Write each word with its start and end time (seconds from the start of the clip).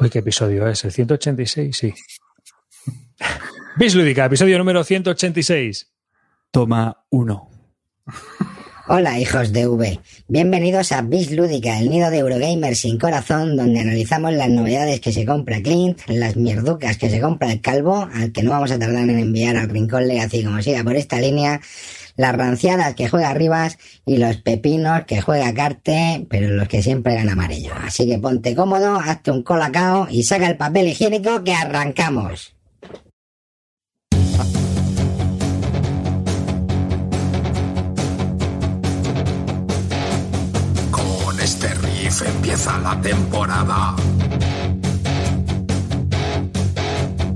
Uy, 0.00 0.10
¿qué 0.10 0.20
episodio 0.20 0.68
es? 0.68 0.84
¿El 0.84 0.92
186? 0.92 1.76
Sí. 1.76 1.92
Bislúdica, 3.76 4.26
episodio 4.26 4.56
número 4.56 4.84
186. 4.84 5.90
Toma 6.52 7.04
uno. 7.10 7.50
Hola 8.86 9.18
hijos 9.18 9.52
de 9.52 9.66
V, 9.66 10.00
bienvenidos 10.28 10.92
a 10.92 11.02
Bis 11.02 11.32
Lúdica, 11.32 11.78
el 11.78 11.90
nido 11.90 12.10
de 12.10 12.18
Eurogamers 12.18 12.78
sin 12.78 12.96
corazón, 12.96 13.54
donde 13.54 13.80
analizamos 13.80 14.32
las 14.32 14.48
novedades 14.48 15.00
que 15.00 15.12
se 15.12 15.26
compra 15.26 15.60
Clint, 15.60 16.00
las 16.06 16.36
mierducas 16.36 16.96
que 16.96 17.10
se 17.10 17.20
compra 17.20 17.52
el 17.52 17.60
calvo, 17.60 18.08
al 18.14 18.32
que 18.32 18.42
no 18.42 18.52
vamos 18.52 18.70
a 18.70 18.78
tardar 18.78 19.02
en 19.02 19.18
enviar 19.18 19.56
al 19.56 19.68
rincón 19.68 20.08
Legacy 20.08 20.42
como 20.42 20.62
siga 20.62 20.84
por 20.84 20.96
esta 20.96 21.20
línea, 21.20 21.60
las 22.18 22.36
ranciadas 22.36 22.94
que 22.94 23.08
juega 23.08 23.32
Rivas 23.32 23.78
y 24.04 24.18
los 24.18 24.36
pepinos 24.38 25.04
que 25.06 25.22
juega 25.22 25.54
Carte, 25.54 26.26
pero 26.28 26.50
los 26.50 26.68
que 26.68 26.82
siempre 26.82 27.14
ganan 27.14 27.38
amarillo. 27.38 27.72
Así 27.80 28.06
que 28.06 28.18
ponte 28.18 28.56
cómodo, 28.56 28.98
hazte 28.98 29.30
un 29.30 29.44
colacao 29.44 30.08
y 30.10 30.24
saca 30.24 30.48
el 30.48 30.56
papel 30.56 30.88
higiénico 30.88 31.44
que 31.44 31.54
arrancamos. 31.54 32.56
Con 40.90 41.40
este 41.40 41.68
riff 41.74 42.22
empieza 42.22 42.78
la 42.78 43.00
temporada. 43.00 43.94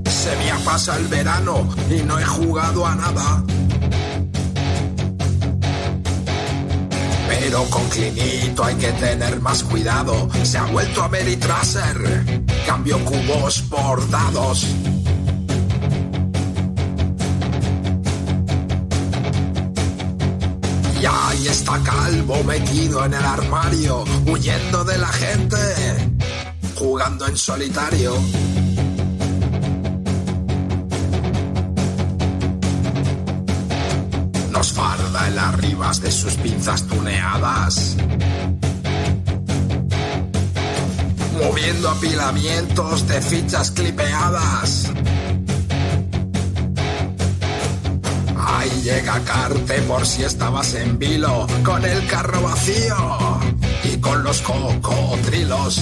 Se 0.09 0.35
me 0.35 0.51
ha 0.51 0.57
pasado 0.65 0.99
el 0.99 1.07
verano 1.07 1.69
y 1.89 2.03
no 2.03 2.19
he 2.19 2.25
jugado 2.25 2.85
a 2.85 2.95
nada. 2.95 3.43
Pero 7.45 7.65
con 7.65 7.85
Clinito 7.89 8.63
hay 8.63 8.75
que 8.75 8.93
tener 8.93 9.41
más 9.41 9.63
cuidado. 9.63 10.29
Se 10.43 10.57
ha 10.57 10.63
vuelto 10.63 11.03
a 11.03 11.09
Meritraser. 11.09 12.41
Cambio 12.65 13.03
cubos 13.03 13.63
por 13.63 14.09
dados. 14.09 14.65
Y 21.01 21.05
ahí 21.05 21.47
está 21.49 21.79
Calvo 21.83 22.41
metido 22.45 23.03
en 23.03 23.13
el 23.13 23.25
armario, 23.25 24.05
huyendo 24.25 24.85
de 24.85 24.97
la 24.97 25.09
gente, 25.09 25.57
jugando 26.75 27.27
en 27.27 27.35
solitario. 27.35 28.13
De 36.01 36.11
sus 36.11 36.33
pinzas 36.35 36.87
tuneadas. 36.87 37.95
Moviendo 41.39 41.89
apilamientos 41.89 43.07
de 43.07 43.21
fichas 43.21 43.71
clipeadas. 43.71 44.89
Ahí 48.37 48.81
llega 48.83 49.19
Carte 49.25 49.81
por 49.83 50.05
si 50.05 50.23
estabas 50.23 50.73
en 50.73 50.97
vilo, 50.97 51.47
con 51.63 51.83
el 51.85 52.05
carro 52.07 52.41
vacío 52.41 53.39
y 53.83 53.97
con 53.97 54.23
los 54.23 54.41
cocodrilos. 54.41 55.81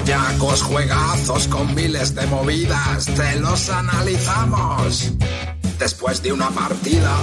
Truñacos 0.00 0.62
juegazos 0.62 1.46
con 1.48 1.74
miles 1.74 2.14
de 2.14 2.26
movidas, 2.28 3.04
te 3.04 3.38
los 3.38 3.68
analizamos 3.68 5.12
después 5.78 6.22
de 6.22 6.32
una 6.32 6.48
partida. 6.48 7.14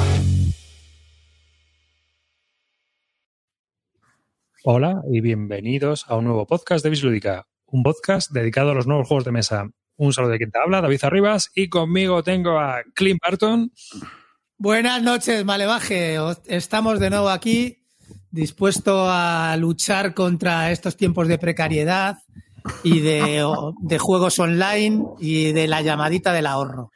Hola 4.63 5.01
y 5.11 5.21
bienvenidos 5.21 6.05
a 6.07 6.17
un 6.17 6.25
nuevo 6.25 6.45
podcast 6.45 6.83
de 6.83 6.91
Bislúdica, 6.91 7.47
un 7.65 7.81
podcast 7.81 8.29
dedicado 8.31 8.71
a 8.71 8.73
los 8.75 8.85
nuevos 8.85 9.07
juegos 9.07 9.25
de 9.25 9.31
mesa. 9.31 9.69
Un 9.95 10.13
saludo 10.13 10.33
de 10.33 10.37
quien 10.37 10.51
te 10.51 10.59
habla, 10.59 10.81
David 10.81 10.99
Arribas, 11.01 11.49
y 11.55 11.69
conmigo 11.69 12.21
tengo 12.21 12.59
a 12.59 12.83
Clint 12.93 13.19
Barton. 13.19 13.71
Buenas 14.57 15.01
noches, 15.01 15.43
Malevaje. 15.43 16.17
Estamos 16.45 16.99
de 16.99 17.09
nuevo 17.09 17.29
aquí, 17.29 17.87
dispuesto 18.29 19.09
a 19.09 19.57
luchar 19.57 20.13
contra 20.13 20.71
estos 20.71 20.95
tiempos 20.95 21.27
de 21.27 21.39
precariedad 21.39 22.19
y 22.83 23.01
de, 23.01 23.45
de 23.81 23.99
juegos 23.99 24.39
online 24.39 25.05
y 25.19 25.53
de 25.53 25.67
la 25.67 25.81
llamadita 25.81 26.33
del 26.33 26.47
ahorro. 26.47 26.91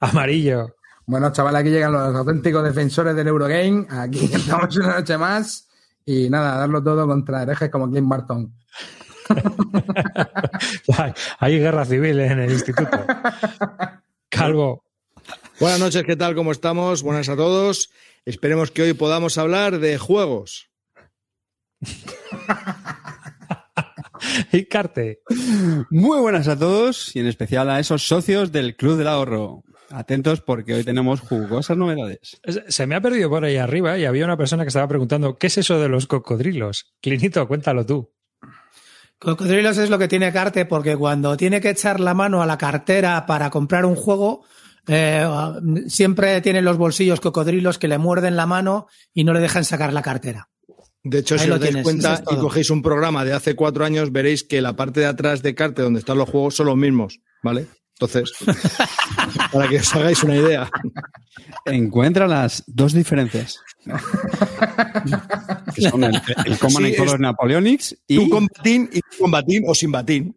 Amarillo. 0.00 0.76
Bueno, 1.06 1.32
chaval, 1.32 1.56
aquí 1.56 1.70
llegan 1.70 1.92
los 1.92 2.14
auténticos 2.14 2.64
defensores 2.64 3.14
del 3.14 3.28
Eurogame. 3.28 3.86
Aquí 3.88 4.24
estamos 4.32 4.76
una 4.76 4.96
noche 4.96 5.16
más. 5.16 5.68
Y 6.04 6.30
nada, 6.30 6.56
darlo 6.56 6.82
todo 6.82 7.06
contra 7.06 7.42
herejes 7.42 7.70
como 7.70 7.90
Clint 7.90 8.08
Barton. 8.08 8.54
Hay 11.38 11.58
guerra 11.58 11.84
civil 11.84 12.20
en 12.20 12.40
el 12.40 12.52
instituto. 12.52 12.98
Calvo. 14.28 14.84
Buenas 15.58 15.80
noches, 15.80 16.04
¿qué 16.04 16.16
tal? 16.16 16.34
¿Cómo 16.34 16.52
estamos? 16.52 17.02
Buenas 17.02 17.28
a 17.28 17.36
todos. 17.36 17.90
Esperemos 18.24 18.70
que 18.70 18.82
hoy 18.82 18.92
podamos 18.92 19.38
hablar 19.38 19.78
de 19.78 19.98
juegos. 19.98 20.70
y 24.52 24.64
Carte. 24.66 25.20
Muy 25.90 26.18
buenas 26.20 26.48
a 26.48 26.58
todos 26.58 27.14
y 27.14 27.20
en 27.20 27.26
especial 27.26 27.70
a 27.70 27.80
esos 27.80 28.06
socios 28.06 28.52
del 28.52 28.76
Club 28.76 28.96
del 28.96 29.08
Ahorro. 29.08 29.64
Atentos 29.90 30.40
porque 30.40 30.74
hoy 30.74 30.84
tenemos 30.84 31.20
jugosas 31.20 31.76
novedades. 31.76 32.40
Se 32.68 32.86
me 32.86 32.96
ha 32.96 33.00
perdido 33.00 33.30
por 33.30 33.44
ahí 33.44 33.56
arriba 33.56 33.96
y 33.98 34.04
había 34.04 34.24
una 34.24 34.36
persona 34.36 34.64
que 34.64 34.68
estaba 34.68 34.88
preguntando 34.88 35.36
¿qué 35.36 35.46
es 35.46 35.58
eso 35.58 35.78
de 35.78 35.88
los 35.88 36.06
cocodrilos? 36.06 36.94
Clinito, 37.00 37.46
cuéntalo 37.46 37.86
tú. 37.86 38.12
Cocodrilos 39.18 39.78
es 39.78 39.88
lo 39.88 39.98
que 39.98 40.08
tiene 40.08 40.32
Carte 40.32 40.66
porque 40.66 40.96
cuando 40.96 41.36
tiene 41.36 41.60
que 41.60 41.70
echar 41.70 42.00
la 42.00 42.14
mano 42.14 42.42
a 42.42 42.46
la 42.46 42.58
cartera 42.58 43.26
para 43.26 43.48
comprar 43.48 43.86
un 43.86 43.94
juego, 43.94 44.44
eh, 44.88 45.26
siempre 45.86 46.40
tiene 46.40 46.62
los 46.62 46.76
bolsillos 46.76 47.20
cocodrilos 47.20 47.78
que 47.78 47.88
le 47.88 47.98
muerden 47.98 48.36
la 48.36 48.46
mano 48.46 48.88
y 49.14 49.24
no 49.24 49.32
le 49.32 49.40
dejan 49.40 49.64
sacar 49.64 49.92
la 49.92 50.02
cartera. 50.02 50.48
De 51.08 51.20
hecho, 51.20 51.36
Ahí 51.36 51.42
si 51.42 51.46
lo 51.46 51.54
os 51.54 51.60
dais 51.60 51.70
tienes, 51.70 51.84
cuenta 51.84 52.20
y 52.28 52.36
cogéis 52.36 52.68
un 52.70 52.82
programa 52.82 53.24
de 53.24 53.32
hace 53.32 53.54
cuatro 53.54 53.84
años, 53.84 54.10
veréis 54.10 54.42
que 54.42 54.60
la 54.60 54.74
parte 54.74 55.00
de 55.00 55.06
atrás 55.06 55.40
de 55.40 55.54
Carte, 55.54 55.82
donde 55.82 56.00
están 56.00 56.18
los 56.18 56.28
juegos, 56.28 56.56
son 56.56 56.66
los 56.66 56.76
mismos, 56.76 57.20
¿vale? 57.44 57.66
Entonces, 57.92 58.32
para 59.52 59.68
que 59.68 59.76
os 59.76 59.94
hagáis 59.94 60.24
una 60.24 60.34
idea. 60.36 60.68
Encuentra 61.64 62.26
las 62.26 62.64
dos 62.66 62.92
diferencias. 62.92 63.60
que 65.74 65.82
son 65.88 66.02
el, 66.02 66.20
el 66.44 66.58
Common 66.58 66.82
Sí, 66.82 66.88
and 66.88 66.96
Color 66.96 67.20
Napoleonics 67.20 67.96
y 68.08 68.16
Tú 68.16 68.28
con 68.28 68.48
batín 68.48 68.90
y 68.92 69.00
tú 69.00 69.18
con 69.20 69.30
batín 69.30 69.62
o 69.68 69.76
sin 69.76 69.92
batín. 69.92 70.36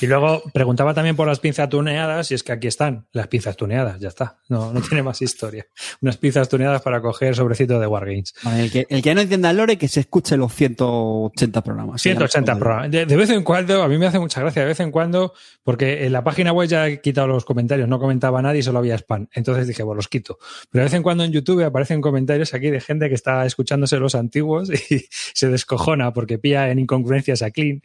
Y 0.00 0.06
luego 0.06 0.42
preguntaba 0.52 0.94
también 0.94 1.16
por 1.16 1.26
las 1.26 1.40
pinzas 1.40 1.68
tuneadas 1.68 2.30
y 2.30 2.34
es 2.34 2.42
que 2.42 2.52
aquí 2.52 2.68
están 2.68 3.06
las 3.12 3.26
pinzas 3.28 3.56
tuneadas, 3.56 4.00
ya 4.00 4.08
está. 4.08 4.38
No, 4.48 4.72
no 4.72 4.80
tiene 4.80 5.02
más 5.02 5.20
historia. 5.20 5.66
Unas 6.00 6.16
pinzas 6.16 6.48
tuneadas 6.48 6.82
para 6.82 7.00
coger 7.00 7.34
sobrecito 7.34 7.78
de 7.78 7.86
Wargames. 7.86 8.34
Vale, 8.42 8.64
el, 8.64 8.70
que, 8.70 8.86
el 8.88 9.02
que 9.02 9.14
no 9.14 9.20
entienda 9.20 9.50
el 9.50 9.56
lore, 9.56 9.76
que 9.76 9.88
se 9.88 10.00
escuche 10.00 10.36
los 10.36 10.54
180 10.54 11.62
programas. 11.62 12.02
180 12.02 12.58
programas. 12.58 12.90
De, 12.90 13.06
de 13.06 13.16
vez 13.16 13.30
en 13.30 13.42
cuando, 13.42 13.82
a 13.82 13.88
mí 13.88 13.98
me 13.98 14.06
hace 14.06 14.18
mucha 14.18 14.40
gracia, 14.40 14.62
de 14.62 14.68
vez 14.68 14.80
en 14.80 14.90
cuando, 14.90 15.34
porque 15.62 16.06
en 16.06 16.12
la 16.12 16.24
página 16.24 16.52
web 16.52 16.68
ya 16.68 16.88
he 16.88 17.00
quitado 17.00 17.26
los 17.26 17.44
comentarios, 17.44 17.88
no 17.88 17.98
comentaba 17.98 18.40
nadie 18.42 18.60
y 18.60 18.62
solo 18.62 18.78
había 18.78 18.94
spam. 18.96 19.28
Entonces 19.32 19.66
dije, 19.66 19.82
bueno, 19.82 19.96
los 19.96 20.08
quito. 20.08 20.38
Pero 20.70 20.82
de 20.82 20.86
vez 20.86 20.94
en 20.94 21.02
cuando 21.02 21.24
en 21.24 21.32
YouTube 21.32 21.64
aparecen 21.64 22.00
comentarios 22.00 22.54
aquí 22.54 22.70
de 22.70 22.80
gente 22.80 23.08
que 23.08 23.14
está 23.14 23.44
escuchándose 23.44 23.98
los 23.98 24.14
antiguos 24.14 24.70
y 24.90 25.06
se 25.10 25.48
descojona 25.48 26.12
porque 26.12 26.38
pilla 26.38 26.70
en 26.70 26.78
incongruencias 26.78 27.42
a 27.42 27.50
Clean. 27.50 27.82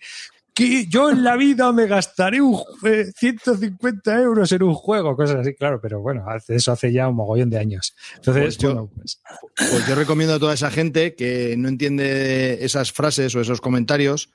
Que 0.56 0.86
yo 0.88 1.10
en 1.12 1.24
la 1.24 1.36
vida 1.36 1.72
me 1.74 1.86
gastaré 1.86 2.40
un, 2.42 2.58
eh, 2.86 3.12
150 3.16 4.22
euros 4.22 4.52
en 4.54 4.64
un 4.64 4.74
juego, 4.74 5.16
cosas 5.16 5.36
así, 5.42 5.54
claro, 5.54 5.80
pero 5.82 6.00
bueno, 6.00 6.24
hace- 6.30 6.56
eso 6.56 6.72
hace 6.72 6.94
ya 6.94 7.10
un 7.10 7.16
mogollón 7.18 7.50
de 7.50 7.60
años. 7.60 7.94
Entonces, 8.16 8.44
Pues 8.44 8.58
yo- 8.58 8.70
bueno, 8.74 8.90
pues, 8.96 9.22
Pues 9.58 9.86
yo 9.88 9.96
recomiendo 9.96 10.34
a 10.34 10.40
toda 10.40 10.54
esa 10.54 10.72
gente 10.72 11.14
que 11.14 11.56
no 11.58 11.68
entiende 11.68 12.64
esas 12.64 12.92
frases 12.94 13.36
o 13.36 13.42
esos 13.42 13.60
comentarios 13.60 14.30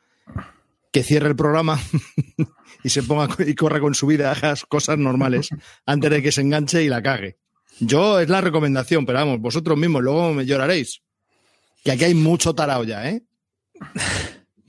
que 0.92 1.02
cierre 1.02 1.28
el 1.28 1.36
programa 1.36 1.80
y 2.84 2.90
se 2.90 3.02
ponga 3.02 3.28
y 3.46 3.54
corra 3.54 3.80
con 3.80 3.94
su 3.94 4.06
vida, 4.06 4.30
haga 4.30 4.54
cosas 4.68 4.98
normales 4.98 5.48
antes 5.86 6.10
de 6.10 6.22
que 6.22 6.32
se 6.32 6.42
enganche 6.42 6.82
y 6.84 6.88
la 6.88 7.02
cague. 7.02 7.38
Yo 7.78 8.20
es 8.20 8.28
la 8.28 8.42
recomendación, 8.42 9.06
pero 9.06 9.20
vamos, 9.20 9.40
vosotros 9.40 9.78
mismos 9.78 10.02
luego 10.02 10.34
me 10.34 10.44
lloraréis. 10.44 11.00
Que 11.82 11.92
aquí 11.92 12.04
hay 12.04 12.14
mucho 12.14 12.54
tarao 12.54 12.84
ya, 12.84 13.08
¿eh? 13.08 13.22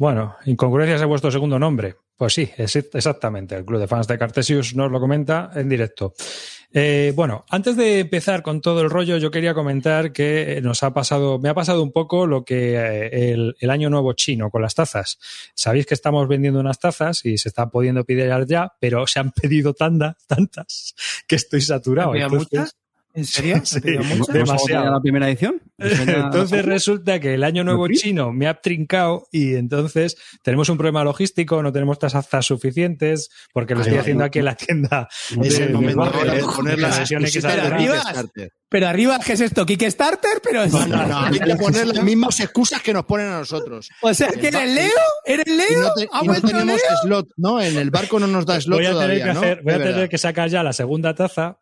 Bueno, 0.01 0.35
incongruencias 0.45 0.99
es 0.99 1.05
vuestro 1.05 1.29
segundo 1.29 1.59
nombre. 1.59 1.95
Pues 2.17 2.33
sí, 2.33 2.49
es 2.57 2.75
exactamente. 2.75 3.53
El 3.53 3.63
club 3.63 3.79
de 3.79 3.87
fans 3.87 4.07
de 4.07 4.17
Cartesius 4.17 4.73
nos 4.73 4.91
lo 4.91 4.99
comenta 4.99 5.51
en 5.53 5.69
directo. 5.69 6.15
Eh, 6.73 7.13
bueno, 7.15 7.45
antes 7.51 7.77
de 7.77 7.99
empezar 7.99 8.41
con 8.41 8.61
todo 8.61 8.81
el 8.81 8.89
rollo, 8.89 9.17
yo 9.17 9.29
quería 9.29 9.53
comentar 9.53 10.11
que 10.11 10.59
nos 10.63 10.81
ha 10.81 10.91
pasado, 10.91 11.37
me 11.37 11.49
ha 11.49 11.53
pasado 11.53 11.83
un 11.83 11.91
poco 11.91 12.25
lo 12.25 12.43
que 12.43 12.73
eh, 12.77 13.31
el, 13.31 13.55
el 13.59 13.69
año 13.69 13.91
nuevo 13.91 14.13
chino 14.13 14.49
con 14.49 14.63
las 14.63 14.73
tazas. 14.73 15.19
Sabéis 15.53 15.85
que 15.85 15.93
estamos 15.93 16.27
vendiendo 16.27 16.59
unas 16.59 16.79
tazas 16.79 17.23
y 17.23 17.37
se 17.37 17.49
están 17.49 17.69
pudiendo 17.69 18.03
pedir 18.03 18.31
ya, 18.47 18.73
pero 18.79 19.05
se 19.05 19.19
han 19.19 19.29
pedido 19.31 19.75
tandas, 19.75 20.15
tantas, 20.25 20.95
que 21.27 21.35
estoy 21.35 21.61
saturado. 21.61 22.09
¿Había 22.09 22.23
Entonces, 22.23 22.49
muchas? 22.51 22.80
¿En 23.13 23.25
serio? 23.25 23.55
¿Han 23.57 23.65
Sí. 23.65 23.79
Demasiado. 24.31 24.91
la 24.91 24.99
primera 25.01 25.27
edición? 25.29 25.61
¿Eso 25.77 26.03
ya- 26.05 26.13
Entonces 26.25 26.63
resulta 26.63 27.19
que 27.19 27.33
el 27.33 27.43
año 27.43 27.63
nuevo 27.63 27.87
chino 27.89 28.31
me 28.31 28.47
ha 28.47 28.61
trincado 28.61 29.27
y 29.31 29.55
entonces 29.55 30.15
tenemos 30.43 30.69
un 30.69 30.77
problema 30.77 31.03
logístico, 31.03 31.61
no 31.61 31.71
tenemos 31.73 31.99
tazas 31.99 32.27
suficientes 32.45 33.29
porque 33.53 33.75
lo 33.75 33.81
estoy 33.81 33.97
haciendo 33.97 34.23
aquí 34.23 34.39
en 34.39 34.45
la 34.45 34.55
tienda. 34.55 35.09
Es 35.43 35.59
el 35.59 35.73
momento 35.73 36.05
de 36.05 36.41
poner 36.55 36.79
la 36.79 36.91
sesión. 36.91 37.23
Pero 38.69 38.87
arriba, 38.87 39.19
¿qué 39.25 39.33
es 39.33 39.41
esto? 39.41 39.65
¿Kickstarter? 39.65 40.39
Pero 40.41 40.65
No, 40.67 40.85
no, 40.87 41.05
no. 41.05 41.19
Hay 41.25 41.39
que 41.39 41.55
poner 41.57 41.87
las 41.87 42.03
mismas 42.03 42.39
excusas 42.39 42.81
que 42.81 42.93
nos 42.93 43.03
ponen 43.05 43.27
a 43.27 43.39
nosotros. 43.39 43.89
O 44.01 44.13
sea, 44.13 44.29
¿que 44.29 44.47
eres 44.47 44.73
Leo? 44.73 44.89
¿Eres 45.25 45.45
Y 45.47 45.57
Leo? 45.57 45.81
no, 45.81 45.93
te- 45.93 46.07
¿Ha 46.11 46.23
y 46.23 46.27
no 46.27 46.31
vuelto 46.31 46.47
tenemos 46.47 46.67
Leo? 46.79 46.97
slot, 47.03 47.27
¿no? 47.35 47.59
En 47.61 47.75
el 47.77 47.91
barco 47.91 48.17
no 48.19 48.27
nos 48.27 48.45
da 48.45 48.61
slot 48.61 48.77
Voy 48.77 48.85
a 48.85 48.89
tener 48.91 49.01
todavía, 49.03 49.25
que 49.25 49.33
¿no? 49.33 49.39
hacer, 49.41 49.61
voy 49.63 49.73
a 49.73 49.77
De 49.77 49.79
tener 49.83 49.95
verdad. 49.95 50.09
que 50.09 50.17
sacar 50.17 50.49
ya 50.49 50.63
la 50.63 50.71
segunda 50.71 51.13
taza 51.13 51.57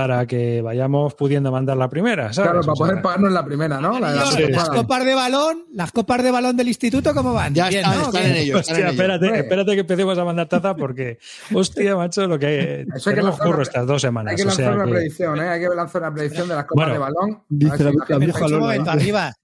para 0.00 0.26
que 0.26 0.60
vayamos 0.62 1.14
pudiendo 1.14 1.50
mandar 1.50 1.76
la 1.76 1.88
primera, 1.88 2.32
¿sabes? 2.32 2.50
Claro, 2.50 2.60
para 2.60 2.72
O 2.72 2.76
sea, 2.76 2.86
poder 2.86 3.02
pagarnos 3.02 3.32
la 3.32 3.44
primera, 3.44 3.80
¿no? 3.80 3.98
La 3.98 4.10
de 4.10 4.16
la 4.16 4.22
Tío, 4.24 4.46
Sí, 4.46 4.52
las 4.52 4.68
copas 4.68 5.04
de 5.04 5.14
balón, 5.14 5.64
las 5.72 5.92
copas 5.92 6.22
de 6.22 6.30
balón 6.30 6.56
del 6.56 6.68
instituto, 6.68 7.14
¿cómo 7.14 7.32
van? 7.32 7.54
Ya 7.54 7.68
Bien, 7.68 7.80
están, 7.84 7.98
¿no? 7.98 8.04
están 8.06 8.24
en 8.24 8.36
ello. 8.36 8.58
están 8.58 8.76
en 8.80 8.86
espérate, 8.88 9.38
espérate 9.38 9.72
que 9.74 9.80
empecemos 9.80 10.18
a 10.18 10.24
mandar 10.24 10.48
taza 10.48 10.76
porque, 10.76 11.18
hostia, 11.54 11.96
macho, 11.96 12.26
lo 12.26 12.38
que 12.38 12.82
Eso 12.82 13.10
hay 13.10 13.14
que 13.16 13.20
tenemos 13.20 13.38
curro 13.38 13.54
una- 13.54 13.62
estas 13.62 13.86
dos 13.86 14.02
semanas. 14.02 14.30
Hay 14.32 14.36
que 14.36 14.42
o 14.42 14.46
lanzar 14.46 14.64
sea 14.64 14.74
una 14.74 14.84
que- 14.84 14.90
predicción, 14.90 15.40
¿eh? 15.40 15.48
Hay 15.48 15.60
que 15.60 15.68
lanzar 15.74 16.02
una 16.02 16.14
predicción 16.14 16.48
de 16.48 16.54
las 16.54 16.64
copas 16.66 16.86
Bueno, 16.88 16.92
de 16.92 16.98
balón. 16.98 17.42
dice 17.48 17.84
la- 17.84 17.92
la 18.08 18.18
vieja 18.18 18.48
momento, 18.48 18.84
¿no? 18.84 18.90
arriba, 18.90 19.34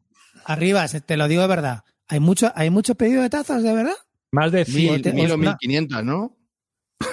arriba, 0.44 0.86
te 0.88 1.16
lo 1.16 1.28
digo 1.28 1.42
de 1.42 1.48
verdad. 1.48 1.84
¿Hay 2.08 2.20
mucho, 2.20 2.52
hay 2.54 2.68
mucho 2.70 2.94
pedido 2.94 3.22
de 3.22 3.30
tazas, 3.30 3.62
de 3.62 3.72
verdad? 3.74 3.94
más 4.32 4.50
de 4.50 4.64
Mil, 4.64 4.74
100, 4.74 5.02
te- 5.02 5.12
mil 5.12 5.30
o 5.30 5.34
os- 5.34 5.40
mil 5.40 5.54
quinientas, 5.58 6.02
¿no? 6.04 6.36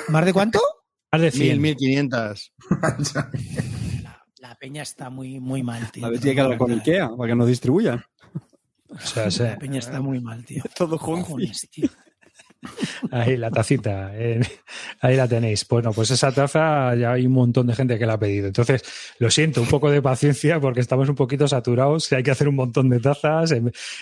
¿Más 0.07 0.25
de 0.25 0.31
cuánto? 0.33 0.59
Más 1.11 1.21
de 1.21 1.31
Mil, 1.31 1.47
100. 1.47 1.61
mil 1.61 1.75
quinientas. 1.75 2.53
La, 3.13 3.31
la 4.39 4.55
peña 4.55 4.83
está 4.83 5.09
muy, 5.09 5.39
muy 5.39 5.63
mal, 5.63 5.91
tío. 5.91 6.05
A 6.05 6.09
ver 6.09 6.19
si 6.19 6.29
hay 6.29 6.35
que 6.35 6.41
hablar 6.41 6.57
con 6.57 6.71
Ikea 6.71 7.09
para 7.15 7.29
que 7.29 7.35
nos 7.35 7.47
distribuyan. 7.47 8.03
O 8.89 8.99
sea, 8.99 9.29
sí. 9.29 9.43
La 9.43 9.57
peña 9.57 9.79
está 9.79 10.01
muy 10.01 10.19
mal, 10.19 10.43
tío. 10.45 10.63
Todo 10.75 10.97
junto. 10.97 11.35
Tío. 11.71 11.89
Ahí 13.11 13.37
la 13.37 13.49
tacita, 13.49 14.11
eh, 14.13 14.41
ahí 15.01 15.15
la 15.15 15.27
tenéis. 15.27 15.65
Bueno, 15.67 15.93
pues 15.93 16.11
esa 16.11 16.31
taza 16.31 16.93
ya 16.95 17.13
hay 17.13 17.25
un 17.25 17.33
montón 17.33 17.67
de 17.67 17.75
gente 17.75 17.97
que 17.97 18.05
la 18.05 18.13
ha 18.13 18.19
pedido. 18.19 18.47
Entonces, 18.47 18.83
lo 19.19 19.31
siento, 19.31 19.61
un 19.61 19.67
poco 19.67 19.89
de 19.89 20.01
paciencia 20.01 20.59
porque 20.59 20.81
estamos 20.81 21.07
un 21.07 21.15
poquito 21.15 21.47
saturados 21.47 22.11
y 22.11 22.15
hay 22.15 22.23
que 22.23 22.31
hacer 22.31 22.49
un 22.49 22.55
montón 22.55 22.89
de 22.89 22.99
tazas. 22.99 23.51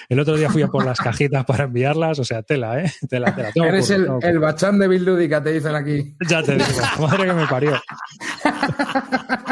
El 0.09 0.19
otro 0.19 0.35
día 0.35 0.49
fui 0.49 0.63
a 0.63 0.67
por 0.67 0.85
las 0.85 0.99
cajitas 0.99 1.45
para 1.45 1.65
enviarlas, 1.65 2.19
o 2.19 2.23
sea, 2.23 2.41
tela, 2.41 2.81
¿eh? 2.81 2.91
Tela, 3.07 3.35
tela. 3.35 3.51
Tengo 3.51 3.67
Eres 3.67 3.91
curro, 3.91 4.19
el, 4.21 4.39
bachán 4.39 4.79
de 4.79 4.87
Bill 4.87 5.05
Lúdica, 5.05 5.41
te 5.43 5.53
dicen 5.53 5.75
aquí. 5.75 6.15
Ya 6.27 6.41
te 6.41 6.53
digo, 6.53 6.65
madre 6.99 7.25
que 7.25 7.33
me 7.33 7.47
parió. 7.47 7.79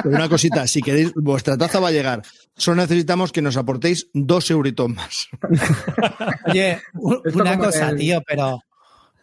Pero 0.03 0.15
una 0.15 0.29
cosita, 0.29 0.67
si 0.67 0.81
queréis, 0.81 1.13
vuestra 1.15 1.57
taza 1.57 1.79
va 1.79 1.89
a 1.89 1.91
llegar. 1.91 2.21
Solo 2.57 2.77
necesitamos 2.77 3.31
que 3.31 3.41
nos 3.41 3.57
aportéis 3.57 4.07
dos 4.13 4.49
euritos 4.49 4.89
más. 4.89 5.27
Oye, 6.47 6.81
una 7.33 7.57
cosa, 7.57 7.89
el- 7.89 7.97
tío, 7.97 8.21
pero, 8.25 8.59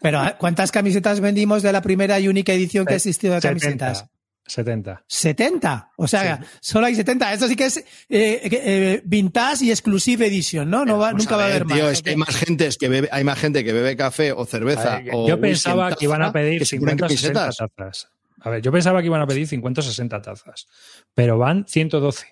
pero. 0.03 0.21
¿cuántas 0.39 0.73
camisetas 0.73 1.21
vendimos 1.21 1.63
de 1.63 1.73
la 1.73 1.83
primera 1.83 2.19
y 2.21 2.29
única 2.29 2.53
edición 2.53 2.85
que 2.87 2.95
ha 2.95 2.97
existido 2.97 3.35
de 3.35 3.41
camisetas? 3.41 4.07
70. 4.47 5.05
70. 5.07 5.93
O 5.97 6.09
sea, 6.09 6.41
solo 6.61 6.87
hay 6.87 6.95
70. 6.95 7.33
Esto 7.33 7.49
sí 7.49 7.57
que 7.57 7.67
es 7.67 7.77
eh, 7.79 7.85
eh, 8.09 9.03
vintage 9.05 9.65
y 9.65 9.71
exclusive 9.71 10.27
edition, 10.27 10.69
¿no? 10.69 10.85
no 10.85 10.99
va, 10.99 11.13
nunca 11.13 11.37
va 11.37 11.45
a 11.45 11.47
ver, 11.47 11.63
haber 11.63 11.67
más. 11.67 11.79
tío, 11.79 11.89
es 11.89 11.99
¿ok? 12.01 12.05
que 12.05 12.11
hay 12.11 12.17
más 12.17 12.37
gente 12.37 12.67
es 12.67 12.77
que 12.77 12.89
bebe, 12.89 13.09
hay 13.13 13.25
más 13.25 13.39
gente 13.39 13.65
que 13.65 13.73
bebe 13.73 13.97
café 13.97 14.33
o 14.33 14.45
cerveza. 14.45 14.97
A 14.97 15.01
ver, 15.01 15.11
o 15.15 15.29
yo 15.29 15.41
pensaba 15.41 15.91
en 15.91 15.95
que 15.95 16.05
iban 16.05 16.23
a 16.23 16.27
taza 16.27 16.33
pedir 16.33 16.59
que 16.59 16.67
se 16.67 16.79
ponen 16.79 16.99
50 16.99 17.07
o 17.07 17.09
60 17.09 17.41
camisetas. 17.41 17.71
tazas. 17.77 18.09
A 18.41 18.51
ver, 18.51 18.63
yo 18.63 18.73
pensaba 18.73 19.01
que 19.01 19.07
iban 19.07 19.23
a 19.23 19.27
pedir 19.27 19.47
50 19.47 19.81
o 19.81 19.85
60 19.85 20.23
tazas, 20.23 20.67
pero 21.15 21.39
van 21.39 21.65
112. 21.69 22.27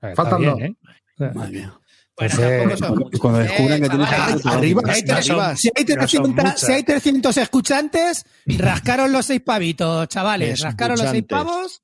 A 0.00 0.06
ver, 0.06 0.12
está 0.12 0.22
Faltan 0.22 0.40
bien, 0.40 0.52
dos. 0.52 0.62
¿eh? 0.62 0.76
O 1.14 1.18
sea, 1.18 1.32
Madre 1.34 1.52
mía. 1.52 1.80
Bueno, 2.18 2.34
Entonces, 2.34 2.80
tampoco 2.80 2.86
son 2.88 2.98
muchos, 2.98 3.20
cuando 3.20 3.40
eh, 3.40 3.42
descubran 3.44 3.80
que 3.82 3.88
tienes 3.88 4.10
chavales. 4.10 4.42
que- 4.42 4.48
Arriba, 4.48 4.82
Si 4.82 4.90
hay, 4.90 5.02
No 5.02 5.22
son- 5.22 5.40
arriba. 5.40 5.56
si 5.56 5.68
hay 5.68 5.84
no 5.84 5.88
son 5.88 5.96
300, 5.96 6.44
muchas. 6.44 6.60
si 6.60 6.72
hay 6.72 6.82
300 6.82 7.36
escuchantes, 7.36 8.24
rascaron 8.46 9.12
los 9.12 9.26
seis 9.26 9.40
pavitos, 9.40 10.08
chavales. 10.08 10.60
Rascaron 10.60 10.98
los 10.98 11.10
seis 11.10 11.24
pavos. 11.28 11.82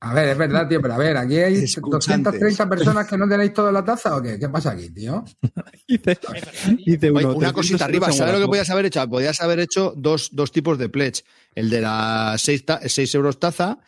A 0.00 0.12
ver, 0.12 0.28
es 0.28 0.36
verdad, 0.36 0.68
tío, 0.68 0.82
pero 0.82 0.94
a 0.94 0.98
ver, 0.98 1.16
aquí 1.16 1.38
hay 1.38 1.54
Escuchantes. 1.64 2.24
230 2.40 2.68
personas 2.68 3.06
que 3.06 3.16
no 3.16 3.26
tenéis 3.26 3.54
toda 3.54 3.72
la 3.72 3.82
taza 3.82 4.14
o 4.16 4.20
qué? 4.22 4.38
¿Qué 4.38 4.50
pasa 4.50 4.72
aquí, 4.72 4.90
tío? 4.90 5.24
Dice, 5.88 6.18
dice 6.84 7.10
Oye, 7.10 7.24
uno, 7.24 7.36
una 7.36 7.52
300 7.52 7.52
cosita 7.54 7.84
arriba, 7.86 8.12
¿sabes 8.12 8.34
lo 8.34 8.40
que 8.40 8.46
podías 8.46 8.68
haber 8.68 8.84
hecho? 8.86 9.08
Podías 9.08 9.40
haber 9.40 9.60
hecho 9.60 9.94
dos, 9.96 10.28
dos 10.32 10.52
tipos 10.52 10.76
de 10.76 10.90
pledge. 10.90 11.24
El 11.54 11.70
de 11.70 11.80
las 11.80 12.42
6 12.42 13.14
euros 13.14 13.38
taza, 13.40 13.78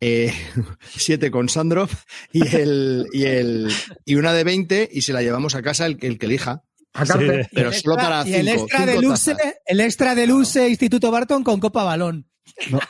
eh, 0.00 0.32
7 0.96 1.30
con 1.30 1.48
Sandro 1.48 1.88
y 2.32 2.46
el, 2.56 3.06
y 3.12 3.24
el 3.24 3.68
y 4.04 4.14
una 4.16 4.32
de 4.32 4.44
20 4.44 4.88
y 4.92 5.02
se 5.02 5.12
la 5.12 5.22
llevamos 5.22 5.54
a 5.54 5.62
casa 5.62 5.86
el, 5.86 5.96
que- 5.98 6.06
el 6.06 6.18
que 6.18 6.26
elija. 6.26 6.62
Sí. 6.92 7.12
Pero 7.52 7.68
el 7.68 7.74
solo 7.74 7.94
extra- 7.94 7.96
para 7.96 8.28
y 8.28 8.34
el 8.34 8.48
cinco, 8.48 8.62
extra 8.62 8.78
cinco 8.80 8.90
de 8.92 9.00
Luce, 9.06 9.36
el 9.66 9.80
extra 9.80 10.14
de 10.16 10.26
Luce 10.26 10.68
Instituto 10.68 11.10
Barton 11.12 11.44
con 11.44 11.60
Copa 11.60 11.84
Balón. 11.84 12.26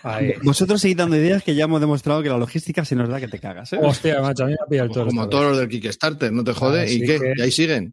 ahí. 0.02 0.32
Vosotros 0.42 0.80
seguid 0.80 0.96
dando 0.96 1.16
ideas 1.16 1.42
que 1.42 1.54
ya 1.54 1.64
hemos 1.64 1.80
demostrado 1.82 2.22
que 2.22 2.30
la 2.30 2.38
logística 2.38 2.82
se 2.86 2.94
nos 2.96 3.10
da 3.10 3.20
que 3.20 3.28
te 3.28 3.38
cagas. 3.38 3.72
¿eh? 3.74 3.78
Hostia, 3.82 4.22
macho, 4.22 4.44
a 4.44 4.46
mí 4.46 4.52
me 4.52 4.58
ha 4.64 4.66
pillado 4.68 4.88
el 4.88 4.94
toro 4.94 5.06
como 5.08 5.28
todos 5.28 5.44
los 5.50 5.58
del 5.58 5.68
Kickstarter, 5.68 6.32
no 6.32 6.42
te 6.44 6.52
jode. 6.54 6.90
¿Y 6.90 7.00
qué? 7.00 7.18
que- 7.20 7.34
Y 7.36 7.42
ahí 7.42 7.50
siguen. 7.50 7.92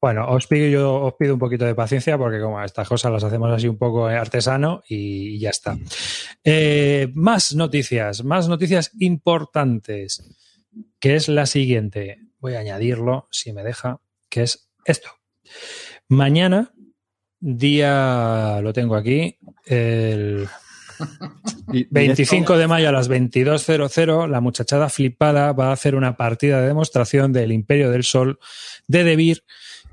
Bueno, 0.00 0.28
os 0.28 0.46
pido, 0.46 0.68
yo 0.68 0.94
os 1.02 1.14
pido 1.18 1.34
un 1.34 1.40
poquito 1.40 1.64
de 1.64 1.74
paciencia 1.74 2.16
porque 2.16 2.40
como 2.40 2.62
estas 2.62 2.88
cosas 2.88 3.10
las 3.10 3.24
hacemos 3.24 3.50
así 3.52 3.66
un 3.66 3.78
poco 3.78 4.08
eh, 4.08 4.14
artesano 4.16 4.82
y 4.88 5.38
ya 5.40 5.50
está. 5.50 5.76
Eh, 6.44 7.10
más 7.14 7.54
noticias, 7.54 8.22
más 8.22 8.48
noticias 8.48 8.92
importantes, 9.00 10.22
que 11.00 11.16
es 11.16 11.28
la 11.28 11.46
siguiente. 11.46 12.18
Voy 12.38 12.54
a 12.54 12.60
añadirlo, 12.60 13.26
si 13.32 13.52
me 13.52 13.64
deja, 13.64 14.00
que 14.28 14.44
es 14.44 14.70
esto. 14.84 15.10
Mañana, 16.08 16.72
día, 17.40 18.60
lo 18.62 18.72
tengo 18.72 18.94
aquí, 18.94 19.38
el 19.66 20.48
Y- 21.72 21.80
y 21.80 21.86
25 21.90 22.56
de 22.56 22.66
mayo 22.66 22.88
a 22.88 22.92
las 22.92 23.08
22.00, 23.10 24.28
la 24.28 24.40
muchachada 24.40 24.88
flipada 24.88 25.52
va 25.52 25.68
a 25.68 25.72
hacer 25.72 25.94
una 25.94 26.16
partida 26.16 26.60
de 26.60 26.68
demostración 26.68 27.32
del 27.32 27.52
Imperio 27.52 27.90
del 27.90 28.04
Sol 28.04 28.38
de 28.86 29.04
Debir 29.04 29.44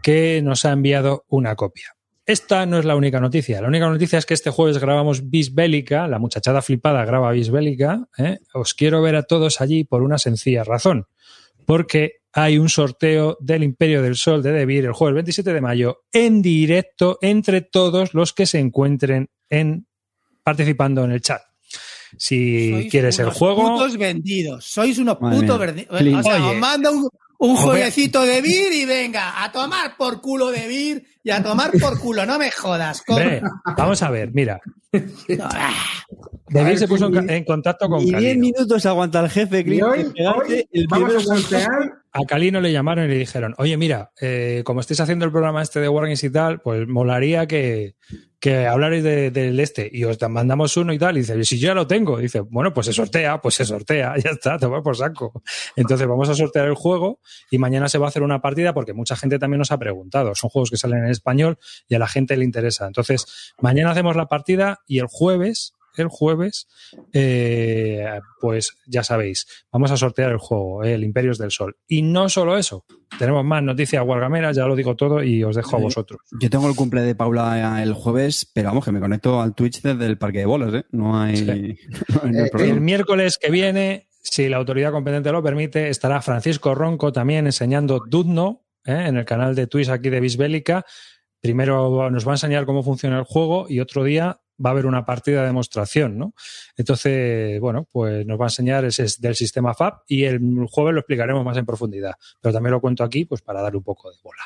que 0.05 0.39
nos 0.43 0.65
ha 0.65 0.71
enviado 0.71 1.25
una 1.29 1.55
copia. 1.55 1.95
Esta 2.27 2.67
no 2.67 2.77
es 2.77 2.85
la 2.85 2.95
única 2.95 3.19
noticia. 3.19 3.59
La 3.59 3.67
única 3.67 3.89
noticia 3.89 4.19
es 4.19 4.27
que 4.27 4.35
este 4.35 4.51
jueves 4.51 4.77
grabamos 4.77 5.31
Bisbélica, 5.31 6.07
la 6.07 6.19
muchachada 6.19 6.61
flipada 6.61 7.03
graba 7.05 7.31
Bisbélica. 7.31 8.07
¿eh? 8.15 8.37
Os 8.53 8.75
quiero 8.75 9.01
ver 9.01 9.15
a 9.15 9.23
todos 9.23 9.61
allí 9.61 9.83
por 9.83 10.03
una 10.03 10.19
sencilla 10.19 10.63
razón. 10.63 11.07
Porque 11.65 12.17
hay 12.33 12.59
un 12.59 12.69
sorteo 12.69 13.35
del 13.41 13.63
Imperio 13.63 14.03
del 14.03 14.15
Sol 14.15 14.43
de 14.43 14.51
Debir 14.51 14.85
el 14.85 14.93
jueves 14.93 15.15
27 15.15 15.51
de 15.51 15.61
mayo 15.61 16.03
en 16.11 16.43
directo 16.43 17.17
entre 17.23 17.61
todos 17.61 18.13
los 18.13 18.31
que 18.31 18.45
se 18.45 18.59
encuentren 18.59 19.31
en 19.49 19.87
participando 20.43 21.03
en 21.03 21.13
el 21.13 21.21
chat. 21.21 21.41
Si 22.15 22.69
Sois 22.69 22.91
quieres 22.91 23.17
el 23.17 23.25
unos 23.25 23.37
juego, 23.39 23.73
putos 23.73 23.97
vendidos. 23.97 24.65
Sois 24.65 24.99
unos 24.99 25.19
Madre 25.19 25.39
putos 25.41 25.59
vendidos. 25.59 26.01
O 26.19 26.23
sea, 26.23 26.45
os 26.45 26.57
mando 26.57 26.91
un, 26.91 27.09
un 27.39 27.55
a- 27.55 27.59
jueguecito 27.59 28.21
de 28.23 28.41
vir 28.41 28.71
y 28.73 28.85
venga, 28.85 29.43
a 29.43 29.51
tomar 29.51 29.95
por 29.97 30.21
culo 30.21 30.51
de 30.51 30.67
vir 30.67 31.05
y 31.23 31.29
a 31.31 31.41
tomar 31.43 31.71
por 31.79 31.99
culo. 31.99 32.25
No 32.25 32.37
me 32.39 32.51
jodas. 32.51 33.03
Hombre, 33.07 33.41
vamos 33.77 34.01
a 34.03 34.09
ver, 34.09 34.31
mira. 34.33 34.59
Debir 36.47 36.77
se 36.77 36.87
puso 36.87 37.09
en, 37.13 37.43
contacto 37.43 37.89
con 37.89 38.01
Y 38.01 38.05
10 38.05 38.13
Calino. 38.13 38.41
minutos 38.41 38.85
aguanta 38.85 39.19
el 39.21 39.29
jefe, 39.29 39.59
Y 39.59 39.63
Clint, 39.63 39.83
hoy, 39.83 40.03
de 40.03 40.09
pegarte 40.11 40.53
hoy 40.53 40.67
el 40.71 40.87
vamos 40.87 41.15
a 41.15 41.19
sortear 41.19 41.93
A 42.13 42.21
Calino 42.25 42.61
le 42.61 42.71
llamaron 42.71 43.05
y 43.05 43.07
le 43.09 43.17
dijeron, 43.17 43.55
oye, 43.57 43.75
mira, 43.77 44.11
eh, 44.21 44.61
como 44.65 44.79
estáis 44.79 44.99
haciendo 45.01 45.25
el 45.25 45.31
programa 45.31 45.61
este 45.61 45.79
de 45.81 45.89
Wargames 45.89 46.23
y 46.23 46.29
tal, 46.29 46.61
pues 46.61 46.87
molaría 46.87 47.45
que, 47.47 47.95
que 48.45 48.67
hablarais 48.67 49.03
de- 49.03 49.31
del 49.31 49.59
este 49.59 49.89
y 49.91 50.03
os 50.03 50.19
mandamos 50.29 50.77
uno 50.77 50.93
y 50.93 50.99
tal. 50.99 51.17
Y 51.17 51.21
dice, 51.21 51.43
si 51.45 51.57
yo 51.57 51.69
ya 51.69 51.73
lo 51.73 51.87
tengo, 51.87 52.19
dice, 52.19 52.41
bueno, 52.41 52.71
pues 52.75 52.85
se 52.85 52.93
sortea, 52.93 53.41
pues 53.41 53.55
se 53.55 53.65
sortea, 53.65 54.13
ya 54.23 54.29
está, 54.29 54.59
te 54.59 54.67
por 54.67 54.95
saco. 54.95 55.41
Entonces 55.75 56.05
vamos 56.07 56.29
a 56.29 56.35
sortear 56.35 56.67
el 56.67 56.75
juego 56.75 57.21
y 57.49 57.57
mañana 57.57 57.89
se 57.89 57.97
va 57.97 58.05
a 58.05 58.09
hacer 58.09 58.21
una 58.21 58.41
partida 58.41 58.71
porque 58.71 58.93
mucha 58.93 59.15
gente 59.15 59.39
también 59.39 59.57
nos 59.57 59.71
ha 59.71 59.79
preguntado. 59.79 60.35
Son 60.35 60.51
juegos 60.51 60.69
que 60.69 60.77
salen 60.77 61.05
en 61.05 61.09
español 61.09 61.57
y 61.87 61.95
a 61.95 61.99
la 61.99 62.07
gente 62.07 62.37
le 62.37 62.45
interesa. 62.45 62.85
Entonces, 62.85 63.25
mañana 63.59 63.89
hacemos 63.89 64.15
la 64.15 64.27
partida 64.27 64.81
y 64.85 64.99
el 64.99 65.07
jueves, 65.07 65.73
el 66.01 66.07
jueves, 66.09 66.67
eh, 67.13 68.19
pues 68.41 68.75
ya 68.85 69.03
sabéis, 69.03 69.45
vamos 69.71 69.91
a 69.91 69.97
sortear 69.97 70.31
el 70.31 70.37
juego, 70.37 70.83
eh, 70.83 70.93
el 70.93 71.03
Imperios 71.03 71.37
del 71.37 71.51
Sol. 71.51 71.75
Y 71.87 72.01
no 72.01 72.29
solo 72.29 72.57
eso, 72.57 72.85
tenemos 73.17 73.43
más 73.45 73.63
noticias 73.63 74.03
guargameras, 74.03 74.55
ya 74.55 74.65
lo 74.65 74.75
digo 74.75 74.95
todo 74.95 75.23
y 75.23 75.43
os 75.43 75.55
dejo 75.55 75.75
a 75.77 75.79
Eh, 75.79 75.83
vosotros. 75.83 76.21
Yo 76.39 76.49
tengo 76.49 76.67
el 76.69 76.75
cumple 76.75 77.01
de 77.01 77.15
Paula 77.15 77.81
el 77.81 77.93
jueves, 77.93 78.49
pero 78.53 78.69
vamos, 78.69 78.85
que 78.85 78.91
me 78.91 78.99
conecto 78.99 79.41
al 79.41 79.55
Twitch 79.55 79.81
desde 79.81 80.05
el 80.05 80.17
parque 80.17 80.39
de 80.39 80.45
bolas, 80.45 80.73
¿eh? 80.73 80.85
No 80.91 81.19
hay, 81.19 81.37
Sí. 81.37 81.45
no 82.13 82.21
hay 82.23 82.45
Eh, 82.45 82.49
problema. 82.51 82.73
El 82.75 82.81
miércoles 82.81 83.37
que 83.37 83.49
viene, 83.51 84.07
si 84.21 84.49
la 84.49 84.57
autoridad 84.57 84.91
competente 84.91 85.31
lo 85.31 85.41
permite, 85.43 85.89
estará 85.89 86.21
Francisco 86.21 86.75
Ronco 86.75 87.11
también 87.11 87.45
enseñando 87.45 88.01
Dudno 88.07 88.65
¿eh? 88.85 89.05
en 89.07 89.17
el 89.17 89.25
canal 89.25 89.55
de 89.55 89.67
Twitch 89.67 89.89
aquí 89.89 90.09
de 90.09 90.19
Bisbélica. 90.19 90.85
Primero 91.41 92.09
nos 92.09 92.25
va 92.27 92.31
a 92.31 92.35
enseñar 92.35 92.65
cómo 92.65 92.81
funciona 92.81 93.19
el 93.19 93.23
juego 93.25 93.67
y 93.69 93.79
otro 93.79 94.03
día 94.03 94.39
va 94.63 94.69
a 94.69 94.73
haber 94.73 94.85
una 94.85 95.05
partida 95.05 95.41
de 95.41 95.47
demostración, 95.47 96.17
¿no? 96.17 96.33
Entonces, 96.77 97.59
bueno, 97.59 97.87
pues 97.91 98.25
nos 98.25 98.39
va 98.39 98.45
a 98.45 98.47
enseñar 98.47 98.85
ese 98.85 99.03
es 99.03 99.19
del 99.19 99.35
sistema 99.35 99.73
FAB 99.73 100.01
y 100.07 100.23
el 100.23 100.39
jueves 100.69 100.93
lo 100.93 100.99
explicaremos 101.01 101.43
más 101.43 101.57
en 101.57 101.65
profundidad. 101.65 102.13
Pero 102.41 102.53
también 102.53 102.71
lo 102.71 102.81
cuento 102.81 103.03
aquí, 103.03 103.25
pues 103.25 103.41
para 103.41 103.61
darle 103.61 103.77
un 103.77 103.83
poco 103.83 104.09
de 104.11 104.17
bola. 104.23 104.43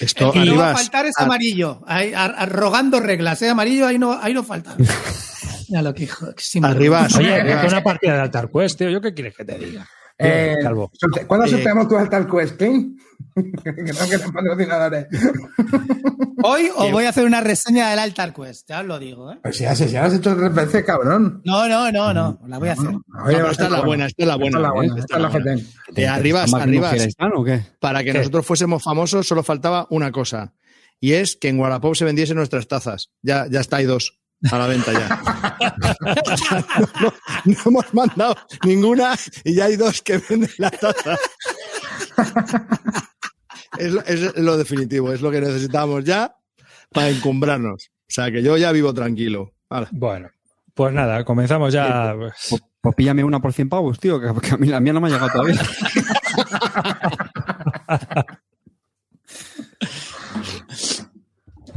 Esto, 0.00 0.32
El 0.32 0.32
que 0.44 0.50
no 0.50 0.56
va 0.56 0.70
a 0.70 0.74
faltar 0.76 1.06
es 1.06 1.12
a- 1.18 1.24
amarillo. 1.24 1.82
Ahí, 1.86 2.12
a- 2.14 2.24
a- 2.24 2.46
rogando 2.46 3.00
reglas, 3.00 3.42
¿eh? 3.42 3.48
Amarillo, 3.50 3.86
ahí 3.86 3.98
no, 3.98 4.12
ahí 4.20 4.34
no 4.34 4.42
falta. 4.44 4.76
Ya 5.72 5.82
lo 5.82 5.94
que 5.94 6.02
hijo. 6.02 6.26
que 6.34 6.66
Arribas, 6.66 7.14
Oye, 7.16 7.38
es 7.64 7.72
una 7.72 7.80
partida 7.84 8.14
de 8.14 8.20
Altar 8.22 8.50
Quest, 8.50 8.76
tío. 8.76 8.90
¿Yo 8.90 9.00
qué 9.00 9.14
quieres 9.14 9.36
que 9.36 9.44
te 9.44 9.56
diga? 9.56 9.86
Eh, 10.22 10.56
Calvo. 10.62 10.90
¿Cuándo 11.26 11.46
Eh, 11.46 11.50
sorteamos 11.50 11.88
tu 11.88 11.96
Altar 11.96 12.26
Quest, 12.28 12.56
King? 12.58 12.96
que 13.34 13.72
no 13.72 14.08
quedan 14.08 14.32
patrocinadores. 14.32 15.06
Hoy 16.42 16.70
os 16.74 16.90
voy 16.90 17.04
a 17.04 17.10
hacer 17.10 17.24
una 17.26 17.40
reseña 17.40 17.90
del 17.90 17.98
Altar 17.98 18.32
Quest, 18.32 18.68
ya 18.68 18.80
os 18.80 18.86
lo 18.86 18.98
digo, 18.98 19.30
¿eh? 19.32 19.38
Pues 19.42 19.58
ya, 19.58 19.74
se- 19.74 19.88
ya 19.88 20.00
lo 20.02 20.06
has 20.08 20.14
hecho 20.14 20.34
tres 20.36 20.54
veces, 20.54 20.84
cabrón. 20.84 21.42
No, 21.44 21.68
no, 21.68 21.90
no, 21.92 22.14
no, 22.14 22.40
la 22.46 22.58
voy 22.58 22.68
a 22.68 22.72
hacer. 22.72 22.86
Oye, 22.88 22.94
No, 22.96 23.24
pero 23.26 23.42
va 23.42 23.48
a 23.48 23.52
esta 23.52 23.64
es 23.64 23.70
la 23.70 23.80
buena, 23.82 24.06
esta 24.06 24.22
es 24.22 24.26
la 24.28 24.34
Esta 24.34 24.42
buena. 24.42 24.56
es 24.58 24.62
la 24.62 24.72
buena, 24.72 24.94
¿eh? 24.94 24.98
esta 25.00 25.16
es 25.16 25.22
la 25.22 25.28
buena. 25.28 25.62
De 25.92 26.08
Arribas, 26.08 26.50
¿Más 26.50 26.64
que 26.66 26.78
o 27.34 27.44
qué? 27.44 27.62
Para 27.78 28.00
que 28.04 28.12
¿Qué? 28.12 28.18
nosotros 28.18 28.46
fuésemos 28.46 28.82
famosos 28.82 29.26
solo 29.26 29.42
faltaba 29.42 29.86
una 29.90 30.10
cosa. 30.12 30.54
Y 30.98 31.12
es 31.12 31.36
que 31.36 31.48
en 31.48 31.58
Wallapop 31.58 31.94
se 31.94 32.04
vendiesen 32.04 32.36
nuestras 32.36 32.68
tazas. 32.68 33.10
Ya, 33.22 33.46
ya 33.50 33.60
está, 33.60 33.78
hay 33.78 33.86
dos 33.86 34.19
a 34.50 34.58
la 34.58 34.66
venta 34.66 34.92
ya. 34.92 35.20
no, 37.00 37.12
no 37.44 37.56
hemos 37.66 37.94
mandado 37.94 38.36
ninguna 38.64 39.14
y 39.44 39.54
ya 39.54 39.66
hay 39.66 39.76
dos 39.76 40.02
que 40.02 40.18
venden 40.18 40.50
la 40.58 40.70
taza. 40.70 41.16
es, 43.78 43.92
lo, 43.92 44.00
es 44.04 44.36
lo 44.36 44.56
definitivo, 44.56 45.12
es 45.12 45.20
lo 45.20 45.30
que 45.30 45.40
necesitamos 45.40 46.04
ya 46.04 46.34
para 46.92 47.10
encumbrarnos. 47.10 47.90
O 47.90 48.12
sea 48.12 48.30
que 48.30 48.42
yo 48.42 48.56
ya 48.56 48.72
vivo 48.72 48.92
tranquilo. 48.94 49.52
Bueno, 49.92 50.30
pues 50.74 50.92
nada, 50.92 51.24
comenzamos 51.24 51.72
ya. 51.72 52.14
pues, 52.16 52.32
Pues, 52.48 52.62
pues 52.80 52.94
píllame 52.94 53.22
una 53.22 53.40
por 53.40 53.52
100 53.52 53.68
pavos, 53.68 54.00
tío, 54.00 54.20
que, 54.20 54.32
que 54.40 54.54
a 54.54 54.56
mí 54.56 54.68
la 54.68 54.80
mía 54.80 54.92
no 54.92 55.00
me 55.00 55.08
ha 55.08 55.10
llegado 55.10 55.30
todavía. 55.30 55.60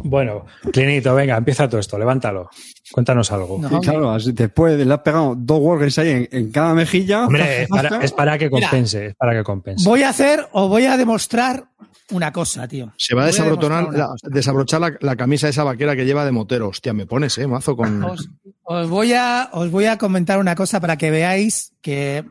Bueno, 0.04 0.46
Clinito, 0.72 1.16
venga, 1.16 1.38
empieza 1.38 1.68
todo 1.70 1.80
esto, 1.80 1.98
levántalo. 1.98 2.50
Cuéntanos 2.92 3.32
algo. 3.32 3.58
No. 3.60 3.80
Claro, 3.82 4.12
así 4.12 4.32
después 4.34 4.78
le 4.86 4.94
has 4.94 5.00
pegado 5.00 5.34
dos 5.38 5.60
wargames 5.62 5.98
ahí 6.00 6.10
en, 6.10 6.30
en 6.32 6.52
cada 6.52 6.74
mejilla. 6.74 7.26
Hombre, 7.26 7.64
es 7.64 7.70
para, 7.70 8.04
es 8.04 8.12
para 8.12 8.38
que 8.38 8.50
Mira. 8.50 8.70
compense, 8.70 9.08
es 9.08 9.16
para 9.16 9.34
que 9.34 9.44
compense. 9.44 9.88
Voy 9.88 10.04
a 10.04 10.10
hacer 10.10 10.48
o 10.52 10.68
voy 10.68 10.86
a 10.86 10.98
demostrar 10.98 11.66
una 12.12 12.32
cosa, 12.32 12.68
tío. 12.68 12.92
Se 12.98 13.16
va 13.16 13.24
a 13.26 13.30
una 13.54 13.82
la- 13.92 14.10
desabrochar 14.24 14.82
la, 14.82 14.94
la 15.00 15.16
camisa 15.16 15.48
esa 15.48 15.64
vaquera 15.64 15.96
que 15.96 16.06
lleva 16.06 16.26
de 16.26 16.32
motero. 16.32 16.68
Hostia, 16.68 16.94
me 16.94 17.06
pones, 17.06 17.38
eh, 17.38 17.48
mazo 17.48 17.76
con. 17.76 18.04
Os, 18.04 18.30
os 18.64 18.90
voy 18.90 19.14
a, 19.14 19.50
os 19.54 19.72
voy 19.72 19.86
a 19.86 19.98
comentar 19.98 20.38
una 20.40 20.54
cosa 20.54 20.80
para 20.80 20.98
que 20.98 21.10
veáis 21.10 21.72
que, 21.82 22.26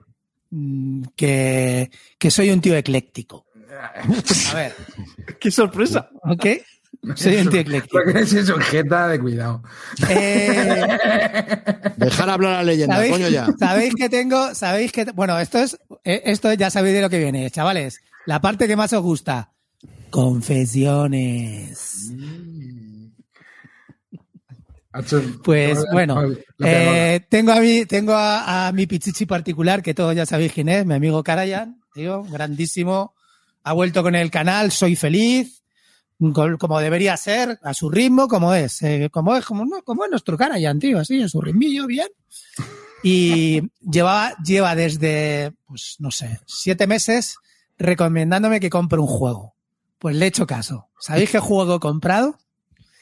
mm, 0.50 1.02
que, 1.16 1.90
que 2.18 2.30
soy 2.30 2.50
un 2.50 2.60
tío 2.60 2.76
ecléctico. 2.76 3.46
A 4.52 4.54
ver, 4.54 4.74
¡Qué 5.40 5.50
sorpresa! 5.50 6.10
¿ok? 6.22 6.46
Soy 7.16 7.36
un 7.36 7.50
tío 7.50 7.60
ecléctico. 7.60 7.98
Porque 8.04 8.24
si 8.26 8.44
sujeta 8.46 9.08
de 9.08 9.18
cuidado. 9.18 9.62
Eh, 10.08 10.86
Dejar 11.96 12.30
hablar 12.30 12.52
a 12.52 12.56
la 12.58 12.62
leyenda, 12.62 12.94
¿sabéis, 12.94 13.12
coño 13.12 13.28
ya. 13.28 13.48
sabéis 13.58 13.94
que 13.94 14.08
tengo, 14.08 14.54
sabéis 14.54 14.92
que, 14.92 15.04
bueno, 15.12 15.38
esto 15.38 15.58
es, 15.58 15.78
eh, 16.04 16.22
esto 16.26 16.52
ya 16.52 16.70
sabéis 16.70 16.94
de 16.94 17.02
lo 17.02 17.10
que 17.10 17.18
viene, 17.18 17.50
chavales. 17.50 18.00
La 18.26 18.40
parte 18.40 18.68
que 18.68 18.76
más 18.76 18.92
os 18.92 19.02
gusta. 19.02 19.50
Confesiones. 20.10 22.12
Pues 25.42 25.82
bueno, 25.90 26.22
eh, 26.62 27.20
tengo 27.30 27.52
a 27.52 27.60
mi, 27.60 27.86
tengo 27.86 28.12
a, 28.12 28.68
a 28.68 28.72
mi 28.72 28.86
pichichi 28.86 29.24
particular, 29.24 29.82
que 29.82 29.94
todos 29.94 30.14
ya 30.14 30.26
sabéis 30.26 30.52
quién 30.52 30.68
es, 30.68 30.84
mi 30.84 30.92
amigo 30.94 31.24
Karayan, 31.24 31.80
tío, 31.94 32.22
grandísimo. 32.24 33.14
Ha 33.64 33.72
vuelto 33.72 34.02
con 34.02 34.14
el 34.14 34.30
canal, 34.30 34.70
soy 34.70 34.94
feliz, 34.94 35.61
como 36.58 36.78
debería 36.80 37.16
ser, 37.16 37.58
a 37.62 37.74
su 37.74 37.90
ritmo, 37.90 38.28
como 38.28 38.54
es, 38.54 38.80
eh, 38.82 39.08
como 39.12 39.34
es, 39.36 39.44
como, 39.44 39.64
no, 39.64 39.82
como 39.82 40.04
es 40.04 40.10
nuestro 40.10 40.36
Karayan, 40.38 40.78
tío, 40.78 40.98
así, 40.98 41.20
en 41.20 41.28
su 41.28 41.40
ritmillo, 41.40 41.86
bien. 41.86 42.08
Y 43.02 43.62
lleva, 43.80 44.34
lleva 44.44 44.74
desde, 44.76 45.52
pues 45.66 45.96
no 45.98 46.10
sé, 46.10 46.40
siete 46.46 46.86
meses 46.86 47.36
recomendándome 47.78 48.60
que 48.60 48.70
compre 48.70 49.00
un 49.00 49.08
juego. 49.08 49.54
Pues 49.98 50.14
le 50.16 50.24
he 50.24 50.28
hecho 50.28 50.46
caso. 50.46 50.88
¿Sabéis 51.00 51.30
qué 51.30 51.38
juego 51.40 51.76
he 51.76 51.80
comprado? 51.80 52.38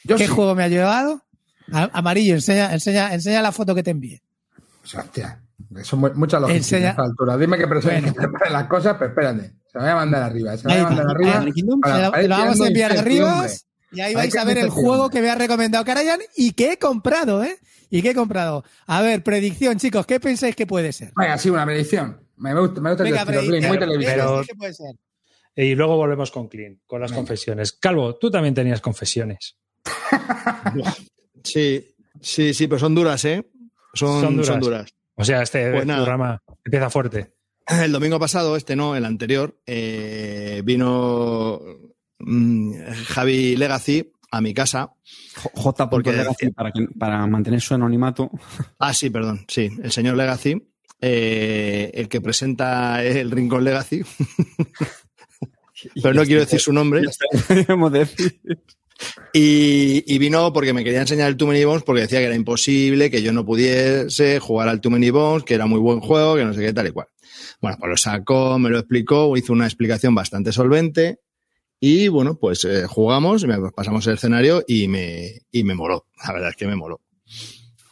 Yo 0.05 0.17
¿Qué 0.17 0.27
sí. 0.27 0.33
juego 0.33 0.55
me 0.55 0.63
ha 0.65 0.69
llevado? 0.69 1.23
A- 1.73 1.91
amarillo, 1.93 2.35
enseña, 2.35 2.73
enseña, 2.73 3.13
enseña 3.13 3.43
la 3.43 3.53
foto 3.53 3.75
que 3.75 3.83
te 3.83 3.91
envié. 3.91 4.23
Hostia, 4.83 5.43
eso 5.77 5.81
es 5.97 6.01
mu- 6.01 6.15
mucha 6.15 6.41
lógica 6.41 6.57
Enseña- 6.59 6.89
a 6.89 6.91
esta 6.93 7.03
altura. 7.03 7.37
Dime 7.37 7.59
que 7.59 7.67
presiones 7.69 8.15
Bueno. 8.15 8.33
las 8.51 8.65
cosas, 8.69 8.97
pero 8.99 9.11
espérate. 9.11 9.53
Se 9.73 9.79
la 9.79 9.85
voy 9.85 9.91
a 9.93 9.97
mandar 9.97 10.23
arriba. 10.23 10.57
Se 10.57 10.69
la 10.69 10.75
voy 10.75 10.83
a 10.83 10.85
mandar 10.89 11.07
arriba. 11.11 11.33
Para- 11.83 12.11
para 12.11 12.23
lo 12.23 12.25
ir 12.25 12.31
vamos 12.31 12.61
a 12.61 12.67
enviar 12.67 12.93
arriba 12.97 13.47
y 13.93 14.01
ahí 14.01 14.15
vais 14.15 14.37
a 14.37 14.45
ver 14.45 14.59
el 14.59 14.71
juego 14.71 15.11
que 15.11 15.21
me 15.21 15.31
ha 15.31 15.35
recomendado 15.35 15.85
Karayan 15.85 16.21
y 16.37 16.53
que 16.53 16.73
he 16.73 16.79
comprado, 16.79 17.43
¿eh? 17.45 17.57
Y 17.91 18.03
que 18.03 18.11
he 18.11 18.15
comprado. 18.15 18.65
A 18.87 19.03
ver, 19.03 19.23
predicción, 19.25 19.79
chicos, 19.79 20.07
¿qué 20.07 20.21
pensáis 20.21 20.55
que 20.55 20.67
puede 20.67 20.93
ser? 20.93 21.13
Venga, 21.17 21.37
sí, 21.39 21.51
una 21.51 21.65
predicción. 21.67 22.21
Me 22.37 22.55
gusta, 22.55 22.81
me 22.81 22.91
gusta 22.91 23.03
el 23.05 23.11
Venga, 23.11 23.23
estilo, 23.23 23.41
Clint, 23.41 23.51
predicción. 23.67 23.69
muy 23.71 23.79
¿Qué 23.79 23.87
televisivo. 24.15 24.59
Puede 24.59 24.75
ser? 24.75 24.95
Y 25.57 25.75
luego 25.75 25.97
volvemos 25.97 26.31
con 26.31 26.49
Clean, 26.49 26.81
con 26.87 27.01
las 27.01 27.11
confesiones. 27.13 27.73
Calvo, 27.73 28.15
tú 28.17 28.31
también 28.31 28.55
tenías 28.55 28.81
confesiones. 28.81 29.57
Sí, 31.43 31.95
sí, 32.21 32.53
sí, 32.55 32.67
pero 32.67 32.79
son 32.79 32.95
duras, 32.95 33.25
¿eh? 33.25 33.51
Son, 33.95 34.21
Son 34.21 34.45
son 34.45 34.61
duras. 34.61 34.91
O 35.15 35.25
sea, 35.25 35.43
este 35.43 35.71
Pues 35.73 35.85
programa 35.87 36.43
empieza 36.65 36.91
fuerte. 36.91 37.33
El 37.85 37.93
domingo 37.93 38.19
pasado, 38.19 38.57
este 38.57 38.77
no, 38.77 38.97
el 38.97 39.05
anterior, 39.05 39.59
eh, 39.67 40.63
vino 40.65 41.61
mm, 42.19 42.73
Javi 43.09 43.57
Legacy 43.57 44.13
a 44.33 44.41
mi 44.41 44.55
casa. 44.55 44.93
J. 45.55 45.91
Porque- 45.91 46.13
Legacy, 46.13 46.51
para, 46.51 46.73
que- 46.73 46.89
para 46.99 47.27
mantener 47.27 47.61
su 47.61 47.75
anonimato. 47.75 48.31
Ah, 48.79 48.95
sí, 48.95 49.11
perdón, 49.11 49.45
sí, 49.49 49.69
el 49.83 49.93
señor 49.93 50.17
Legacy, 50.17 50.57
eh, 51.01 51.91
el 51.95 52.09
que 52.09 52.21
presenta 52.21 53.05
el 53.05 53.31
Rincón 53.31 53.65
Legacy, 53.65 54.03
pero 56.03 56.15
no 56.15 56.25
quiero 56.25 56.41
decir 56.41 56.61
su 56.61 56.73
nombre. 56.73 57.03
Y, 59.33 60.05
y 60.15 60.19
vino 60.19 60.53
porque 60.53 60.73
me 60.75 60.85
quería 60.85 61.01
enseñar 61.01 61.29
el 61.29 61.37
Too 61.37 61.47
Many 61.47 61.65
Bones 61.65 61.85
porque 61.85 62.03
decía 62.03 62.19
que 62.19 62.27
era 62.27 62.35
imposible, 62.35 63.11
que 63.11 63.23
yo 63.23 63.33
no 63.33 63.47
pudiese 63.47 64.41
jugar 64.41 64.69
al 64.69 64.81
Too 64.81 64.91
Many 64.91 65.11
Bones, 65.11 65.45
que 65.45 65.55
era 65.55 65.67
muy 65.67 65.79
buen 65.79 66.01
juego, 66.01 66.37
que 66.37 66.45
no 66.45 66.53
sé 66.53 66.61
qué, 66.61 66.73
tal 66.73 66.89
y 66.89 66.91
cual. 66.91 67.07
Bueno, 67.61 67.77
pues 67.79 67.91
lo 67.91 67.97
sacó, 67.97 68.59
me 68.59 68.71
lo 68.71 68.79
explicó, 68.79 69.37
hizo 69.37 69.53
una 69.53 69.67
explicación 69.67 70.15
bastante 70.15 70.53
solvente 70.53 71.21
y 71.83 72.09
bueno, 72.09 72.39
pues 72.39 72.65
eh, 72.67 72.85
jugamos, 72.87 73.47
pasamos 73.75 74.07
el 74.07 74.15
escenario 74.15 74.63
y 74.69 74.87
me, 74.87 75.41
y 75.51 75.65
me 75.65 75.75
moló. 75.75 76.07
La 76.27 76.35
verdad 76.35 76.51
es 76.51 76.57
que 76.57 76.67
me 76.67 76.77
moló. 76.77 77.01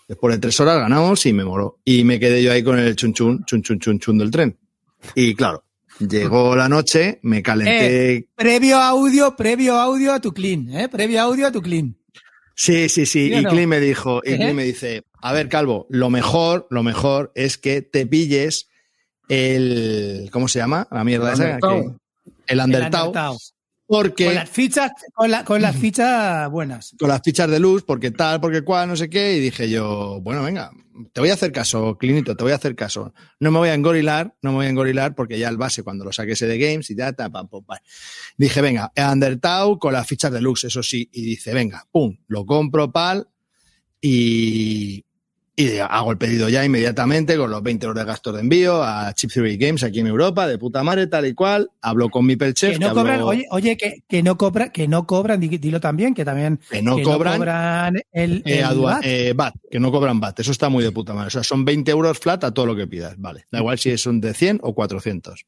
Después 0.07 0.35
de 0.35 0.41
tres 0.41 0.61
horas 0.61 0.79
ganamos 0.79 1.25
y 1.25 1.33
me 1.33 1.45
moló. 1.45 1.81
Y 1.85 2.05
me 2.05 2.21
quedé 2.21 2.43
yo 2.43 2.53
ahí 2.53 2.63
con 2.63 2.79
el 2.79 2.95
chun 2.97 3.15
chun, 3.15 3.45
chun 3.47 3.63
chun 3.63 3.79
chun 3.79 3.99
chun 3.99 4.19
del 4.19 4.31
tren. 4.31 4.59
Y 5.15 5.35
claro, 5.35 5.65
llegó 6.01 6.55
la 6.55 6.69
noche, 6.69 7.19
me 7.23 7.43
calenté 7.43 8.29
Previo 8.35 8.79
audio, 8.79 9.35
previo 9.37 9.77
audio 9.77 10.13
a 10.13 10.21
tu 10.21 10.33
clean, 10.33 10.69
¿eh? 10.75 10.89
Previo 10.89 11.23
audio 11.23 11.47
a 11.47 11.53
tu 11.53 11.63
clean. 11.63 11.97
Sí, 12.55 12.89
sí, 12.89 13.07
sí. 13.07 13.29
¿Sí 13.29 13.35
o 13.35 13.39
Y 13.39 13.43
no? 13.43 13.51
Clint 13.51 13.69
me 13.69 13.81
dijo, 13.81 14.21
y 14.25 14.33
¿Eh? 14.33 14.37
Clint 14.37 14.55
me 14.55 14.65
dice, 14.65 15.05
a 15.23 15.33
ver, 15.33 15.49
Calvo, 15.49 15.87
lo 15.89 16.11
mejor, 16.11 16.67
lo 16.71 16.83
mejor 16.83 17.33
es 17.35 17.57
que 17.57 17.81
te 17.81 18.07
pilles 18.07 18.69
el, 19.29 20.29
¿cómo 20.33 20.49
se 20.49 20.59
llama? 20.59 20.87
La 20.91 21.05
mierda 21.05 21.33
esa. 21.33 21.45
Undertow. 21.45 21.83
que- 22.25 22.33
El 22.47 22.59
El 22.59 22.61
Undertow. 22.65 23.07
Undertow. 23.09 23.39
Porque 23.87 24.27
Con 24.27 24.35
las 24.35 24.51
fichas, 24.51 24.91
con, 25.15 25.31
la- 25.31 25.45
con 25.45 25.63
las 25.63 25.75
fichas 25.75 26.51
buenas. 26.51 26.95
con 26.99 27.09
las 27.09 27.23
fichas 27.23 27.49
de 27.51 27.59
luz, 27.59 27.85
porque 27.85 28.11
tal, 28.11 28.39
porque 28.39 28.61
cual, 28.63 28.87
no 28.89 28.97
sé 28.97 29.09
qué, 29.09 29.35
y 29.37 29.41
dije 29.41 29.71
yo, 29.71 30.21
bueno, 30.21 30.43
venga, 30.43 30.71
te 31.15 31.21
voy 31.23 31.31
a 31.31 31.35
hacer 31.35 31.53
caso, 31.53 31.97
Clinito, 31.97 32.37
te 32.37 32.43
voy 32.45 32.53
a 32.53 32.57
hacer 32.57 32.75
caso. 32.77 33.15
No 33.41 33.51
me 33.51 33.57
voy 33.59 33.71
a 33.71 33.75
engorilar, 33.75 34.35
no 34.43 34.51
me 34.51 34.57
voy 34.57 34.67
a 34.67 34.69
engorilar 34.69 35.15
porque 35.15 35.39
ya 35.39 35.49
el 35.49 35.57
base 35.57 35.83
cuando 35.83 36.05
lo 36.05 36.13
saque 36.13 36.33
ese 36.33 36.47
de 36.47 36.59
Games 36.59 36.91
y 36.91 36.97
ya, 36.97 37.15
ta, 37.15 37.31
pam, 37.31 37.49
pum, 37.49 37.65
pam. 37.65 37.79
Dije, 38.37 38.61
venga, 38.61 38.93
Undertow 38.95 39.79
con 39.79 39.95
las 39.95 40.07
fichas 40.07 40.33
de 40.33 40.43
luz, 40.43 40.65
eso 40.65 40.83
sí, 40.83 41.09
y 41.11 41.23
dice, 41.23 41.55
venga, 41.55 41.87
pum, 41.91 42.15
lo 42.27 42.45
compro, 42.45 42.93
pal, 42.93 43.27
y, 44.03 45.03
y 45.61 45.79
hago 45.79 46.13
el 46.13 46.19
pedido 46.19 46.49
ya 46.49 46.65
inmediatamente 46.65 47.37
con 47.37 47.51
los 47.51 47.63
20 47.63 47.87
euros 47.87 48.01
de 48.01 48.07
gastos 48.07 48.33
de 48.35 48.41
envío 48.41 48.81
a 48.83 49.13
Chip 49.13 49.33
Theory 49.33 49.57
Games 49.57 49.83
aquí 49.83 49.99
en 49.99 50.07
Europa, 50.07 50.47
de 50.47 50.57
puta 50.57 50.85
madre, 50.85 51.09
tal 51.09 51.27
y 51.27 51.35
cual. 51.35 51.71
Hablo 51.83 52.09
con 52.11 52.25
mi 52.27 52.37
Pelchef. 52.37 52.75
Que 52.75 52.79
no 52.79 52.89
que 52.91 52.95
cobran, 52.95 53.15
hablo- 53.21 53.27
oye, 53.27 53.47
oye, 53.51 53.77
que, 53.77 54.05
que 54.09 54.23
no 54.23 54.39
cobran, 54.39 54.71
que 54.71 54.87
no 54.87 55.07
cobran, 55.07 55.41
di- 55.41 55.59
dilo 55.59 55.81
también, 55.81 56.15
que 56.15 56.25
también 56.25 56.61
que 56.71 56.81
no 56.81 56.97
cobran 57.03 57.97
el, 58.13 58.37
Eh, 58.45 58.59
el 58.61 58.65
adua- 58.65 58.95
VAT. 58.95 59.05
eh, 59.05 59.33
VAT, 59.35 59.55
que 59.71 59.81
no 59.81 59.91
cobran 59.91 60.21
VAT. 60.21 60.39
Eso 60.41 60.53
está 60.53 60.69
muy 60.69 60.85
de 60.85 60.93
puta 60.93 61.13
madre. 61.13 61.27
O 61.27 61.31
sea, 61.31 61.43
son 61.43 61.65
20 61.65 61.91
euros 61.91 62.19
flat 62.21 62.45
a 62.45 62.53
todo 62.55 62.65
lo 62.67 62.77
que 62.77 62.87
pidas. 62.87 63.15
Vale. 63.19 63.47
Da 63.51 63.59
igual 63.59 63.79
si 63.79 63.99
son 63.99 64.21
de 64.21 64.35
100 64.35 64.61
o 64.63 64.75
400. 64.75 65.45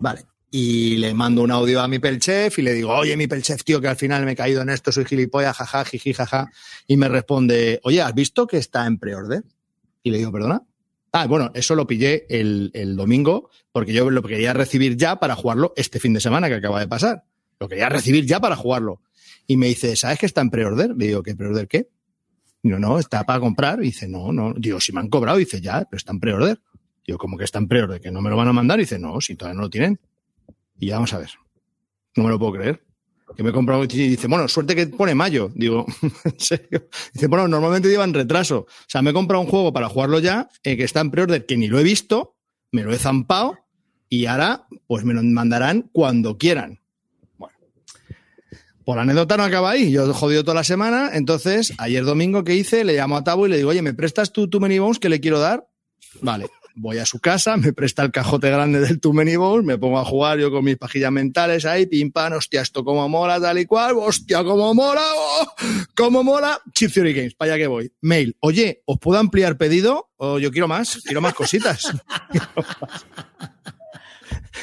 Vale. 0.00 0.22
Y 0.56 0.98
le 0.98 1.14
mando 1.14 1.42
un 1.42 1.50
audio 1.50 1.80
a 1.80 1.88
mi 1.88 1.98
pelchef 1.98 2.60
y 2.60 2.62
le 2.62 2.72
digo, 2.74 2.92
oye, 2.92 3.16
mi 3.16 3.26
pelchef, 3.26 3.64
tío, 3.64 3.80
que 3.80 3.88
al 3.88 3.96
final 3.96 4.24
me 4.24 4.32
he 4.32 4.36
caído 4.36 4.62
en 4.62 4.68
esto, 4.68 4.92
soy 4.92 5.04
gilipollas, 5.04 5.56
jaja, 5.56 5.84
jiji, 5.84 6.12
jaja. 6.12 6.52
Y 6.86 6.96
me 6.96 7.08
responde, 7.08 7.80
oye, 7.82 8.00
¿has 8.00 8.14
visto 8.14 8.46
que 8.46 8.58
está 8.58 8.86
en 8.86 8.98
preorden? 8.98 9.44
Y 10.04 10.12
le 10.12 10.18
digo, 10.18 10.30
perdona. 10.30 10.62
Ah, 11.10 11.26
bueno, 11.26 11.50
eso 11.54 11.74
lo 11.74 11.88
pillé 11.88 12.26
el, 12.28 12.70
el 12.72 12.94
domingo 12.94 13.50
porque 13.72 13.92
yo 13.92 14.08
lo 14.08 14.22
quería 14.22 14.52
recibir 14.52 14.96
ya 14.96 15.18
para 15.18 15.34
jugarlo 15.34 15.72
este 15.74 15.98
fin 15.98 16.14
de 16.14 16.20
semana 16.20 16.46
que 16.46 16.54
acaba 16.54 16.78
de 16.78 16.86
pasar. 16.86 17.24
Lo 17.58 17.68
quería 17.68 17.88
recibir 17.88 18.24
ya 18.24 18.38
para 18.38 18.54
jugarlo. 18.54 19.00
Y 19.48 19.56
me 19.56 19.66
dice, 19.66 19.96
¿sabes 19.96 20.20
que 20.20 20.26
está 20.26 20.40
en 20.40 20.50
preorder? 20.50 20.94
Le 20.96 21.08
digo, 21.08 21.24
¿qué 21.24 21.34
preorder 21.34 21.66
qué? 21.66 21.88
Digo, 22.62 22.78
no, 22.78 23.00
está 23.00 23.26
para 23.26 23.40
comprar. 23.40 23.80
Y 23.80 23.86
dice, 23.86 24.06
no, 24.06 24.32
no. 24.32 24.54
Digo, 24.54 24.78
si 24.78 24.92
me 24.92 25.00
han 25.00 25.08
cobrado. 25.08 25.36
dice, 25.36 25.60
ya, 25.60 25.84
pero 25.90 25.96
está 25.96 26.12
en 26.12 26.20
preorder. 26.20 26.60
Digo, 27.04 27.18
como 27.18 27.36
que 27.36 27.42
está 27.42 27.58
en 27.58 27.66
preorder, 27.66 28.00
que 28.00 28.12
no 28.12 28.20
me 28.20 28.30
lo 28.30 28.36
van 28.36 28.46
a 28.46 28.52
mandar. 28.52 28.78
Y 28.78 28.82
dice, 28.82 29.00
no, 29.00 29.20
si 29.20 29.34
todavía 29.34 29.56
no 29.56 29.62
lo 29.62 29.70
tienen. 29.70 29.98
Y 30.78 30.88
ya 30.88 30.94
vamos 30.94 31.12
a 31.14 31.18
ver. 31.18 31.30
No 32.16 32.24
me 32.24 32.30
lo 32.30 32.38
puedo 32.38 32.52
creer. 32.52 32.84
Que 33.36 33.42
me 33.42 33.50
he 33.50 33.52
comprado 33.52 33.82
y 33.84 33.86
dice, 33.86 34.28
bueno, 34.28 34.46
suerte 34.48 34.76
que 34.76 34.86
pone 34.86 35.14
mayo. 35.14 35.50
Digo, 35.54 35.86
¿en 36.24 36.38
serio? 36.38 36.88
Dice, 37.12 37.26
bueno, 37.26 37.48
normalmente 37.48 37.88
llevan 37.88 38.14
retraso. 38.14 38.58
O 38.58 38.86
sea, 38.86 39.02
me 39.02 39.10
he 39.10 39.12
comprado 39.12 39.42
un 39.42 39.48
juego 39.48 39.72
para 39.72 39.88
jugarlo 39.88 40.20
ya, 40.20 40.48
eh, 40.62 40.76
que 40.76 40.84
está 40.84 41.00
en 41.00 41.10
preorder, 41.10 41.46
que 41.46 41.56
ni 41.56 41.66
lo 41.66 41.78
he 41.78 41.82
visto, 41.82 42.36
me 42.70 42.82
lo 42.82 42.92
he 42.92 42.98
zampado 42.98 43.58
y 44.08 44.26
ahora, 44.26 44.66
pues 44.86 45.04
me 45.04 45.14
lo 45.14 45.22
mandarán 45.22 45.90
cuando 45.92 46.38
quieran. 46.38 46.80
Bueno. 47.38 47.56
Por 48.84 48.96
la 48.96 49.02
anécdota 49.02 49.36
no 49.36 49.42
acaba 49.42 49.70
ahí. 49.70 49.90
Yo 49.90 50.08
he 50.08 50.12
jodido 50.12 50.44
toda 50.44 50.54
la 50.54 50.64
semana. 50.64 51.10
Entonces, 51.14 51.72
ayer 51.78 52.04
domingo, 52.04 52.44
¿qué 52.44 52.54
hice? 52.54 52.84
Le 52.84 52.94
llamo 52.94 53.16
a 53.16 53.24
Tabo 53.24 53.46
y 53.46 53.50
le 53.50 53.56
digo, 53.56 53.70
oye, 53.70 53.82
¿me 53.82 53.94
prestas 53.94 54.32
tú 54.32 54.48
Too 54.48 54.60
Many 54.60 54.78
Bones 54.78 55.00
que 55.00 55.08
le 55.08 55.20
quiero 55.20 55.40
dar? 55.40 55.66
Vale. 56.20 56.46
Voy 56.76 56.98
a 56.98 57.06
su 57.06 57.20
casa, 57.20 57.56
me 57.56 57.72
presta 57.72 58.02
el 58.02 58.10
cajote 58.10 58.50
grande 58.50 58.80
del 58.80 58.98
Too 58.98 59.12
Many 59.12 59.36
Bones, 59.36 59.64
me 59.64 59.78
pongo 59.78 60.00
a 60.00 60.04
jugar 60.04 60.40
yo 60.40 60.50
con 60.50 60.64
mis 60.64 60.76
pajillas 60.76 61.12
mentales 61.12 61.64
ahí, 61.66 61.86
pim 61.86 62.10
pam, 62.10 62.32
hostia, 62.32 62.62
esto 62.62 62.84
como 62.84 63.08
mola, 63.08 63.40
tal 63.40 63.58
y 63.58 63.64
cual, 63.64 63.94
hostia, 63.96 64.42
como 64.42 64.74
mola, 64.74 65.02
oh, 65.16 65.54
como 65.94 66.24
mola, 66.24 66.60
Chip 66.72 66.92
Theory 66.92 67.12
Games, 67.12 67.34
para 67.34 67.52
allá 67.52 67.62
que 67.62 67.68
voy. 67.68 67.92
Mail, 68.00 68.36
oye, 68.40 68.82
¿os 68.86 68.98
puedo 68.98 69.20
ampliar 69.20 69.56
pedido? 69.56 70.10
O 70.16 70.40
yo 70.40 70.50
quiero 70.50 70.66
más, 70.66 71.00
quiero 71.04 71.20
más 71.20 71.34
cositas. 71.34 71.92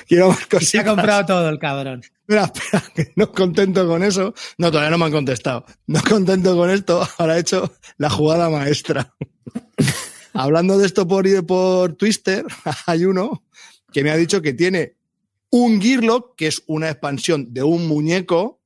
quiero 0.08 0.30
más 0.30 0.48
cositas. 0.48 0.68
Se 0.68 0.80
ha 0.80 0.86
comprado 0.86 1.26
todo 1.26 1.48
el 1.48 1.60
cabrón. 1.60 2.02
Espera, 2.04 2.52
espera, 2.54 2.84
que 2.94 3.14
no 3.16 3.32
contento 3.32 3.88
con 3.88 4.04
eso. 4.04 4.34
No, 4.58 4.70
todavía 4.70 4.90
no 4.90 4.98
me 4.98 5.06
han 5.06 5.12
contestado. 5.12 5.66
No 5.88 6.02
contento 6.02 6.58
con 6.58 6.70
esto, 6.70 7.08
ahora 7.18 7.38
he 7.38 7.40
hecho 7.40 7.74
la 7.98 8.10
jugada 8.10 8.50
maestra. 8.50 9.14
Hablando 10.34 10.78
de 10.78 10.86
esto 10.86 11.08
por, 11.08 11.46
por 11.46 11.94
Twister, 11.94 12.46
hay 12.86 13.06
uno 13.06 13.44
que 13.92 14.04
me 14.04 14.12
ha 14.12 14.18
dicho 14.18 14.42
que 14.42 14.54
tiene 14.54 14.96
un 15.50 15.82
Gearlock, 15.82 16.36
que 16.36 16.48
es 16.48 16.64
una 16.68 16.90
expansión 16.90 17.54
de 17.54 17.64
un 17.64 17.88
muñeco 17.88 18.62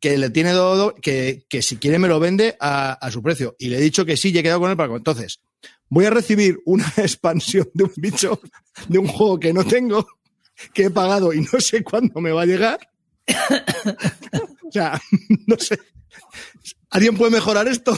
que 0.00 0.18
le 0.18 0.30
tiene 0.30 0.50
todo, 0.50 0.94
que, 0.96 1.44
que 1.48 1.62
si 1.62 1.76
quiere 1.76 2.00
me 2.00 2.08
lo 2.08 2.18
vende 2.18 2.56
a, 2.58 3.08
su 3.12 3.22
precio. 3.22 3.54
Y 3.58 3.68
le 3.68 3.78
he 3.78 3.80
dicho 3.80 4.04
que 4.04 4.16
sí, 4.16 4.32
y 4.32 4.38
he 4.38 4.42
quedado 4.42 4.58
con 4.58 4.70
él 4.70 4.76
para 4.76 4.92
entonces. 4.94 5.40
Voy 5.88 6.06
a 6.06 6.10
recibir 6.10 6.60
una 6.64 6.92
expansión 6.96 7.70
de 7.72 7.84
un 7.84 7.92
bicho, 7.96 8.40
de 8.88 8.98
un 8.98 9.06
juego 9.06 9.38
que 9.38 9.52
no 9.52 9.64
tengo, 9.64 10.04
que 10.74 10.86
he 10.86 10.90
pagado 10.90 11.32
y 11.32 11.42
no 11.52 11.60
sé 11.60 11.84
cuándo 11.84 12.20
me 12.20 12.32
va 12.32 12.42
a 12.42 12.46
llegar. 12.46 12.80
o 14.64 14.72
sea, 14.72 15.00
no 15.46 15.56
sé. 15.56 15.78
¿Alguien 16.90 17.16
puede 17.16 17.30
mejorar 17.30 17.68
esto? 17.68 17.96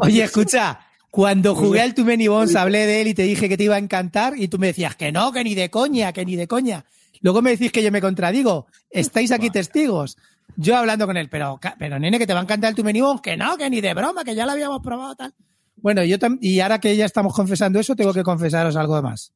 Oye, 0.00 0.24
escucha, 0.24 0.80
cuando 1.10 1.54
jugué 1.54 1.80
al 1.80 1.94
Too 1.94 2.04
Many 2.04 2.28
Bones 2.28 2.54
hablé 2.54 2.86
de 2.86 3.00
él 3.00 3.08
y 3.08 3.14
te 3.14 3.22
dije 3.22 3.48
que 3.48 3.56
te 3.56 3.64
iba 3.64 3.74
a 3.74 3.78
encantar 3.78 4.34
y 4.36 4.48
tú 4.48 4.58
me 4.58 4.68
decías 4.68 4.94
que 4.94 5.10
no, 5.12 5.32
que 5.32 5.42
ni 5.42 5.54
de 5.54 5.70
coña, 5.70 6.12
que 6.12 6.24
ni 6.24 6.36
de 6.36 6.46
coña. 6.46 6.84
Luego 7.20 7.42
me 7.42 7.50
decís 7.50 7.72
que 7.72 7.82
yo 7.82 7.90
me 7.90 8.00
contradigo. 8.00 8.66
Estáis 8.90 9.32
aquí 9.32 9.50
testigos. 9.50 10.16
Yo 10.56 10.76
hablando 10.76 11.06
con 11.06 11.16
él, 11.16 11.28
pero, 11.28 11.58
pero 11.78 11.98
nene, 11.98 12.18
que 12.18 12.26
te 12.26 12.32
va 12.32 12.40
a 12.40 12.42
encantar 12.42 12.70
el 12.70 12.76
Too 12.76 12.84
Many 12.84 13.00
Bones, 13.00 13.20
que 13.22 13.36
no, 13.36 13.56
que 13.56 13.68
ni 13.68 13.80
de 13.80 13.94
broma, 13.94 14.24
que 14.24 14.34
ya 14.34 14.46
lo 14.46 14.52
habíamos 14.52 14.80
probado 14.82 15.14
tal. 15.14 15.34
Bueno, 15.76 16.04
yo 16.04 16.16
y 16.40 16.60
ahora 16.60 16.78
que 16.78 16.94
ya 16.94 17.06
estamos 17.06 17.34
confesando 17.34 17.80
eso, 17.80 17.96
tengo 17.96 18.12
que 18.12 18.22
confesaros 18.22 18.76
algo 18.76 19.00
más. 19.02 19.32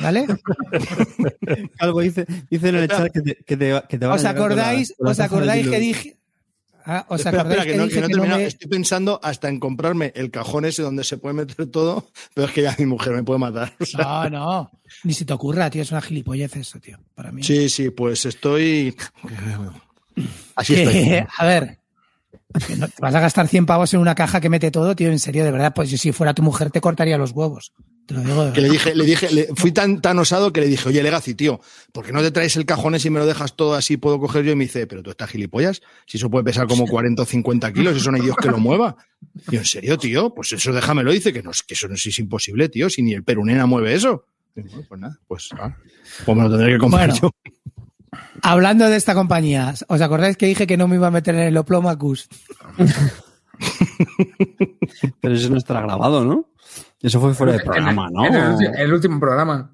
¿Vale? 0.00 0.26
algo 1.78 2.00
dice, 2.00 2.26
dice 2.50 2.68
en 2.68 2.76
el 2.76 2.88
chat 2.88 3.12
que 3.12 3.22
te, 3.22 3.36
que 3.36 3.56
te, 3.56 3.82
que 3.88 3.98
te 3.98 4.06
va 4.06 4.14
¿Os 4.14 4.24
acordáis, 4.24 4.94
¿os 4.98 5.20
acordáis 5.20 5.68
que 5.68 5.78
dije, 5.78 6.16
Ah, 6.88 7.04
¿Os 7.08 7.18
espera, 7.20 7.40
acordáis 7.40 7.60
espera, 7.66 7.72
que, 7.72 7.78
no, 7.82 7.88
que 7.88 7.94
no 8.00 8.06
he 8.06 8.08
que 8.08 8.14
no 8.14 8.18
terminado. 8.22 8.40
me- 8.40 8.46
Estoy 8.46 8.68
pensando 8.70 9.20
hasta 9.22 9.48
en 9.48 9.58
comprarme 9.58 10.12
el 10.14 10.30
cajón 10.30 10.64
ese 10.64 10.82
donde 10.82 11.02
se 11.02 11.18
puede 11.18 11.34
meter 11.34 11.66
todo, 11.66 12.06
pero 12.32 12.46
es 12.46 12.52
que 12.54 12.62
ya 12.62 12.76
mi 12.78 12.86
mujer 12.86 13.12
me 13.12 13.22
puede 13.24 13.40
matar. 13.40 13.74
O 13.80 13.84
sea, 13.84 14.04
No, 14.04 14.30
no. 14.30 14.70
Ni 15.02 15.12
se 15.12 15.24
te 15.24 15.32
ocurra, 15.32 15.68
tío. 15.68 15.82
Es 15.82 15.90
una 15.90 16.00
gilipollez 16.00 16.54
eso, 16.56 16.78
tío. 16.78 16.98
Para 17.14 17.32
mí. 17.32 17.42
Sí, 17.42 17.68
sí, 17.68 17.90
pues 17.90 18.24
estoy. 18.24 18.96
Así 20.54 20.74
estoy. 20.74 21.24
a 21.38 21.44
ver. 21.46 21.78
No- 22.78 22.88
te 22.88 22.94
vas 23.00 23.14
a 23.14 23.20
gastar 23.20 23.48
100 23.48 23.66
pavos 23.66 23.92
en 23.94 24.00
una 24.00 24.14
caja 24.14 24.40
que 24.40 24.48
mete 24.48 24.70
todo, 24.70 24.94
tío. 24.96 25.10
En 25.10 25.18
serio, 25.18 25.44
de 25.44 25.50
verdad. 25.50 25.72
Pues 25.74 25.90
si 25.90 26.12
fuera 26.12 26.34
tu 26.34 26.42
mujer, 26.42 26.70
te 26.70 26.80
cortaría 26.80 27.18
los 27.18 27.32
huevos. 27.32 27.72
Te 28.06 28.14
lo 28.14 28.20
digo 28.20 28.44
de 28.44 28.52
Que 28.52 28.60
le 28.60 28.70
dije, 28.70 28.94
le 28.94 29.04
dije, 29.04 29.30
le- 29.32 29.48
fui 29.56 29.72
tan, 29.72 30.00
tan 30.00 30.16
osado 30.20 30.52
que 30.52 30.60
le 30.60 30.68
dije, 30.68 30.88
oye, 30.88 31.02
Legacy, 31.02 31.34
tío, 31.34 31.60
¿por 31.92 32.06
qué 32.06 32.12
no 32.12 32.22
te 32.22 32.30
traes 32.30 32.54
el 32.56 32.64
cajón 32.64 32.94
ese 32.94 33.08
y 33.08 33.10
me 33.10 33.18
lo 33.18 33.26
dejas 33.26 33.56
todo 33.56 33.74
así? 33.74 33.96
Puedo 33.96 34.20
coger 34.20 34.44
yo 34.44 34.52
y 34.52 34.54
me 34.54 34.62
dice, 34.64 34.86
pero 34.86 35.02
tú 35.02 35.10
estás 35.10 35.28
gilipollas, 35.28 35.82
si 36.06 36.16
eso 36.16 36.30
puede 36.30 36.44
pesar 36.44 36.68
como 36.68 36.86
40 36.86 37.22
o 37.22 37.24
50 37.26 37.72
kilos, 37.72 37.96
eso 37.96 38.12
no 38.12 38.16
hay 38.18 38.22
Dios 38.22 38.36
que 38.36 38.48
lo 38.48 38.58
mueva. 38.58 38.96
Y 39.50 39.54
yo, 39.56 39.58
en 39.58 39.64
serio, 39.66 39.98
tío, 39.98 40.32
pues 40.32 40.52
eso 40.52 40.72
déjamelo, 40.72 41.10
dice 41.10 41.32
que 41.32 41.42
no, 41.42 41.50
es- 41.50 41.64
que 41.64 41.74
eso 41.74 41.88
no 41.88 41.94
es 41.96 42.18
imposible, 42.20 42.68
tío, 42.68 42.88
si 42.88 43.02
ni 43.02 43.12
el 43.12 43.24
perunena 43.24 43.66
mueve 43.66 43.94
eso. 43.94 44.24
Pues 44.54 45.00
nada, 45.00 45.18
pues, 45.26 45.48
ah, 45.58 45.76
pues 46.24 46.36
me 46.38 46.44
lo 46.44 46.50
tendré 46.50 46.74
que 46.74 46.78
comprar 46.78 47.08
Bueno. 47.10 47.20
yo. 47.20 47.50
Hablando 48.42 48.88
de 48.88 48.96
esta 48.96 49.14
compañía, 49.14 49.74
¿os 49.88 50.00
acordáis 50.00 50.36
que 50.36 50.46
dije 50.46 50.66
que 50.66 50.76
no 50.76 50.88
me 50.88 50.96
iba 50.96 51.06
a 51.08 51.10
meter 51.10 51.34
en 51.34 51.42
el 51.42 51.56
Oplomacus? 51.56 52.28
Pero 55.20 55.34
eso 55.34 55.50
no 55.50 55.56
estará 55.58 55.80
grabado, 55.82 56.24
¿no? 56.24 56.48
Eso 57.00 57.20
fue 57.20 57.34
fuera 57.34 57.52
de 57.52 57.60
programa, 57.60 58.08
¿no? 58.10 58.26
En 58.26 58.34
el, 58.34 58.42
ulti- 58.52 58.72
el 58.78 58.92
último 58.92 59.20
programa. 59.20 59.70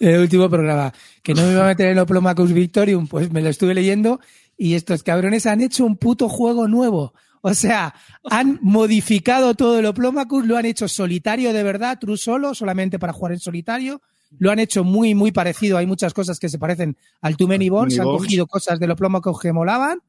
el 0.00 0.20
último 0.20 0.48
programa, 0.48 0.92
que 1.22 1.34
no 1.34 1.42
me 1.42 1.52
iba 1.52 1.64
a 1.64 1.68
meter 1.68 1.86
en 1.86 1.92
el 1.92 1.98
Oplomacus 2.00 2.52
Victorium, 2.52 3.06
pues 3.06 3.30
me 3.30 3.40
lo 3.42 3.48
estuve 3.48 3.74
leyendo 3.74 4.20
y 4.56 4.74
estos 4.74 5.02
cabrones 5.02 5.46
han 5.46 5.60
hecho 5.60 5.84
un 5.84 5.96
puto 5.96 6.28
juego 6.28 6.68
nuevo. 6.68 7.14
O 7.42 7.54
sea, 7.54 7.94
han 8.30 8.58
modificado 8.62 9.54
todo 9.54 9.78
el 9.80 9.86
Oplomacus, 9.86 10.46
lo 10.46 10.56
han 10.56 10.64
hecho 10.64 10.86
solitario 10.88 11.52
de 11.52 11.62
verdad, 11.64 11.98
true 12.00 12.16
solo, 12.16 12.54
solamente 12.54 12.98
para 12.98 13.12
jugar 13.12 13.32
en 13.32 13.40
solitario. 13.40 14.00
Lo 14.38 14.50
han 14.50 14.58
hecho 14.58 14.84
muy, 14.84 15.14
muy 15.14 15.32
parecido. 15.32 15.78
Hay 15.78 15.86
muchas 15.86 16.14
cosas 16.14 16.38
que 16.38 16.48
se 16.48 16.58
parecen 16.58 16.96
al 17.20 17.36
Too 17.36 17.48
Many 17.48 17.68
Bones. 17.68 17.98
Han 17.98 18.06
cogido 18.06 18.46
cosas 18.46 18.78
del 18.80 18.90
Oplomacus 18.90 19.40
que 19.40 19.52
molaban. 19.52 20.00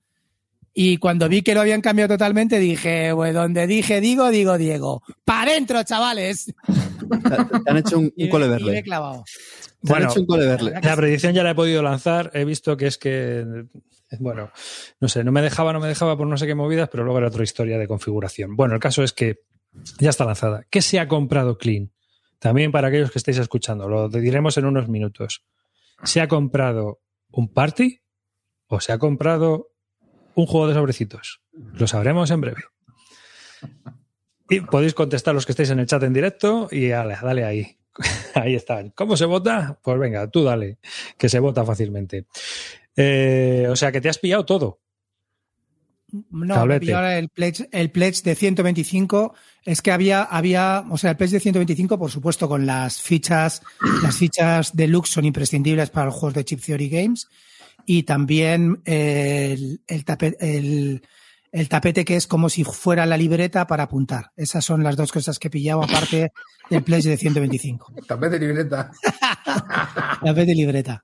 Y 0.74 0.98
cuando 0.98 1.30
vi 1.30 1.44
que 1.44 1.54
lo 1.54 1.62
habían 1.62 1.82
cambiado 1.82 2.16
totalmente, 2.16 2.58
dije, 2.58 3.12
pues 3.14 3.34
donde 3.34 3.68
dije 3.68 4.02
digo, 4.02 4.32
digo 4.32 4.58
Diego. 4.58 5.04
¡Para 5.24 5.52
adentro, 5.52 5.84
chavales! 5.84 6.46
Te, 6.46 7.70
han 7.70 7.78
hecho 7.78 8.00
un, 8.00 8.12
Y 8.16 8.24
un 8.24 8.30
cole 8.30 8.46
y 8.46 8.50
me 8.50 8.56
he 8.56 8.58
verle. 8.58 8.84
clavado. 8.84 9.24
Te 9.84 9.94
han 9.94 10.04
hecho 10.04 10.22
un 10.22 10.26
cole 10.26 10.48
verle. 10.48 10.74
La 10.82 10.96
predicción 10.96 11.34
ya 11.34 11.44
la 11.44 11.52
he 11.52 11.56
podido 11.56 11.84
lanzar. 11.84 12.32
He 12.34 12.44
visto 12.44 12.76
que 12.76 12.88
es 12.88 12.98
que, 12.98 13.46
bueno, 14.20 14.50
no 15.00 15.08
sé, 15.08 15.24
no 15.24 15.32
me 15.32 15.44
dejaba, 15.44 15.74
no 15.74 15.80
me 15.80 15.88
dejaba 15.88 16.18
por 16.18 16.26
no 16.26 16.38
sé 16.38 16.48
qué 16.48 16.56
movidas, 16.56 16.90
pero 16.90 17.04
luego 17.04 17.20
era 17.20 17.28
otra 17.28 17.44
historia 17.44 17.78
de 17.78 17.88
configuración. 17.88 18.56
Bueno, 18.56 18.74
el 18.74 18.80
caso 18.80 19.04
es 19.04 19.14
que 19.14 19.42
ya 20.00 20.10
está 20.10 20.26
lanzada. 20.26 20.66
¿Qué 20.72 20.82
se 20.82 21.00
ha 21.00 21.08
comprado 21.08 21.60
Clean? 21.60 21.92
También 22.44 22.74
para 22.74 22.90
aquellos 22.90 23.10
que 23.10 23.20
estéis 23.20 23.38
escuchando, 23.38 23.88
lo 23.88 24.10
diremos 24.10 24.58
en 24.58 24.66
unos 24.66 24.90
minutos. 24.90 25.46
¿Se 26.04 26.20
ha 26.20 26.28
comprado 26.28 27.00
un 27.32 27.48
party 27.48 28.02
o 28.68 28.82
se 28.82 28.92
ha 28.92 28.98
comprado 28.98 29.72
un 30.36 30.46
juego 30.46 30.68
de 30.68 30.74
sobrecitos? 30.74 31.40
Lo 31.54 31.88
sabremos 31.88 32.32
en 32.32 32.42
breve. 32.42 32.64
Y 34.50 34.60
podéis 34.60 34.94
contestar 34.94 35.34
los 35.34 35.46
que 35.46 35.54
estéis 35.54 35.70
en 35.70 35.80
el 35.80 35.88
chat 35.88 36.04
en 36.04 36.12
directo 36.12 36.68
y 36.70 36.90
dale, 36.90 37.16
dale 37.24 37.46
ahí. 37.46 37.78
Ahí 38.34 38.56
están. 38.56 38.90
¿Cómo 38.90 39.16
se 39.16 39.24
vota? 39.24 39.80
Pues 39.82 39.98
venga, 39.98 40.30
tú 40.30 40.44
dale, 40.44 40.80
que 41.18 41.30
se 41.30 41.40
vota 41.40 41.64
fácilmente. 41.64 42.26
Eh, 42.98 43.68
o 43.70 43.78
sea, 43.78 43.94
que 43.94 44.02
te 44.02 44.10
has 44.10 44.18
pillado 44.18 44.46
todo. 44.46 44.82
No, 46.30 46.56
ahora 46.94 47.18
el 47.18 47.30
pledge, 47.30 47.68
el 47.72 47.90
pledge 47.92 48.22
de 48.24 48.36
125. 48.36 49.34
Es 49.66 49.82
que 49.82 49.92
había, 49.92 50.24
había, 50.24 50.84
o 50.90 50.98
sea, 50.98 51.12
el 51.12 51.18
pledge 51.18 51.32
de 51.32 51.40
125, 51.40 51.98
por 51.98 52.12
supuesto, 52.12 52.48
con 52.48 52.66
las 52.66 53.02
fichas, 53.02 53.62
las 54.04 54.16
fichas 54.18 54.76
deluxe 54.76 55.10
son 55.12 55.26
imprescindibles 55.26 55.90
para 55.90 56.08
los 56.08 56.16
juegos 56.16 56.34
de 56.36 56.46
Chip 56.46 56.62
Theory 56.64 56.90
Games. 56.90 57.28
Y 57.86 58.04
también 58.04 58.82
el, 58.86 59.82
el, 59.88 60.06
tape- 60.06 60.38
el- 60.40 61.02
el 61.52 61.70
tapete 61.70 62.04
que 62.04 62.16
es 62.16 62.26
como 62.26 62.50
si 62.50 62.64
fuera 62.64 63.06
la 63.06 63.16
libreta 63.16 63.68
para 63.68 63.84
apuntar. 63.84 64.32
Esas 64.36 64.66
son 64.66 64.82
las 64.84 64.96
dos 64.96 65.12
cosas 65.12 65.38
que 65.38 65.50
he 65.50 65.52
pillado, 65.52 65.84
aparte 65.84 66.32
del 66.70 66.84
pledge 66.84 67.08
de 67.10 67.18
125. 67.18 67.94
Tapete 68.08 68.40
de 68.40 68.48
libreta. 68.48 68.92
Tapete 70.24 70.52
y 70.52 70.56
libreta. 70.56 71.04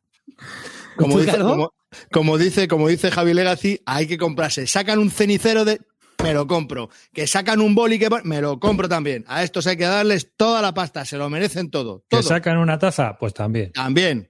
Como 0.96 1.14
¿Tú, 1.16 1.20
dice, 1.22 1.38
como, 1.38 1.72
como 2.12 2.38
dice, 2.38 2.68
como 2.68 2.88
dice 2.88 3.12
Javi 3.12 3.34
Legacy, 3.34 3.82
hay 3.86 4.08
que 4.08 4.18
comprarse. 4.18 4.68
Sacan 4.68 5.00
un 5.00 5.12
cenicero 5.12 5.66
de. 5.66 5.80
Me 6.24 6.34
lo 6.34 6.48
compro. 6.48 6.90
Que 7.14 7.28
sacan 7.28 7.62
un 7.62 7.74
boli 7.76 7.98
que. 7.98 8.10
Me 8.24 8.42
lo 8.42 8.60
compro 8.60 8.90
también. 8.90 9.24
A 9.28 9.44
estos 9.44 9.66
hay 9.68 9.78
que 9.78 9.86
darles 9.86 10.34
toda 10.36 10.62
la 10.62 10.74
pasta. 10.74 11.06
Se 11.06 11.18
lo 11.18 11.30
merecen 11.30 11.70
todo. 11.72 12.04
¿Que 12.10 12.22
sacan 12.24 12.58
una 12.58 12.78
taza? 12.78 13.18
Pues 13.18 13.34
también. 13.34 13.72
También. 13.72 14.30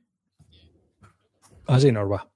Así 1.67 1.91
nos 1.91 2.09
va. 2.11 2.29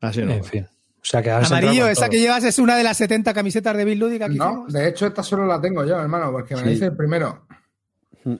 Así 0.00 0.22
no. 0.22 0.32
En 0.32 0.44
fin. 0.44 0.64
O 0.66 1.06
sea 1.06 1.22
que 1.22 1.30
Amarillo, 1.30 1.86
esa 1.86 2.02
todo. 2.02 2.10
que 2.12 2.20
llevas 2.20 2.44
es 2.44 2.58
una 2.58 2.76
de 2.76 2.82
las 2.84 2.96
70 2.96 3.34
camisetas 3.34 3.76
de 3.76 3.84
Bill 3.84 3.98
Lúdica 3.98 4.28
que 4.28 4.36
No, 4.36 4.50
hicimos. 4.50 4.72
de 4.72 4.88
hecho, 4.88 5.06
esta 5.06 5.22
solo 5.22 5.46
la 5.46 5.60
tengo 5.60 5.84
yo, 5.84 5.98
hermano, 6.00 6.32
porque 6.32 6.54
me 6.56 6.62
Sí. 6.62 6.68
dice 6.70 6.86
el 6.86 6.96
primero. 6.96 7.46
O 8.24 8.38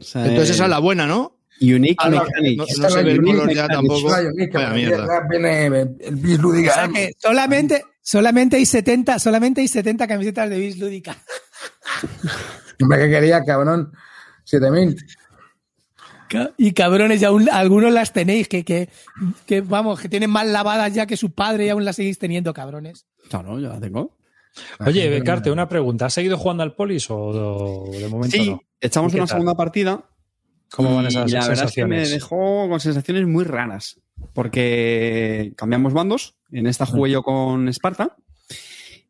sea, 0.00 0.22
Entonces 0.24 0.50
eh, 0.50 0.52
esa 0.54 0.64
es 0.64 0.70
la 0.70 0.78
buena, 0.78 1.06
¿no? 1.06 1.35
Unique 1.60 1.96
Ah, 1.98 2.08
no, 2.10 2.22
Mechanics. 2.24 2.56
no, 2.78 2.82
no 2.82 2.90
se 2.90 2.96
la 2.98 3.02
ve 3.02 3.12
el 3.12 3.18
Unique 3.20 3.36
color 3.38 3.54
ya 3.54 3.68
tampoco. 3.68 4.08
Vaya 4.10 4.30
mierda. 4.74 5.20
Bis. 6.10 6.38
O 6.44 6.52
sea 6.54 6.88
que 6.88 7.12
solamente, 7.18 7.84
solamente 8.02 8.56
hay 8.56 8.66
70, 8.66 9.18
solamente 9.18 9.60
hay 9.62 9.68
70 9.68 10.06
camisetas 10.06 10.50
de 10.50 10.58
Bill 10.58 10.78
Lúdica. 10.78 11.16
Hombre, 12.80 12.98
que 12.98 13.08
quería, 13.10 13.42
cabrón. 13.44 13.92
7000. 14.44 14.96
Y 16.56 16.72
cabrones, 16.72 17.22
y 17.22 17.24
aún 17.24 17.48
algunos 17.50 17.92
las 17.92 18.12
tenéis, 18.12 18.48
que, 18.48 18.64
que, 18.64 18.88
que 19.46 19.60
vamos, 19.60 20.00
que 20.00 20.08
tienen 20.08 20.28
más 20.28 20.46
lavadas 20.46 20.92
ya 20.92 21.06
que 21.06 21.16
su 21.16 21.30
padre 21.32 21.66
y 21.66 21.68
aún 21.68 21.84
las 21.84 21.96
seguís 21.96 22.18
teniendo, 22.18 22.52
cabrones. 22.52 23.06
Claro, 23.30 23.58
yo 23.60 23.68
la 23.68 23.80
tengo. 23.80 24.16
Oye, 24.84 25.08
Becarte, 25.08 25.50
una 25.50 25.68
pregunta. 25.68 26.06
¿Has 26.06 26.14
seguido 26.14 26.36
jugando 26.36 26.62
al 26.64 26.74
Polis 26.74 27.08
o 27.10 27.16
o 27.16 27.90
de 27.92 28.08
momento 28.08 28.36
Sí, 28.36 28.50
no? 28.50 28.60
echamos 28.80 29.12
¿Y 29.12 29.14
qué 29.16 29.20
una 29.20 29.26
tal? 29.28 29.34
segunda 29.36 29.54
partida. 29.54 30.04
¿Cómo 30.70 30.94
van 30.94 31.04
y 31.04 31.08
esas 31.08 31.30
la 31.32 31.48
verdad 31.48 31.64
es 31.66 31.72
que 31.72 31.86
me 31.86 31.96
sensaciones? 31.96 32.10
dejó 32.10 32.68
con 32.68 32.80
sensaciones 32.80 33.26
muy 33.26 33.44
raras. 33.44 34.00
Porque 34.32 35.52
cambiamos 35.56 35.92
bandos. 35.92 36.36
En 36.50 36.66
esta 36.66 36.86
jugué 36.86 37.12
yo 37.12 37.22
con 37.22 37.68
Esparta. 37.68 38.16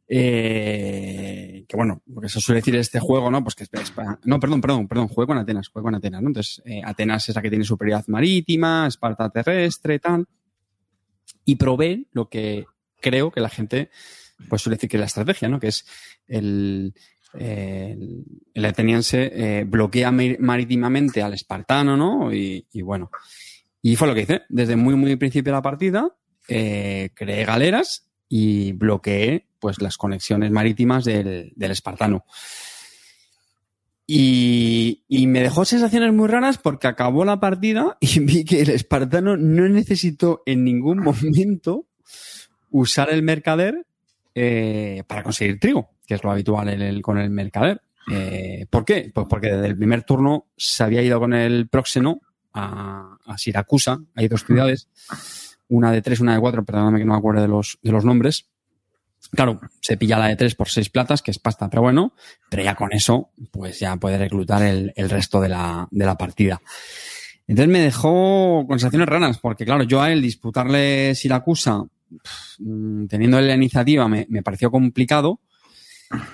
Eh, 0.09 1.64
que 1.66 1.77
bueno, 1.77 2.03
lo 2.07 2.21
que 2.21 2.29
se 2.29 2.40
suele 2.40 2.61
decir 2.61 2.77
este 2.77 3.01
juego, 3.01 3.31
¿no? 3.31 3.42
Pues 3.42 3.57
que 3.57 3.66
no, 4.25 4.38
perdón, 4.38 4.61
perdón, 4.61 4.87
perdón, 4.87 5.09
jugué 5.09 5.27
con 5.27 5.38
Atenas, 5.38 5.69
jugué 5.69 5.83
con 5.83 5.95
Atenas, 5.95 6.23
¿no? 6.23 6.29
Entonces, 6.29 6.62
eh, 6.64 6.81
Atenas 6.85 7.29
es 7.29 7.35
la 7.35 7.42
que 7.42 7.51
tiene 7.51 7.64
superioridad 7.64 8.07
marítima, 8.07 8.87
Esparta 8.87 9.31
terrestre, 9.31 9.99
tal. 9.99 10.27
Y 11.45 11.57
probé 11.57 12.07
lo 12.12 12.29
que 12.29 12.66
creo 13.01 13.31
que 13.31 13.40
la 13.40 13.49
gente, 13.49 13.90
pues 14.49 14.62
suele 14.62 14.77
decir 14.77 14.90
que 14.90 14.97
es 14.97 15.01
la 15.01 15.07
estrategia, 15.07 15.49
¿no? 15.49 15.59
Que 15.59 15.69
es 15.69 15.85
el, 16.29 16.95
el, 17.38 18.64
ateniense 18.64 19.31
eh, 19.35 19.64
bloquea 19.64 20.11
mar- 20.12 20.38
marítimamente 20.40 21.22
al 21.22 21.35
espartano, 21.35 21.96
¿no? 21.96 22.33
Y, 22.33 22.66
bueno, 22.83 23.11
y 23.83 23.96
fue 23.96 24.09
lo 24.09 24.14
que 24.14 24.22
hice. 24.22 24.42
Desde 24.49 24.77
muy, 24.77 24.94
muy 24.94 25.16
principio 25.16 25.53
de 25.53 25.57
la 25.57 25.62
partida, 25.62 26.09
eh, 26.49 27.11
creé 27.14 27.44
galeras 27.44 28.09
y 28.29 28.72
bloqueé 28.72 29.46
pues 29.59 29.81
las 29.81 29.96
conexiones 29.96 30.51
marítimas 30.51 31.05
del, 31.05 31.53
del 31.57 31.70
espartano. 31.70 32.25
Y, 34.09 35.03
y 35.09 35.27
me 35.27 35.40
dejó 35.40 35.64
sensaciones 35.64 36.12
muy 36.12 36.29
raras 36.29 36.59
porque 36.59 36.87
acabó 36.87 37.25
la 37.25 37.40
partida 37.40 37.96
y 38.01 38.20
vi 38.20 38.44
que 38.44 38.61
el 38.61 38.70
espartano 38.70 39.37
no 39.37 39.68
necesitó 39.68 40.42
en 40.46 40.64
ningún 40.64 40.99
momento 41.01 41.87
usar 42.70 43.11
el 43.11 43.22
mercader 43.22 43.85
eh, 44.35 45.03
para 45.07 45.22
conseguir 45.22 45.59
trigo, 45.59 45.88
que 46.07 46.14
es 46.14 46.25
lo 46.25 46.31
habitual 46.31 46.69
en 46.69 46.83
el- 46.83 47.03
con 47.03 47.19
el 47.19 47.31
mercader. 47.31 47.83
Eh, 48.12 48.66
¿Por 48.71 48.85
qué? 48.85 49.11
Pues 49.12 49.27
porque 49.29 49.49
desde 49.51 49.66
el 49.66 49.77
primer 49.77 50.05
turno 50.05 50.47
se 50.57 50.85
había 50.85 51.03
ido 51.03 51.19
con 51.19 51.35
el 51.35 51.69
próxeno 51.69 52.21
a, 52.55 53.16
a 53.27 53.37
Siracusa. 53.38 53.99
Hay 54.14 54.29
dos 54.29 54.45
ciudades, 54.45 54.88
una 55.69 55.90
de 55.90 56.03
tres, 56.03 56.21
una 56.21 56.35
de 56.35 56.40
cuatro, 56.40 56.64
perdóname 56.64 56.99
que 57.01 57.05
no 57.05 57.12
me 57.14 57.19
acuerdo 57.19 57.42
de 57.42 57.49
los, 57.49 57.79
de 57.83 57.90
los 57.92 58.05
nombres. 58.05 58.47
Claro, 59.33 59.61
se 59.81 59.97
pilla 59.97 60.19
la 60.19 60.29
de 60.29 60.37
tres 60.37 60.55
por 60.55 60.69
seis 60.69 60.88
platas, 60.88 61.21
que 61.21 61.33
es 61.33 61.40
pasta, 61.40 61.69
pero 61.69 61.83
bueno, 61.83 62.12
pero 62.49 62.62
ya 62.62 62.77
con 62.77 62.92
eso, 62.92 63.31
pues 63.51 63.81
ya 63.81 63.97
puede 63.97 64.19
reclutar 64.19 64.62
el, 64.62 64.92
el 64.95 65.11
resto 65.11 65.40
de 65.40 65.49
la, 65.49 65.88
de 65.90 66.07
la 66.07 66.16
partida. 66.16 66.62
Entonces 67.49 67.73
me 67.73 67.81
dejó 67.81 68.64
sensaciones 68.69 69.09
raras, 69.09 69.38
porque 69.38 69.64
claro, 69.64 69.83
yo 69.83 70.01
a 70.01 70.12
él 70.12 70.23
disputarle 70.23 71.14
Siracusa, 71.16 71.83
mm, 72.61 73.07
teniendo 73.07 73.40
la 73.40 73.55
iniciativa, 73.55 74.07
me, 74.07 74.27
me 74.31 74.42
pareció 74.45 74.71
complicado. 74.71 75.40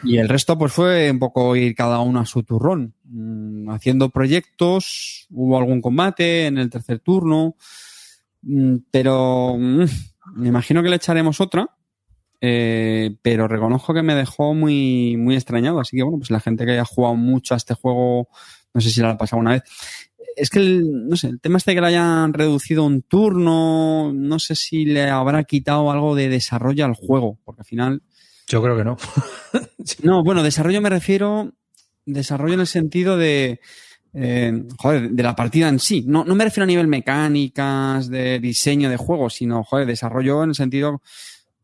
Y 0.04 0.18
el 0.18 0.28
resto, 0.28 0.58
pues 0.58 0.72
fue 0.72 1.10
un 1.10 1.18
poco 1.18 1.56
ir 1.56 1.74
cada 1.74 2.00
uno 2.00 2.20
a 2.20 2.26
su 2.26 2.42
turrón, 2.42 2.94
mm, 3.04 3.70
haciendo 3.70 4.10
proyectos, 4.10 5.26
hubo 5.30 5.56
algún 5.56 5.80
combate 5.80 6.46
en 6.46 6.58
el 6.58 6.70
tercer 6.70 7.00
turno, 7.00 7.56
mm, 8.42 8.76
pero 8.90 9.56
mm, 9.58 9.84
me 10.36 10.48
imagino 10.48 10.82
que 10.82 10.88
le 10.90 10.96
echaremos 10.96 11.40
otra. 11.40 11.68
Eh, 12.44 13.14
pero 13.22 13.46
reconozco 13.46 13.94
que 13.94 14.02
me 14.02 14.16
dejó 14.16 14.52
muy, 14.52 15.16
muy 15.16 15.36
extrañado. 15.36 15.78
Así 15.78 15.96
que 15.96 16.02
bueno, 16.02 16.18
pues 16.18 16.30
la 16.32 16.40
gente 16.40 16.66
que 16.66 16.72
haya 16.72 16.84
jugado 16.84 17.14
mucho 17.14 17.54
a 17.54 17.56
este 17.56 17.74
juego, 17.74 18.28
no 18.74 18.80
sé 18.80 18.90
si 18.90 19.00
lo 19.00 19.08
ha 19.08 19.16
pasado 19.16 19.40
una 19.40 19.52
vez. 19.52 19.62
Es 20.34 20.50
que 20.50 20.58
el, 20.58 21.08
no 21.08 21.16
sé, 21.16 21.28
el 21.28 21.40
tema 21.40 21.58
este 21.58 21.74
que 21.74 21.80
le 21.80 21.86
hayan 21.86 22.32
reducido 22.32 22.84
un 22.84 23.02
turno, 23.02 24.12
no 24.12 24.38
sé 24.40 24.56
si 24.56 24.84
le 24.84 25.08
habrá 25.08 25.44
quitado 25.44 25.90
algo 25.92 26.16
de 26.16 26.28
desarrollo 26.28 26.84
al 26.84 26.94
juego, 26.94 27.38
porque 27.44 27.60
al 27.60 27.66
final 27.66 28.02
Yo 28.48 28.62
creo 28.62 28.76
que 28.76 28.84
no. 28.84 28.96
no, 30.02 30.22
bueno, 30.24 30.42
desarrollo 30.42 30.80
me 30.80 30.90
refiero, 30.90 31.52
desarrollo 32.04 32.54
en 32.54 32.60
el 32.60 32.66
sentido 32.66 33.16
de, 33.16 33.60
eh, 34.14 34.62
joder, 34.78 35.10
de 35.10 35.22
la 35.22 35.34
partida 35.36 35.68
en 35.68 35.78
sí. 35.78 36.04
No, 36.06 36.24
no 36.24 36.34
me 36.34 36.44
refiero 36.44 36.64
a 36.64 36.66
nivel 36.66 36.86
mecánicas, 36.88 38.08
de 38.08 38.38
diseño 38.40 38.90
de 38.90 38.96
juego, 38.96 39.30
sino, 39.30 39.62
joder, 39.64 39.86
desarrollo 39.86 40.42
en 40.42 40.50
el 40.50 40.54
sentido 40.54 41.02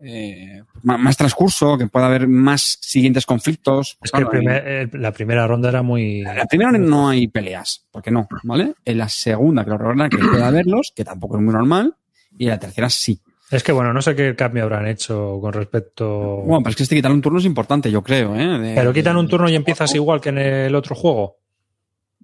eh, 0.00 0.62
más, 0.84 1.00
más 1.00 1.16
transcurso, 1.16 1.76
que 1.76 1.88
pueda 1.88 2.06
haber 2.06 2.28
más 2.28 2.78
siguientes 2.80 3.26
conflictos. 3.26 3.98
Es 4.00 4.12
que 4.12 4.18
el 4.20 4.24
Claro, 4.28 4.38
primer- 4.38 4.66
el- 4.68 4.90
la 5.02 5.10
primera 5.12 5.46
ronda 5.46 5.68
era 5.70 5.82
muy. 5.82 6.22
la 6.22 6.46
primera 6.46 6.70
no 6.72 7.08
hay 7.08 7.26
peleas, 7.26 7.84
porque 7.90 8.10
no, 8.12 8.28
¿vale? 8.44 8.74
En 8.84 8.96
la 8.98 9.08
segunda, 9.08 9.64
regular 9.64 10.08
que 10.08 10.18
puede 10.18 10.44
haberlos, 10.44 10.92
que 10.94 11.04
tampoco 11.04 11.36
es 11.36 11.42
muy 11.42 11.52
normal, 11.52 11.96
y 12.38 12.44
en 12.44 12.50
la 12.50 12.58
tercera 12.60 12.88
sí. 12.88 13.20
Es 13.50 13.62
que 13.62 13.72
bueno, 13.72 13.92
no 13.92 14.02
sé 14.02 14.14
qué 14.14 14.34
cambio 14.36 14.64
habrán 14.64 14.86
hecho 14.86 15.38
con 15.40 15.52
respecto. 15.52 16.08
Bueno, 16.44 16.58
pero 16.60 16.70
es 16.70 16.76
que 16.76 16.82
este 16.82 16.96
quitar 16.96 17.12
un 17.12 17.22
turno 17.22 17.38
es 17.38 17.44
importante, 17.46 17.90
yo 17.90 18.02
creo, 18.02 18.34
¿eh? 18.36 18.58
De- 18.58 18.74
Pero 18.74 18.92
quitan 18.92 19.16
un 19.16 19.26
turno 19.28 19.48
y 19.48 19.54
empiezas 19.54 19.94
igual 19.94 20.20
que 20.20 20.28
en 20.28 20.38
el 20.38 20.74
otro 20.74 20.94
juego. 20.94 21.36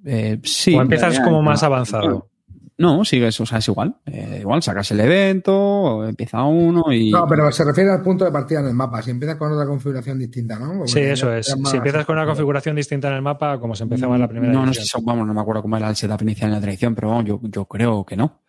Eh, 0.05 0.39
sí. 0.45 0.75
o 0.75 0.83
empiezas 0.83 1.19
como 1.21 1.43
más 1.43 1.63
avanzado. 1.63 2.29
No, 2.77 3.05
sigues, 3.05 3.41
o 3.41 3.47
sea, 3.47 3.59
es 3.59 3.69
igual. 3.69 3.95
Eh, 4.05 4.39
igual, 4.41 4.61
sacas 4.61 4.91
el 4.91 4.99
evento, 5.01 6.05
empieza 6.07 6.43
uno 6.43 6.93
y. 6.93 7.11
No, 7.13 7.25
pero 7.29 7.51
se 7.53 7.65
refiere 7.65 7.91
al 7.93 8.03
punto 8.03 8.25
de 8.25 8.33
partida 8.33 8.61
en 8.61 8.67
el 8.67 8.75
mapa. 8.75 9.01
Si 9.01 9.13
empiezas 9.13 9.37
con 9.37 9.53
otra 9.53 9.65
configuración 9.65 10.19
distinta, 10.19 10.59
¿no? 10.59 10.79
Porque 10.79 10.91
Sí, 10.93 11.01
eso 11.01 11.33
es. 11.33 11.47
Si 11.47 11.77
empiezas 11.77 12.05
con 12.05 12.17
una 12.17 12.27
configuración 12.27 12.75
distinta 12.75 13.09
en 13.09 13.15
el 13.15 13.23
mapa, 13.23 13.59
como 13.61 13.75
se 13.77 13.85
empezaba 13.85 14.17
en 14.17 14.23
la 14.23 14.29
primera 14.29 14.53
No, 14.53 14.67
no 14.67 14.75
sé, 14.75 14.83
si- 14.83 14.99
vamos, 15.05 15.25
no 15.27 15.33
me 15.33 15.41
acuerdo 15.41 15.63
cómo 15.63 15.77
era 15.77 15.89
el 15.89 15.95
setup 15.97 16.21
inicial 16.23 16.51
en 16.51 16.55
la 16.57 16.61
tradición, 16.61 16.95
pero 16.97 17.09
vamos, 17.11 17.25
yo, 17.27 17.41
yo 17.45 17.65
creo 17.67 18.05
que 18.05 18.17
no. 18.17 18.41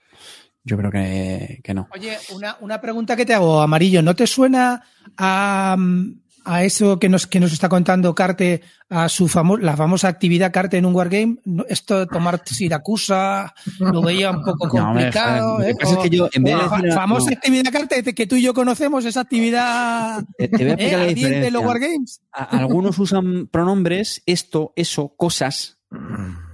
Yo 0.67 0.77
creo 0.77 0.89
que, 0.91 1.61
que 1.63 1.73
no. 1.75 1.87
Oye, 1.93 2.17
una, 2.33 2.57
una 2.59 2.81
pregunta 2.81 3.15
que 3.15 3.25
te 3.25 3.33
hago, 3.35 3.61
Amarillo. 3.61 4.01
¿No 4.01 4.15
te 4.15 4.25
suena 4.25 4.81
a, 5.15 5.77
a 6.43 6.63
eso 6.63 6.97
que 6.99 7.07
nos, 7.07 7.27
que 7.27 7.39
nos 7.39 7.53
está 7.53 7.69
contando 7.69 8.15
Carte, 8.15 8.61
a 8.89 9.07
su 9.07 9.27
famo 9.27 9.57
la 9.57 9.77
famosa 9.77 10.07
actividad 10.07 10.51
Carte 10.51 10.77
en 10.77 10.87
un 10.87 10.95
wargame? 10.95 11.37
Esto 11.69 11.99
de 11.99 12.07
tomar 12.07 12.41
Siracusa 12.45 13.53
lo 13.79 14.01
veía 14.01 14.31
un 14.31 14.43
poco 14.43 14.67
complicado. 14.69 15.55
joder, 15.57 15.71
lo 15.73 15.77
que 15.77 15.83
pasa 15.83 15.95
es 15.97 16.09
que 16.09 16.09
yo, 16.17 16.29
en 16.33 16.43
vez 16.43 16.55
de 16.55 16.61
O- 16.61 16.69
decir- 16.69 16.89
fa- 16.93 16.95
famosa 17.01 17.31
actividad 17.33 17.71
Carte 17.71 18.15
que 18.15 18.25
tú 18.25 18.35
y 18.35 18.41
yo 18.41 18.53
conocemos, 18.55 19.05
esa 19.05 19.21
actividad 19.21 20.23
Te, 20.37 20.47
te 20.47 20.63
voy 20.63 20.83
a 20.83 21.03
¿eh? 21.07 21.15
la 21.15 21.39
de 21.41 21.51
los 21.51 21.63
wargames. 21.63 22.21
A- 22.31 22.43
Algunos 22.57 22.97
usan 22.97 23.45
pronombres, 23.51 24.23
esto, 24.25 24.73
eso, 24.75 25.13
cosas, 25.15 25.77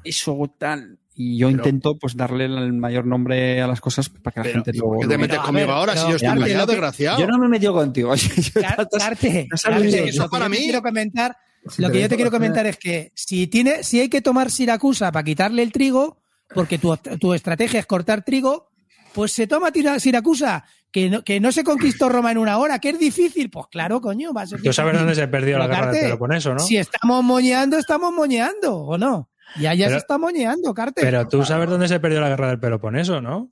eso, 0.04 0.54
tal. 0.58 0.98
Y 1.14 1.38
yo 1.38 1.50
intento, 1.50 1.98
pues, 2.00 2.16
darle 2.16 2.46
el 2.46 2.74
mayor 2.74 3.06
nombre 3.06 3.62
a 3.62 3.68
las 3.68 3.82
cosas 3.82 4.08
para 4.10 4.32
que 4.34 4.40
la 4.40 4.44
Pero, 4.46 4.54
gente 4.64 4.74
lo. 4.78 4.86
¿Por 4.86 5.00
qué 5.02 5.08
te 5.08 5.18
metes 5.18 5.30
Pero, 5.38 5.44
conmigo 5.44 5.68
ver, 5.68 5.76
ahora 5.76 5.98
si 5.98 6.10
yo 6.10 6.16
estoy 6.16 6.30
Carte, 6.30 6.46
que- 6.46 6.66
desgraciado? 6.66 7.20
Yo 7.20 7.28
no 7.28 7.38
me 7.38 7.46
he 7.46 7.50
metido 7.50 7.74
contigo. 7.74 8.14
Car- 8.54 8.88
Carte, 8.98 9.48
no 9.52 9.58
sabes 9.58 9.82
Carte, 9.94 10.10
eso. 10.10 10.30
para 10.30 10.48
mí. 10.50 10.58
quiero 10.58 10.82
comentar 10.82 11.36
lo 11.78 11.92
que 11.92 12.02
yo 12.02 12.10
te 12.10 12.16
quiero 12.16 12.32
comentar 12.32 12.66
es 12.66 12.78
que 12.78 13.12
si 13.14 13.46
tiene, 13.48 13.84
si 13.84 14.00
hay 14.00 14.10
que 14.10 14.22
tomar 14.22 14.50
Siracusa 14.50 15.12
para 15.12 15.24
quitarle 15.24 15.62
el 15.62 15.72
trigo, 15.72 16.18
porque 16.56 16.80
tu, 16.80 16.98
tu 16.98 17.34
estrategia 17.36 17.80
es 17.80 17.86
cortar 17.86 18.24
trigo, 18.24 18.70
pues 19.14 19.32
se 19.32 19.46
toma 19.46 19.72
tira- 19.72 20.00
Siracusa, 20.00 20.64
que 20.92 21.10
no, 21.10 21.24
que 21.24 21.40
no 21.40 21.52
se 21.52 21.64
conquistó 21.64 22.10
Roma 22.10 22.32
en 22.32 22.40
una 22.40 22.58
hora, 22.58 22.80
que 22.80 22.90
es 22.90 22.98
difícil. 23.00 23.52
Pues 23.52 23.68
claro, 23.70 24.02
coño, 24.02 24.34
va 24.34 24.42
a 24.44 24.48
ser 24.48 24.62
Tú 24.62 24.74
sabes 24.74 24.98
dónde 24.98 25.14
se 25.14 25.28
perdió 25.28 25.60
la 25.60 25.66
Pero, 25.68 25.78
guerra 25.78 25.92
del 25.92 26.02
Peloponeso, 26.06 26.54
¿no? 26.54 26.60
Si 26.62 26.78
estamos 26.78 27.24
moñeando, 27.24 27.78
estamos 27.78 28.12
moñeando, 28.12 28.78
¿o 28.78 28.98
no? 28.98 29.30
Ya, 29.60 29.74
ya 29.74 29.86
Pero- 29.88 29.98
se 30.00 30.02
está 30.02 30.18
moñeando, 30.18 30.74
Carte. 30.74 31.02
Pero 31.02 31.28
tú 31.28 31.44
sabes 31.44 31.70
dónde 31.70 31.88
se 31.88 32.00
perdió 32.00 32.22
la 32.22 32.30
guerra 32.30 32.48
del 32.50 32.60
Peloponeso, 32.60 33.22
¿no? 33.22 33.52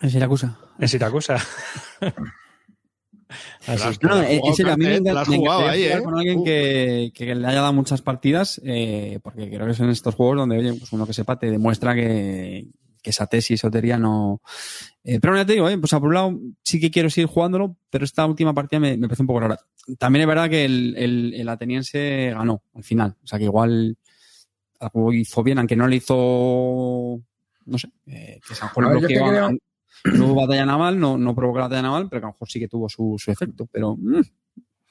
En 0.00 0.10
Siracusa. 0.10 0.58
En 0.78 0.88
Siracusa. 0.88 1.36
Así 3.66 3.98
No, 4.02 4.10
no, 4.16 4.22
en 4.22 4.40
jugado, 4.40 4.72
a 4.72 4.76
mí 4.76 4.84
me 4.84 4.96
encanta- 4.96 5.20
ahí, 5.22 5.36
jugar 5.38 5.74
¿eh? 5.76 6.02
con 6.02 6.18
alguien 6.18 6.38
Uh. 6.40 6.44
que, 6.44 7.12
que 7.14 7.34
le 7.34 7.46
haya 7.46 7.60
dado 7.62 7.72
muchas 7.72 8.02
partidas, 8.02 8.60
eh, 8.64 9.20
porque 9.22 9.48
creo 9.48 9.66
que 9.66 9.74
son 9.74 9.88
estos 9.88 10.14
juegos 10.14 10.36
donde, 10.36 10.58
oye, 10.58 10.74
pues 10.74 10.92
uno 10.92 11.06
que 11.06 11.14
sepa 11.14 11.38
te 11.38 11.50
demuestra 11.50 11.94
que, 11.94 12.66
que 13.00 13.10
esa 13.10 13.26
tesis, 13.26 13.60
esotería 13.60 13.96
no... 13.98 14.42
Eh, 15.04 15.18
pero 15.20 15.34
ya 15.36 15.46
te 15.46 15.54
digo, 15.54 15.68
eh, 15.70 15.78
pues 15.78 15.92
a 15.94 15.98
por 16.00 16.08
un 16.08 16.14
lado 16.14 16.38
sí 16.62 16.78
que 16.78 16.90
quiero 16.90 17.08
seguir 17.08 17.28
jugándolo, 17.28 17.76
pero 17.88 18.04
esta 18.04 18.26
última 18.26 18.52
partida 18.52 18.80
me, 18.80 18.96
me 18.98 19.06
parece 19.08 19.22
un 19.22 19.28
poco 19.28 19.40
rara. 19.40 19.58
También 19.98 20.22
es 20.22 20.28
verdad 20.28 20.50
que 20.50 20.64
el, 20.66 20.94
el, 20.98 21.34
el 21.34 21.48
ateniense 21.48 22.32
ganó 22.34 22.62
al 22.74 22.84
final, 22.84 23.16
o 23.22 23.26
sea 23.26 23.38
que 23.38 23.46
igual 23.46 23.96
algo 24.82 25.12
hizo 25.12 25.42
bien, 25.42 25.58
aunque 25.58 25.76
no 25.76 25.86
le 25.86 25.96
hizo... 25.96 27.20
No 27.64 27.78
sé, 27.78 27.88
eh, 28.06 28.40
que 28.46 28.54
a- 28.56 28.68
creo- 29.06 29.46
No 30.18 30.34
batalla 30.34 30.66
naval, 30.66 30.98
no, 30.98 31.16
no 31.16 31.34
provoca 31.34 31.60
la 31.60 31.66
batalla 31.66 31.82
naval, 31.82 32.08
pero 32.10 32.20
que 32.20 32.24
a 32.26 32.28
lo 32.28 32.32
mejor 32.32 32.48
sí 32.50 32.58
que 32.58 32.66
tuvo 32.68 32.88
su, 32.88 33.14
su 33.18 33.30
efecto. 33.30 33.68
Pero 33.70 33.94
mm, 33.96 34.20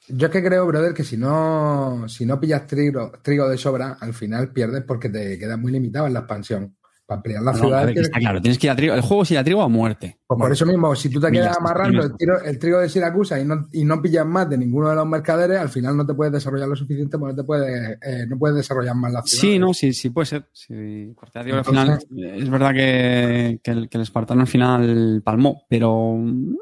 Yo 0.08 0.26
es 0.26 0.32
que 0.32 0.42
creo, 0.42 0.66
brother, 0.66 0.94
que 0.94 1.04
si 1.04 1.16
no, 1.18 2.04
si 2.08 2.24
no 2.24 2.40
pillas 2.40 2.66
trigo, 2.66 3.12
trigo 3.22 3.46
de 3.48 3.58
sobra, 3.58 3.98
al 4.00 4.14
final 4.14 4.52
pierdes 4.52 4.84
porque 4.84 5.10
te 5.10 5.38
quedas 5.38 5.58
muy 5.58 5.70
limitado 5.70 6.06
en 6.06 6.14
la 6.14 6.20
expansión. 6.20 6.74
Para 7.12 7.16
ampliar 7.18 7.42
la 7.42 7.52
no, 7.52 7.58
ciudad. 7.58 7.84
ver, 7.86 7.94
que 7.94 8.00
está 8.00 8.18
claro, 8.18 8.40
tienes 8.40 8.58
que 8.58 8.66
ir 8.66 8.70
a 8.70 8.76
trigo. 8.76 8.94
El 8.94 9.00
juego 9.00 9.22
es 9.22 9.30
ir 9.30 9.38
a 9.38 9.44
trigo 9.44 9.62
a 9.62 9.68
muerte. 9.68 10.18
Pues 10.26 10.38
por 10.40 10.50
eso 10.52 10.64
mismo, 10.66 10.94
si 10.96 11.08
tú 11.10 11.20
te 11.20 11.30
quedas 11.30 11.56
amarrando 11.58 12.02
el, 12.02 12.12
tiro- 12.16 12.40
el 12.42 12.58
trigo 12.58 12.78
de 12.80 12.88
Siracusa 12.88 13.38
y 13.38 13.44
no, 13.44 13.68
y 13.72 13.84
no 13.84 14.00
pillas 14.00 14.24
más 14.26 14.48
de 14.48 14.56
ninguno 14.58 14.88
de 14.88 14.96
los 14.96 15.06
mercaderes, 15.06 15.58
al 15.58 15.68
final 15.68 15.96
no 15.96 16.06
te 16.06 16.14
puedes 16.14 16.32
desarrollar 16.32 16.68
lo 16.68 16.76
suficiente 16.76 17.18
porque 17.18 17.34
no 17.34 17.42
te 17.42 17.46
puedes, 17.46 17.98
eh, 18.02 18.26
no 18.28 18.38
puedes 18.38 18.56
desarrollar 18.56 18.94
más 18.96 19.12
la 19.12 19.22
ciudad. 19.22 19.40
Sí, 19.40 19.58
no, 19.58 19.74
sí, 19.74 19.92
sí 19.92 20.10
puede 20.10 20.26
ser. 20.26 20.48
Sí, 20.52 21.12
porque 21.14 21.32
ya 21.34 21.44
digo, 21.44 21.56
al 21.58 21.64
final 21.64 21.98
es 22.16 22.50
verdad 22.50 22.72
que, 22.72 23.60
que 23.62 23.70
el, 23.70 23.88
que 23.88 23.98
el 23.98 24.02
espartano 24.02 24.40
al 24.40 24.46
final 24.48 25.20
palmó, 25.24 25.64
pero 25.68 26.14
mm, 26.16 26.54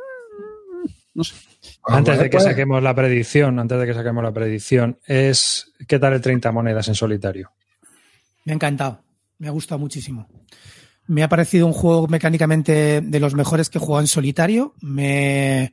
no 1.15 1.25
sé. 1.25 1.35
Antes 1.87 2.19
de 2.19 2.25
que 2.25 2.37
Pues- 2.39 2.45
saquemos 2.45 2.83
la 2.83 2.95
predicción, 2.95 3.59
antes 3.59 3.79
de 3.79 3.87
que 3.87 3.95
saquemos 3.95 4.23
la 4.23 4.33
predicción, 4.33 4.99
es 5.07 5.73
¿qué 5.89 5.99
tal 5.99 6.13
el 6.15 6.21
30 6.21 6.53
monedas 6.53 6.89
en 6.89 6.95
solitario? 6.95 7.51
Me 8.45 8.53
ha 8.53 8.55
encantado, 8.55 9.01
me 9.41 9.49
ha 9.49 9.51
gustado 9.51 9.79
muchísimo. 9.81 10.29
Me 11.07 11.25
ha 11.25 11.29
parecido 11.29 11.67
un 11.67 11.73
juego 11.73 12.07
mecánicamente 12.07 13.01
de 13.01 13.21
los 13.21 13.35
mejores 13.35 13.69
que 13.69 13.79
he 13.79 13.81
jugado 13.81 14.03
en 14.03 14.07
solitario. 14.07 14.75
Me, 14.81 15.73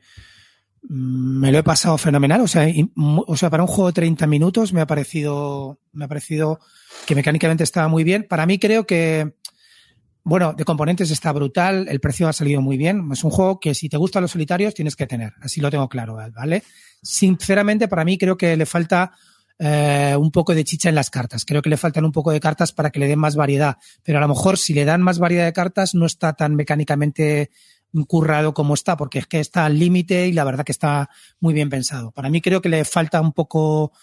me 0.82 1.52
lo 1.52 1.60
he 1.60 1.64
pasado 1.64 1.98
fenomenal. 1.98 2.42
O 2.42 2.48
sea, 2.48 2.66
o 2.96 3.38
sea, 3.38 3.50
para 3.50 3.64
un 3.64 3.68
juego 3.68 3.88
de 3.88 3.94
30 3.94 4.26
minutos 4.26 4.74
me 4.74 4.82
ha 4.82 4.88
parecido, 4.88 5.80
me 5.92 6.06
ha 6.06 6.08
parecido 6.08 6.60
que 7.06 7.14
mecánicamente 7.14 7.64
estaba 7.64 7.90
muy 7.90 8.04
bien. 8.04 8.26
Para 8.28 8.46
mí 8.46 8.58
creo 8.58 8.88
que, 8.88 9.36
bueno, 10.24 10.54
de 10.54 10.64
componentes 10.64 11.12
está 11.12 11.34
brutal, 11.34 11.88
el 11.90 12.00
precio 12.00 12.28
ha 12.30 12.34
salido 12.34 12.62
muy 12.62 12.78
bien. 12.78 13.10
Es 13.12 13.24
un 13.26 13.32
juego 13.32 13.60
que 13.60 13.76
si 13.76 13.90
te 13.90 13.98
gustan 13.98 14.22
los 14.22 14.32
solitarios 14.32 14.74
tienes 14.74 14.96
que 14.96 15.08
tener. 15.08 15.34
Así 15.42 15.60
lo 15.60 15.70
tengo 15.70 15.90
claro, 15.90 16.18
¿vale? 16.34 16.64
Sinceramente, 17.02 17.90
para 17.90 18.06
mí 18.06 18.18
creo 18.18 18.38
que 18.38 18.56
le 18.56 18.66
falta 18.66 19.12
eh, 19.60 20.16
un 20.18 20.32
poco 20.32 20.54
de 20.54 20.64
chicha 20.64 20.90
en 20.90 20.96
las 20.96 21.10
cartas. 21.10 21.46
Creo 21.46 21.62
que 21.62 21.70
le 21.70 21.78
faltan 21.78 22.06
un 22.06 22.12
poco 22.12 22.32
de 22.32 22.40
cartas 22.40 22.72
para 22.72 22.92
que 22.92 23.00
le 23.00 23.08
den 23.08 23.20
más 23.20 23.36
variedad. 23.36 23.78
Pero 24.04 24.20
a 24.20 24.22
lo 24.22 24.28
mejor 24.28 24.58
si 24.58 24.74
le 24.74 24.86
dan 24.86 25.02
más 25.02 25.20
variedad 25.20 25.46
de 25.46 25.54
cartas 25.54 25.96
no 25.96 26.06
está 26.06 26.34
tan 26.34 26.56
mecánicamente 26.56 27.50
currado 28.08 28.54
como 28.54 28.74
está, 28.74 28.98
porque 28.98 29.20
es 29.20 29.28
que 29.28 29.40
está 29.40 29.66
al 29.66 29.80
límite 29.80 30.28
y 30.28 30.34
la 30.34 30.44
verdad 30.44 30.64
que 30.64 30.72
está 30.72 31.10
muy 31.40 31.54
bien 31.54 31.70
pensado. 31.70 32.12
Para 32.12 32.30
mí 32.30 32.42
creo 32.42 32.62
que 32.62 32.70
le 32.70 32.86
falta 32.86 33.22
un 33.22 33.34
poco 33.34 33.94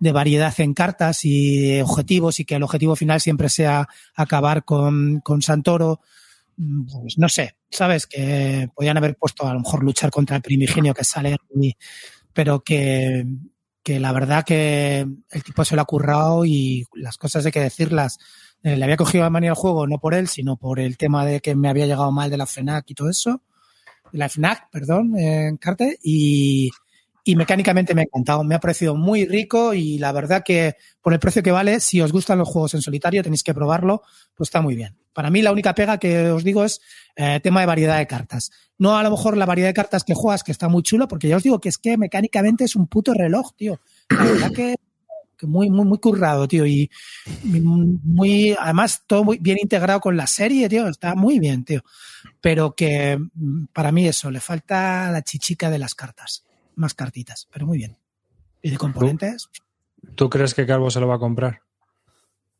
de 0.00 0.12
variedad 0.12 0.54
en 0.58 0.74
cartas 0.74 1.24
y 1.24 1.80
objetivos 1.80 2.40
y 2.40 2.44
que 2.44 2.54
el 2.54 2.62
objetivo 2.62 2.96
final 2.96 3.20
siempre 3.20 3.48
sea 3.48 3.88
acabar 4.14 4.64
con, 4.64 5.20
con 5.20 5.42
Santoro. 5.42 6.00
Mm, 6.56 6.86
Pues 6.86 7.18
no 7.18 7.28
sé, 7.28 7.56
¿sabes? 7.70 8.06
Que 8.06 8.68
podían 8.74 8.96
haber 8.96 9.16
puesto 9.16 9.46
a 9.46 9.52
lo 9.52 9.60
mejor 9.60 9.84
luchar 9.84 10.10
contra 10.10 10.36
el 10.36 10.42
primigenio 10.42 10.94
que 10.94 11.04
sale, 11.04 11.36
pero 12.32 12.62
que, 12.62 13.26
que 13.82 13.98
la 14.00 14.12
verdad 14.12 14.44
que 14.44 15.06
el 15.30 15.42
tipo 15.42 15.64
se 15.64 15.76
lo 15.76 15.82
ha 15.82 15.86
currado 15.86 16.44
y 16.44 16.86
las 16.94 17.16
cosas 17.18 17.44
hay 17.44 17.52
que 17.52 17.60
decirlas. 17.60 18.18
Eh, 18.62 18.76
le 18.76 18.84
había 18.84 18.96
cogido 18.96 19.28
manía 19.30 19.50
al 19.50 19.56
juego 19.56 19.86
no 19.86 19.98
por 19.98 20.14
él, 20.14 20.28
sino 20.28 20.56
por 20.56 20.78
el 20.78 20.96
tema 20.96 21.26
de 21.26 21.40
que 21.40 21.54
me 21.54 21.68
había 21.68 21.86
llegado 21.86 22.12
mal 22.12 22.30
de 22.30 22.36
la 22.36 22.46
FNAC 22.46 22.90
y 22.90 22.94
todo 22.94 23.10
eso. 23.10 23.42
La 24.12 24.28
FNAC, 24.28 24.70
perdón, 24.70 25.18
en 25.18 25.56
Carte. 25.56 25.98
Y, 26.02 26.70
y 27.24 27.36
mecánicamente 27.36 27.94
me 27.94 28.02
ha 28.02 28.04
encantado. 28.04 28.44
Me 28.44 28.54
ha 28.54 28.60
parecido 28.60 28.94
muy 28.94 29.26
rico 29.26 29.74
y 29.74 29.98
la 29.98 30.12
verdad 30.12 30.42
que 30.44 30.76
por 31.00 31.12
el 31.12 31.18
precio 31.18 31.42
que 31.42 31.50
vale, 31.50 31.80
si 31.80 32.00
os 32.00 32.12
gustan 32.12 32.38
los 32.38 32.48
juegos 32.48 32.74
en 32.74 32.82
solitario, 32.82 33.22
tenéis 33.22 33.42
que 33.42 33.54
probarlo, 33.54 34.02
pues 34.34 34.48
está 34.48 34.60
muy 34.60 34.76
bien. 34.76 34.96
Para 35.12 35.30
mí 35.30 35.42
la 35.42 35.52
única 35.52 35.74
pega 35.74 35.98
que 35.98 36.30
os 36.30 36.44
digo 36.44 36.64
es 36.64 36.80
eh, 37.16 37.40
tema 37.40 37.60
de 37.60 37.66
variedad 37.66 37.98
de 37.98 38.06
cartas. 38.06 38.50
No 38.78 38.96
a 38.96 39.02
lo 39.02 39.10
mejor 39.10 39.36
la 39.36 39.46
variedad 39.46 39.68
de 39.68 39.74
cartas 39.74 40.04
que 40.04 40.14
juegas, 40.14 40.42
que 40.42 40.52
está 40.52 40.68
muy 40.68 40.82
chulo, 40.82 41.08
porque 41.08 41.28
ya 41.28 41.36
os 41.36 41.42
digo 41.42 41.60
que 41.60 41.68
es 41.68 41.78
que 41.78 41.96
mecánicamente 41.96 42.64
es 42.64 42.76
un 42.76 42.86
puto 42.86 43.14
reloj, 43.14 43.52
tío. 43.56 43.80
La 44.10 44.24
verdad 44.24 44.50
que, 44.54 44.76
que 45.36 45.46
muy, 45.46 45.70
muy, 45.70 45.84
muy 45.84 45.98
currado, 45.98 46.48
tío. 46.48 46.66
Y 46.66 46.90
muy, 47.44 48.56
además, 48.58 49.02
todo 49.06 49.24
muy 49.24 49.38
bien 49.38 49.58
integrado 49.60 50.00
con 50.00 50.16
la 50.16 50.26
serie, 50.26 50.68
tío. 50.68 50.88
Está 50.88 51.14
muy 51.14 51.38
bien, 51.38 51.64
tío. 51.64 51.82
Pero 52.40 52.74
que 52.74 53.18
mm, 53.18 53.66
para 53.72 53.92
mí 53.92 54.06
eso, 54.06 54.30
le 54.30 54.40
falta 54.40 55.10
la 55.10 55.22
chichica 55.22 55.70
de 55.70 55.78
las 55.78 55.94
cartas. 55.94 56.44
Más 56.74 56.94
cartitas, 56.94 57.46
pero 57.52 57.66
muy 57.66 57.78
bien. 57.78 57.98
Y 58.62 58.70
de 58.70 58.78
componentes, 58.78 59.48
¿Tú 60.14 60.28
crees 60.28 60.54
que 60.54 60.66
Calvo 60.66 60.90
se 60.90 61.00
lo 61.00 61.08
va 61.08 61.16
a 61.16 61.20
comprar? 61.20 61.60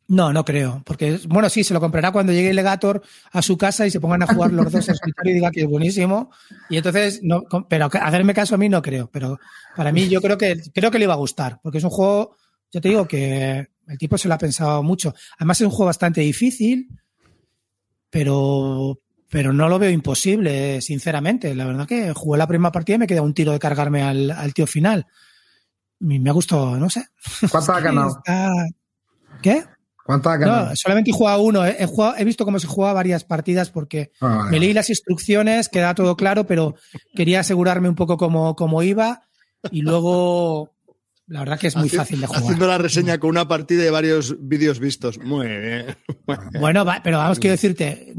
No, 0.08 0.32
no 0.32 0.44
creo. 0.44 0.82
Porque, 0.84 1.20
bueno, 1.28 1.48
sí, 1.48 1.64
se 1.64 1.74
lo 1.74 1.80
comprará 1.80 2.12
cuando 2.12 2.32
llegue 2.32 2.50
el 2.50 2.56
Legator 2.56 3.02
a 3.30 3.42
su 3.42 3.56
casa 3.56 3.86
y 3.86 3.90
se 3.90 4.00
pongan 4.00 4.22
a 4.22 4.26
jugar 4.26 4.52
los 4.52 4.70
dos 4.70 4.88
en 4.88 4.94
solitario 4.94 5.32
y 5.32 5.34
diga 5.34 5.50
que 5.50 5.62
es 5.62 5.66
buenísimo. 5.66 6.30
Y 6.68 6.76
entonces, 6.76 7.20
no, 7.22 7.44
pero 7.68 7.88
hacerme 7.92 8.34
caso 8.34 8.54
a 8.54 8.58
mí 8.58 8.68
no 8.68 8.82
creo. 8.82 9.08
Pero 9.10 9.38
para 9.76 9.92
mí 9.92 10.08
yo 10.08 10.20
creo 10.20 10.36
que, 10.36 10.60
creo 10.74 10.90
que 10.90 10.98
le 10.98 11.04
iba 11.04 11.14
a 11.14 11.18
gustar. 11.18 11.60
Porque 11.62 11.78
es 11.78 11.84
un 11.84 11.90
juego, 11.90 12.36
yo 12.70 12.80
te 12.80 12.88
digo 12.88 13.06
que 13.06 13.68
el 13.86 13.98
tipo 13.98 14.18
se 14.18 14.28
lo 14.28 14.34
ha 14.34 14.38
pensado 14.38 14.82
mucho. 14.82 15.14
Además 15.38 15.60
es 15.60 15.66
un 15.66 15.70
juego 15.70 15.86
bastante 15.86 16.20
difícil, 16.20 16.88
pero, 18.10 19.00
pero 19.30 19.52
no 19.52 19.68
lo 19.68 19.78
veo 19.78 19.90
imposible, 19.90 20.80
sinceramente. 20.82 21.54
La 21.54 21.64
verdad 21.64 21.86
que 21.86 22.12
jugué 22.12 22.38
la 22.38 22.48
primera 22.48 22.72
partida 22.72 22.96
y 22.96 22.98
me 22.98 23.06
queda 23.06 23.22
un 23.22 23.34
tiro 23.34 23.52
de 23.52 23.58
cargarme 23.58 24.02
al, 24.02 24.30
al 24.30 24.52
tío 24.52 24.66
final. 24.66 25.06
Me 26.00 26.28
ha 26.28 26.34
gustado, 26.34 26.76
no 26.76 26.90
sé. 26.90 27.06
¿Cuánto 27.50 27.72
has 27.72 27.82
ganado? 27.84 28.22
¿Qué? 29.40 29.64
No, 30.46 30.76
solamente 30.76 31.10
he 31.10 31.14
jugado 31.14 31.42
uno. 31.42 31.64
He, 31.64 31.76
he 31.82 31.86
jugado- 31.86 32.14
he 32.18 32.24
visto 32.24 32.44
cómo 32.44 32.58
se 32.58 32.66
juega 32.66 32.92
varias 32.92 33.22
partidas 33.24 33.70
porque 33.70 34.10
Ah, 34.20 34.26
vale, 34.38 34.50
me 34.50 34.60
leí 34.60 34.72
las 34.72 34.90
instrucciones, 34.90 35.68
queda 35.68 35.94
todo 35.94 36.16
claro, 36.16 36.44
pero 36.46 36.74
quería 37.14 37.40
asegurarme 37.40 37.88
un 37.88 37.94
poco 37.94 38.16
cómo, 38.16 38.56
cómo 38.56 38.82
iba. 38.82 39.22
Y 39.70 39.82
luego, 39.82 40.70
la 41.32 41.40
verdad 41.40 41.58
que 41.58 41.68
es 41.68 41.76
muy 41.76 41.88
Haci- 41.88 41.96
fácil 41.96 42.20
de 42.20 42.26
jugar. 42.26 42.42
Haciendo 42.42 42.66
la 42.66 42.78
reseña 42.78 43.18
con 43.18 43.30
una 43.30 43.48
partida 43.48 43.84
y 43.86 43.90
varios 43.90 44.36
vídeos 44.38 44.78
vistos. 44.78 45.18
Muy 45.18 45.48
bien. 45.48 45.86
Bueno, 46.60 46.84
va- 46.84 47.00
pero 47.02 47.18
vamos, 47.18 47.38
quiero 47.40 47.52
decirte, 47.52 48.12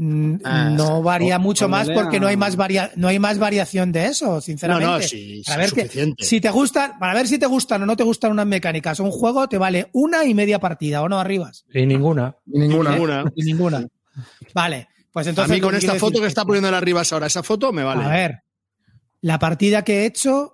Ah, 0.44 0.68
no 0.70 1.02
varía 1.02 1.36
o- 1.36 1.40
mucho 1.40 1.66
o 1.66 1.68
más 1.68 1.88
porque 1.90 2.20
no 2.20 2.26
hay 2.26 2.36
más 2.36 2.56
varia, 2.56 2.90
no 2.96 3.08
hay 3.08 3.18
más 3.18 3.38
variación 3.38 3.92
de 3.92 4.06
eso, 4.06 4.26
No, 4.34 4.40
sinceramente. 4.40 4.86
no, 4.92 5.00
sí, 5.00 5.42
para 5.46 5.54
sí, 5.56 5.60
ver 5.60 5.72
que, 5.72 5.80
suficiente. 5.88 6.24
si 6.24 6.40
te 6.40 6.50
gustan, 6.50 6.98
para 6.98 7.14
ver 7.14 7.26
si 7.28 7.38
te 7.38 7.46
gustan 7.46 7.82
o 7.82 7.86
no 7.86 7.96
te 7.96 8.02
gustan 8.04 8.32
unas 8.32 8.46
mecánicas, 8.46 9.00
un 9.00 9.10
juego 9.10 9.48
te 9.48 9.56
vale 9.58 9.88
una 9.92 10.24
y 10.24 10.34
media 10.34 10.58
partida, 10.58 11.00
¿o 11.02 11.08
no, 11.08 11.18
arribas? 11.18 11.64
Y 11.72 11.86
ninguna. 11.86 12.36
Y 12.52 12.58
ninguna. 12.58 12.90
Ninguna. 12.90 13.24
Y 13.36 13.42
ninguna. 13.44 13.86
Vale, 14.54 14.88
pues 15.12 15.26
A 15.26 15.30
entonces. 15.30 15.54
mí 15.54 15.60
con 15.60 15.74
esta 15.74 15.94
foto 15.94 16.10
decir 16.10 16.20
que 16.22 16.26
es 16.26 16.30
está 16.32 16.44
poniendo 16.44 16.68
el 16.68 16.74
Arribas 16.74 17.12
ahora, 17.12 17.26
esa 17.28 17.42
foto 17.42 17.72
me 17.72 17.82
vale. 17.84 18.04
A 18.04 18.08
ver, 18.08 18.42
la 19.22 19.38
partida 19.38 19.82
que 19.82 20.02
he 20.02 20.06
hecho 20.06 20.53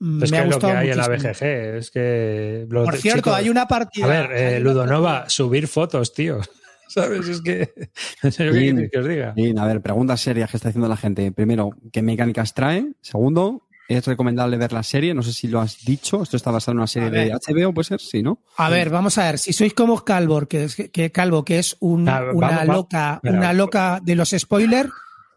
Es 0.00 0.06
me 0.06 0.28
que 0.30 0.36
ha 0.38 0.44
es 0.44 0.50
lo 0.50 0.58
que 0.58 0.66
hay 0.66 0.90
en 0.90 0.96
la. 0.96 1.08
BGG. 1.08 1.42
Es 1.76 1.90
que. 1.90 2.66
los 2.70 2.84
Por 2.86 2.96
cierto, 2.96 3.18
chicos- 3.30 3.34
hay 3.34 3.48
una 3.50 3.68
partida. 3.68 4.06
A 4.06 4.08
ver, 4.08 4.32
eh, 4.32 4.60
Ludonova, 4.60 5.28
subir 5.28 5.68
fotos, 5.68 6.14
tío. 6.14 6.40
¿Sabes? 6.88 7.28
Es 7.28 7.40
que. 7.42 7.72
¿Yo 8.22 8.30
qué 8.30 8.50
Bien. 8.50 8.74
queréis 8.76 8.90
que 8.92 8.98
os 8.98 9.06
diga? 9.08 9.32
Bien, 9.36 9.58
a 9.58 9.66
ver, 9.66 9.80
preguntas 9.82 10.20
serias 10.20 10.50
que 10.50 10.56
está 10.56 10.70
haciendo 10.70 10.88
la 10.88 10.96
gente. 10.96 11.30
Primero, 11.32 11.70
¿qué 11.92 12.00
mecánicas 12.02 12.54
trae? 12.54 12.86
Segundo, 13.02 13.68
¿es 13.88 14.06
recomendable 14.06 14.56
ver 14.56 14.72
la 14.72 14.82
serie? 14.82 15.12
No 15.14 15.22
sé 15.22 15.32
si 15.34 15.48
lo 15.48 15.60
has 15.60 15.84
dicho. 15.84 16.22
Esto 16.22 16.36
está 16.38 16.50
basado 16.50 16.72
en 16.72 16.78
una 16.78 16.86
serie 16.86 17.10
de. 17.10 17.32
HBO, 17.34 17.74
puede 17.74 17.84
ser, 17.84 18.00
sí, 18.00 18.22
¿no? 18.22 18.42
A 18.56 18.70
ver, 18.70 18.88
vamos 18.88 19.18
a 19.18 19.24
ver. 19.26 19.38
Si 19.38 19.52
sois 19.52 19.74
como 19.74 20.02
Calvo, 20.04 20.46
que 20.48 20.64
es 20.64 20.76
que 20.76 21.12
Calvo, 21.12 21.44
que 21.44 21.58
es 21.58 21.76
un- 21.80 22.08
Ah, 22.08 22.20
vamos, 22.20 22.34
una 22.36 22.48
vamos. 22.56 22.74
loca, 22.76 23.20
una 23.22 23.52
loca 23.52 24.00
de 24.02 24.14
los 24.16 24.30
spoilers, 24.30 24.88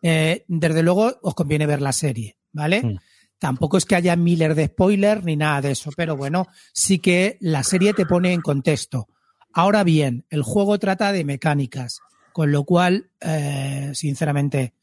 eh, 0.02 0.46
desde 0.48 0.82
luego 0.84 1.14
os 1.22 1.36
conviene 1.36 1.66
ver 1.68 1.82
la 1.82 1.92
serie, 1.92 2.38
¿vale? 2.54 2.82
Mm. 2.82 2.98
Tampoco 3.44 3.76
es 3.78 3.84
que 3.86 3.96
haya 3.96 4.16
miles 4.16 4.56
de 4.56 4.68
spoilers 4.68 5.26
ni 5.26 5.36
nada 5.36 5.60
de 5.60 5.72
eso, 5.72 5.92
pero 5.98 6.16
bueno, 6.16 6.48
sí 6.72 7.00
que 7.00 7.38
la 7.42 7.62
serie 7.64 7.94
te 7.94 8.06
pone 8.06 8.32
en 8.32 8.40
contexto. 8.42 9.10
Ahora 9.52 9.84
bien, 9.84 10.26
el 10.30 10.44
juego 10.44 10.80
trata 10.80 11.12
de 11.12 11.26
mecánicas, 11.26 12.00
con 12.32 12.54
lo 12.54 12.64
cual, 12.64 13.10
eh, 13.20 13.92
sinceramente, 13.96 14.74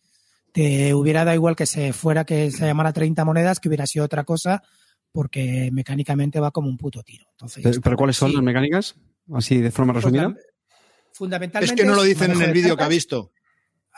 te 0.53 0.93
hubiera 0.93 1.25
dado 1.25 1.37
igual 1.37 1.57
que 1.57 1.65
se 1.65 1.95
fuera 1.95 2.25
que 2.27 2.51
se 2.51 2.67
llamara 2.67 2.93
30 2.93 3.25
monedas, 3.25 3.61
que 3.61 3.69
hubiera 3.69 3.87
sido 3.87 4.05
otra 4.05 4.25
cosa, 4.25 4.63
porque 5.11 5.71
mecánicamente 5.73 6.39
va 6.39 6.51
como 6.51 6.69
un 6.69 6.77
puto 6.77 7.03
tiro. 7.03 7.25
Entonces, 7.31 7.63
Pero, 7.63 7.81
pero 7.81 7.97
¿cuáles 7.97 8.17
son 8.17 8.29
sí. 8.29 8.35
las 8.37 8.45
mecánicas? 8.45 8.95
Así 9.33 9.57
de 9.59 9.71
forma 9.71 9.95
resumida. 9.95 10.25
Fundam- 10.29 10.37
Fundamentalmente. 11.15 11.75
Es 11.75 11.81
que 11.81 11.87
no 11.87 11.95
lo 11.97 12.03
dicen 12.03 12.31
en 12.33 12.41
el 12.43 12.47
de 12.49 12.53
vídeo 12.53 12.77
que 12.77 12.85
ha 12.85 12.89
visto. 12.89 13.33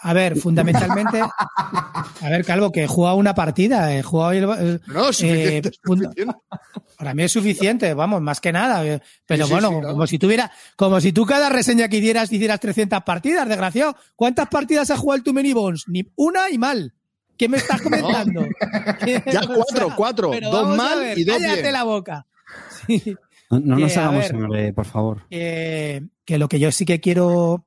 A 0.04 0.12
ver, 0.12 0.36
fundamentalmente. 0.36 1.20
a 1.20 2.28
ver, 2.28 2.44
Calvo, 2.44 2.72
que 2.72 2.84
he 2.84 2.86
jugado 2.88 3.16
una 3.16 3.34
partida. 3.34 3.94
He 3.96 4.02
jugado. 4.02 4.32
el- 4.32 4.42
el- 4.66 4.80
No, 4.88 5.12
suficiente, 5.12 5.68
eh, 5.68 5.72
suficiente. 5.84 6.26
para 6.98 7.14
mí 7.14 7.22
es 7.22 7.32
suficiente, 7.32 7.94
vamos, 7.94 8.20
más 8.20 8.40
que 8.40 8.52
nada. 8.52 8.84
eh, 8.84 9.00
Pero 9.26 9.46
Sí, 9.46 9.52
bueno, 9.52 9.68
sí, 9.70 9.80
como 9.86 10.06
si 10.06 10.18
tuviera, 10.18 10.50
como 10.76 11.00
si 11.00 11.12
tú 11.12 11.24
cada 11.24 11.48
reseña 11.48 11.88
que 11.88 11.98
hicieras 11.98 12.32
hicieras 12.32 12.58
300 12.60 13.02
partidas, 13.04 13.48
desgraciado. 13.48 13.96
¿Cuántas 14.16 14.48
partidas 14.48 14.90
has 14.90 14.98
jugado 14.98 15.18
el 15.18 15.22
tu 15.22 15.32
mini 15.32 15.52
Bones? 15.52 15.84
Ni 15.86 16.04
una 16.16 16.50
y 16.50 16.58
mal. 16.58 16.92
¿Qué 17.36 17.48
me 17.48 17.56
estás 17.58 17.80
comentando? 17.82 18.44
Ya 19.32 19.42
cuatro, 19.54 19.94
cuatro. 19.96 20.30
pero 20.30 20.50
Dos 20.50 20.76
mal 20.76 20.98
ver, 20.98 21.18
y 21.18 21.24
dos 21.24 21.36
cállate 21.38 21.60
bien. 21.62 21.72
la 21.72 21.84
boca. 21.84 22.26
Sí. 22.86 23.16
No, 23.50 23.60
no 23.60 23.78
nos 23.78 23.92
que, 23.92 23.98
hagamos 23.98 24.18
ver. 24.22 24.30
sangre, 24.30 24.72
por 24.72 24.84
favor. 24.86 25.26
que, 25.28 26.02
que 26.24 26.38
lo 26.38 26.48
que 26.48 26.58
yo 26.58 26.72
sí 26.72 26.84
que 26.84 27.00
quiero 27.00 27.66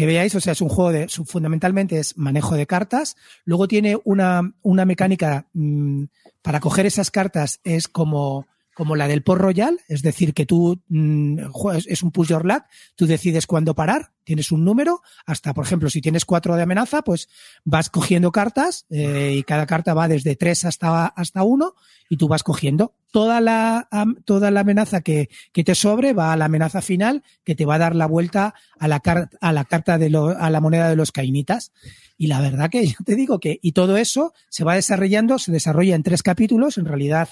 que 0.00 0.06
veáis, 0.06 0.34
o 0.34 0.40
sea, 0.40 0.54
es 0.54 0.62
un 0.62 0.70
juego 0.70 0.92
de, 0.92 1.08
fundamentalmente 1.08 1.98
es 1.98 2.16
manejo 2.16 2.54
de 2.54 2.66
cartas. 2.66 3.18
Luego 3.44 3.68
tiene 3.68 3.98
una, 4.04 4.54
una 4.62 4.86
mecánica 4.86 5.46
mm, 5.52 6.04
para 6.40 6.58
coger 6.58 6.86
esas 6.86 7.10
cartas, 7.10 7.60
es 7.64 7.86
como, 7.86 8.46
como 8.80 8.96
la 8.96 9.08
del 9.08 9.22
Port 9.22 9.42
Royal, 9.42 9.78
es 9.88 10.00
decir, 10.00 10.32
que 10.32 10.46
tú 10.46 10.80
mm, 10.88 11.38
es 11.86 12.02
un 12.02 12.12
push 12.12 12.28
your 12.28 12.46
luck, 12.46 12.62
tú 12.96 13.04
decides 13.04 13.46
cuándo 13.46 13.74
parar, 13.74 14.12
tienes 14.24 14.50
un 14.52 14.64
número, 14.64 15.02
hasta, 15.26 15.52
por 15.52 15.66
ejemplo, 15.66 15.90
si 15.90 16.00
tienes 16.00 16.24
cuatro 16.24 16.56
de 16.56 16.62
amenaza, 16.62 17.02
pues 17.02 17.28
vas 17.62 17.90
cogiendo 17.90 18.32
cartas 18.32 18.86
eh, 18.88 19.34
y 19.36 19.42
cada 19.42 19.66
carta 19.66 19.92
va 19.92 20.08
desde 20.08 20.34
tres 20.34 20.64
hasta, 20.64 21.04
hasta 21.08 21.42
uno 21.42 21.74
y 22.08 22.16
tú 22.16 22.26
vas 22.26 22.42
cogiendo. 22.42 22.94
Toda 23.12 23.42
la, 23.42 23.86
toda 24.24 24.50
la 24.50 24.60
amenaza 24.60 25.02
que, 25.02 25.28
que 25.52 25.62
te 25.62 25.74
sobre 25.74 26.14
va 26.14 26.32
a 26.32 26.36
la 26.38 26.46
amenaza 26.46 26.80
final 26.80 27.22
que 27.44 27.54
te 27.54 27.66
va 27.66 27.74
a 27.74 27.78
dar 27.80 27.94
la 27.94 28.06
vuelta 28.06 28.54
a 28.78 28.88
la, 28.88 29.00
car- 29.00 29.28
a 29.42 29.52
la 29.52 29.66
carta 29.66 29.98
de 29.98 30.08
lo- 30.08 30.30
a 30.38 30.48
la 30.48 30.62
moneda 30.62 30.88
de 30.88 30.96
los 30.96 31.12
cainitas. 31.12 31.70
Y 32.16 32.28
la 32.28 32.40
verdad 32.40 32.70
que 32.70 32.86
yo 32.86 32.96
te 33.04 33.14
digo 33.14 33.40
que, 33.40 33.58
y 33.60 33.72
todo 33.72 33.98
eso 33.98 34.32
se 34.48 34.64
va 34.64 34.74
desarrollando, 34.74 35.38
se 35.38 35.52
desarrolla 35.52 35.94
en 35.96 36.02
tres 36.02 36.22
capítulos, 36.22 36.78
en 36.78 36.86
realidad 36.86 37.28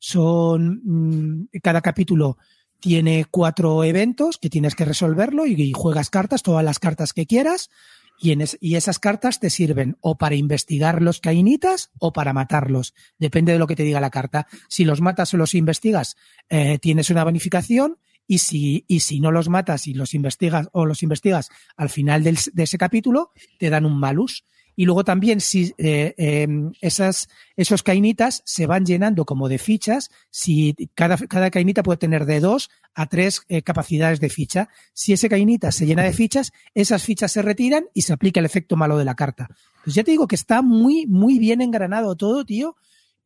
son, 0.00 0.80
mm, 0.84 1.48
cada 1.62 1.80
capítulo 1.82 2.36
tiene 2.80 3.26
cuatro 3.30 3.84
eventos 3.84 4.38
que 4.38 4.50
tienes 4.50 4.74
que 4.74 4.84
resolverlo 4.86 5.46
y, 5.46 5.72
juegas 5.72 6.10
cartas, 6.10 6.42
todas 6.42 6.64
las 6.64 6.78
cartas 6.80 7.12
que 7.12 7.26
quieras, 7.26 7.70
y, 8.18 8.32
en 8.32 8.40
es- 8.40 8.58
y 8.60 8.74
esas 8.74 8.98
cartas 8.98 9.38
te 9.38 9.50
sirven 9.50 9.96
o 10.00 10.16
para 10.18 10.34
investigar 10.34 11.00
los 11.00 11.20
cainitas 11.20 11.90
o 11.98 12.12
para 12.12 12.32
matarlos. 12.32 12.94
Depende 13.18 13.52
de 13.52 13.58
lo 13.58 13.66
que 13.66 13.76
te 13.76 13.82
diga 13.82 14.00
la 14.00 14.10
carta. 14.10 14.46
Si 14.68 14.84
los 14.84 15.00
matas 15.00 15.32
o 15.34 15.36
los 15.36 15.54
investigas, 15.54 16.16
eh, 16.48 16.78
tienes 16.80 17.08
una 17.10 17.22
bonificación. 17.24 17.96
Y 18.26 18.38
si, 18.38 18.84
y 18.86 19.00
si 19.00 19.18
no 19.20 19.32
los 19.32 19.48
matas 19.48 19.86
y 19.88 19.94
los 19.94 20.14
investigas 20.14 20.68
o 20.72 20.86
los 20.86 21.02
investigas 21.02 21.48
al 21.76 21.88
final 21.90 22.22
del- 22.22 22.38
de 22.52 22.62
ese 22.62 22.78
capítulo, 22.78 23.32
te 23.58 23.70
dan 23.70 23.84
un 23.86 23.98
malus. 23.98 24.44
Y 24.80 24.86
luego 24.86 25.04
también 25.04 25.42
si 25.42 25.74
eh, 25.76 26.14
eh, 26.16 26.48
esas, 26.80 27.28
esos 27.54 27.82
cainitas 27.82 28.40
se 28.46 28.66
van 28.66 28.86
llenando 28.86 29.26
como 29.26 29.50
de 29.50 29.58
fichas, 29.58 30.10
si 30.30 30.74
cada, 30.94 31.18
cada 31.18 31.50
cainita 31.50 31.82
puede 31.82 31.98
tener 31.98 32.24
de 32.24 32.40
dos 32.40 32.70
a 32.94 33.04
tres 33.04 33.42
eh, 33.50 33.60
capacidades 33.60 34.20
de 34.20 34.30
ficha. 34.30 34.70
Si 34.94 35.12
ese 35.12 35.28
cainita 35.28 35.70
se 35.70 35.84
llena 35.84 36.02
de 36.02 36.14
fichas, 36.14 36.54
esas 36.72 37.02
fichas 37.02 37.30
se 37.30 37.42
retiran 37.42 37.88
y 37.92 38.00
se 38.00 38.14
aplica 38.14 38.40
el 38.40 38.46
efecto 38.46 38.74
malo 38.74 38.96
de 38.96 39.04
la 39.04 39.14
carta. 39.14 39.48
Pues 39.84 39.94
ya 39.94 40.02
te 40.02 40.12
digo 40.12 40.26
que 40.26 40.36
está 40.36 40.62
muy, 40.62 41.06
muy 41.06 41.38
bien 41.38 41.60
engranado 41.60 42.16
todo, 42.16 42.46
tío. 42.46 42.74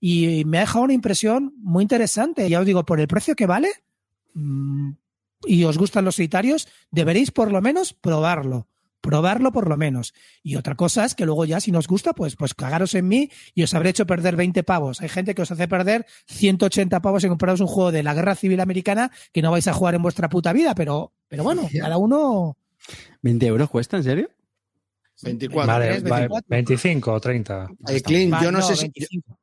Y 0.01 0.45
me 0.47 0.59
ha 0.59 0.63
dejado 0.63 0.87
una 0.87 0.95
impresión 0.95 1.55
muy 1.59 1.83
interesante. 1.83 2.51
Ya 2.51 2.59
os 2.59 2.67
digo, 2.67 2.85
por 2.85 2.99
el 2.99 3.07
precio 3.07 3.37
que 3.37 3.47
vale, 3.47 3.69
mm, 4.35 4.91
y 5.47 5.63
os 5.63 5.79
gustan 5.79 6.05
los 6.05 6.17
solitarios, 6.17 6.67
deberéis 6.91 7.31
por 7.31 7.53
lo 7.53 7.63
menos 7.63 7.93
probarlo. 7.93 8.67
Probarlo 9.05 9.53
por 9.53 9.69
lo 9.69 9.77
menos. 9.77 10.15
Y 10.43 10.57
otra 10.57 10.77
cosa 10.77 11.05
es 11.05 11.15
que 11.15 11.27
luego 11.27 11.45
ya, 11.45 11.61
si 11.61 11.71
nos 11.71 11.87
gusta, 11.87 12.15
pues, 12.15 12.37
pues 12.37 12.55
cagaros 12.55 12.95
en 12.95 13.07
mí 13.07 13.31
y 13.55 13.63
os 13.63 13.75
habré 13.75 13.91
hecho 13.91 14.07
perder 14.07 14.35
20 14.35 14.63
pavos. 14.63 15.03
Hay 15.03 15.11
gente 15.11 15.35
que 15.35 15.43
os 15.43 15.51
hace 15.51 15.69
perder 15.69 16.07
180 16.29 17.03
pavos 17.03 17.23
en 17.23 17.29
compraros 17.29 17.61
un 17.61 17.67
juego 17.67 17.93
de 17.93 18.03
la 18.03 18.15
Guerra 18.15 18.35
Civil 18.35 18.61
Americana 18.61 19.11
que 19.31 19.43
no 19.43 19.51
vais 19.51 19.69
a 19.69 19.75
jugar 19.75 19.95
en 19.95 20.01
vuestra 20.01 20.31
puta 20.31 20.55
vida, 20.55 20.75
pero, 20.75 21.13
pero 21.29 21.45
bueno, 21.45 21.69
cada 21.79 21.99
uno. 21.99 22.57
¿20 23.23 23.43
euros 23.43 23.69
cuesta, 23.69 23.99
en 23.99 24.05
serio? 24.05 24.31
24. 25.23 25.71
Vale, 25.71 25.87
23, 25.87 26.11
vale, 26.11 26.29
24. 26.29 26.49
25 26.49 27.13
o 27.13 27.21
30. 27.21 27.71
Eh, 27.89 28.01
Clint, 28.01 28.35
yo 28.43 28.51
no, 28.51 28.63
sé 28.63 28.75
si, 28.75 28.85
25. 28.85 29.39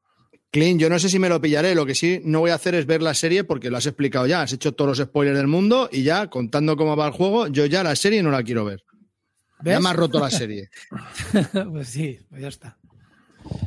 Clint, 0.50 0.82
yo 0.82 0.90
no 0.90 0.98
sé 0.98 1.08
si 1.08 1.20
me 1.20 1.30
lo 1.30 1.40
pillaré. 1.40 1.76
Lo 1.76 1.86
que 1.86 1.94
sí 1.94 2.20
no 2.26 2.40
voy 2.40 2.50
a 2.50 2.56
hacer 2.56 2.74
es 2.74 2.88
ver 2.88 3.04
la 3.04 3.14
serie 3.14 3.44
porque 3.44 3.70
lo 3.70 3.78
has 3.78 3.86
explicado 3.86 4.26
ya. 4.26 4.42
Has 4.42 4.54
hecho 4.54 4.72
todos 4.72 4.98
los 4.98 5.08
spoilers 5.08 5.38
del 5.38 5.46
mundo 5.46 5.88
y 5.92 6.02
ya, 6.02 6.32
contando 6.32 6.76
cómo 6.76 6.96
va 6.98 7.06
el 7.06 7.14
juego, 7.14 7.46
yo 7.46 7.68
ya 7.68 7.84
la 7.84 7.96
serie 7.96 8.24
no 8.24 8.32
la 8.32 8.42
quiero 8.42 8.66
ver. 8.66 8.84
¿Ves? 9.64 9.74
Ya 9.74 9.80
me 9.80 9.90
has 9.90 9.96
roto 9.96 10.20
la 10.20 10.30
serie. 10.30 10.70
pues 11.72 11.88
sí, 11.90 12.20
pues 12.30 12.42
ya 12.42 12.48
está. 12.48 12.78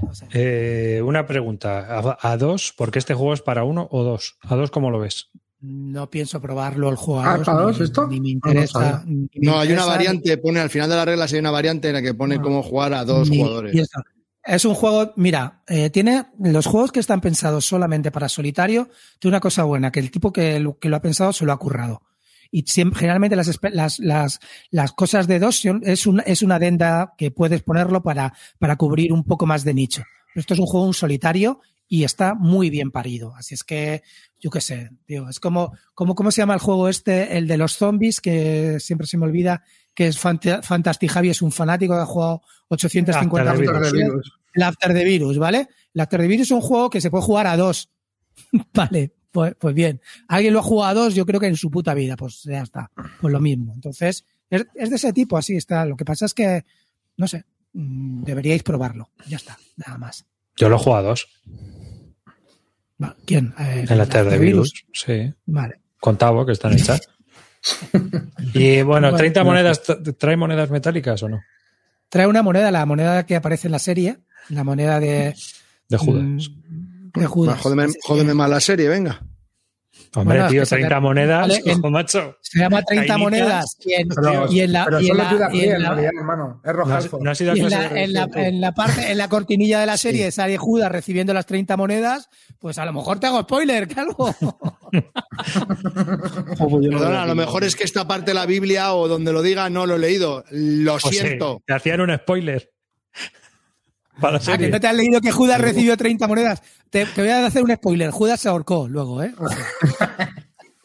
No 0.03 0.15
sé. 0.15 0.27
Eh, 0.33 1.03
una 1.03 1.27
pregunta. 1.27 1.99
¿A, 1.99 2.19
a 2.33 2.37
dos? 2.37 2.73
Porque 2.77 2.99
este 2.99 3.15
juego 3.15 3.35
es 3.35 3.43
para 3.43 3.65
uno 3.65 3.89
o 3.91 4.03
dos. 4.05 4.39
¿A 4.43 4.55
dos 4.55 4.71
cómo 4.71 4.91
lo 4.91 5.01
ves? 5.01 5.31
No 5.61 6.11
pienso 6.11 6.41
probarlo 6.41 6.91
el 6.91 6.97
juego. 6.97 7.23
Ah, 7.23 7.35
a 7.35 7.37
dos, 7.39 7.47
¿para 7.47 7.59
ni- 7.61 7.65
dos 7.67 7.81
esto? 7.81 8.07
Ni 8.07 8.21
me 8.21 8.21
No, 8.21 8.23
no 8.23 8.29
interesa. 8.31 9.03
me 9.07 9.29
No, 9.37 9.59
hay 9.59 9.73
una 9.73 9.87
variante, 9.87 10.37
pone 10.39 10.61
al 10.61 10.71
final 10.71 10.91
de 10.91 10.97
las 10.97 11.07
reglas 11.07 11.33
hay 11.33 11.39
una 11.41 11.51
variante 11.51 11.89
en 11.89 11.95
la 11.95 12.03
que 12.03 12.15
pone 12.15 12.41
cómo 12.41 12.63
jugar 12.63 12.93
a 12.95 13.05
dos 13.05 13.29
ni- 13.31 13.39
jugadores. 13.39 13.75
y 13.75 13.81
eso. 13.81 14.01
Es 14.47 14.67
un 14.67 14.75
juego, 14.75 15.15
mira, 15.17 15.63
eh, 15.67 15.89
tiene 15.89 16.27
los 16.39 16.67
juegos 16.67 16.93
que 16.93 17.01
están 17.01 17.23
pensados 17.23 17.65
solamente 17.65 18.11
para 18.11 18.29
solitario, 18.29 18.91
tiene 19.19 19.33
una 19.37 19.41
cosa 19.41 19.65
buena, 19.65 19.91
que 19.91 20.01
el 20.01 20.11
tipo 20.11 20.35
que 20.35 20.61
lo, 20.61 20.79
que 20.79 20.91
lo 20.91 20.97
ha 20.97 21.01
pensado 21.01 21.33
se 21.33 21.47
lo 21.47 21.53
ha 21.53 21.57
currado. 21.59 22.03
Y 22.51 22.63
siempre, 22.67 23.01
generalmente 23.01 23.37
las, 23.37 23.49
espe- 23.49 23.73
las, 23.73 23.99
las, 23.99 24.41
las 24.71 24.93
cosas 24.93 25.27
de 25.27 25.39
dos 25.39 25.57
son- 25.61 25.83
es, 25.85 26.07
una 26.07 26.23
es 26.23 26.43
una 26.43 26.57
adenda 26.57 27.15
que 27.19 27.31
puedes 27.31 27.63
ponerlo 27.63 28.03
para, 28.03 28.33
para 28.59 28.77
cubrir 28.77 29.13
un 29.13 29.25
poco 29.25 29.47
más 29.47 29.65
de 29.65 29.75
nicho. 29.75 30.03
Esto 30.35 30.55
es 30.55 30.61
un 30.61 30.67
juego 30.67 30.87
un 30.87 30.95
solitario 30.95 31.61
y 31.87 32.05
está 32.05 32.35
muy 32.35 32.71
bien 32.71 32.91
parido. 32.91 33.35
Así 33.37 33.55
es 33.55 33.63
que, 33.63 34.03
yo 34.41 34.51
qué 34.51 34.61
sé, 34.61 34.91
tío, 35.07 35.29
es 35.29 35.39
como, 35.39 35.73
como, 35.95 36.15
¿cómo 36.15 36.31
se 36.31 36.41
llama 36.43 36.55
el 36.55 36.61
juego 36.61 36.89
este? 36.89 37.37
El 37.37 37.47
de 37.47 37.57
los 37.57 37.77
zombies, 37.77 38.21
que 38.21 38.79
siempre 38.81 39.07
se 39.07 39.17
me 39.19 39.25
olvida, 39.27 39.63
que 39.95 40.09
es 40.09 40.19
Fant 40.19 40.45
Fantastic 40.63 41.11
Javi, 41.11 41.29
es 41.31 41.43
un 41.43 41.53
fanático 41.53 41.95
ha 41.95 42.07
jugado 42.07 42.43
850 42.69 43.51
After 43.51 43.61
Virus. 43.93 44.33
El 44.55 44.63
After 44.63 44.95
the 44.95 45.05
Virus, 45.05 45.39
¿vale? 45.39 45.69
El 45.95 46.01
After 46.01 46.21
the 46.21 46.27
Virus 46.27 46.47
es 46.47 46.51
un 46.53 46.61
juego 46.63 46.91
que 46.91 47.01
se 47.01 47.11
puede 47.11 47.23
jugar 47.25 47.47
a 47.47 47.57
dos. 47.57 47.91
vale, 48.75 49.15
pues, 49.35 49.55
pues 49.59 49.75
bien. 49.75 50.01
Alguien 50.29 50.55
lo 50.55 50.61
ha 50.61 50.63
jugado 50.63 50.91
a 50.91 50.95
dos, 51.05 51.15
yo 51.17 51.27
creo 51.27 51.41
que 51.41 51.49
en 51.49 51.57
su 51.57 51.69
puta 51.69 51.93
vida, 51.93 52.17
pues 52.17 52.45
ya 52.45 52.63
está. 52.63 52.91
Pues 53.21 53.33
lo 53.33 53.41
mismo. 53.41 53.73
Entonces, 53.75 54.25
es, 54.49 54.65
es 54.77 54.91
de 54.91 54.97
ese 54.97 55.13
tipo, 55.13 55.37
así 55.37 55.57
está. 55.57 55.85
Lo 55.85 55.97
que 55.97 56.05
pasa 56.05 56.25
es 56.27 56.33
que, 56.35 56.65
no 57.17 57.27
sé, 57.27 57.45
mm, 57.73 58.23
deberíais 58.23 58.63
probarlo. 58.63 59.11
Ya 59.27 59.37
está, 59.39 59.59
nada 59.77 59.99
más. 59.99 60.25
Yo 60.57 60.69
lo 60.69 60.79
juego 60.79 60.97
a 60.99 61.03
dos. 61.03 61.27
¿Quién? 63.27 63.53
Eh, 63.59 63.85
En 63.89 63.99
la 63.99 64.07
Terra 64.07 64.31
de 64.31 64.39
Virus. 64.39 64.73
Sí. 64.93 65.33
Vale. 65.47 65.81
Con 65.99 66.17
Tavo, 66.17 66.47
que 66.47 66.53
está 66.53 66.69
en 66.69 66.75
el 66.75 66.83
chat. 66.85 67.03
Y 68.55 68.83
bueno, 68.83 69.09
Bueno, 69.09 69.17
30 69.17 69.43
bueno. 69.43 69.51
monedas. 69.59 69.83
¿Trae 70.19 70.37
monedas 70.37 70.71
metálicas 70.71 71.23
o 71.25 71.29
no? 71.29 71.41
Trae 72.09 72.27
una 72.27 72.43
moneda, 72.43 72.71
la 72.71 72.87
moneda 72.87 73.27
que 73.27 73.35
aparece 73.37 73.67
en 73.69 73.73
la 73.73 73.79
serie, 73.81 74.19
la 74.51 74.63
moneda 74.65 75.01
de, 75.01 75.35
De 75.89 75.97
Judas. 75.97 76.23
mm, 76.23 76.39
de 77.15 77.27
Judas. 77.27 77.61
Jódeme, 77.61 77.87
jódeme 78.03 78.35
más 78.35 78.51
la 78.51 78.61
serie, 78.61 78.89
venga. 78.89 79.21
Hombre, 80.17 80.39
bueno, 80.39 80.51
tío, 80.51 80.61
que 80.63 80.67
se 80.67 80.75
30 80.77 80.95
te- 80.97 81.01
monedas. 81.01 81.41
Vale, 81.49 81.63
en- 81.67 81.79
ojo, 81.79 81.91
macho. 81.91 82.37
Se 82.41 82.59
llama 82.61 82.83
30 82.83 83.07
Cainitas. 83.07 83.19
monedas 83.19 83.77
y 83.85 83.93
en, 83.95 84.09
Pero, 84.09 84.51
y 84.53 84.61
en 84.61 84.73
la, 84.73 84.85
pero 84.85 85.01
y 85.01 85.05
en 85.05 85.09
solo 85.17 85.23
la- 85.39 85.55
y 85.55 85.61
en 85.65 85.83
la- 85.83 86.03
hermano. 86.03 86.61
Es 86.65 86.65
No 86.65 86.71
has, 86.71 86.77
rojalfo. 86.77 87.19
no 87.21 87.31
has 87.31 87.41
ido 87.41 87.53
a 87.53 87.57
Y 87.57 87.61
en 87.61 87.71
la, 87.71 87.79
de 87.89 88.03
en, 88.05 88.13
la, 88.13 88.21
religión, 88.27 88.45
en 88.47 88.61
la 88.61 88.73
parte, 88.73 89.11
en 89.13 89.19
la 89.19 89.29
cortinilla 89.29 89.81
de 89.81 89.87
la 89.87 89.97
serie 89.97 90.31
sale 90.31 90.57
Judas 90.57 90.91
recibiendo 90.93 91.33
las 91.35 91.47
30 91.47 91.77
monedas, 91.77 92.29
pues 92.61 92.79
a 92.79 92.85
lo 92.85 92.93
mejor 92.93 93.19
te 93.21 93.27
hago 93.27 93.43
spoiler, 93.43 93.87
calvo. 93.89 94.35
Perdona, 96.59 97.23
a 97.23 97.27
lo 97.27 97.35
mejor 97.35 97.65
es 97.65 97.77
que 97.77 97.85
esta 97.85 98.07
parte 98.07 98.31
de 98.31 98.35
la 98.35 98.47
Biblia 98.47 98.95
o 98.95 99.09
donde 99.09 99.33
lo 99.33 99.43
diga 99.43 99.69
no 99.71 99.87
lo 99.87 99.97
he 99.97 99.99
leído. 99.99 100.45
Lo 100.51 100.93
Pues 100.99 101.15
sí, 101.17 101.21
siento. 101.21 101.63
te 101.67 101.73
hacían 101.75 102.01
un 102.01 102.15
spoiler. 102.17 102.71
Para 104.21 104.39
la 104.39 104.43
Ah, 104.47 104.59
que 104.59 104.69
no 104.69 104.81
te 104.81 104.87
has 104.87 104.95
leído 104.95 105.21
que 105.21 105.33
Judas 105.33 105.61
recibió 105.61 105.97
30 105.97 106.27
monedas. 106.29 106.63
Te, 106.91 107.05
te 107.07 107.21
voy 107.21 107.31
a 107.31 107.45
hacer 107.47 107.63
un 107.65 107.75
spoiler. 107.75 108.11
Judas 108.11 108.41
se 108.41 108.49
ahorcó 108.49 108.87
luego, 108.89 109.23
¿eh? 109.23 109.35
O 109.39 109.49
sea, 109.49 109.67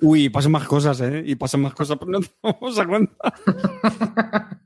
Uy, 0.01 0.29
pasan 0.29 0.53
más 0.53 0.65
cosas, 0.65 0.99
¿eh? 1.01 1.23
Y 1.25 1.35
pasan 1.35 1.61
más 1.61 1.73
cosas, 1.73 1.97
pero 1.99 2.11
no 2.11 2.19
nos 2.19 2.31
damos 2.41 2.79
a 2.79 2.85
cuenta. 2.87 3.13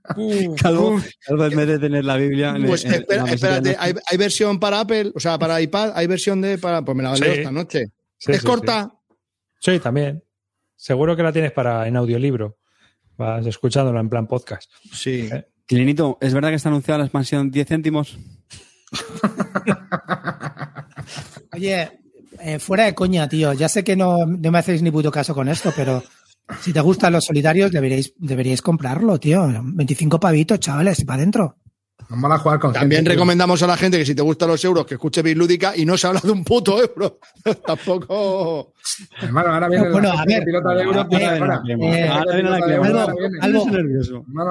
Calvo, 0.61 0.99
Calvo, 1.25 1.45
en 1.45 1.55
vez 1.57 1.67
de 1.67 1.79
tener 1.79 2.05
la 2.05 2.17
Biblia... 2.17 2.51
en- 2.55 2.65
Pues 2.67 2.85
en- 2.85 2.93
en 2.93 2.99
espera, 3.01 3.23
la 3.23 3.31
mesita 3.31 3.47
espérate, 3.57 3.75
¿hay, 3.79 3.93
hay 4.05 4.17
versión 4.17 4.59
para 4.59 4.81
Apple? 4.81 5.11
O 5.15 5.19
sea, 5.19 5.39
para 5.39 5.59
iPad, 5.61 5.91
¿hay 5.95 6.07
versión 6.07 6.41
de 6.41 6.57
para? 6.57 6.83
Pues 6.83 6.95
me 6.95 7.03
la 7.03 7.15
leo 7.15 7.33
Sí. 7.33 7.39
esta 7.39 7.51
noche. 7.51 7.85
Sí, 8.17 8.31
¿Es 8.31 8.39
sí, 8.41 8.45
corta? 8.45 8.93
Sí, 9.59 9.79
también. 9.79 10.23
Seguro 10.75 11.15
que 11.15 11.23
la 11.23 11.31
tienes 11.33 11.51
para 11.51 11.87
en 11.87 11.95
audiolibro. 11.95 12.57
Vas 13.17 13.45
escuchándola 13.45 13.99
en 14.01 14.09
plan 14.09 14.27
podcast. 14.27 14.69
Sí. 14.91 15.29
Eh. 15.31 15.45
¿Es 16.21 16.33
verdad 16.33 16.49
que 16.49 16.55
está 16.55 16.69
anunciada 16.69 16.99
la 16.99 17.05
expansión 17.05 17.51
10 17.51 17.67
céntimos? 17.67 18.17
Oye, 21.53 21.91
eh, 22.39 22.59
fuera 22.59 22.85
de 22.85 22.95
coña, 22.95 23.27
tío. 23.27 23.53
Ya 23.53 23.69
sé 23.69 23.83
que 23.83 23.95
no, 23.95 24.25
no 24.25 24.51
me 24.51 24.59
hacéis 24.59 24.81
ni 24.81 24.91
puto 24.91 25.11
caso 25.11 25.33
con 25.33 25.49
esto, 25.49 25.71
pero 25.75 26.03
si 26.61 26.73
te 26.73 26.81
gustan 26.81 27.13
los 27.13 27.25
solitarios, 27.25 27.71
deberíais, 27.71 28.13
deberíais 28.17 28.61
comprarlo, 28.61 29.19
tío. 29.19 29.47
25 29.63 30.19
pavitos, 30.19 30.59
chavales, 30.59 31.03
para 31.05 31.21
adentro. 31.21 31.57
Vamos 32.09 32.31
a 32.31 32.37
jugar 32.37 32.59
con 32.59 32.73
También 32.73 32.99
gente, 32.99 33.09
tío. 33.11 33.15
recomendamos 33.15 33.63
a 33.63 33.67
la 33.67 33.77
gente 33.77 33.97
que 33.97 34.05
si 34.05 34.13
te 34.13 34.21
gustan 34.21 34.49
los 34.49 34.63
euros, 34.65 34.85
que 34.85 34.95
escuche 34.95 35.21
Bislúdica 35.23 35.75
y 35.75 35.85
no 35.85 35.97
se 35.97 36.05
habla 36.07 36.19
de 36.23 36.31
un 36.31 36.43
puto 36.43 36.79
euro. 36.79 37.19
Tampoco. 37.65 38.73
Hermano, 39.21 39.53
ahora 39.53 39.67
viene 39.69 39.89
Bueno, 39.89 40.13
la 40.13 40.21
a 40.21 40.25
ver. 40.25 40.43
pilota 40.43 40.73
de 40.75 40.83
euros. 40.83 41.07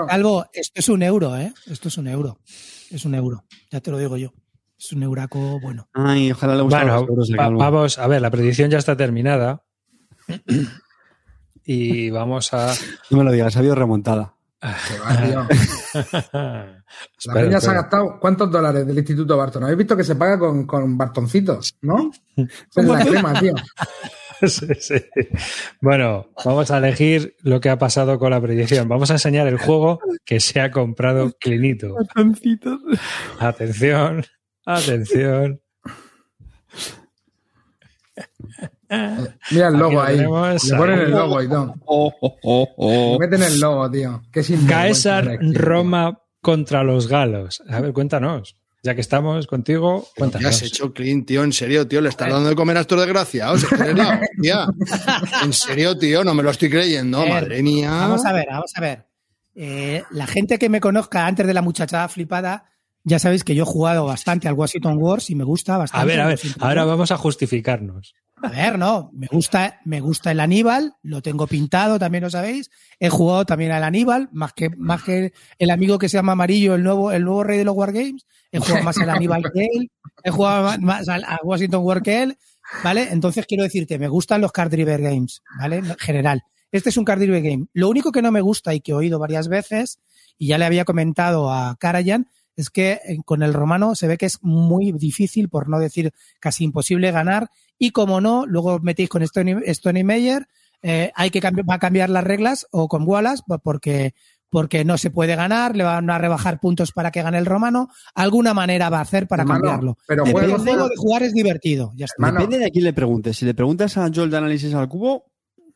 Algo, 0.09 0.47
esto 0.53 0.73
es 0.81 0.89
un 0.89 1.03
euro, 1.03 1.37
¿eh? 1.37 1.53
Esto 1.67 1.89
es 1.89 1.99
un 1.99 2.09
euro. 2.09 2.39
Es 2.91 3.05
un 3.05 3.15
euro. 3.15 3.45
Ya 3.71 3.81
te 3.81 3.91
lo 3.91 3.99
digo 3.99 4.17
yo. 4.17 4.33
Es 4.79 4.93
un 4.93 5.03
euraco 5.03 5.61
bueno. 5.61 5.89
Ay, 5.93 6.33
ojalá 6.33 6.57
le 6.57 6.63
Bueno, 6.63 6.87
los 7.07 7.09
euros 7.09 7.31
va- 7.39 7.49
vamos 7.51 7.99
a 7.99 8.07
ver, 8.09 8.21
la 8.21 8.31
predicción 8.31 8.71
ya 8.71 8.79
está 8.79 8.97
terminada. 8.97 9.63
Y 11.65 12.11
vamos 12.11 12.53
a. 12.55 12.75
No 13.11 13.19
me 13.19 13.25
lo 13.25 13.31
digas, 13.31 13.55
ha 13.55 13.61
habido 13.61 13.77
remontada. 13.77 14.35
Tío. 14.63 15.47
La 15.93 16.85
Espera, 17.19 17.41
peña 17.41 17.61
se 17.61 17.71
ha 17.71 17.75
gastado 17.75 18.19
¿cuántos 18.21 18.51
dólares 18.51 18.87
del 18.87 18.97
Instituto 18.97 19.37
Barton? 19.37 19.65
¿Habéis 19.65 19.79
visto 19.79 19.97
que 19.97 20.05
se 20.05 20.15
paga 20.15 20.39
con, 20.39 20.67
con 20.67 20.97
bartoncitos, 20.97 21.77
no? 21.81 22.11
Es 22.37 22.85
la 22.85 23.05
crema, 23.05 23.39
tío. 23.41 23.55
Sí, 24.45 24.67
sí. 24.81 24.97
Bueno, 25.81 26.27
vamos 26.45 26.69
a 26.73 26.79
elegir 26.79 27.37
lo 27.43 27.61
que 27.61 27.71
ha 27.71 27.79
pasado 27.79 28.19
con 28.19 28.33
la 28.33 28.41
predicción. 28.41 28.89
Vamos 28.89 29.09
a 29.13 29.15
enseñar 29.15 29.47
el 29.47 29.57
juego 29.57 30.01
que 30.25 30.41
se 30.41 30.61
ha 30.61 30.73
comprado 30.73 31.31
Clinito. 31.39 31.95
Atención, 33.39 34.25
atención. 34.67 35.61
Mira 39.51 39.69
el 39.69 39.75
logo 39.75 39.93
lo 39.93 40.03
ahí. 40.03 40.17
tenemos, 40.17 40.65
Le 40.65 40.77
ponen 40.77 40.99
ahí. 40.99 41.05
el 41.07 41.11
logo 41.11 41.43
y 41.43 41.49
todo. 41.49 41.75
Oh, 41.87 42.13
oh, 42.21 42.39
oh, 42.43 42.69
oh. 42.77 43.19
Meten 43.19 43.43
el 43.43 43.59
logo, 43.61 43.91
tío. 43.91 44.23
Qué 44.33 44.43
Caesar. 44.69 45.39
Roma 45.55 46.19
contra 46.41 46.83
los 46.83 47.09
galos. 47.09 47.63
A 47.69 47.81
ver, 47.81 47.93
cuéntanos. 47.93 48.57
Ya 48.85 48.97
que 48.97 49.01
estamos 49.01 49.47
contigo, 49.47 50.01
¿Qué 50.01 50.09
has 50.25 50.33
cuéntanos. 50.33 50.63
hecho, 50.63 50.93
Clint, 50.93 51.29
tío? 51.29 51.45
En 51.45 51.53
serio, 51.53 51.87
tío, 51.87 52.01
le 52.01 52.09
estás 52.09 52.29
dando 52.29 52.49
de 52.49 52.57
comer 52.57 52.77
a 52.77 52.81
estos 52.81 52.99
desgraciados. 52.99 53.65
En 55.43 55.53
serio, 55.53 55.97
tío, 55.97 56.25
no 56.25 56.35
me 56.35 56.43
lo 56.43 56.51
estoy 56.51 56.69
creyendo. 56.71 57.25
Madre 57.27 57.63
mía. 57.63 57.91
Vamos 57.91 58.25
a 58.25 58.33
ver, 58.33 58.47
vamos 58.51 58.73
a 58.75 58.81
ver. 58.81 59.07
Eh, 59.55 60.03
la 60.11 60.27
gente 60.27 60.59
que 60.59 60.69
me 60.69 60.81
conozca 60.81 61.27
antes 61.27 61.47
de 61.47 61.55
la 61.55 61.63
muchachada 61.63 62.09
flipada, 62.09 62.65
ya 63.05 63.19
sabéis 63.19 63.45
que 63.45 63.55
yo 63.55 63.63
he 63.63 63.67
jugado 63.67 64.05
bastante 64.07 64.49
al 64.49 64.55
Washington 64.55 64.97
Wars 64.99 65.31
y 65.31 65.35
me 65.35 65.45
gusta 65.45 65.77
bastante. 65.77 66.03
A 66.03 66.05
ver, 66.07 66.21
a 66.21 66.27
ver, 66.27 66.41
ahora 66.61 66.85
vamos 66.85 67.13
a 67.13 67.17
justificarnos. 67.19 68.15
A 68.43 68.49
ver, 68.49 68.79
no, 68.79 69.11
me 69.13 69.27
gusta, 69.29 69.81
me 69.85 70.01
gusta 70.01 70.33
el 70.33 70.41
Aníbal, 70.41 70.97
lo 71.03 71.23
tengo 71.23 71.47
pintado, 71.47 71.99
también 71.99 72.25
lo 72.25 72.31
sabéis. 72.31 72.71
He 72.99 73.09
jugado 73.09 73.45
también 73.45 73.71
al 73.73 73.85
Aníbal, 73.85 74.29
más 74.33 74.53
que, 74.53 74.71
más 74.77 75.03
que 75.03 75.33
el 75.59 75.71
amigo 75.71 75.99
que 75.99 76.09
se 76.09 76.19
llama 76.19 76.33
Amarillo, 76.33 76.75
el 76.75 76.83
nuevo, 76.83 77.13
el 77.13 77.25
nuevo 77.25 77.45
rey 77.45 77.59
de 77.59 77.65
los 77.65 77.77
Wargames. 77.77 78.27
He 78.51 78.59
jugado 78.59 78.83
más 78.85 78.99
al 78.99 79.11
Aníbal 79.11 79.43
que 79.53 79.61
él, 79.73 79.91
he 80.25 80.31
jugado 80.31 80.79
más- 80.81 81.09
al 81.09 81.25
Washington 81.45 81.83
War 81.85 82.03
que 82.03 82.23
él, 82.23 82.37
¿vale? 82.83 83.09
Entonces 83.11 83.47
quiero 83.47 83.63
decirte, 83.65 83.99
me 83.99 84.09
gustan 84.09 84.41
los 84.41 84.53
card 84.53 84.71
driver 84.71 85.01
games, 85.01 85.43
¿vale? 85.59 85.77
En 85.77 85.97
general. 85.99 86.43
Este 86.73 86.89
es 86.89 86.97
un 86.97 87.05
card 87.05 87.21
driver 87.21 87.43
game. 87.43 87.67
Lo 87.75 87.89
único 87.91 88.13
que 88.13 88.23
no 88.23 88.33
me 88.33 88.41
gusta 88.41 88.75
y 88.75 88.81
que 88.81 88.93
he 88.93 88.95
oído 88.95 89.19
varias 89.19 89.49
veces, 89.49 90.01
y 90.39 90.49
ya 90.49 90.59
le 90.59 90.65
había 90.65 90.85
comentado 90.85 91.53
a 91.53 91.77
Karajan, 91.79 92.29
es 92.57 92.71
que 92.71 92.93
eh, 92.93 93.19
con 93.25 93.43
el 93.43 93.55
romano 93.55 93.95
se 93.95 94.09
ve 94.09 94.19
que 94.19 94.27
es 94.27 94.39
muy 94.43 94.93
difícil, 94.93 95.49
por 95.49 95.69
no 95.69 95.79
decir 95.79 96.13
casi 96.41 96.65
imposible 96.65 97.11
ganar, 97.11 97.51
y 97.79 97.91
como 97.91 98.21
no, 98.21 98.47
luego 98.47 98.75
os 98.75 98.83
metéis 98.83 99.09
con 99.09 99.23
Stony, 99.23 99.61
Stony 99.67 100.05
Meyer, 100.05 100.47
eh, 100.83 101.13
hay 101.15 101.31
que 101.31 101.41
cambiar, 101.41 101.69
va 101.69 101.75
a 101.75 101.79
cambiar 101.79 102.11
las 102.11 102.25
reglas 102.25 102.67
o 102.71 102.89
con 102.89 103.07
Wallace 103.07 103.43
pues, 103.47 103.61
porque, 103.63 104.15
porque 104.51 104.85
no 104.85 104.99
se 104.99 105.11
puede 105.11 105.37
ganar, 105.37 105.77
le 105.77 105.85
van 105.85 106.11
a 106.11 106.19
rebajar 106.19 106.61
puntos 106.61 106.93
para 106.93 107.11
que 107.11 107.23
gane 107.23 107.39
el 107.39 107.47
romano. 107.47 107.89
Alguna 108.15 108.53
manera 108.53 108.91
va 108.91 108.99
a 108.99 109.03
hacer 109.03 109.29
para 109.29 109.43
Hermano, 109.43 109.61
cambiarlo. 109.61 109.99
pero 110.07 110.27
juego 110.27 110.89
de 110.89 110.97
jugar 110.97 111.23
es 111.23 111.33
divertido. 111.33 111.93
Ya 111.97 112.07
está. 112.07 112.33
Depende 112.33 112.59
de 112.59 112.67
a 112.67 112.71
quién 112.71 112.85
le 112.85 112.93
preguntes. 112.93 113.37
Si 113.37 113.45
le 113.45 113.55
preguntas 113.55 113.97
a 113.97 114.11
Joel 114.13 114.31
de 114.31 114.37
Análisis 114.37 114.75
al 114.75 114.89
Cubo, 114.89 115.27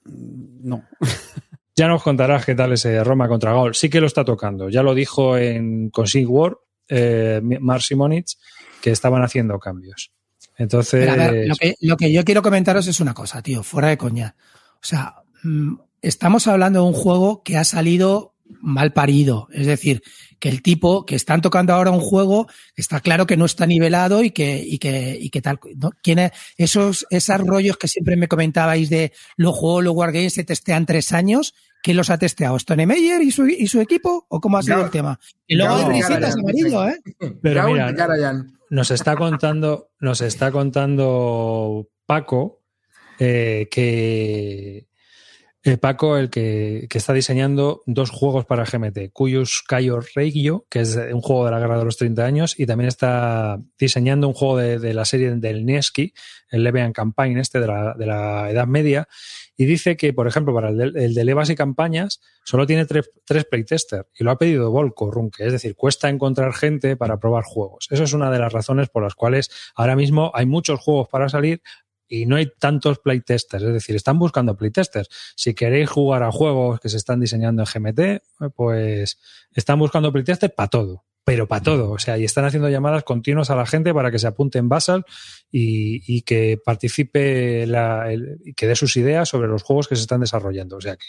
mm, 0.04 0.68
no. 0.68 0.82
Ya 1.78 1.88
nos 1.88 2.02
contarás 2.02 2.46
qué 2.46 2.54
tal 2.54 2.72
ese 2.72 3.04
Roma 3.04 3.28
contra 3.28 3.52
Gaul. 3.52 3.74
Sí 3.74 3.90
que 3.90 4.00
lo 4.00 4.06
está 4.06 4.24
tocando. 4.24 4.70
Ya 4.70 4.82
lo 4.82 4.94
dijo 4.94 5.36
en 5.36 5.90
Consig 5.90 6.26
War, 6.26 6.56
eh, 6.88 7.40
Mark 7.60 7.82
Simonitz, 7.82 8.38
que 8.80 8.90
estaban 8.90 9.22
haciendo 9.22 9.58
cambios. 9.58 10.12
Entonces, 10.58 11.08
lo 11.80 11.96
que 11.96 12.12
yo 12.12 12.24
quiero 12.24 12.42
comentaros 12.42 12.86
es 12.86 13.00
una 13.00 13.14
cosa, 13.14 13.42
tío, 13.42 13.62
fuera 13.62 13.88
de 13.88 13.98
coña. 13.98 14.36
O 14.74 14.86
sea, 14.86 15.16
mm, 15.42 15.74
estamos 16.02 16.46
hablando 16.46 16.82
de 16.82 16.88
un 16.88 16.94
juego 16.94 17.42
que 17.42 17.56
ha 17.56 17.64
salido 17.64 18.34
mal 18.60 18.92
parido. 18.92 19.48
Es 19.52 19.66
decir, 19.66 20.02
que 20.38 20.48
el 20.48 20.62
tipo 20.62 21.04
que 21.04 21.16
están 21.16 21.40
tocando 21.40 21.72
ahora 21.72 21.90
un 21.90 22.00
juego 22.00 22.46
está 22.74 23.00
claro 23.00 23.26
que 23.26 23.36
no 23.36 23.44
está 23.44 23.66
nivelado 23.66 24.22
y 24.22 24.30
que, 24.30 24.62
y 24.64 24.78
que, 24.78 25.18
y 25.20 25.30
que 25.30 25.42
tal. 25.42 25.58
¿no? 25.76 25.90
¿Quién 26.02 26.18
es? 26.18 26.32
Esos, 26.56 27.06
esos 27.10 27.38
rollos 27.40 27.76
que 27.76 27.88
siempre 27.88 28.16
me 28.16 28.28
comentabais 28.28 28.88
de 28.88 29.12
los 29.36 29.54
juegos, 29.54 29.84
los 29.84 29.94
Wargames 29.94 30.34
se 30.34 30.44
testean 30.44 30.86
tres 30.86 31.12
años. 31.12 31.54
¿Quién 31.86 31.98
los 31.98 32.10
ha 32.10 32.18
testeado? 32.18 32.56
¿Stone 32.56 32.84
Meyer 32.84 33.22
y 33.22 33.30
su, 33.30 33.46
y 33.46 33.68
su 33.68 33.80
equipo? 33.80 34.26
¿O 34.28 34.40
cómo 34.40 34.58
ha 34.58 34.62
sido 34.64 34.82
el 34.82 34.90
tema? 34.90 35.20
Y 35.46 35.54
luego 35.54 35.76
Gaul, 35.76 35.92
hay 35.92 36.02
risitas 36.02 36.34
amarillo, 36.34 36.88
¿eh? 36.88 37.00
Pero 37.40 37.68
mira, 37.68 37.94
nos 38.70 38.90
está 38.90 39.14
contando, 39.14 39.90
nos 40.00 40.20
está 40.20 40.50
contando 40.50 41.88
Paco 42.04 42.64
eh, 43.20 43.68
que 43.70 44.88
eh, 45.62 45.78
Paco, 45.78 46.16
el 46.16 46.28
que, 46.28 46.88
que 46.90 46.98
está 46.98 47.12
diseñando 47.12 47.82
dos 47.86 48.10
juegos 48.10 48.46
para 48.46 48.64
GMT, 48.64 49.12
Cuyus 49.12 49.62
Cayo 49.62 50.00
Reggio, 50.14 50.66
que 50.68 50.80
es 50.80 50.96
un 50.96 51.20
juego 51.20 51.44
de 51.44 51.52
la 51.52 51.60
guerra 51.60 51.78
de 51.78 51.84
los 51.84 51.96
30 51.98 52.24
años, 52.24 52.58
y 52.58 52.66
también 52.66 52.88
está 52.88 53.60
diseñando 53.78 54.26
un 54.26 54.34
juego 54.34 54.58
de, 54.58 54.80
de 54.80 54.92
la 54.92 55.04
serie 55.04 55.30
del 55.36 55.64
Nevsky, 55.64 56.12
el 56.50 56.64
Levian 56.64 56.92
Campaign, 56.92 57.38
este 57.38 57.60
de 57.60 57.66
la, 57.68 57.94
de 57.94 58.06
la 58.06 58.50
Edad 58.50 58.66
Media, 58.66 59.06
y 59.56 59.64
dice 59.64 59.96
que, 59.96 60.12
por 60.12 60.26
ejemplo, 60.26 60.54
para 60.54 60.68
el 60.68 60.76
de, 60.76 61.04
el 61.04 61.14
de 61.14 61.24
Levas 61.24 61.50
y 61.50 61.54
campañas, 61.54 62.20
solo 62.44 62.66
tiene 62.66 62.84
tres, 62.84 63.10
tres 63.24 63.44
playtesters 63.44 64.06
y 64.14 64.24
lo 64.24 64.30
ha 64.30 64.38
pedido 64.38 64.70
Volco 64.70 65.10
Runke. 65.10 65.40
Es 65.40 65.52
decir, 65.52 65.74
cuesta 65.74 66.08
encontrar 66.08 66.52
gente 66.52 66.96
para 66.96 67.18
probar 67.18 67.44
juegos. 67.44 67.88
Eso 67.90 68.04
es 68.04 68.12
una 68.12 68.30
de 68.30 68.38
las 68.38 68.52
razones 68.52 68.88
por 68.88 69.02
las 69.02 69.14
cuales 69.14 69.50
ahora 69.74 69.96
mismo 69.96 70.30
hay 70.34 70.46
muchos 70.46 70.80
juegos 70.80 71.08
para 71.08 71.28
salir 71.28 71.62
y 72.08 72.26
no 72.26 72.36
hay 72.36 72.52
tantos 72.58 72.98
playtesters. 72.98 73.64
Es 73.64 73.72
decir, 73.72 73.96
están 73.96 74.18
buscando 74.18 74.56
playtesters. 74.56 75.08
Si 75.34 75.54
queréis 75.54 75.88
jugar 75.88 76.22
a 76.22 76.30
juegos 76.30 76.78
que 76.80 76.88
se 76.88 76.98
están 76.98 77.20
diseñando 77.20 77.62
en 77.62 77.82
GMT, 77.82 78.52
pues 78.54 79.18
están 79.52 79.78
buscando 79.78 80.12
playtesters 80.12 80.52
para 80.54 80.68
todo 80.68 81.05
pero 81.26 81.48
para 81.48 81.60
todo. 81.60 81.90
O 81.90 81.98
sea, 81.98 82.16
y 82.16 82.24
están 82.24 82.44
haciendo 82.44 82.68
llamadas 82.68 83.02
continuas 83.02 83.50
a 83.50 83.56
la 83.56 83.66
gente 83.66 83.92
para 83.92 84.12
que 84.12 84.18
se 84.20 84.28
apunte 84.28 84.58
en 84.60 84.68
Basal 84.68 85.04
y, 85.50 86.00
y 86.06 86.22
que 86.22 86.56
participe 86.64 87.66
la, 87.66 88.12
el, 88.12 88.38
y 88.44 88.54
que 88.54 88.68
dé 88.68 88.76
sus 88.76 88.96
ideas 88.96 89.28
sobre 89.28 89.48
los 89.48 89.64
juegos 89.64 89.88
que 89.88 89.96
se 89.96 90.02
están 90.02 90.20
desarrollando. 90.20 90.76
O 90.76 90.80
sea 90.80 90.96
que 90.96 91.06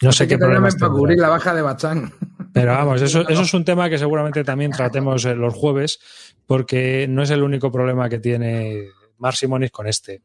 no 0.00 0.12
sé 0.12 0.26
qué 0.26 0.38
llamen 0.38 0.72
para 0.80 0.90
cubrir 0.90 1.18
la 1.18 1.28
baja 1.28 1.54
de 1.54 1.60
Bachán. 1.60 2.10
Pero 2.54 2.72
vamos, 2.72 3.02
eso, 3.02 3.20
eso 3.28 3.42
es 3.42 3.52
un 3.52 3.66
tema 3.66 3.90
que 3.90 3.98
seguramente 3.98 4.44
también 4.44 4.70
tratemos 4.70 5.26
eh, 5.26 5.34
los 5.34 5.52
jueves, 5.52 6.00
porque 6.46 7.06
no 7.06 7.22
es 7.22 7.28
el 7.28 7.42
único 7.42 7.70
problema 7.70 8.08
que 8.08 8.18
tiene 8.18 8.86
Mar 9.18 9.36
Simonis 9.36 9.70
con 9.70 9.86
este. 9.88 10.22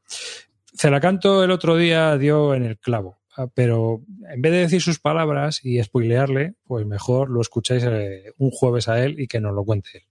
Celacanto 0.74 1.44
el 1.44 1.52
otro 1.52 1.76
día 1.76 2.18
dio 2.18 2.54
en 2.54 2.64
el 2.64 2.78
clavo, 2.78 3.20
pero 3.54 4.02
en 4.30 4.42
vez 4.42 4.52
de 4.52 4.60
decir 4.60 4.82
sus 4.82 5.00
palabras 5.00 5.60
y 5.64 5.82
spoilearle, 5.82 6.56
pues 6.66 6.86
mejor 6.86 7.30
lo 7.30 7.42
escucháis 7.42 7.84
eh, 7.86 8.34
un 8.38 8.52
jueves 8.52 8.88
a 8.88 9.04
él 9.04 9.20
y 9.20 9.28
que 9.28 9.40
nos 9.40 9.54
lo 9.54 9.64
cuente 9.64 9.90
él. 9.94 10.04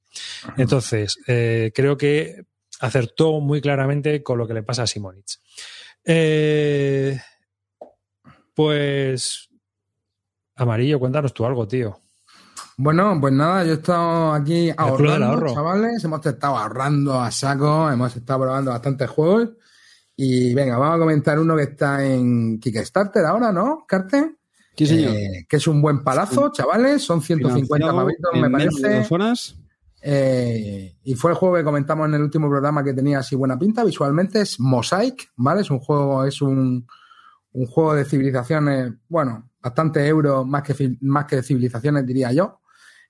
Entonces, 0.56 1.18
eh, 1.26 1.72
creo 1.74 1.96
que 1.96 2.44
acertó 2.80 3.40
muy 3.40 3.60
claramente 3.60 4.22
con 4.22 4.38
lo 4.38 4.46
que 4.46 4.54
le 4.54 4.62
pasa 4.62 4.84
a 4.84 4.86
Simonich. 4.86 5.40
Eh, 6.04 7.20
pues, 8.54 9.48
Amarillo, 10.54 10.98
cuéntanos 10.98 11.34
tú 11.34 11.44
algo, 11.44 11.66
tío. 11.66 12.00
Bueno, 12.78 13.18
pues 13.20 13.32
nada, 13.32 13.64
yo 13.64 13.72
he 13.72 13.74
estado 13.76 14.32
aquí 14.32 14.70
ahorrando, 14.76 15.26
Ahorro. 15.26 15.54
chavales. 15.54 16.04
Hemos 16.04 16.24
estado 16.24 16.56
ahorrando 16.56 17.20
a 17.20 17.30
saco, 17.30 17.90
hemos 17.90 18.14
estado 18.14 18.40
probando 18.40 18.70
bastantes 18.70 19.08
juegos. 19.10 19.50
Y 20.16 20.54
venga, 20.54 20.78
vamos 20.78 20.96
a 20.96 20.98
comentar 20.98 21.38
uno 21.38 21.56
que 21.56 21.64
está 21.64 22.04
en 22.04 22.58
Kickstarter 22.58 23.24
ahora, 23.24 23.52
¿no, 23.52 23.84
Carte? 23.86 24.36
Sí, 24.76 24.86
señor. 24.86 25.14
Eh, 25.14 25.46
que 25.48 25.56
es 25.56 25.66
un 25.66 25.80
buen 25.82 26.02
palazo, 26.02 26.50
chavales. 26.52 27.02
Son 27.02 27.20
150 27.20 27.66
Financiado 27.66 27.96
pavitos, 27.96 28.30
me 28.34 28.50
parece. 28.50 28.98
dos 28.98 29.12
horas. 29.12 29.56
Eh, 30.02 30.96
y 31.04 31.14
fue 31.14 31.32
el 31.32 31.36
juego 31.36 31.56
que 31.56 31.64
comentamos 31.64 32.06
en 32.08 32.14
el 32.14 32.22
último 32.22 32.48
programa 32.48 32.84
que 32.84 32.94
tenía 32.94 33.18
así 33.18 33.34
buena 33.36 33.58
pinta. 33.58 33.84
Visualmente 33.84 34.40
es 34.40 34.60
Mosaic, 34.60 35.32
¿vale? 35.36 35.62
Es 35.62 35.70
un 35.70 35.80
juego, 35.80 36.24
es 36.24 36.40
un, 36.40 36.86
un 37.52 37.66
juego 37.66 37.94
de 37.94 38.04
civilizaciones, 38.04 38.92
bueno, 39.08 39.50
bastante 39.60 40.06
euro, 40.06 40.44
más 40.44 40.62
que, 40.62 40.96
más 41.00 41.24
que 41.24 41.36
de 41.36 41.42
civilizaciones, 41.42 42.06
diría 42.06 42.32
yo. 42.32 42.60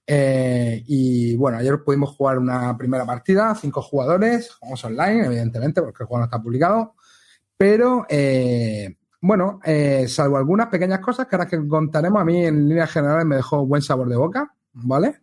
Eh, 0.07 0.85
y 0.87 1.35
bueno, 1.37 1.59
ayer 1.59 1.83
pudimos 1.83 2.11
jugar 2.11 2.39
una 2.39 2.77
primera 2.79 3.05
partida, 3.05 3.55
cinco 3.55 3.83
jugadores, 3.83 4.55
jugamos 4.55 4.85
online, 4.85 5.27
evidentemente, 5.27 5.83
porque 5.83 6.05
el 6.05 6.07
juego 6.07 6.21
no 6.21 6.25
está 6.27 6.41
publicado. 6.41 6.95
Pero, 7.57 8.07
eh, 8.09 8.97
bueno, 9.21 9.61
eh, 9.65 10.07
salvo 10.09 10.37
algunas 10.37 10.69
pequeñas 10.69 11.01
cosas 11.01 11.27
que 11.27 11.37
ahora 11.37 11.49
que 11.49 11.67
contaremos, 11.67 12.21
a 12.21 12.25
mí 12.25 12.45
en 12.45 12.69
líneas 12.69 12.91
generales 12.91 13.27
me 13.27 13.37
dejó 13.37 13.67
buen 13.67 13.83
sabor 13.83 14.09
de 14.09 14.17
boca, 14.17 14.55
¿vale? 14.75 15.21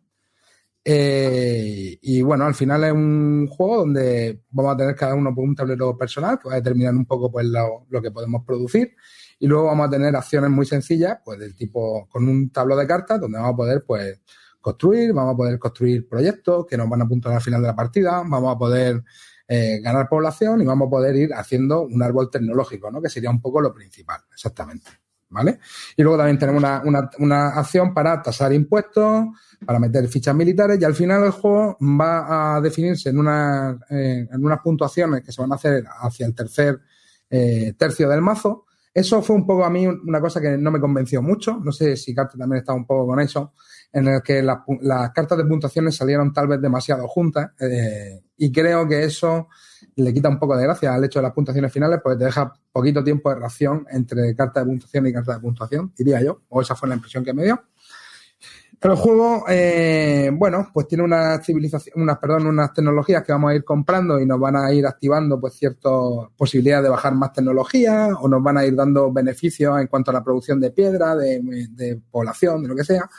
Y 0.86 2.22
bueno, 2.22 2.46
al 2.46 2.56
final 2.56 2.84
es 2.84 2.92
un 2.92 3.48
juego 3.48 3.78
donde 3.78 4.42
vamos 4.50 4.74
a 4.74 4.78
tener 4.78 4.96
cada 4.96 5.16
uno 5.16 5.34
un 5.34 5.56
tablero 5.56 5.98
personal 5.98 6.38
que 6.38 6.50
va 6.50 6.56
a 6.56 6.58
determinar 6.58 6.94
un 6.94 7.06
poco 7.06 7.32
pues 7.32 7.46
lo, 7.46 7.86
lo 7.90 8.02
que 8.02 8.12
podemos 8.12 8.44
producir 8.46 8.94
y 9.40 9.48
luego 9.48 9.66
vamos 9.68 9.88
a 9.88 9.92
tener 9.92 10.14
acciones 10.14 10.50
muy 10.50 10.66
sencillas 10.66 11.20
pues 11.24 11.40
del 11.40 11.56
tipo 11.56 12.06
con 12.10 12.28
un 12.28 12.50
tablero 12.50 12.82
de 12.82 12.88
cartas 12.88 13.22
donde 13.22 13.38
vamos 13.38 13.54
a 13.54 13.58
poder 13.58 13.84
pues 13.86 14.20
construir, 14.64 15.14
vamos 15.14 15.34
a 15.34 15.38
poder 15.38 15.60
construir 15.60 16.08
proyectos 16.08 16.66
que 16.66 16.78
nos 16.78 16.90
van 16.90 17.02
a 17.02 17.04
apuntar 17.04 17.34
al 17.34 17.42
final 17.42 17.62
de 17.62 17.68
la 17.68 17.76
partida, 17.76 18.24
vamos 18.26 18.56
a 18.56 18.58
poder 18.58 19.04
eh, 19.48 19.82
ganar 19.82 20.08
población 20.08 20.62
y 20.62 20.66
vamos 20.66 20.88
a 20.88 20.90
poder 20.90 21.16
ir 21.16 21.34
haciendo 21.34 21.82
un 21.82 22.02
árbol 22.02 22.32
tecnológico, 22.32 22.90
¿no? 22.90 23.02
Que 23.02 23.10
sería 23.10 23.30
un 23.30 23.42
poco 23.42 23.60
lo 23.60 23.74
principal, 23.74 24.22
exactamente. 24.34 24.90
¿vale? 25.30 25.60
Y 25.98 26.04
luego 26.04 26.18
también 26.18 26.38
tenemos 26.38 26.62
una, 26.62 26.82
una, 26.86 27.10
una 27.20 27.48
acción 27.50 27.94
para 27.94 28.22
tasar 28.22 28.54
impuestos, 28.54 29.26
para 29.66 29.80
meter 29.80 30.08
fichas 30.08 30.36
militares 30.36 30.80
y 30.80 30.86
al 30.86 30.94
final 30.94 31.24
el 31.26 31.32
juego 31.32 31.78
va 31.82 32.56
a 32.56 32.62
definirse 32.62 33.10
en, 33.10 33.18
una, 33.18 33.78
eh, 33.90 34.28
en 34.32 34.46
unas 34.46 34.60
puntuaciones 34.60 35.24
que 35.24 35.32
se 35.32 35.42
van 35.42 35.52
a 35.52 35.56
hacer 35.56 35.84
hacia 36.02 36.26
el 36.26 36.36
tercer 36.36 36.80
eh, 37.30 37.74
tercio 37.78 38.08
del 38.08 38.22
mazo. 38.22 38.66
Eso 38.94 39.24
fue 39.24 39.36
un 39.36 39.48
poco 39.48 39.66
a 39.66 39.72
mí 39.72 39.88
una 39.88 40.22
cosa 40.22 40.40
que 40.40 40.56
no 40.56 40.70
me 40.70 40.80
convenció 40.80 41.22
mucho. 41.22 41.60
No 41.64 41.72
sé 41.72 41.98
si 41.98 42.14
Carter 42.14 42.38
también 42.38 42.60
estaba 42.60 42.78
un 42.78 42.86
poco 42.86 43.08
con 43.08 43.20
eso, 43.20 43.54
en 43.94 44.08
el 44.08 44.24
que 44.24 44.42
las, 44.42 44.60
las 44.82 45.12
cartas 45.12 45.38
de 45.38 45.46
puntuaciones 45.46 45.96
salieron 45.96 46.34
tal 46.34 46.48
vez 46.48 46.60
demasiado 46.60 47.08
juntas 47.08 47.52
eh, 47.60 48.24
y 48.38 48.52
creo 48.52 48.88
que 48.88 49.04
eso 49.04 49.48
le 49.96 50.12
quita 50.12 50.30
un 50.30 50.40
poco 50.40 50.58
de 50.58 50.64
gracia 50.64 50.94
al 50.94 51.04
hecho 51.04 51.20
de 51.20 51.24
las 51.24 51.34
puntuaciones 51.34 51.72
finales 51.72 52.00
porque 52.04 52.18
te 52.18 52.26
deja 52.26 52.52
poquito 52.72 53.04
tiempo 53.04 53.30
de 53.30 53.36
reacción 53.36 53.86
entre 53.92 54.36
carta 54.36 54.62
de 54.62 54.66
puntuación 54.66 55.08
y 55.08 55.14
carta 55.14 55.36
de 55.36 55.40
puntuación, 55.40 55.94
diría 55.96 56.22
yo, 56.22 56.42
o 56.50 56.62
esa 56.62 56.76
fue 56.76 56.90
la 56.90 56.96
impresión 56.96 57.24
que 57.24 57.34
me 57.34 57.44
dio. 57.44 57.64
Pero 58.80 58.96
el 58.96 59.00
juego, 59.00 59.46
eh, 59.48 60.30
bueno, 60.34 60.70
pues 60.74 60.88
tiene 60.90 61.06
una 61.06 61.42
civilización, 61.42 62.02
unas, 62.02 62.18
perdón, 62.18 62.48
unas 62.48 62.74
tecnologías 62.74 63.24
que 63.24 63.32
vamos 63.32 63.52
a 63.52 63.56
ir 63.56 63.64
comprando 63.64 64.20
y 64.20 64.26
nos 64.26 64.40
van 64.40 64.58
a 64.58 64.74
ir 64.74 64.86
activando 64.86 65.40
pues 65.40 65.54
ciertas 65.54 65.92
posibilidades 66.36 66.84
de 66.84 66.90
bajar 66.90 67.16
más 67.16 67.32
tecnología 67.32 68.10
o 68.20 68.28
nos 68.28 68.44
van 68.44 68.58
a 68.58 68.66
ir 68.66 68.76
dando 68.76 69.10
beneficios 69.14 69.80
en 69.80 69.88
cuanto 69.88 70.12
a 70.12 70.16
la 70.16 70.24
producción 70.24 70.60
de 70.60 70.72
piedra, 70.72 71.16
de 71.16 72.02
población, 72.12 72.64
de 72.64 72.68
lo 72.68 72.76
que 72.76 72.84
sea. 72.84 73.10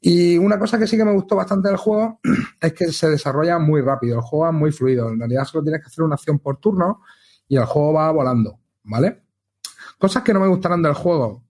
Y 0.00 0.38
una 0.38 0.58
cosa 0.58 0.78
que 0.78 0.86
sí 0.86 0.96
que 0.96 1.04
me 1.04 1.12
gustó 1.12 1.36
bastante 1.36 1.68
del 1.68 1.76
juego 1.76 2.20
es 2.60 2.72
que 2.72 2.92
se 2.92 3.10
desarrolla 3.10 3.58
muy 3.58 3.80
rápido, 3.80 4.16
el 4.16 4.22
juego 4.22 4.48
es 4.48 4.54
muy 4.54 4.72
fluido. 4.72 5.08
En 5.10 5.18
realidad 5.18 5.44
solo 5.44 5.64
tienes 5.64 5.80
que 5.80 5.88
hacer 5.88 6.04
una 6.04 6.14
acción 6.14 6.38
por 6.38 6.58
turno 6.58 7.02
y 7.48 7.56
el 7.56 7.64
juego 7.64 7.94
va 7.94 8.10
volando, 8.12 8.60
¿vale? 8.84 9.22
Cosas 9.98 10.22
que 10.22 10.32
no 10.32 10.40
me 10.40 10.48
gustaron 10.48 10.82
del 10.82 10.94
juego. 10.94 11.44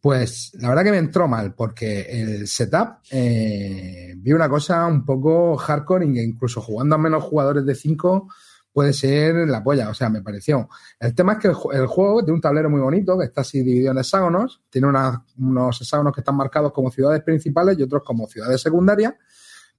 Pues 0.00 0.50
la 0.58 0.68
verdad 0.68 0.82
que 0.82 0.90
me 0.90 0.98
entró 0.98 1.28
mal, 1.28 1.54
porque 1.54 2.00
el 2.10 2.48
setup 2.48 2.98
eh, 3.12 4.14
vi 4.16 4.32
una 4.32 4.48
cosa 4.48 4.84
un 4.86 5.04
poco 5.04 5.56
hardcore 5.56 6.04
incluso 6.04 6.60
jugando 6.60 6.96
a 6.96 6.98
menos 6.98 7.22
jugadores 7.22 7.64
de 7.64 7.76
5 7.76 8.26
puede 8.72 8.92
ser 8.92 9.34
la 9.48 9.62
polla, 9.62 9.88
o 9.90 9.94
sea, 9.94 10.08
me 10.08 10.22
pareció. 10.22 10.68
El 10.98 11.14
tema 11.14 11.34
es 11.34 11.38
que 11.40 11.48
el, 11.48 11.54
ju- 11.54 11.74
el 11.74 11.86
juego 11.86 12.20
tiene 12.24 12.34
un 12.34 12.40
tablero 12.40 12.70
muy 12.70 12.80
bonito, 12.80 13.18
que 13.18 13.26
está 13.26 13.42
así 13.42 13.58
dividido 13.62 13.92
en 13.92 13.98
hexágonos, 13.98 14.62
tiene 14.70 14.86
una- 14.88 15.24
unos 15.38 15.80
hexágonos 15.80 16.14
que 16.14 16.20
están 16.22 16.36
marcados 16.36 16.72
como 16.72 16.90
ciudades 16.90 17.22
principales 17.22 17.78
y 17.78 17.82
otros 17.82 18.02
como 18.04 18.26
ciudades 18.26 18.60
secundarias, 18.60 19.14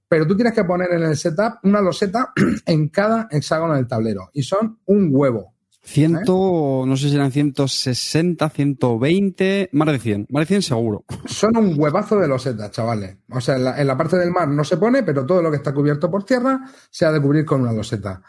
pero 0.08 0.26
tú 0.26 0.36
tienes 0.36 0.52
que 0.54 0.64
poner 0.64 0.92
en 0.92 1.02
el 1.02 1.16
setup 1.16 1.54
una 1.64 1.80
loseta 1.80 2.32
en 2.66 2.88
cada 2.88 3.26
hexágono 3.30 3.74
del 3.74 3.86
tablero, 3.88 4.30
y 4.32 4.42
son 4.42 4.78
un 4.86 5.08
huevo. 5.12 5.52
Ciento, 5.86 6.84
no 6.86 6.96
sé 6.96 7.10
si 7.10 7.14
eran 7.14 7.30
160, 7.30 8.48
120, 8.48 9.68
más 9.72 9.88
de 9.92 9.98
100, 9.98 10.26
más 10.30 10.42
de 10.42 10.46
100 10.46 10.62
seguro. 10.62 11.04
Son 11.26 11.54
un 11.58 11.74
huevazo 11.78 12.18
de 12.18 12.26
losetas, 12.26 12.70
chavales. 12.70 13.18
O 13.30 13.38
sea, 13.40 13.56
en 13.56 13.64
la, 13.64 13.78
en 13.80 13.86
la 13.86 13.94
parte 13.96 14.16
del 14.16 14.30
mar 14.30 14.48
no 14.48 14.64
se 14.64 14.78
pone, 14.78 15.02
pero 15.02 15.26
todo 15.26 15.42
lo 15.42 15.50
que 15.50 15.58
está 15.58 15.74
cubierto 15.74 16.10
por 16.10 16.24
tierra 16.24 16.60
se 16.90 17.04
ha 17.04 17.12
de 17.12 17.20
cubrir 17.20 17.44
con 17.44 17.60
una 17.60 17.72
loseta. 17.72 18.22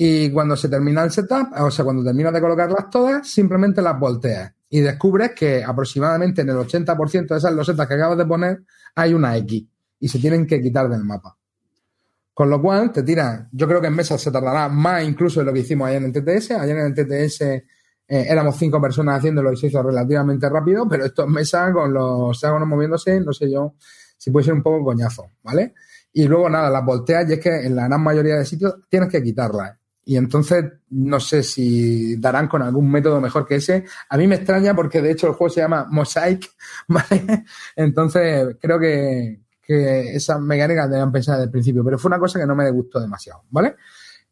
Y 0.00 0.30
cuando 0.30 0.56
se 0.56 0.68
termina 0.68 1.02
el 1.02 1.10
setup, 1.10 1.48
o 1.58 1.72
sea, 1.72 1.84
cuando 1.84 2.04
terminas 2.04 2.32
de 2.32 2.40
colocarlas 2.40 2.88
todas, 2.88 3.26
simplemente 3.26 3.82
las 3.82 3.98
volteas 3.98 4.52
y 4.70 4.80
descubres 4.80 5.32
que 5.32 5.64
aproximadamente 5.64 6.42
en 6.42 6.50
el 6.50 6.56
80% 6.56 7.26
de 7.26 7.36
esas 7.36 7.52
losetas 7.52 7.88
que 7.88 7.94
acabas 7.94 8.16
de 8.16 8.24
poner 8.24 8.62
hay 8.94 9.12
una 9.12 9.36
X 9.38 9.66
y 9.98 10.08
se 10.08 10.20
tienen 10.20 10.46
que 10.46 10.62
quitar 10.62 10.88
del 10.88 11.04
mapa. 11.04 11.36
Con 12.32 12.48
lo 12.48 12.62
cual 12.62 12.92
te 12.92 13.02
tiran, 13.02 13.48
yo 13.50 13.66
creo 13.66 13.80
que 13.80 13.88
en 13.88 13.96
mesa 13.96 14.16
se 14.16 14.30
tardará 14.30 14.68
más 14.68 15.02
incluso 15.02 15.40
de 15.40 15.46
lo 15.46 15.52
que 15.52 15.60
hicimos 15.60 15.88
ayer 15.88 16.00
en 16.00 16.04
el 16.04 16.12
TTS. 16.12 16.52
Ayer 16.52 16.78
en 16.78 16.86
el 16.86 16.94
TTS 16.94 17.40
eh, 17.40 17.64
éramos 18.06 18.56
cinco 18.56 18.80
personas 18.80 19.18
haciéndolo 19.18 19.52
y 19.52 19.56
se 19.56 19.68
relativamente 19.82 20.48
rápido, 20.48 20.86
pero 20.88 21.06
esto 21.06 21.24
en 21.24 21.32
mesa 21.32 21.72
con 21.72 21.92
los 21.92 22.36
hexágonos 22.36 22.68
moviéndose, 22.68 23.18
no 23.20 23.32
sé 23.32 23.50
yo 23.50 23.74
si 24.16 24.30
puede 24.30 24.44
ser 24.44 24.54
un 24.54 24.62
poco 24.62 24.84
coñazo, 24.84 25.32
¿vale? 25.42 25.74
Y 26.12 26.28
luego 26.28 26.48
nada, 26.48 26.70
las 26.70 26.84
volteas 26.84 27.28
y 27.28 27.34
es 27.34 27.40
que 27.40 27.66
en 27.66 27.74
la 27.74 27.88
gran 27.88 28.00
mayoría 28.00 28.36
de 28.36 28.44
sitios 28.44 28.76
tienes 28.88 29.08
que 29.08 29.22
quitarlas. 29.22 29.76
Y 30.08 30.16
entonces 30.16 30.64
no 30.88 31.20
sé 31.20 31.42
si 31.42 32.16
darán 32.16 32.48
con 32.48 32.62
algún 32.62 32.90
método 32.90 33.20
mejor 33.20 33.46
que 33.46 33.56
ese. 33.56 33.84
A 34.08 34.16
mí 34.16 34.26
me 34.26 34.36
extraña 34.36 34.74
porque 34.74 35.02
de 35.02 35.10
hecho 35.10 35.26
el 35.26 35.34
juego 35.34 35.52
se 35.52 35.60
llama 35.60 35.86
Mosaic, 35.90 36.50
¿vale? 36.88 37.44
Entonces 37.76 38.56
creo 38.58 38.80
que, 38.80 39.42
que 39.60 40.16
esas 40.16 40.40
mecánicas 40.40 40.88
debían 40.88 41.12
pensar 41.12 41.34
desde 41.34 41.44
el 41.44 41.50
principio, 41.50 41.84
pero 41.84 41.98
fue 41.98 42.08
una 42.08 42.18
cosa 42.18 42.38
que 42.40 42.46
no 42.46 42.56
me 42.56 42.70
gustó 42.70 42.98
demasiado, 43.00 43.42
¿vale? 43.50 43.76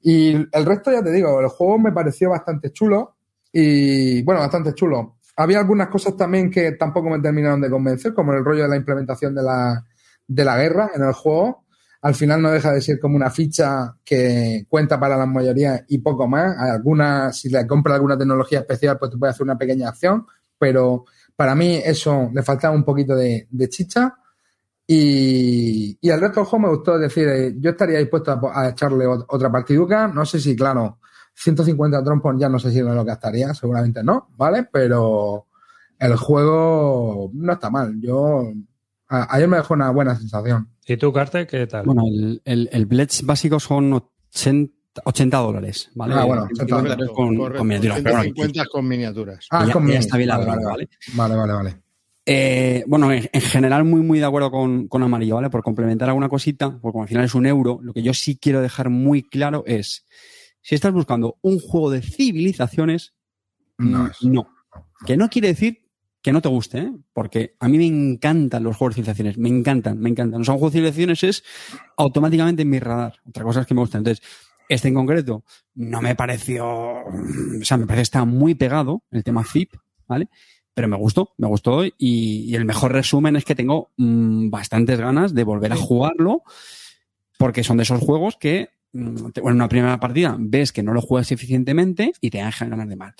Y 0.00 0.34
el 0.34 0.64
resto, 0.64 0.90
ya 0.90 1.02
te 1.02 1.12
digo, 1.12 1.42
el 1.42 1.48
juego 1.48 1.78
me 1.78 1.92
pareció 1.92 2.30
bastante 2.30 2.72
chulo 2.72 3.18
y, 3.52 4.22
bueno, 4.22 4.40
bastante 4.40 4.72
chulo. 4.72 5.18
Había 5.36 5.58
algunas 5.58 5.88
cosas 5.88 6.16
también 6.16 6.50
que 6.50 6.72
tampoco 6.72 7.10
me 7.10 7.20
terminaron 7.20 7.60
de 7.60 7.68
convencer, 7.68 8.14
como 8.14 8.32
el 8.32 8.42
rollo 8.42 8.62
de 8.62 8.70
la 8.70 8.76
implementación 8.76 9.34
de 9.34 9.42
la, 9.42 9.84
de 10.26 10.42
la 10.42 10.56
guerra 10.56 10.90
en 10.94 11.02
el 11.02 11.12
juego. 11.12 11.65
Al 12.06 12.14
final 12.14 12.40
no 12.40 12.52
deja 12.52 12.70
de 12.72 12.80
ser 12.80 13.00
como 13.00 13.16
una 13.16 13.30
ficha 13.30 13.96
que 14.04 14.64
cuenta 14.68 15.00
para 15.00 15.16
la 15.16 15.26
mayoría 15.26 15.84
y 15.88 15.98
poco 15.98 16.28
más. 16.28 16.56
Hay 16.56 16.70
algunas, 16.70 17.36
si 17.36 17.48
le 17.48 17.66
compras 17.66 17.96
alguna 17.96 18.16
tecnología 18.16 18.60
especial, 18.60 18.96
pues 18.96 19.10
te 19.10 19.16
puede 19.18 19.32
hacer 19.32 19.42
una 19.42 19.58
pequeña 19.58 19.88
acción, 19.88 20.24
pero 20.56 21.04
para 21.34 21.56
mí 21.56 21.80
eso 21.84 22.30
le 22.32 22.44
faltaba 22.44 22.76
un 22.76 22.84
poquito 22.84 23.16
de, 23.16 23.48
chicha. 23.68 24.14
Y, 24.86 25.98
el 26.00 26.20
resto 26.20 26.40
del 26.40 26.46
juego 26.48 26.68
me 26.68 26.76
gustó, 26.76 26.96
decir, 26.96 27.26
eh, 27.28 27.54
yo 27.58 27.70
estaría 27.70 27.98
dispuesto 27.98 28.40
a, 28.54 28.68
echarle 28.68 29.04
ot- 29.06 29.26
otra 29.28 29.50
partiduca. 29.50 30.06
No 30.06 30.24
sé 30.24 30.38
si, 30.38 30.54
claro, 30.54 31.00
150 31.34 32.04
trompos 32.04 32.36
ya 32.38 32.48
no 32.48 32.60
sé 32.60 32.70
si 32.70 32.84
me 32.84 32.94
lo 32.94 33.04
gastaría, 33.04 33.52
seguramente 33.52 34.04
no, 34.04 34.28
¿vale? 34.36 34.68
Pero 34.72 35.46
el 35.98 36.14
juego 36.16 37.32
no 37.34 37.52
está 37.52 37.68
mal. 37.68 38.00
Yo 38.00 38.52
ayer 39.08 39.48
me 39.48 39.56
dejó 39.58 39.74
una 39.74 39.90
buena 39.90 40.16
sensación. 40.16 40.68
¿Y 40.86 40.96
tú, 40.96 41.12
Carter, 41.12 41.46
qué 41.46 41.66
tal? 41.66 41.84
Bueno, 41.86 42.02
el, 42.06 42.40
el, 42.44 42.68
el 42.72 42.86
Pledge 42.88 43.24
básico 43.24 43.58
son 43.60 43.92
80, 43.92 44.72
80 45.04 45.36
dólares, 45.38 45.90
¿vale? 45.94 46.14
Ah, 46.14 46.24
bueno, 46.24 46.42
80 46.44 46.62
80 46.64 46.76
dólares 46.76 47.08
con, 47.14 47.36
correcto. 47.36 47.58
con 47.58 47.66
miniaturas, 47.68 48.00
pero 48.02 48.10
bueno, 48.16 48.22
150 48.34 48.64
con 48.70 48.88
miniaturas. 48.88 49.46
Ah, 49.50 49.66
ya- 49.66 49.72
conmigo. 49.72 49.92
ya 49.94 49.98
está 50.00 50.16
bien 50.16 50.28
la 50.28 50.38
vale, 50.38 50.50
vale, 50.50 50.64
¿vale? 50.64 50.88
vale, 51.14 51.36
vale, 51.36 51.52
vale. 51.52 51.76
Eh, 52.28 52.82
bueno, 52.88 53.12
en, 53.12 53.28
en 53.32 53.40
general 53.40 53.84
muy, 53.84 54.00
muy 54.00 54.18
de 54.18 54.24
acuerdo 54.24 54.50
con, 54.50 54.88
con 54.88 55.02
Amarillo, 55.02 55.36
¿vale? 55.36 55.50
Por 55.50 55.62
complementar 55.62 56.08
alguna 56.08 56.28
cosita, 56.28 56.76
porque 56.80 57.00
al 57.00 57.08
final 57.08 57.24
es 57.24 57.34
un 57.34 57.46
euro, 57.46 57.78
lo 57.82 57.92
que 57.92 58.02
yo 58.02 58.12
sí 58.14 58.36
quiero 58.36 58.60
dejar 58.60 58.90
muy 58.90 59.22
claro 59.22 59.62
es, 59.66 60.06
si 60.60 60.74
estás 60.74 60.92
buscando 60.92 61.36
un 61.42 61.60
juego 61.60 61.90
de 61.90 62.02
civilizaciones, 62.02 63.14
No 63.78 64.06
es. 64.08 64.22
no. 64.22 64.48
Que 65.06 65.16
no 65.16 65.28
quiere 65.28 65.48
decir 65.48 65.85
que 66.26 66.32
no 66.32 66.42
te 66.42 66.48
guste, 66.48 66.78
¿eh? 66.78 66.92
Porque 67.12 67.54
a 67.60 67.68
mí 67.68 67.78
me 67.78 67.86
encantan 67.86 68.64
los 68.64 68.76
juegos 68.76 68.96
de 68.96 69.02
civilizaciones, 69.02 69.38
me 69.38 69.48
encantan, 69.48 70.00
me 70.00 70.10
encantan. 70.10 70.40
O 70.40 70.44
sea, 70.44 70.54
un 70.54 70.58
juego 70.58 70.72
de 70.72 70.90
civilizaciones 70.90 71.22
es 71.22 71.44
automáticamente 71.96 72.62
en 72.62 72.70
mi 72.70 72.80
radar. 72.80 73.20
Otra 73.28 73.44
cosa 73.44 73.60
es 73.60 73.66
que 73.68 73.74
me 73.74 73.80
gusta. 73.82 73.98
Entonces, 73.98 74.26
este 74.68 74.88
en 74.88 74.94
concreto 74.94 75.44
no 75.76 76.02
me 76.02 76.16
pareció, 76.16 76.66
o 76.66 77.62
sea, 77.62 77.76
me 77.76 77.86
parece 77.86 78.00
que 78.00 78.02
está 78.02 78.24
muy 78.24 78.56
pegado 78.56 79.04
el 79.12 79.22
tema 79.22 79.44
zip, 79.44 79.74
¿vale? 80.08 80.28
Pero 80.74 80.88
me 80.88 80.96
gustó, 80.96 81.30
me 81.38 81.46
gustó 81.46 81.84
y, 81.84 81.92
y 81.96 82.56
el 82.56 82.64
mejor 82.64 82.90
resumen 82.90 83.36
es 83.36 83.44
que 83.44 83.54
tengo 83.54 83.92
mm, 83.96 84.50
bastantes 84.50 84.98
ganas 84.98 85.32
de 85.32 85.44
volver 85.44 85.72
a 85.74 85.76
jugarlo 85.76 86.42
porque 87.38 87.62
son 87.62 87.76
de 87.76 87.84
esos 87.84 88.00
juegos 88.00 88.36
que 88.36 88.70
bueno, 88.92 89.30
en 89.34 89.52
una 89.56 89.68
primera 89.68 90.00
partida 90.00 90.36
ves 90.38 90.72
que 90.72 90.82
no 90.82 90.92
lo 90.94 91.02
juegas 91.02 91.30
eficientemente 91.32 92.12
y 92.20 92.30
te 92.30 92.38
dejan 92.38 92.70
ganas 92.70 92.88
de 92.88 92.96
mal. 92.96 93.14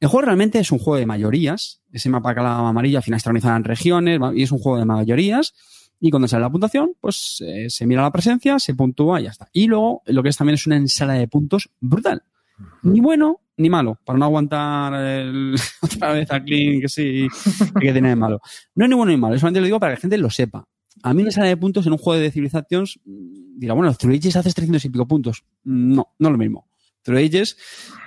El 0.00 0.08
juego 0.08 0.26
realmente 0.26 0.58
es 0.58 0.72
un 0.72 0.78
juego 0.78 0.98
de 0.98 1.06
mayorías. 1.06 1.82
Ese 1.92 2.08
mapa 2.08 2.32
la 2.34 2.68
amarillo 2.68 2.98
al 2.98 3.02
final 3.04 3.18
está 3.18 3.30
organizado 3.30 3.56
en 3.56 3.64
regiones 3.64 4.20
y 4.34 4.42
es 4.42 4.52
un 4.52 4.58
juego 4.58 4.78
de 4.78 4.84
mayorías. 4.84 5.54
Y 6.00 6.10
cuando 6.10 6.28
sale 6.28 6.42
la 6.42 6.50
puntuación, 6.50 6.92
pues 7.00 7.42
eh, 7.44 7.66
se 7.68 7.84
mira 7.86 8.02
la 8.02 8.12
presencia, 8.12 8.58
se 8.60 8.74
puntúa 8.74 9.20
y 9.20 9.24
ya 9.24 9.30
está. 9.30 9.48
Y 9.52 9.66
luego 9.66 10.02
lo 10.06 10.22
que 10.22 10.28
es 10.28 10.36
también 10.36 10.54
es 10.54 10.66
una 10.66 10.76
ensalada 10.76 11.18
de 11.18 11.26
puntos 11.28 11.68
brutal. 11.80 12.22
Ni 12.82 13.00
bueno 13.00 13.40
ni 13.56 13.68
malo, 13.68 13.98
para 14.04 14.16
no 14.18 14.24
aguantar 14.26 14.94
el- 14.94 15.56
otra 15.82 16.12
vez 16.12 16.30
a 16.30 16.40
Clean 16.42 16.80
que 16.80 16.88
sí, 16.88 17.26
que 17.80 17.92
tiene 17.92 18.10
de 18.10 18.16
malo. 18.16 18.40
No 18.76 18.84
es 18.84 18.88
ni 18.88 18.94
bueno 18.94 19.10
ni 19.10 19.18
malo, 19.18 19.36
solamente 19.36 19.58
lo 19.60 19.66
digo 19.66 19.80
para 19.80 19.92
que 19.92 19.96
la 19.96 20.00
gente 20.02 20.18
lo 20.18 20.30
sepa. 20.30 20.64
A 21.02 21.14
mí 21.14 21.22
una 21.22 21.28
ensalada 21.28 21.50
de 21.50 21.56
puntos 21.56 21.86
en 21.86 21.92
un 21.92 21.98
juego 21.98 22.20
de 22.20 22.30
Civilizations 22.30 22.98
mm, 23.04 23.58
dirá, 23.58 23.74
bueno, 23.74 23.92
Through 23.94 24.16
Ages 24.16 24.36
haces 24.36 24.54
300 24.54 24.84
y 24.84 24.88
pico 24.90 25.06
puntos. 25.06 25.44
No, 25.64 26.14
no 26.18 26.28
es 26.28 26.32
lo 26.32 26.38
mismo. 26.38 26.68
Through 27.02 27.18
Ages, 27.18 27.56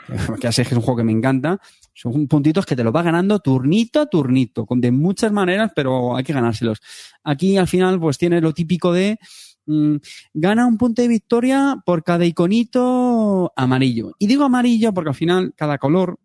que 0.35 0.41
ya 0.41 0.51
sé 0.51 0.63
que 0.63 0.69
es 0.69 0.77
un 0.77 0.81
juego 0.81 0.97
que 0.97 1.03
me 1.03 1.11
encanta, 1.11 1.59
son 1.93 2.27
puntitos 2.27 2.65
que 2.65 2.75
te 2.75 2.83
los 2.83 2.95
va 2.95 3.03
ganando 3.03 3.39
turnito 3.39 4.01
a 4.01 4.05
turnito, 4.07 4.65
de 4.69 4.91
muchas 4.91 5.31
maneras, 5.31 5.71
pero 5.75 6.15
hay 6.15 6.23
que 6.23 6.33
ganárselos. 6.33 6.81
Aquí 7.23 7.57
al 7.57 7.67
final 7.67 7.99
pues 7.99 8.17
tienes 8.17 8.41
lo 8.41 8.53
típico 8.53 8.93
de 8.93 9.19
mm, 9.65 9.95
gana 10.33 10.65
un 10.65 10.77
punto 10.77 11.01
de 11.01 11.07
victoria 11.07 11.77
por 11.85 12.03
cada 12.03 12.25
iconito 12.25 13.51
amarillo. 13.55 14.13
Y 14.19 14.27
digo 14.27 14.45
amarillo 14.45 14.93
porque 14.93 15.09
al 15.09 15.15
final 15.15 15.53
cada 15.55 15.77
color 15.77 16.19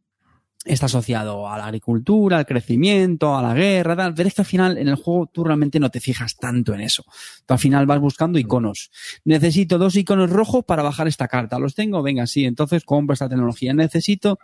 está 0.67 0.87
asociado 0.87 1.49
a 1.49 1.57
la 1.57 1.67
agricultura, 1.67 2.39
al 2.39 2.47
crecimiento, 2.47 3.37
a 3.37 3.43
la 3.43 3.55
guerra, 3.55 3.97
tal. 3.97 4.13
Pero 4.15 4.29
es 4.29 4.35
que 4.35 4.43
al 4.43 4.47
final 4.47 4.77
en 4.79 4.89
el 4.89 4.97
juego 4.97 5.27
tú 5.33 5.45
realmente 5.45 5.81
no 5.81 5.91
te 5.91 6.01
fijas 6.01 6.37
tanto 6.37 6.75
en 6.75 6.81
eso. 6.83 7.05
Tú 7.47 7.55
al 7.55 7.59
final 7.61 7.87
vas 7.87 8.01
buscando 8.01 8.39
iconos. 8.39 8.91
Necesito 9.25 9.79
dos 9.79 9.97
iconos 9.97 10.31
rojos 10.31 10.65
para 10.65 10.83
bajar 10.83 11.09
esta 11.09 11.29
carta. 11.29 11.59
¿Los 11.59 11.75
tengo? 11.75 12.03
Venga, 12.03 12.27
sí. 12.27 12.45
Entonces 12.45 12.85
compro 12.85 13.15
esta 13.15 13.29
tecnología. 13.29 13.73
Necesito... 13.73 14.39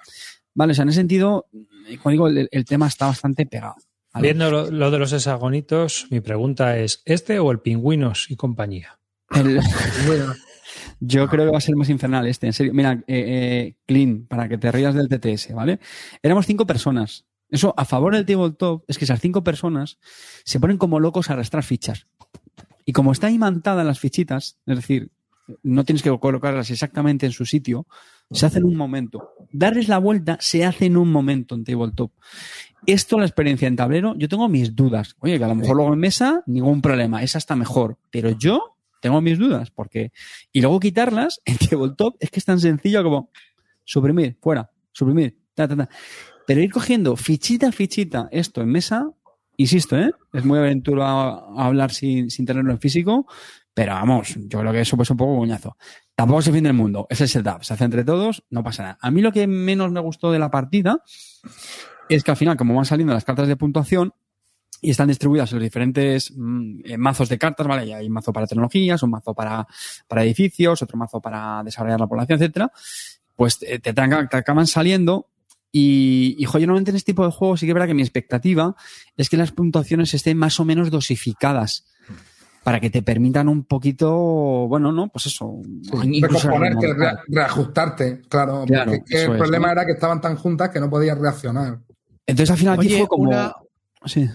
Vale, 0.55 0.73
o 0.73 0.75
sea, 0.75 0.83
en 0.83 0.91
ese 0.91 0.97
sentido, 0.99 1.47
eh, 1.89 1.97
como 1.97 2.11
digo, 2.13 2.29
el, 2.29 2.47
el 2.53 2.65
tema 2.67 2.87
está 2.87 3.07
bastante 3.07 3.47
pegado. 3.47 3.77
Viendo 4.21 4.51
lo, 4.51 4.71
lo 4.71 4.91
de 4.91 4.99
los 4.99 5.11
hexagonitos, 5.15 6.07
mi 6.11 6.21
pregunta 6.21 6.77
es, 6.77 7.01
¿este 7.07 7.39
o 7.39 7.51
el 7.51 7.61
pingüinos 7.61 8.27
y 8.31 8.37
compañía? 8.37 8.99
El- 9.35 9.61
Bueno, 10.07 10.35
Yo 11.05 11.27
creo 11.27 11.47
que 11.47 11.51
va 11.51 11.59
a 11.59 11.61
ser 11.61 11.75
más 11.75 11.89
infernal 11.89 12.29
este, 12.29 12.47
en 12.47 12.53
serio. 12.53 12.73
Mira, 12.73 12.93
eh, 12.93 13.03
eh, 13.09 13.77
Clean, 13.87 14.25
para 14.29 14.49
que 14.49 14.57
te 14.57 14.71
rías 14.71 14.95
del 14.95 15.09
TTS, 15.09 15.53
¿vale? 15.53 15.81
Éramos 16.23 16.47
cinco 16.47 16.65
personas. 16.65 17.25
Eso, 17.51 17.75
a 17.77 17.85
favor 17.85 18.15
del 18.15 18.25
tabletop, 18.25 18.85
es 18.87 18.99
que 18.99 19.05
esas 19.05 19.21
cinco 19.21 19.43
personas 19.43 19.99
se 20.45 20.61
ponen 20.61 20.79
como 20.79 21.01
locos 21.01 21.29
a 21.29 21.33
arrastrar 21.33 21.65
fichas. 21.65 22.07
Y 22.85 22.93
como 22.93 23.11
está 23.11 23.33
imantada 23.33 23.83
las 23.83 23.99
fichitas, 23.99 24.59
es 24.65 24.77
decir, 24.77 25.11
no 25.65 25.85
tienes 25.85 26.05
que 26.05 26.17
colocarlas 26.21 26.71
exactamente 26.71 27.27
en 27.27 27.33
su 27.33 27.47
sitio, 27.47 27.85
se 28.31 28.47
hace 28.47 28.59
en 28.59 28.65
un 28.65 28.77
momento. 28.77 29.35
Darles 29.51 29.89
la 29.89 29.99
vuelta 29.99 30.39
se 30.41 30.65
hace 30.65 30.87
en 30.87 30.97
un 30.97 31.11
momento 31.11 31.57
en 31.57 31.65
tabletop. 31.65 32.13
Esto, 32.87 33.19
la 33.19 33.27
experiencia 33.27 33.67
en 33.67 33.75
tablero, 33.75 34.15
yo 34.17 34.29
tengo 34.29 34.49
mis 34.49 34.77
dudas. 34.77 35.17
Oye, 35.19 35.37
que 35.37 35.45
a 35.45 35.49
lo 35.49 35.57
mejor 35.57 35.75
luego 35.77 35.93
en 35.93 35.99
mesa, 35.99 36.45
ningún 36.47 36.81
problema, 36.81 37.25
es 37.25 37.35
hasta 37.35 37.57
mejor. 37.57 37.99
Pero 38.13 38.31
yo 38.31 38.72
tengo 39.03 39.21
mis 39.21 39.39
dudas, 39.39 39.71
porque. 39.71 40.13
Y 40.53 40.63
luego 40.63 40.81
quitarlas 40.81 41.43
en 41.45 41.59
tabletop 41.59 42.17
es 42.21 42.31
que 42.31 42.39
es 42.39 42.45
tan 42.47 42.61
sencillo 42.61 43.03
como 43.03 43.31
suprimir, 43.85 44.39
fuera, 44.41 44.71
suprimir, 44.93 45.37
ta, 45.55 45.69
ta, 45.69 45.77
ta. 45.77 45.89
Pero 46.47 46.61
ir 46.61 46.73
cogiendo 46.73 47.17
fichita 47.17 47.69
a 47.69 47.73
fichita 47.73 48.29
esto 48.31 48.63
en 48.63 48.69
mesa, 48.69 49.11
insisto, 49.57 49.99
¿eh? 49.99 50.13
Es 50.33 50.45
muy 50.45 50.59
aventura 50.59 51.35
hablar 51.57 51.91
sin, 51.91 52.31
sin 52.31 52.47
tenerlo 52.47 52.71
en 52.73 52.79
físico, 52.79 53.27
pero 53.75 53.93
vamos, 53.95 54.37
yo 54.37 54.61
creo 54.61 54.73
que 54.73 54.81
eso 54.81 54.97
pues 54.97 55.11
un 55.11 55.17
poco 55.17 55.37
coñazo. 55.37 55.77
Tampoco 56.15 56.41
es 56.41 56.47
el 56.47 56.55
fin 56.55 56.65
del 56.65 56.75
mundo, 56.75 57.07
es 57.11 57.21
el 57.21 57.29
setup, 57.29 57.63
se 57.63 57.75
hace 57.75 57.85
entre 57.85 58.05
todos, 58.05 58.45
no 58.51 58.63
pasa 58.63 58.83
nada. 58.83 58.99
A 59.01 59.11
mí 59.11 59.21
lo 59.21 59.33
que 59.33 59.47
menos 59.47 59.91
me 59.91 60.01
gustó 60.01 60.31
de 60.31 60.39
la 60.39 60.51
partida 60.51 61.03
es 62.09 62.23
que 62.23 62.31
al 62.31 62.37
final, 62.37 62.57
como 62.57 62.75
van 62.75 62.85
saliendo 62.85 63.15
las 63.15 63.25
cartas 63.25 63.49
de 63.49 63.57
puntuación, 63.57 64.13
y 64.85 64.91
están 64.91 65.09
distribuidas 65.09 65.51
en 65.53 65.59
los 65.59 65.63
diferentes 65.63 66.33
mm, 66.37 66.81
eh, 66.85 66.99
mazos 66.99 67.29
de 67.31 67.39
cartas, 67.39 67.67
¿vale? 67.67 67.87
Y 67.87 67.93
hay 67.93 68.07
un 68.09 68.13
mazo 68.13 68.33
para 68.33 68.47
tecnologías, 68.47 69.03
un 69.03 69.11
mazo 69.11 69.33
para, 69.33 69.67
para 70.09 70.25
edificios, 70.25 70.83
otro 70.83 70.99
mazo 70.99 71.21
para 71.21 71.63
desarrollar 71.65 72.01
la 72.01 72.07
población, 72.09 72.39
etcétera. 72.39 72.71
Pues 73.37 73.59
te, 73.61 73.79
te, 73.79 73.95
tranca- 73.95 74.29
te 74.29 74.37
acaban 74.37 74.67
saliendo 74.67 75.29
y, 75.71 76.35
y, 76.39 76.45
jo, 76.45 76.59
yo 76.59 76.67
normalmente 76.67 76.91
en 76.91 76.97
este 76.99 77.13
tipo 77.13 77.25
de 77.25 77.33
juegos 77.33 77.61
sí 77.61 77.67
que 77.67 77.71
es 77.71 77.75
verdad 77.75 77.87
que 77.87 77.95
mi 77.95 78.03
expectativa 78.03 78.77
es 79.17 79.31
que 79.31 79.37
las 79.39 79.53
puntuaciones 79.53 80.13
estén 80.13 80.37
más 80.37 80.61
o 80.61 80.65
menos 80.67 80.91
dosificadas 80.91 81.87
para 82.65 82.79
que 82.79 82.91
te 82.91 83.03
permitan 83.03 83.49
un 83.49 83.65
poquito, 83.65 84.13
bueno, 84.69 84.93
no, 84.93 85.09
pues 85.09 85.27
eso. 85.27 85.63
recomponerte, 86.21 86.95
re- 86.95 87.17
reajustarte, 87.29 88.21
claro. 88.29 88.65
Claro, 88.67 88.93
porque 88.93 89.15
el 89.25 89.31
es, 89.33 89.39
problema 89.39 89.67
¿no? 89.69 89.73
era 89.73 89.87
que 89.87 89.93
estaban 89.93 90.21
tan 90.21 90.37
juntas 90.37 90.71
que 90.71 90.81
no 90.81 90.91
podías 90.91 91.19
reaccionar. 91.19 91.79
Entonces 92.27 92.51
al 92.51 92.59
final 92.59 92.79
aquí 92.79 92.89
Oye, 92.89 92.99
fue 92.99 93.09
como... 93.09 93.31
una- 93.31 93.55
Sí. 94.05 94.29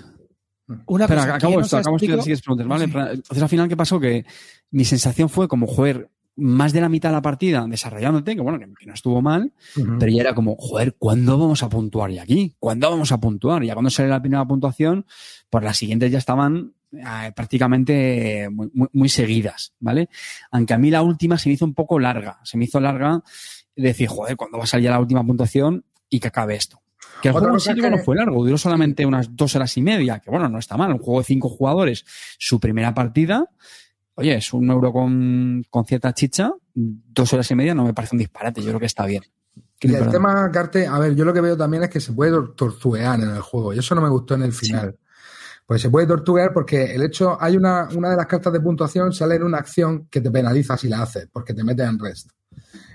Una 0.85 1.05
Espera, 1.05 1.21
cosa, 1.21 1.35
acabo 1.35 1.53
¿quién 1.53 1.63
esto, 1.63 1.77
acabo 1.77 1.95
esto 1.95 2.17
y 2.17 2.21
sigues 2.21 2.41
preguntas, 2.41 2.67
¿vale? 2.67 2.85
Sí. 2.85 2.91
Entonces 2.93 3.43
al 3.43 3.49
final, 3.49 3.69
¿qué 3.69 3.77
pasó? 3.77 3.99
Que 3.99 4.25
mi 4.71 4.83
sensación 4.83 5.29
fue 5.29 5.47
como, 5.47 5.65
joder, 5.65 6.09
más 6.37 6.71
de 6.71 6.81
la 6.81 6.89
mitad 6.89 7.09
de 7.09 7.15
la 7.15 7.21
partida 7.21 7.65
desarrollándote, 7.67 8.35
que 8.35 8.41
bueno, 8.41 8.59
que, 8.59 8.85
no 8.85 8.93
estuvo 8.93 9.21
mal, 9.21 9.53
pero 9.99 10.11
ya 10.11 10.21
era 10.21 10.35
como, 10.35 10.55
joder, 10.55 10.95
¿cuándo 10.97 11.37
vamos 11.37 11.63
a 11.63 11.69
puntuar 11.69 12.11
ya 12.11 12.23
aquí? 12.23 12.55
¿Cuándo 12.59 12.89
vamos 12.89 13.11
a 13.11 13.19
puntuar? 13.19 13.63
Ya 13.63 13.73
cuando 13.73 13.89
sale 13.89 14.09
la 14.09 14.21
primera 14.21 14.45
puntuación, 14.45 15.05
pues 15.49 15.63
las 15.63 15.77
siguientes 15.77 16.11
ya 16.11 16.19
estaban 16.19 16.73
eh, 16.91 17.31
prácticamente 17.35 18.49
muy, 18.51 18.69
muy, 18.73 18.87
muy 18.93 19.09
seguidas, 19.09 19.73
¿vale? 19.79 20.09
Aunque 20.51 20.73
a 20.73 20.77
mí 20.77 20.91
la 20.91 21.01
última 21.01 21.37
se 21.37 21.49
me 21.49 21.53
hizo 21.53 21.65
un 21.65 21.73
poco 21.73 21.97
larga, 21.97 22.39
se 22.43 22.57
me 22.57 22.65
hizo 22.65 22.79
larga 22.79 23.23
decir, 23.75 24.07
joder, 24.07 24.35
¿cuándo 24.35 24.57
va 24.57 24.65
a 24.65 24.67
salir 24.67 24.85
ya 24.85 24.91
la 24.91 24.99
última 24.99 25.25
puntuación 25.25 25.85
y 26.09 26.19
que 26.19 26.27
acabe 26.27 26.55
esto? 26.55 26.81
Que 27.21 27.29
el 27.29 27.35
Otra 27.35 27.49
juego 27.49 27.55
en 27.55 27.59
sí 27.75 27.81
que- 27.81 27.89
no 27.89 27.97
fue 27.99 28.15
largo, 28.15 28.43
duró 28.45 28.57
solamente 28.57 29.05
unas 29.05 29.35
dos 29.35 29.55
horas 29.55 29.75
y 29.77 29.81
media, 29.81 30.19
que 30.19 30.29
bueno, 30.29 30.47
no 30.49 30.59
está 30.59 30.77
mal. 30.77 30.91
Un 30.93 30.99
juego 30.99 31.19
de 31.19 31.25
cinco 31.25 31.49
jugadores, 31.49 32.05
su 32.37 32.59
primera 32.59 32.93
partida, 32.93 33.49
oye, 34.15 34.35
es 34.35 34.53
un 34.53 34.69
euro 34.69 34.91
con, 34.93 35.63
con 35.69 35.85
cierta 35.85 36.13
chicha, 36.13 36.51
dos 36.73 37.33
horas 37.33 37.49
y 37.51 37.55
media 37.55 37.73
no 37.73 37.83
me 37.85 37.93
parece 37.93 38.15
un 38.15 38.19
disparate, 38.19 38.61
yo 38.61 38.67
creo 38.67 38.79
que 38.79 38.85
está 38.85 39.05
bien. 39.05 39.23
Y 39.79 39.93
el 39.93 40.09
tema, 40.11 40.49
Carte, 40.51 40.87
a 40.87 40.97
ver, 40.99 41.15
yo 41.15 41.23
lo 41.23 41.33
que 41.33 41.41
veo 41.41 41.55
también 41.55 41.83
es 41.83 41.89
que 41.89 41.99
se 41.99 42.11
puede 42.13 42.31
tor- 42.31 42.55
tortuguear 42.55 43.19
en 43.19 43.29
el 43.29 43.41
juego. 43.41 43.73
Y 43.73 43.79
eso 43.79 43.93
no 43.93 44.01
me 44.01 44.09
gustó 44.09 44.33
en 44.33 44.41
el 44.43 44.51
final. 44.53 44.97
Pues 45.67 45.81
se 45.81 45.89
puede 45.91 46.07
tortuguear 46.07 46.51
porque 46.53 46.95
el 46.95 47.03
hecho, 47.03 47.37
hay 47.39 47.57
una, 47.57 47.87
una 47.95 48.09
de 48.09 48.15
las 48.15 48.25
cartas 48.25 48.53
de 48.53 48.59
puntuación 48.59 49.11
sale 49.13 49.35
en 49.35 49.43
una 49.43 49.57
acción 49.59 50.07
que 50.09 50.21
te 50.21 50.31
penaliza 50.31 50.77
si 50.77 50.87
la 50.87 51.01
haces, 51.03 51.27
porque 51.31 51.53
te 51.53 51.63
metes 51.63 51.87
en 51.87 51.99
rest. 51.99 52.29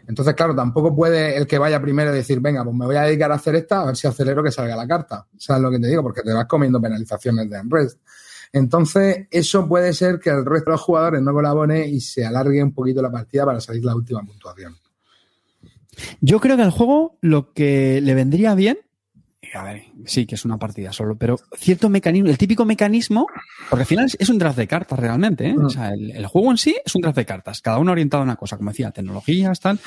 Entonces, 0.06 0.34
claro, 0.34 0.54
tampoco 0.54 0.94
puede 0.94 1.36
el 1.36 1.46
que 1.46 1.58
vaya 1.58 1.80
primero 1.80 2.12
decir, 2.12 2.40
venga, 2.40 2.64
pues 2.64 2.76
me 2.76 2.86
voy 2.86 2.96
a 2.96 3.02
dedicar 3.02 3.30
a 3.32 3.36
hacer 3.36 3.54
esta, 3.54 3.82
a 3.82 3.86
ver 3.86 3.96
si 3.96 4.06
acelero 4.06 4.42
que 4.42 4.50
salga 4.50 4.76
la 4.76 4.86
carta. 4.86 5.26
¿Sabes 5.36 5.62
lo 5.62 5.70
que 5.70 5.78
te 5.78 5.86
digo? 5.86 6.02
Porque 6.02 6.22
te 6.22 6.32
vas 6.32 6.46
comiendo 6.46 6.80
penalizaciones 6.80 7.48
de 7.48 7.60
unrest. 7.60 7.98
Entonces, 8.52 9.26
eso 9.30 9.66
puede 9.66 9.92
ser 9.94 10.18
que 10.18 10.30
el 10.30 10.44
resto 10.44 10.70
de 10.70 10.72
los 10.72 10.80
jugadores 10.82 11.22
no 11.22 11.32
colabore 11.32 11.86
y 11.86 12.00
se 12.00 12.24
alargue 12.24 12.62
un 12.62 12.74
poquito 12.74 13.00
la 13.00 13.10
partida 13.10 13.46
para 13.46 13.60
salir 13.60 13.84
la 13.84 13.94
última 13.94 14.22
puntuación. 14.22 14.76
Yo 16.20 16.40
creo 16.40 16.56
que 16.56 16.62
al 16.62 16.70
juego 16.70 17.18
lo 17.20 17.52
que 17.52 18.00
le 18.02 18.14
vendría 18.14 18.54
bien, 18.54 18.78
a 19.54 19.62
ver, 19.64 19.82
sí 20.06 20.24
que 20.24 20.36
es 20.36 20.44
una 20.44 20.58
partida 20.58 20.92
solo, 20.92 21.16
pero 21.16 21.36
cierto 21.56 21.88
mecanismo, 21.88 22.28
el 22.30 22.38
típico 22.38 22.64
mecanismo, 22.64 23.26
porque 23.68 23.82
al 23.82 23.86
final 23.86 24.08
es, 24.18 24.28
un 24.30 24.38
draft 24.38 24.56
de 24.56 24.66
cartas 24.68 24.98
realmente, 24.98 25.48
¿eh? 25.48 25.54
Mm. 25.54 25.64
O 25.64 25.70
sea, 25.70 25.90
el, 25.90 26.10
el 26.12 26.26
juego 26.26 26.50
en 26.50 26.58
sí 26.58 26.76
es 26.84 26.94
un 26.94 27.02
draft 27.02 27.16
de 27.16 27.26
cartas, 27.26 27.60
cada 27.60 27.78
uno 27.78 27.92
orientado 27.92 28.22
a 28.22 28.24
una 28.24 28.36
cosa, 28.36 28.56
como 28.56 28.70
decía, 28.70 28.90
tecnologías, 28.92 29.60
tal. 29.60 29.78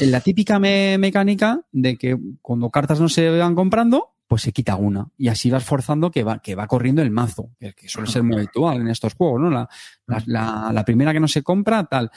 La 0.00 0.20
típica 0.20 0.58
me- 0.58 0.96
mecánica 0.98 1.60
de 1.72 1.96
que 1.96 2.16
cuando 2.42 2.70
cartas 2.70 2.98
no 3.00 3.08
se 3.08 3.28
van 3.30 3.54
comprando, 3.54 4.14
pues 4.28 4.42
se 4.42 4.50
quita 4.50 4.74
una. 4.74 5.06
Y 5.16 5.28
así 5.28 5.50
vas 5.50 5.62
forzando 5.62 6.10
que 6.10 6.24
va, 6.24 6.40
que 6.40 6.56
va 6.56 6.66
corriendo 6.66 7.00
el 7.00 7.10
mazo, 7.12 7.50
que, 7.60 7.74
que 7.74 7.88
suele 7.88 8.10
ser 8.10 8.24
muy 8.24 8.36
habitual 8.38 8.80
en 8.80 8.88
estos 8.88 9.14
juegos, 9.14 9.40
¿no? 9.40 9.50
La, 9.50 9.68
la, 10.06 10.22
la- 10.26 10.70
la 10.72 10.84
primera 10.84 11.12
que 11.12 11.20
no 11.20 11.28
se 11.28 11.42
compra, 11.44 11.84
tal. 11.84 12.10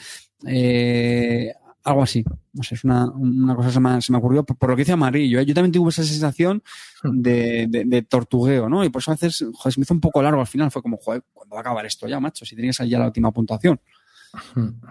Eh, 0.46 1.52
algo 1.84 2.02
así. 2.02 2.24
No 2.52 2.62
sé, 2.62 2.74
es 2.74 2.84
una, 2.84 3.06
una 3.10 3.54
cosa 3.54 3.68
que 3.68 3.74
se 3.74 3.80
me, 3.80 4.02
se 4.02 4.12
me 4.12 4.18
ocurrió 4.18 4.44
por, 4.44 4.56
por 4.56 4.70
lo 4.70 4.76
que 4.76 4.82
dice 4.82 4.92
Amarillo. 4.92 5.40
¿eh? 5.40 5.46
Yo 5.46 5.54
también 5.54 5.72
tuve 5.72 5.90
esa 5.90 6.04
sensación 6.04 6.62
de, 7.02 7.66
de, 7.68 7.84
de 7.84 8.02
tortugueo, 8.02 8.68
¿no? 8.68 8.84
Y 8.84 8.90
por 8.90 9.00
eso 9.00 9.10
a 9.10 9.14
veces, 9.14 9.44
joder, 9.54 9.72
se 9.72 9.80
me 9.80 9.84
hizo 9.84 9.94
un 9.94 10.00
poco 10.00 10.22
largo 10.22 10.40
al 10.40 10.46
final. 10.46 10.70
Fue 10.70 10.82
como, 10.82 10.96
joder, 10.98 11.22
¿cuándo 11.32 11.54
va 11.54 11.60
a 11.60 11.62
acabar 11.62 11.86
esto 11.86 12.06
ya, 12.08 12.20
macho? 12.20 12.44
Si 12.44 12.54
tenía 12.54 12.70
que 12.70 12.74
salir 12.74 12.92
ya 12.92 12.98
la 12.98 13.06
última 13.06 13.30
puntuación. 13.32 13.80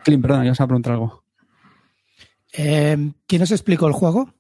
Clint, 0.04 0.22
perdón, 0.22 0.44
ya 0.44 0.52
vas 0.52 0.62
a 0.62 0.68
preguntar 0.68 0.94
algo. 0.94 1.24
Eh, 2.54 3.12
¿Quién 3.28 3.42
os 3.42 3.52
explicó 3.52 3.88
el 3.88 3.94
juego? 3.94 4.34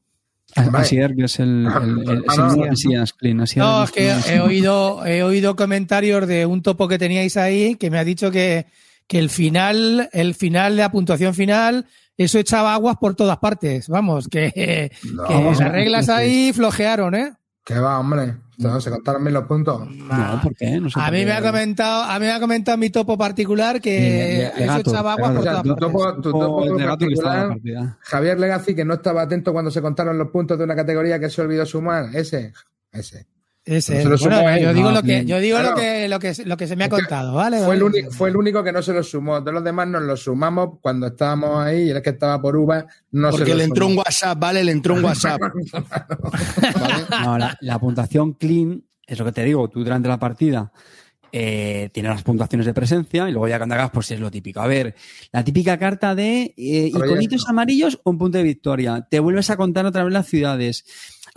Vale. 0.55 0.77
Asier, 0.79 1.15
que 1.15 1.25
es 1.25 1.39
el, 1.39 1.67
el, 1.67 2.09
el, 2.09 2.23
Ah, 2.27 2.31
es 2.33 2.37
no, 2.39 2.51
el 2.53 2.59
no. 2.59 2.65
Mesías, 2.65 3.13
Clint. 3.13 3.41
Asier 3.41 3.63
No, 3.63 3.83
es 3.83 3.91
que 3.91 4.09
he 4.09 4.39
oído, 4.39 5.05
he 5.05 5.21
oído 5.21 5.55
comentarios 5.55 6.27
de 6.27 6.45
un 6.47 6.63
topo 6.63 6.87
que 6.87 6.97
teníais 6.97 7.37
ahí 7.37 7.75
que 7.75 7.91
me 7.91 7.99
ha 7.99 8.03
dicho 8.03 8.31
que, 8.31 8.65
que 9.05 9.19
el 9.19 9.29
final, 9.29 10.09
el 10.11 10.33
final 10.33 10.75
de 10.75 10.81
la 10.81 10.91
puntuación 10.91 11.35
final, 11.35 11.85
eso 12.19 12.37
echaba 12.37 12.73
aguas 12.73 12.97
por 12.97 13.15
todas 13.15 13.37
partes. 13.37 13.87
Vamos, 13.87 14.27
que, 14.27 14.91
No, 15.13 15.23
que 15.23 15.33
vamos, 15.33 15.59
las 15.59 15.71
reglas 15.71 16.09
ahí 16.09 16.51
flojearon, 16.53 17.15
¿eh? 17.15 17.33
Que 17.63 17.79
va, 17.79 17.97
hombre. 17.97 18.35
No, 18.57 18.81
se 18.81 18.89
contaron 18.89 19.23
bien 19.23 19.33
los 19.35 19.45
puntos. 19.45 19.89
No, 19.89 20.41
¿por 20.43 20.53
qué? 20.53 20.81
No 20.81 20.89
sé 20.89 20.99
A 20.99 21.09
mí 21.11 21.23
me 21.23 21.31
ha 21.31 21.41
comentado, 21.41 22.03
a 22.03 22.19
mí 22.19 22.25
me 22.25 22.33
ha 22.33 22.39
comentado 22.41 22.77
mi 22.77 22.89
topo 22.89 23.17
particular 23.17 23.79
que 23.79 24.47
eso 24.47 24.77
echaba 24.79 25.13
aguas 25.13 25.31
por 25.31 25.43
todas 25.45 25.63
tu 25.63 25.69
partes. 25.69 25.87
topo, 25.87 26.21
tu 26.21 26.31
topo 26.31 26.63
el 26.65 26.85
particular, 26.85 27.47
partida. 27.47 27.97
Javier 28.01 28.37
Legacy, 28.37 28.75
que 28.75 28.83
no 28.83 28.95
estaba 28.95 29.21
atento 29.21 29.53
cuando 29.53 29.71
se 29.71 29.81
contaron 29.81 30.17
los 30.17 30.27
puntos 30.27 30.57
de 30.57 30.65
una 30.65 30.75
categoría 30.75 31.19
que 31.21 31.29
se 31.29 31.41
olvidó 31.41 31.65
sumar. 31.65 32.13
Ese. 32.13 32.51
Ese. 32.91 33.27
Bueno, 33.65 34.49
él, 34.49 34.61
yo 34.61 34.73
digo 34.73 34.89
no, 34.89 34.95
lo 34.95 35.03
que, 35.03 35.25
yo 35.25 35.39
digo 35.39 35.59
lo 35.59 35.75
que, 35.75 36.07
lo 36.07 36.19
que, 36.19 36.33
lo 36.45 36.57
que 36.57 36.67
se 36.67 36.75
me 36.75 36.85
ha 36.85 36.87
Es 36.87 36.91
contado, 36.91 37.35
¿vale? 37.35 37.59
Fue 37.59 37.75
el, 37.75 37.83
único, 37.83 38.11
fue 38.11 38.29
el 38.29 38.37
único 38.37 38.63
que 38.63 38.71
no 38.71 38.81
se 38.81 38.93
lo 38.93 39.03
sumó. 39.03 39.39
Todos 39.41 39.53
los 39.53 39.63
demás 39.63 39.87
nos 39.87 40.01
lo 40.01 40.17
sumamos 40.17 40.79
cuando 40.81 41.07
estábamos 41.07 41.59
ahí 41.59 41.83
y 41.83 41.89
el 41.91 42.01
que 42.01 42.11
estaba 42.11 42.41
por 42.41 42.55
uva 42.55 42.85
no 43.11 43.29
Porque 43.29 43.45
se 43.45 43.51
lo 43.51 43.57
le 43.57 43.63
entró 43.65 43.87
un. 43.87 43.97
WhatsApp, 43.97 44.39
¿vale? 44.39 44.63
Le 44.63 44.71
entró 44.71 44.95
un 44.95 45.03
WhatsApp. 45.03 45.39
¿Vale? 46.61 47.05
No, 47.23 47.37
la, 47.37 47.57
la 47.61 47.79
puntuación 47.79 48.33
clean, 48.33 48.83
es 49.05 49.19
lo 49.19 49.25
que 49.25 49.33
te 49.33 49.43
digo, 49.43 49.69
tú 49.69 49.83
durante 49.83 50.07
la 50.07 50.17
partida 50.17 50.71
eh, 51.31 51.89
tienes 51.93 52.11
las 52.11 52.23
puntuaciones 52.23 52.65
de 52.65 52.73
presencia 52.73 53.29
y 53.29 53.31
luego 53.31 53.47
ya 53.47 53.57
cuando 53.57 53.75
hagas, 53.75 53.91
pues 53.91 54.09
es 54.11 54.19
lo 54.19 54.31
típico. 54.31 54.61
A 54.61 54.67
ver, 54.67 54.95
la 55.31 55.43
típica 55.43 55.77
carta 55.77 56.15
de 56.15 56.53
eh, 56.57 56.87
iconitos 56.87 57.47
amarillos, 57.47 57.99
un 58.03 58.17
punto 58.17 58.37
de 58.37 58.43
victoria. 58.43 59.07
Te 59.09 59.19
vuelves 59.19 59.49
a 59.49 59.57
contar 59.57 59.85
otra 59.85 60.03
vez 60.03 60.13
las 60.13 60.27
ciudades. 60.27 60.85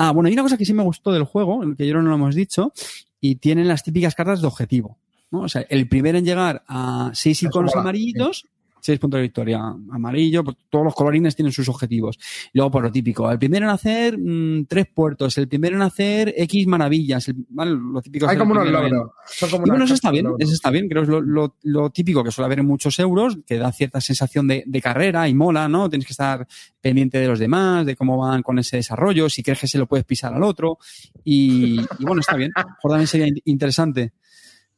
Ah, 0.04 0.10
bueno, 0.10 0.26
hay 0.26 0.32
una 0.32 0.42
cosa 0.42 0.58
que 0.58 0.64
sí 0.64 0.74
me 0.74 0.82
gustó 0.82 1.12
del 1.12 1.22
juego, 1.22 1.60
que 1.76 1.86
yo 1.86 1.94
no 1.94 2.02
lo 2.02 2.16
hemos 2.16 2.34
dicho, 2.34 2.72
y 3.20 3.36
tienen 3.36 3.68
las 3.68 3.84
típicas 3.84 4.16
cartas 4.16 4.40
de 4.40 4.48
objetivo. 4.48 4.98
¿no? 5.30 5.42
O 5.42 5.48
sea, 5.48 5.64
el 5.68 5.86
primero 5.88 6.18
en 6.18 6.24
llegar 6.24 6.64
a 6.66 7.12
seis 7.14 7.40
iconos 7.44 7.76
amarillitos 7.76 8.48
Seis 8.84 8.98
puntos 8.98 9.18
de 9.18 9.22
victoria. 9.22 9.60
Amarillo, 9.92 10.42
todos 10.68 10.84
los 10.84 10.94
colorines 10.96 11.36
tienen 11.36 11.52
sus 11.52 11.68
objetivos. 11.68 12.18
Y 12.52 12.58
luego, 12.58 12.72
por 12.72 12.82
lo 12.82 12.90
típico, 12.90 13.30
el 13.30 13.38
primero 13.38 13.66
en 13.66 13.70
hacer 13.70 14.18
mm, 14.18 14.64
tres 14.66 14.86
puertos, 14.92 15.38
el 15.38 15.46
primero 15.46 15.76
en 15.76 15.82
hacer 15.82 16.34
X 16.36 16.66
maravillas, 16.66 17.28
el-. 17.28 17.46
Lo 17.56 18.02
típico 18.02 18.26
Hay 18.28 18.36
como 18.36 18.52
unos 18.54 18.68
logros. 18.68 19.12
Son 19.26 19.50
como 19.50 19.66
y 19.66 19.70
bueno, 19.70 19.84
eso 19.84 19.94
está 19.94 20.10
bien, 20.10 20.24
logros. 20.24 20.40
eso 20.42 20.52
está 20.54 20.70
bien, 20.70 20.88
creo 20.88 21.02
que 21.02 21.04
es 21.04 21.10
lo, 21.10 21.20
lo- 21.20 21.56
lo 21.62 21.90
típico 21.90 22.24
que 22.24 22.32
suele 22.32 22.46
haber 22.46 22.58
en 22.58 22.66
muchos 22.66 22.98
euros, 22.98 23.38
que 23.46 23.56
da 23.56 23.70
cierta 23.70 24.00
sensación 24.00 24.48
de, 24.48 24.64
de 24.66 24.82
carrera 24.82 25.28
y 25.28 25.34
mola, 25.34 25.68
¿no? 25.68 25.88
Tienes 25.88 26.04
que 26.06 26.12
estar 26.12 26.48
pendiente 26.80 27.18
de 27.18 27.28
los 27.28 27.38
demás, 27.38 27.86
de 27.86 27.94
cómo 27.94 28.18
van 28.18 28.42
con 28.42 28.58
ese 28.58 28.78
desarrollo, 28.78 29.30
si 29.30 29.44
crees 29.44 29.60
que 29.60 29.68
se 29.68 29.78
lo 29.78 29.86
puedes 29.86 30.04
pisar 30.04 30.34
al 30.34 30.42
otro, 30.42 30.78
y, 31.22 31.80
y 31.80 32.04
bueno, 32.04 32.18
está 32.20 32.34
bien. 32.34 32.50
A 32.56 32.62
lo 32.62 32.68
mejor 32.70 32.90
también 32.90 33.06
sería 33.06 33.28
in- 33.28 33.40
interesante. 33.44 34.12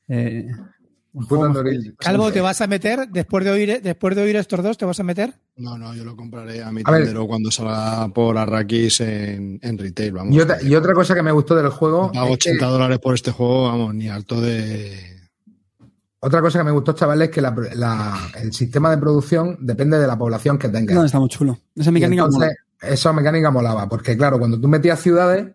Eh, 0.09 0.46
Calvo, 1.98 2.32
¿te 2.32 2.40
vas 2.40 2.60
a 2.60 2.66
meter? 2.66 3.08
Después 3.08 3.44
de 3.44 3.50
oír, 3.52 3.80
después 3.82 4.16
de 4.16 4.22
oír 4.22 4.36
estos 4.36 4.62
dos, 4.62 4.76
¿te 4.76 4.84
vas 4.84 4.98
a 4.98 5.04
meter? 5.04 5.32
No, 5.56 5.78
no, 5.78 5.94
yo 5.94 6.04
lo 6.04 6.16
compraré 6.16 6.62
a 6.62 6.72
mi 6.72 6.82
A 6.84 6.90
ver. 6.90 7.14
cuando 7.26 7.50
salga 7.50 8.08
por 8.08 8.36
Arrakis 8.36 9.00
en, 9.00 9.58
en 9.62 9.78
retail, 9.78 10.12
vamos. 10.12 10.34
Y 10.34 10.40
otra, 10.40 10.60
y 10.62 10.74
otra 10.74 10.92
cosa 10.92 11.14
que 11.14 11.22
me 11.22 11.30
gustó 11.30 11.54
del 11.54 11.68
juego. 11.68 12.10
Pago 12.12 12.32
es 12.34 12.38
que- 12.38 12.50
80 12.50 12.66
dólares 12.66 12.98
por 12.98 13.14
este 13.14 13.30
juego, 13.30 13.64
vamos, 13.68 13.94
ni 13.94 14.08
alto 14.08 14.40
de... 14.40 14.98
otra 16.18 16.40
cosa 16.40 16.58
que 16.58 16.64
me 16.64 16.70
gustó, 16.72 16.92
chavales, 16.94 17.28
es 17.28 17.34
que 17.34 17.40
la- 17.40 17.54
la- 17.74 18.18
el 18.42 18.52
sistema 18.52 18.90
de 18.90 18.98
producción 18.98 19.56
depende 19.60 19.98
de 19.98 20.06
la 20.08 20.18
población 20.18 20.58
que 20.58 20.68
tengas. 20.68 20.96
No, 20.96 21.04
está 21.04 21.20
muy 21.20 21.28
chulo. 21.28 21.58
Esa 21.76 21.92
mecánica 21.92 22.24
mola. 22.26 22.46
entonces, 22.46 22.58
esa 22.82 23.12
mecánica 23.12 23.50
molaba, 23.52 23.88
porque 23.88 24.16
claro, 24.16 24.38
cuando 24.38 24.60
tú 24.60 24.66
metías 24.68 25.00
ciudades, 25.00 25.46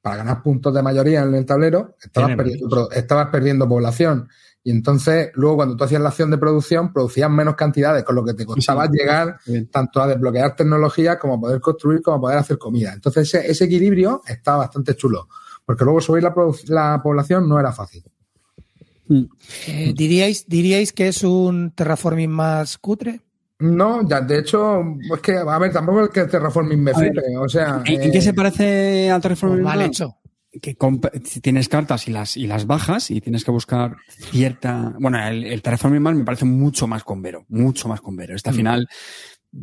para 0.00 0.16
ganar 0.16 0.42
puntos 0.42 0.72
de 0.74 0.82
mayoría 0.82 1.22
en 1.22 1.34
el 1.34 1.46
tablero, 1.46 1.96
estabas, 2.02 2.36
perdiendo, 2.36 2.90
estabas 2.90 3.28
perdiendo 3.28 3.68
población. 3.68 4.28
Y 4.66 4.70
entonces, 4.70 5.30
luego 5.34 5.56
cuando 5.56 5.76
tú 5.76 5.84
hacías 5.84 6.00
la 6.00 6.08
acción 6.08 6.30
de 6.30 6.38
producción, 6.38 6.90
producías 6.90 7.30
menos 7.30 7.54
cantidades, 7.54 8.02
con 8.02 8.16
lo 8.16 8.24
que 8.24 8.32
te 8.32 8.46
costaba 8.46 8.86
Sí. 8.86 8.92
llegar 8.98 9.38
Bien. 9.46 9.68
tanto 9.68 10.00
a 10.00 10.06
desbloquear 10.06 10.56
tecnologías 10.56 11.18
como 11.18 11.34
a 11.34 11.40
poder 11.40 11.60
construir, 11.60 12.00
como 12.00 12.16
a 12.16 12.20
poder 12.20 12.38
hacer 12.38 12.56
comida. 12.56 12.94
Entonces, 12.94 13.28
ese, 13.34 13.50
ese 13.50 13.64
equilibrio 13.66 14.22
está 14.26 14.56
bastante 14.56 14.96
chulo, 14.96 15.28
porque 15.66 15.84
luego 15.84 16.00
subir 16.00 16.22
la, 16.22 17.00
población 17.02 17.46
no 17.46 17.60
era 17.60 17.72
fácil. 17.72 18.02
Mm. 19.06 19.24
Eh, 19.66 19.92
¿diríais, 19.94 20.48
¿Diríais 20.48 20.94
que 20.94 21.08
es 21.08 21.22
un 21.22 21.72
terraforming 21.72 22.30
más 22.30 22.78
cutre? 22.78 23.20
No, 23.58 24.08
ya, 24.08 24.22
de 24.22 24.38
hecho, 24.38 24.82
es 25.14 25.20
que, 25.20 25.36
a 25.36 25.58
ver, 25.58 25.72
tampoco 25.72 26.04
es 26.04 26.10
que 26.10 26.24
Terraforming 26.24 26.82
me 26.82 26.92
flipe, 26.92 27.22
o 27.38 27.48
sea... 27.48 27.82
¿En, 27.84 28.00
en 28.00 28.08
eh, 28.08 28.12
qué 28.12 28.20
se 28.20 28.34
parece 28.34 29.10
al 29.10 29.20
Terraforming 29.22 29.62
Mal 29.62 29.78
Mars? 29.78 29.88
hecho. 29.88 30.16
Que 30.62 30.76
tienes 31.42 31.68
cartas 31.68 32.06
y 32.08 32.10
las, 32.12 32.36
y 32.36 32.46
las 32.46 32.66
bajas 32.66 33.10
y 33.10 33.20
tienes 33.20 33.44
que 33.44 33.50
buscar 33.50 33.96
cierta... 34.08 34.94
Bueno, 34.98 35.18
el, 35.26 35.44
el 35.44 35.62
Terraforming 35.62 36.02
Mars 36.02 36.16
me 36.18 36.24
parece 36.24 36.44
mucho 36.44 36.86
más 36.86 37.04
convero, 37.04 37.44
mucho 37.48 37.88
más 37.88 38.00
convero. 38.00 38.34
Este 38.34 38.50
Mm. 38.50 38.54
final 38.54 38.88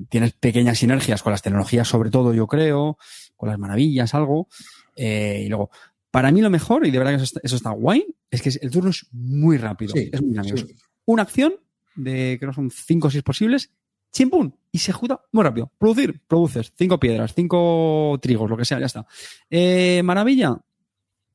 tienes 0.10 0.34
pequeñas 0.34 0.80
sinergias 0.80 1.22
con 1.24 1.32
las 1.32 1.42
tecnologías, 1.42 1.88
sobre 1.88 2.10
todo 2.10 2.34
yo 2.34 2.48
creo, 2.48 2.98
con 3.36 3.50
las 3.50 3.58
maravillas, 3.60 4.14
algo. 4.14 4.48
Eh, 4.96 5.44
y 5.46 5.50
luego, 5.50 5.70
para 6.12 6.32
mí 6.32 6.42
lo 6.42 6.50
mejor, 6.50 6.86
y 6.86 6.92
de 6.92 6.98
verdad 6.98 7.12
que 7.12 7.16
eso 7.18 7.24
está, 7.26 7.40
eso 7.44 7.56
está 7.56 7.70
guay, 7.72 8.06
es 8.30 8.42
que 8.42 8.50
el 8.62 8.72
turno 8.72 8.90
es 8.90 9.06
muy 9.12 9.58
rápido, 9.58 9.94
Sí, 9.96 10.10
es 10.12 10.22
muy 10.22 10.32
dinámico. 10.32 10.58
sí. 10.58 10.76
Una 11.06 11.24
acción 11.24 11.54
de, 11.96 12.38
creo 12.40 12.52
que 12.52 12.56
son 12.56 12.70
cinco 12.72 13.08
o 13.08 13.12
seis 13.12 13.24
posibles, 13.24 13.70
chimpún, 14.14 14.56
y 14.72 14.80
se 14.80 14.92
ejecuta 14.92 15.22
muy 15.32 15.44
rápido. 15.44 15.72
Producir, 15.78 16.22
produces, 16.28 16.72
cinco 16.78 17.00
piedras, 17.00 17.34
cinco 17.34 18.18
trigos, 18.22 18.50
lo 18.50 18.58
que 18.58 18.66
sea, 18.66 18.80
ya 18.80 18.86
está. 18.86 19.06
Eh, 19.50 20.02
maravilla, 20.04 20.58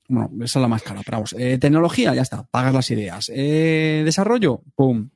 bueno, 0.09 0.31
esa 0.45 0.59
es 0.59 0.63
la 0.63 0.69
más 0.69 0.83
cara, 0.83 1.01
pero 1.05 1.19
vamos. 1.19 1.35
Eh, 1.39 1.59
tecnología, 1.59 2.15
ya 2.15 2.23
está, 2.23 2.45
pagas 2.45 2.73
las 2.75 2.91
ideas. 2.91 3.31
Eh, 3.35 4.03
desarrollo, 4.05 4.63
pum. 4.75 5.09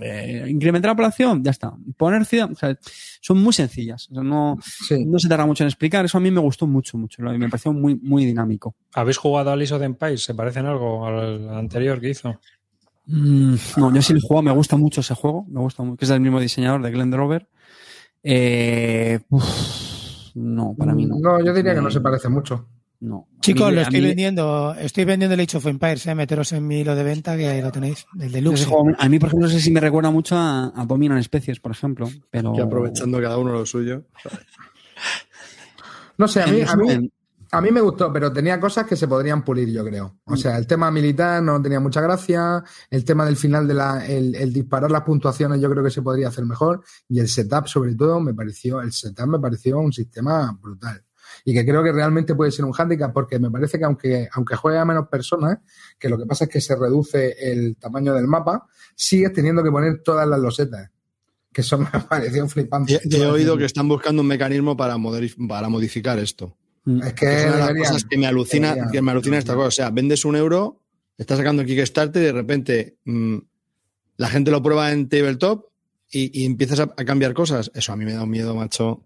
Eh, 0.00 0.44
incrementar 0.48 0.90
la 0.90 0.96
población, 0.96 1.44
ya 1.44 1.52
está. 1.52 1.72
Poner 1.96 2.24
ciudad, 2.24 2.50
o 2.50 2.54
sea, 2.56 2.76
son 3.20 3.40
muy 3.40 3.52
sencillas. 3.52 4.08
O 4.10 4.14
sea, 4.14 4.22
no, 4.24 4.58
Sí. 4.60 5.04
no 5.06 5.18
se 5.18 5.28
tarda 5.28 5.46
mucho 5.46 5.62
en 5.62 5.68
explicar. 5.68 6.04
Eso 6.04 6.18
a 6.18 6.20
mí 6.20 6.30
me 6.30 6.40
gustó 6.40 6.66
mucho, 6.66 6.98
mucho. 6.98 7.22
Me 7.22 7.48
pareció 7.48 7.72
muy, 7.72 7.94
muy 7.94 8.24
dinámico. 8.24 8.74
¿Habéis 8.94 9.16
jugado 9.16 9.50
a 9.50 9.52
Alice 9.52 9.72
of 9.72 9.82
Empires? 9.82 10.24
¿Se 10.24 10.34
parecen 10.34 10.66
algo 10.66 11.06
al 11.06 11.48
anterior 11.50 12.00
que 12.00 12.10
hizo? 12.10 12.40
Mm, 13.06 13.54
no, 13.76 13.94
yo 13.94 14.02
sí 14.02 14.12
lo 14.12 14.18
he 14.18 14.22
jugado, 14.22 14.42
me 14.42 14.50
gusta 14.50 14.76
mucho 14.76 15.00
ese 15.02 15.14
juego, 15.14 15.46
me 15.48 15.60
gusta 15.60 15.84
mucho, 15.84 15.96
que 15.98 16.04
es 16.04 16.08
del 16.08 16.20
mismo 16.20 16.40
diseñador 16.40 16.82
de 16.82 16.90
Glenn 16.90 17.12
Drover. 17.12 17.46
Eh, 18.24 19.20
uf, 19.28 19.44
no, 20.34 20.74
para 20.76 20.92
mí 20.94 21.06
no. 21.06 21.14
No, 21.20 21.44
yo 21.44 21.54
diría 21.54 21.76
que 21.76 21.80
no 21.80 21.92
se 21.92 22.00
parece 22.00 22.28
mucho. 22.28 22.66
No. 23.00 23.28
Chicos, 23.40 23.68
mí- 23.68 23.74
lo 23.76 23.80
estoy 23.82 24.00
mí- 24.00 24.06
vendiendo. 24.08 24.74
Estoy 24.78 25.04
vendiendo 25.04 25.34
el 25.34 25.40
Age 25.40 25.56
of 25.58 25.66
Empires, 25.66 26.06
eh. 26.06 26.14
Meteros 26.14 26.52
en 26.52 26.66
mi 26.66 26.80
hilo 26.80 26.94
de 26.94 27.04
venta 27.04 27.36
que 27.36 27.46
ahí 27.48 27.60
lo 27.60 27.70
tenéis. 27.70 28.06
El 28.18 28.32
deluxe. 28.32 28.64
juego, 28.64 28.86
a 28.98 29.08
mí, 29.08 29.18
por 29.18 29.28
ejemplo, 29.28 29.46
no 29.48 29.52
sé 29.52 29.60
si 29.60 29.70
me 29.70 29.80
recuerda 29.80 30.10
mucho 30.10 30.36
a, 30.36 30.72
a 30.74 30.86
Dominan 30.86 31.18
Especies, 31.18 31.60
por 31.60 31.72
ejemplo. 31.72 32.08
Pero... 32.30 32.52
Que 32.52 32.62
aprovechando 32.62 33.20
cada 33.20 33.38
uno 33.38 33.52
lo 33.52 33.66
suyo. 33.66 34.04
No 36.18 36.26
sé, 36.28 36.42
a 36.42 36.46
mí, 36.46 36.62
a 36.62 36.74
mí, 36.76 37.10
a 37.52 37.60
mí 37.60 37.70
me 37.70 37.80
gustó, 37.82 38.10
pero 38.10 38.32
tenía 38.32 38.58
cosas 38.58 38.86
que 38.86 38.96
se 38.96 39.06
podrían 39.06 39.44
pulir, 39.44 39.68
yo 39.70 39.84
creo. 39.84 40.16
O 40.24 40.34
sea, 40.36 40.56
el 40.56 40.66
tema 40.66 40.90
militar 40.90 41.42
no 41.42 41.60
tenía 41.60 41.78
mucha 41.78 42.00
gracia, 42.00 42.64
el 42.90 43.04
tema 43.04 43.26
del 43.26 43.36
final 43.36 43.68
de 43.68 43.74
la, 43.74 44.06
el, 44.06 44.34
el 44.34 44.52
disparar 44.52 44.90
las 44.90 45.02
puntuaciones 45.02 45.60
yo 45.60 45.70
creo 45.70 45.84
que 45.84 45.90
se 45.90 46.00
podría 46.02 46.28
hacer 46.28 46.46
mejor, 46.46 46.82
y 47.08 47.20
el 47.20 47.28
setup 47.28 47.66
sobre 47.66 47.94
todo 47.94 48.18
me 48.20 48.32
pareció, 48.32 48.80
el 48.80 48.92
setup 48.92 49.26
me 49.26 49.38
pareció 49.38 49.78
un 49.78 49.92
sistema 49.92 50.56
brutal. 50.58 51.02
Y 51.48 51.54
que 51.54 51.64
creo 51.64 51.80
que 51.84 51.92
realmente 51.92 52.34
puede 52.34 52.50
ser 52.50 52.64
un 52.64 52.72
hándicap 52.72 53.12
porque 53.12 53.38
me 53.38 53.52
parece 53.52 53.78
que 53.78 53.84
aunque, 53.84 54.28
aunque 54.32 54.56
juegue 54.56 54.78
a 54.78 54.84
menos 54.84 55.06
personas, 55.06 55.58
que 55.96 56.08
lo 56.08 56.18
que 56.18 56.26
pasa 56.26 56.44
es 56.46 56.50
que 56.50 56.60
se 56.60 56.74
reduce 56.74 57.36
el 57.38 57.76
tamaño 57.76 58.12
del 58.14 58.26
mapa, 58.26 58.66
sigues 58.96 59.32
teniendo 59.32 59.62
que 59.62 59.70
poner 59.70 60.02
todas 60.02 60.26
las 60.26 60.40
losetas. 60.40 60.90
Que 61.52 61.60
eso 61.60 61.78
me 61.78 61.86
pareció 62.10 62.48
flipante. 62.48 63.00
He, 63.02 63.16
he 63.16 63.26
oído 63.26 63.56
que 63.56 63.64
están 63.64 63.86
buscando 63.86 64.22
un 64.22 64.28
mecanismo 64.28 64.76
para, 64.76 64.96
para 65.48 65.68
modificar 65.68 66.18
esto. 66.18 66.56
mm, 66.84 67.02
Es 67.04 67.12
que 67.14 67.26
Es 67.26 67.46
una 67.46 67.68
de 67.68 67.74
las 67.74 67.88
cosas 67.90 68.04
que 68.04 68.18
me 68.18 68.26
alucina, 68.26 68.70
deberían. 68.70 68.90
que 68.92 69.02
me 69.02 69.10
alucina 69.12 69.38
esta 69.38 69.54
cosa. 69.54 69.68
O 69.68 69.70
sea, 69.70 69.90
vendes 69.90 70.24
un 70.24 70.34
euro, 70.34 70.82
estás 71.16 71.38
sacando 71.38 71.62
el 71.62 71.68
Kickstarter 71.68 72.22
y 72.22 72.26
de 72.26 72.32
repente 72.32 72.96
mm, 73.04 73.36
la 74.16 74.28
gente 74.28 74.50
lo 74.50 74.60
prueba 74.64 74.90
en 74.90 75.08
tabletop 75.08 75.66
y, 76.10 76.42
y 76.42 76.44
empiezas 76.44 76.80
a, 76.80 76.82
a 76.96 77.04
cambiar 77.04 77.34
cosas. 77.34 77.70
Eso 77.72 77.92
a 77.92 77.96
mí 77.96 78.04
me 78.04 78.14
da 78.14 78.24
un 78.24 78.30
miedo, 78.30 78.52
macho. 78.56 79.04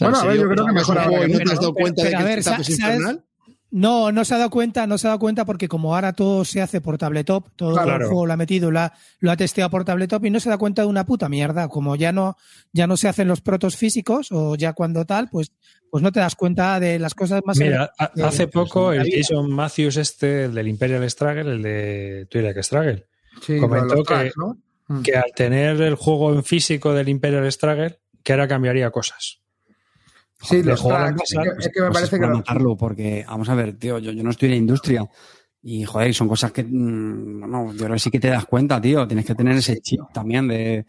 Bueno, 0.00 0.34
yo 0.34 0.48
creo 0.48 0.48
que 0.48 0.54
¿Juegas 0.56 0.68
un 0.70 0.74
mejora 0.74 1.04
juego 1.04 1.24
y 1.24 1.28
la 1.28 1.32
¿No 1.32 1.36
te 1.38 1.42
has 1.42 1.48
pero- 1.50 1.60
dado 1.60 1.74
cuenta 1.74 2.02
de 2.04 2.10
que 2.10 2.34
es 2.34 2.44
¿sabes? 2.44 2.70
infernal? 2.70 3.24
No, 3.72 4.10
no 4.10 4.24
se 4.24 4.34
ha 4.34 4.38
dado 4.38 4.50
cuenta, 4.50 4.84
no 4.88 4.98
se 4.98 5.06
ha 5.06 5.10
dado 5.10 5.20
cuenta 5.20 5.44
porque 5.44 5.68
como 5.68 5.94
ahora 5.94 6.12
todo 6.12 6.44
se 6.44 6.60
hace 6.60 6.80
por 6.80 6.98
tabletop, 6.98 7.50
todo 7.54 7.74
Claro. 7.74 8.02
el 8.04 8.08
juego 8.08 8.26
lo 8.26 8.32
ha 8.32 8.36
metido, 8.36 8.72
lo 8.72 8.80
ha, 8.80 8.92
lo 9.20 9.30
ha 9.30 9.36
testeado 9.36 9.70
por 9.70 9.84
tabletop 9.84 10.24
y 10.24 10.30
no 10.30 10.40
se 10.40 10.50
da 10.50 10.58
cuenta 10.58 10.82
de 10.82 10.88
una 10.88 11.06
puta 11.06 11.28
mierda. 11.28 11.68
Como 11.68 11.94
ya 11.94 12.10
no, 12.10 12.36
ya 12.72 12.88
no 12.88 12.96
se 12.96 13.06
hacen 13.06 13.28
los 13.28 13.40
protos 13.42 13.76
físicos 13.76 14.32
o 14.32 14.56
ya 14.56 14.72
cuando 14.72 15.04
tal, 15.04 15.28
pues, 15.30 15.52
pues 15.88 16.02
no 16.02 16.10
te 16.10 16.18
das 16.18 16.34
cuenta 16.34 16.80
de 16.80 16.98
las 16.98 17.14
cosas 17.14 17.42
más. 17.44 17.58
Mira, 17.58 17.92
ha- 17.96 18.10
hace 18.24 18.48
poco 18.48 18.92
el. 18.92 19.08
Jason 19.08 19.48
Matthews 19.52 19.98
este, 19.98 20.46
el 20.46 20.54
del 20.54 20.66
Imperial 20.66 21.08
Struggle, 21.08 21.52
el 21.52 21.62
de 21.62 22.26
Twitter 22.28 22.64
Struggle, 22.64 23.06
Sí, 23.40 23.56
comentó 23.58 23.94
que- 23.98 24.02
tracks, 24.02 24.36
¿no? 24.36 24.56
Mm. 24.88 25.02
que 25.02 25.14
al 25.16 25.30
tener 25.36 25.80
el 25.80 25.94
juego 25.94 26.32
en 26.34 26.42
físico 26.42 26.92
del 26.92 27.08
Imperial 27.08 27.50
Struggle, 27.52 28.00
que 28.24 28.32
ahora 28.32 28.48
cambiaría 28.48 28.90
cosas. 28.90 29.39
Sí, 30.42 30.62
los 30.62 30.82
tracks. 30.82 31.32
Es 31.32 31.38
que, 31.38 31.48
es 31.58 31.68
que 31.68 31.80
me 31.80 31.86
pues 31.88 31.98
parece 31.98 32.20
que 32.20 32.26
matarlo, 32.26 32.76
porque, 32.76 33.24
vamos 33.26 33.48
a 33.48 33.54
ver, 33.54 33.76
tío, 33.76 33.98
yo, 33.98 34.12
yo 34.12 34.22
no 34.22 34.30
estoy 34.30 34.46
en 34.46 34.52
la 34.52 34.58
industria. 34.58 35.08
Y, 35.62 35.84
joder, 35.84 36.14
son 36.14 36.28
cosas 36.28 36.52
que, 36.52 36.64
mm, 36.64 37.50
no, 37.50 37.72
yo 37.72 37.78
creo 37.78 37.92
que 37.92 37.98
sí 37.98 38.10
que 38.10 38.20
te 38.20 38.28
das 38.28 38.46
cuenta, 38.46 38.80
tío. 38.80 39.06
Tienes 39.06 39.26
que 39.26 39.34
tener 39.34 39.56
ese 39.56 39.80
chip 39.80 40.00
también 40.12 40.48
de, 40.48 40.86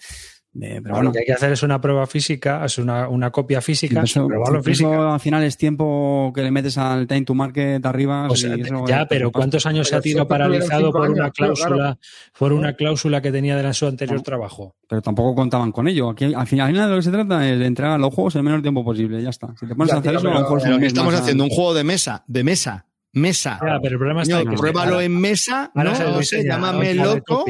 pero 0.53 0.81
Bueno, 0.81 1.03
lo 1.03 1.11
que 1.13 1.19
hay 1.19 1.25
que 1.25 1.31
hacer 1.33 1.53
es 1.53 1.63
una 1.63 1.79
prueba 1.79 2.05
física, 2.07 2.65
es 2.65 2.77
una, 2.77 3.07
una 3.07 3.31
copia 3.31 3.61
física, 3.61 4.01
Eso, 4.03 4.27
probarlo 4.27 4.61
física. 4.61 5.13
al 5.13 5.19
final 5.21 5.43
es 5.43 5.55
tiempo 5.57 6.33
que 6.35 6.41
le 6.43 6.51
metes 6.51 6.77
al 6.77 7.07
time 7.07 7.21
to 7.23 7.33
market 7.33 7.85
arriba. 7.85 8.27
O 8.29 8.35
sea, 8.35 8.57
y 8.57 8.61
eso- 8.61 8.85
ya, 8.85 9.07
pero 9.07 9.31
¿cuántos 9.31 9.65
años 9.65 9.87
se 9.87 9.95
ha 9.95 10.01
Pero 10.01 10.25
tuvieron 10.25 10.27
paralizado 10.27 10.91
por 10.91 11.09
una 11.09 11.23
años, 11.23 11.33
claro, 11.37 11.53
cláusula, 11.53 11.97
por 12.37 12.51
una 12.53 12.73
cláusula 12.73 13.21
que 13.21 13.31
tenía 13.31 13.55
de 13.55 13.73
su 13.73 13.87
anterior 13.87 14.17
No. 14.17 14.23
trabajo? 14.23 14.75
Pero 14.89 15.01
tampoco 15.01 15.35
contaban 15.35 15.71
con 15.71 15.87
ello. 15.87 16.09
Aquí, 16.09 16.25
al 16.33 16.45
final, 16.47 16.67
al 16.67 16.73
final 16.73 16.89
de 16.89 16.95
lo 16.95 16.95
que 16.97 17.03
se 17.03 17.11
trata 17.11 17.49
es 17.49 17.57
de 17.57 17.65
entregar 17.65 17.97
los 17.99 18.13
juegos 18.13 18.35
en 18.35 18.39
el 18.39 18.43
menor 18.45 18.61
tiempo 18.61 18.83
posible. 18.83 19.21
Ya 19.23 19.29
está. 19.29 19.53
Si 19.57 19.65
te 19.65 19.73
pones 19.73 19.89
Ya, 19.91 19.95
a 19.95 19.99
hacer 19.99 20.11
tío, 20.11 20.19
eso, 20.19 20.27
a 20.27 20.31
lo 20.41 20.47
pero- 20.47 20.61
Pero 20.63 20.77
mes 20.79 20.87
estamos 20.87 21.13
haciendo 21.13 21.43
un 21.45 21.49
juego 21.49 21.73
de 21.73 21.83
mesa, 21.85 22.23
de 22.27 22.43
mesa, 22.43 22.85
mesa. 23.13 23.57
Ya, 23.65 23.79
pero 23.81 23.93
el 23.93 23.97
problema 23.99 24.23
está 24.23 24.41
en 24.41 24.49
que 24.49 24.57
pruébalo 24.57 24.93
ahora- 24.95 25.05
en 25.05 25.17
mesa, 25.17 25.71
ahora 25.73 25.89
no, 25.91 25.95
se 25.95 26.03
no 26.03 26.09
sé, 26.15 26.19
diseña 26.37 26.55
llámame 26.55 26.91
en 26.91 26.97
loco. 26.97 27.45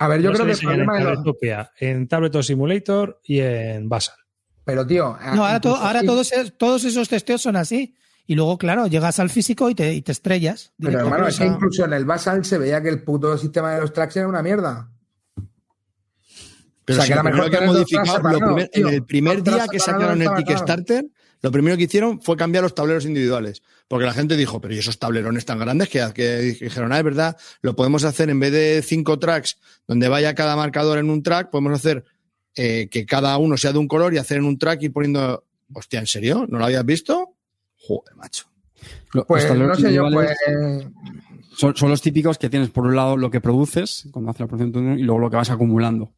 A 0.00 0.08
ver, 0.08 0.20
yo 0.22 0.30
No 0.30 0.34
creo 0.36 0.46
que 0.46 0.52
el 0.52 0.58
en 0.58 0.64
problema 0.66 0.94
los... 1.00 1.04
Tabletopia, 1.14 1.72
en 1.80 2.08
Tabletop 2.08 2.42
Simulator 2.42 3.20
y 3.24 3.40
en 3.40 3.88
Basal. 3.88 4.14
Pero, 4.64 4.86
tío... 4.86 5.16
No, 5.34 5.44
ahora, 5.44 5.60
to- 5.60 5.68
incluso- 5.70 5.86
ahora 5.86 6.02
todos, 6.02 6.32
es- 6.32 6.56
todos 6.56 6.84
esos 6.84 7.08
testeos 7.08 7.42
son 7.42 7.56
así. 7.56 7.94
Y 8.26 8.34
luego, 8.34 8.58
claro, 8.58 8.86
llegas 8.86 9.18
al 9.20 9.30
físico 9.30 9.70
y 9.70 9.74
te, 9.74 9.94
y 9.94 10.02
te 10.02 10.12
estrellas. 10.12 10.72
Pero, 10.78 11.00
hermano, 11.00 11.26
es 11.28 11.38
que 11.38 11.46
incluso 11.46 11.84
en 11.86 11.94
el 11.94 12.04
Basal 12.04 12.44
se 12.44 12.58
veía 12.58 12.82
que 12.82 12.90
el 12.90 13.02
puto 13.02 13.36
sistema 13.38 13.72
de 13.74 13.80
los 13.80 13.92
tracks 13.92 14.16
era 14.18 14.28
una 14.28 14.42
mierda. 14.42 14.90
Pero 16.84 17.00
O 17.00 17.02
sea, 17.02 17.04
si 17.04 17.08
que 17.08 17.14
lo 17.14 17.20
era 17.20 17.30
mejor 17.30 17.50
que 17.50 17.66
modificado, 17.66 18.30
lo 18.40 18.56
tío. 18.56 18.68
en 18.72 18.88
el 18.94 19.04
primer 19.04 19.42
día 19.42 19.66
que 19.70 19.78
sacaron 19.78 20.20
el. 20.22 20.28
Kickstarter, 20.44 21.04
lo 21.42 21.52
primero 21.52 21.76
que 21.76 21.84
hicieron 21.84 22.20
fue 22.20 22.36
cambiar 22.36 22.62
los 22.64 22.74
tableros 22.74 23.04
individuales. 23.04 23.62
Porque 23.86 24.04
la 24.04 24.12
gente 24.12 24.36
dijo, 24.36 24.60
pero 24.60 24.74
¿y 24.74 24.78
esos 24.78 24.98
tablerones 24.98 25.44
tan 25.44 25.58
grandes 25.58 25.88
que, 25.88 26.04
que 26.14 26.38
dijeron, 26.38 26.92
ah, 26.92 26.98
es 26.98 27.04
verdad, 27.04 27.36
lo 27.62 27.74
podemos 27.74 28.04
hacer 28.04 28.28
en 28.28 28.40
vez 28.40 28.52
de 28.52 28.82
cinco 28.82 29.18
tracks, 29.18 29.58
donde 29.86 30.08
vaya 30.08 30.34
cada 30.34 30.56
marcador 30.56 30.98
en 30.98 31.10
un 31.10 31.22
track, 31.22 31.50
podemos 31.50 31.72
hacer 31.72 32.04
eh, 32.54 32.88
que 32.90 33.06
cada 33.06 33.38
uno 33.38 33.56
sea 33.56 33.72
de 33.72 33.78
un 33.78 33.88
color 33.88 34.12
y 34.12 34.18
hacer 34.18 34.38
en 34.38 34.44
un 34.44 34.58
track 34.58 34.82
y 34.82 34.88
poniendo. 34.88 35.44
Hostia, 35.72 36.00
¿en 36.00 36.06
serio? 36.06 36.46
¿No 36.48 36.58
lo 36.58 36.64
habías 36.64 36.84
visto? 36.84 37.34
Joder, 37.76 38.16
macho. 38.16 38.46
Pues 39.26 39.44
los 39.44 39.44
no 39.44 39.48
tableros 39.48 39.80
sé 39.80 39.92
yo, 39.92 40.08
pues. 40.10 40.30
son, 41.56 41.76
son 41.76 41.90
los 41.90 42.00
típicos 42.00 42.38
que 42.38 42.48
tienes 42.48 42.70
por 42.70 42.86
un 42.86 42.96
lado 42.96 43.16
lo 43.16 43.30
que 43.30 43.40
produces 43.40 44.08
cuando 44.10 44.30
haces 44.30 44.40
la 44.40 44.46
producción 44.46 44.98
y 44.98 45.02
luego 45.02 45.20
lo 45.20 45.30
que 45.30 45.36
vas 45.36 45.50
acumulando. 45.50 46.12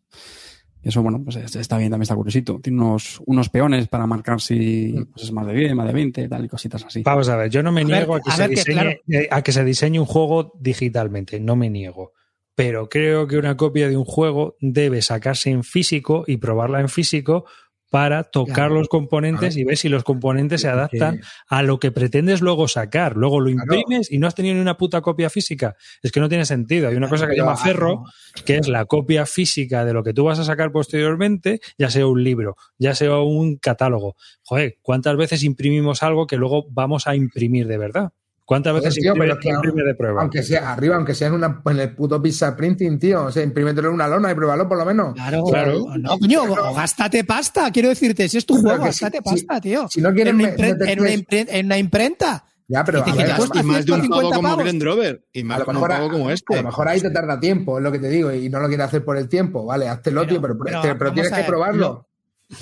Y 0.83 0.89
eso, 0.89 1.03
bueno, 1.03 1.21
pues 1.23 1.37
es- 1.37 1.57
está 1.57 1.77
bien, 1.79 1.91
también 1.91 2.03
está 2.05 2.15
curiosito. 2.15 2.59
Tiene 2.63 2.81
unos, 2.81 3.21
unos 3.27 3.49
peones 3.51 3.87
para 3.89 4.07
marcar 4.07 4.41
si 4.41 4.95
pues, 5.13 5.25
es 5.27 5.33
más 5.33 5.47
de 5.47 5.53
10, 5.55 5.75
más 5.75 5.87
de 5.87 5.93
20, 5.93 6.29
tal 6.29 6.45
y 6.45 6.49
cositas 6.49 6.85
así. 6.85 7.03
Vamos 7.03 7.29
a 7.29 7.37
ver, 7.37 7.51
yo 7.51 7.63
no 7.63 7.71
me 7.73 7.83
A 7.83 7.85
ver, 7.85 7.97
niego 7.99 8.15
a, 8.15 8.21
que 8.21 8.31
a 8.31 8.37
se 8.37 8.43
que, 8.45 8.49
diseñe, 8.55 9.01
eh, 9.09 9.29
a 9.31 9.43
que 9.43 9.53
se 9.53 9.65
diseñe 9.65 9.99
un 10.01 10.07
juego 10.07 10.53
digitalmente, 10.59 11.39
no 11.41 11.55
me 11.57 11.69
niego. 11.71 12.13
Pero 12.55 12.89
creo 12.89 13.27
que 13.27 13.39
una 13.39 13.57
copia 13.57 13.89
de 13.89 13.97
un 13.97 14.05
juego 14.05 14.57
debe 14.61 15.03
sacarse 15.03 15.51
en 15.51 15.65
físico 15.65 16.25
y 16.27 16.39
probarla 16.39 16.81
en 16.81 16.89
físico 16.89 17.45
para 17.91 18.23
tocar 18.25 18.55
Claro. 18.55 18.75
los 18.77 18.89
componentes 18.89 19.57
y 19.57 19.65
ver 19.65 19.77
si 19.77 19.89
los 19.89 20.05
componentes 20.05 20.61
se 20.63 20.69
adaptan 20.69 21.19
que- 21.19 21.25
a 21.49 21.63
lo 21.63 21.79
que 21.81 21.91
pretendes 21.91 22.41
luego 22.41 22.69
sacar. 22.69 23.17
Luego 23.17 23.41
lo 23.41 23.51
Claro. 23.51 23.75
imprimes 23.75 24.11
y 24.11 24.19
no 24.19 24.27
has 24.29 24.35
tenido 24.35 24.55
ni 24.55 24.61
una 24.61 24.77
puta 24.77 25.01
copia 25.03 25.29
física. 25.29 25.77
Es 26.03 26.13
que 26.13 26.21
no 26.21 26.29
tiene 26.29 26.45
sentido. 26.47 26.89
Hay 26.89 26.95
una 26.97 27.09
cosa 27.09 27.29
que 27.29 27.37
llama 27.37 27.53
ah, 27.53 27.57
ferro, 27.57 28.05
que 28.45 28.57
es 28.57 28.69
la 28.69 28.85
copia 28.87 29.27
física 29.27 29.85
de 29.85 29.93
lo 29.93 30.03
que 30.05 30.15
tú 30.15 30.25
vas 30.25 30.39
a 30.39 30.45
sacar 30.45 30.71
posteriormente, 30.73 31.61
ya 31.79 31.91
sea 31.91 32.07
un 32.07 32.23
libro, 32.23 32.57
ya 32.79 32.95
sea 32.95 33.19
un 33.19 33.57
catálogo. 33.57 34.15
Joder, 34.45 34.79
¿cuántas 34.83 35.17
veces 35.17 35.43
imprimimos 35.43 36.03
algo 36.05 36.27
que 36.29 36.37
luego 36.37 36.67
vamos 36.71 37.07
a 37.09 37.17
imprimir 37.17 37.67
de 37.67 37.77
verdad? 37.79 38.13
¿Cuántas 38.51 38.75
veces 38.75 38.95
tío, 38.97 39.15
pero 39.15 39.35
es 39.35 39.39
que 39.39 39.49
imprimes 39.49 39.85
de 39.85 39.95
prueba? 39.95 40.23
Aunque 40.23 40.43
sea 40.43 40.73
arriba, 40.73 40.97
aunque 40.97 41.15
sea 41.15 41.29
en, 41.29 41.35
una, 41.35 41.63
en 41.65 41.79
el 41.79 41.95
puto 41.95 42.21
pizza 42.21 42.57
printing, 42.57 42.99
tío. 42.99 43.27
O 43.27 43.31
sea, 43.31 43.45
imprímetelo 43.45 43.87
en 43.91 43.95
una 43.95 44.09
lona 44.09 44.33
y 44.33 44.35
pruébalo 44.35 44.69
por 44.69 44.77
lo 44.77 44.85
menos. 44.85 45.15
Claro, 45.15 45.45
Claro. 45.45 45.85
No, 45.97 46.19
coño, 46.19 46.43
o 46.43 46.75
gástate 46.75 47.23
pasta, 47.23 47.71
quiero 47.71 47.91
decirte, 47.91 48.29
si 48.29 48.39
es 48.39 48.45
tu 48.47 48.57
juego, 48.61 48.79
si- 48.93 49.05
gástate 49.05 49.19
si- 49.19 49.23
pasta, 49.45 49.61
tío. 49.61 49.87
si 49.89 50.01
no 50.01 50.13
quieres 50.13 50.33
en, 50.35 50.41
una 50.41 50.49
en 50.49 51.73
en 51.73 51.79
imprenta. 51.79 52.45
Ya, 52.67 52.83
pero 52.85 53.01
Y 53.07 53.13
te 53.13 53.23
a 53.23 53.27
ver, 53.27 53.37
cuesta 53.37 53.61
y 53.61 53.63
más 53.63 53.87
de 53.87 53.93
un 53.93 53.99
juego 54.01 54.21
150 54.31 54.37
como. 54.51 54.57
Grand 54.65 54.83
Rover. 54.83 55.25
Y 55.33 55.41
a 55.43 55.45
más 55.45 55.59
lo 55.61 55.65
con 55.67 55.77
un 55.77 55.83
mejor, 55.83 55.97
juego 55.97 56.13
como 56.13 56.29
a 56.29 56.33
este. 56.33 56.57
lo 56.57 56.63
mejor 56.65 56.89
ahí 56.89 57.01
te 57.01 57.11
tarda 57.11 57.39
tiempo, 57.39 57.79
es 57.79 57.85
lo 57.85 57.93
que 57.93 57.99
te 58.01 58.09
digo, 58.09 58.33
y 58.33 58.49
no 58.49 58.59
lo 58.59 58.67
quieres 58.67 58.87
hacer 58.87 59.05
por 59.05 59.17
el 59.17 59.29
tiempo, 59.29 59.65
vale, 59.65 59.87
háztelo, 59.89 60.23
Pero- 60.23 60.29
tío, 60.33 60.41
pero, 60.43 60.59
pero 60.59 60.81
pero, 60.83 60.95
vamos 60.99 61.15
tienes 61.15 61.33
a 61.33 61.37
que 61.37 61.45
probarlo. 61.45 62.09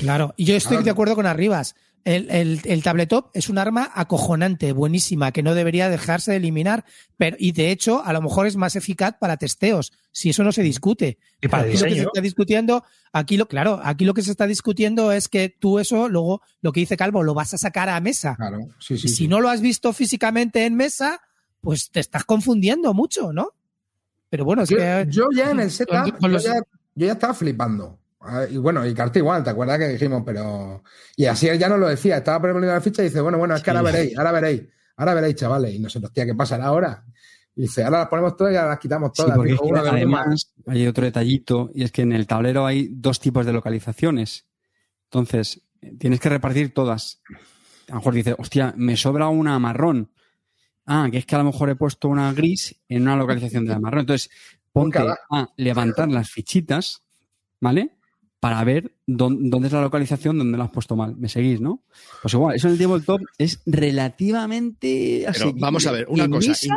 Claro, 0.01 0.35
y 0.37 0.45
yo 0.45 0.55
estoy 0.55 0.77
Claro. 0.77 0.85
de 0.85 0.91
acuerdo 0.91 1.15
con 1.15 1.25
Arribas. 1.27 1.75
El, 2.05 2.31
el, 2.31 2.61
el 2.65 2.83
tabletop 2.83 3.31
es 3.35 3.49
un 3.49 3.59
arma 3.59 3.91
acojonante, 3.95 4.73
buenísima, 4.73 5.33
que 5.33 5.43
no 5.43 5.55
debería 5.55 5.91
dejarse 5.91 6.31
de 6.31 6.39
eliminar, 6.39 6.85
pero, 7.17 7.37
y 7.39 7.53
de 7.53 7.71
hecho, 7.71 8.03
a 8.05 8.13
lo 8.13 8.23
mejor 8.23 8.47
es 8.47 8.57
más 8.57 8.77
eficaz 8.77 9.17
para 9.21 9.37
testeos, 9.37 9.93
si 10.11 10.31
eso 10.31 10.43
no 10.43 10.53
se 10.53 10.63
discute. 10.63 11.19
Y 11.41 11.49
para 11.49 11.65
Aquí 11.65 11.73
lo 11.73 11.73
que 11.73 11.79
se 11.79 11.87
diseño. 11.87 12.09
está 12.09 12.21
discutiendo, 12.21 12.85
aquí 13.13 13.37
lo, 13.37 13.47
claro, 13.47 13.81
aquí 13.83 14.05
lo 14.05 14.15
que 14.15 14.23
se 14.23 14.31
está 14.31 14.47
discutiendo 14.47 15.13
es 15.13 15.29
que 15.29 15.49
tú 15.51 15.79
eso, 15.79 16.09
luego, 16.09 16.41
lo 16.63 16.73
que 16.73 16.81
dice 16.81 16.97
Calvo, 16.97 17.23
lo 17.23 17.35
vas 17.35 17.53
a 17.55 17.59
sacar 17.59 17.89
a 17.89 18.01
mesa. 18.01 18.37
Claro, 18.37 18.69
sí, 18.79 18.97
sí. 18.97 19.07
Y 19.07 19.11
si 19.11 19.17
sí. 19.17 19.29
no 19.29 19.41
lo 19.41 19.51
has 19.51 19.61
visto 19.61 19.93
físicamente 19.93 20.65
en 20.65 20.77
mesa, 20.77 21.21
pues 21.61 21.91
te 21.91 22.01
estás 22.01 22.25
confundiendo 22.25 22.95
mucho, 22.95 23.33
¿no? 23.33 23.51
Pero 24.31 24.45
bueno, 24.45 24.63
es 24.63 24.69
yo, 24.69 24.77
que. 24.77 25.07
yo 25.09 25.29
ya 25.35 25.51
en 25.51 25.61
el 25.61 25.71
setup, 25.71 26.19
yo 26.21 26.39
ya, 26.39 26.55
yo 26.95 27.07
ya 27.07 27.13
estaba 27.13 27.35
flipando. 27.35 27.98
Ah, 28.21 28.45
Y 28.51 28.57
bueno, 28.57 28.85
y 28.87 28.95
Carta 28.95 29.19
igual, 29.19 29.45
¿te 29.45 29.51
acuerdas 29.51 29.79
que 29.79 29.89
dijimos? 29.89 30.23
Pero. 30.27 30.83
Y 31.17 31.27
así 31.27 31.49
él 31.49 31.59
ya 31.59 31.69
nos 31.69 31.79
lo 31.79 31.89
decía, 31.89 32.19
estaba 32.19 32.41
poniendo 32.41 32.67
la 32.67 32.81
ficha 32.81 33.03
y 33.03 33.07
dice, 33.07 33.21
bueno, 33.21 33.39
bueno, 33.39 33.55
es 33.55 33.63
que 33.63 33.71
ahora 33.71 33.83
veréis, 33.83 34.17
ahora 34.19 34.33
veréis, 34.33 34.63
ahora 34.97 35.15
veréis, 35.15 35.37
chavales. 35.37 35.75
Y 35.75 35.79
nosotros, 35.79 36.13
tía, 36.13 36.27
¿qué 36.27 36.35
pasará 36.35 36.67
ahora? 36.67 37.05
Y 37.55 37.63
dice, 37.63 37.85
ahora 37.85 38.01
las 38.01 38.09
ponemos 38.09 38.37
todas 38.37 38.53
y 38.53 38.57
ahora 38.57 38.71
las 38.71 38.79
quitamos 38.79 39.11
Sí, 39.15 39.23
todas. 39.23 39.37
porque 39.37 39.53
es 39.53 39.61
que 39.61 39.79
además 39.79 40.53
hay 40.67 40.87
otro 40.87 41.05
detallito 41.05 41.71
y 41.75 41.83
es 41.83 41.93
que 41.93 42.03
en 42.03 42.13
el 42.13 42.27
tablero 42.27 42.67
hay 42.67 42.89
dos 42.93 43.21
tipos 43.21 43.45
de 43.47 43.53
localizaciones. 43.53 44.47
Entonces, 45.05 45.63
tienes 45.99 46.21
que 46.21 46.29
repartir 46.29 46.73
todas. 46.75 47.21
A 47.89 47.93
lo 47.93 47.97
mejor 47.97 48.15
dices, 48.15 48.35
hostia, 48.39 48.75
me 48.77 48.97
sobra 48.97 49.29
una 49.29 49.59
marrón. 49.59 50.13
Ah, 50.87 51.09
que 51.11 51.19
es 51.19 51.27
que 51.27 51.35
a 51.35 51.39
lo 51.39 51.45
mejor 51.45 51.69
he 51.71 51.75
puesto 51.77 52.09
una 52.09 52.33
gris 52.33 52.75
en 52.89 53.03
una 53.03 53.17
localización 53.17 53.65
de 53.65 53.73
la 53.73 53.81
marrón. 53.81 54.01
Entonces, 54.01 54.31
ponte 54.73 54.99
a 54.99 55.49
levantar 55.57 56.09
las 56.09 56.31
fichitas, 56.31 57.03
¿vale? 57.61 57.98
Para 58.41 58.63
ver 58.65 58.93
dón- 59.07 59.51
dónde 59.51 59.67
es 59.67 59.73
la 59.75 59.81
localización 59.81 60.39
donde 60.39 60.57
la 60.57 60.65
has 60.65 60.71
puesto 60.71 60.95
mal. 60.95 61.17
¿Me 61.17 61.29
seguís, 61.29 61.61
no? 61.61 61.83
Pues 62.23 62.35
igual, 62.35 62.55
eso 62.55 62.69
en 62.69 62.75
el 62.75 62.79
tabletop 62.79 63.21
es 63.37 63.61
relativamente 63.67 65.19
Pero 65.21 65.31
asequible. 65.31 65.61
vamos 65.61 65.87
a 65.87 65.93
ver, 65.93 66.07
una 66.09 66.29
cosa. 66.29 66.49
mesa, 66.51 66.75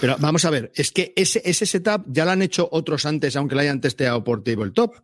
Pero 0.00 0.16
vamos 0.20 0.44
a 0.44 0.50
ver, 0.50 0.70
es 0.74 0.90
que 0.92 1.12
ese, 1.16 1.42
ese 1.44 1.66
setup 1.66 2.04
ya 2.08 2.24
lo 2.24 2.30
han 2.32 2.42
hecho 2.42 2.68
otros 2.70 3.04
antes, 3.06 3.34
aunque 3.36 3.54
lo 3.54 3.60
hayan 3.62 3.80
testeado 3.80 4.22
por 4.24 4.42
tabletop. 4.44 4.94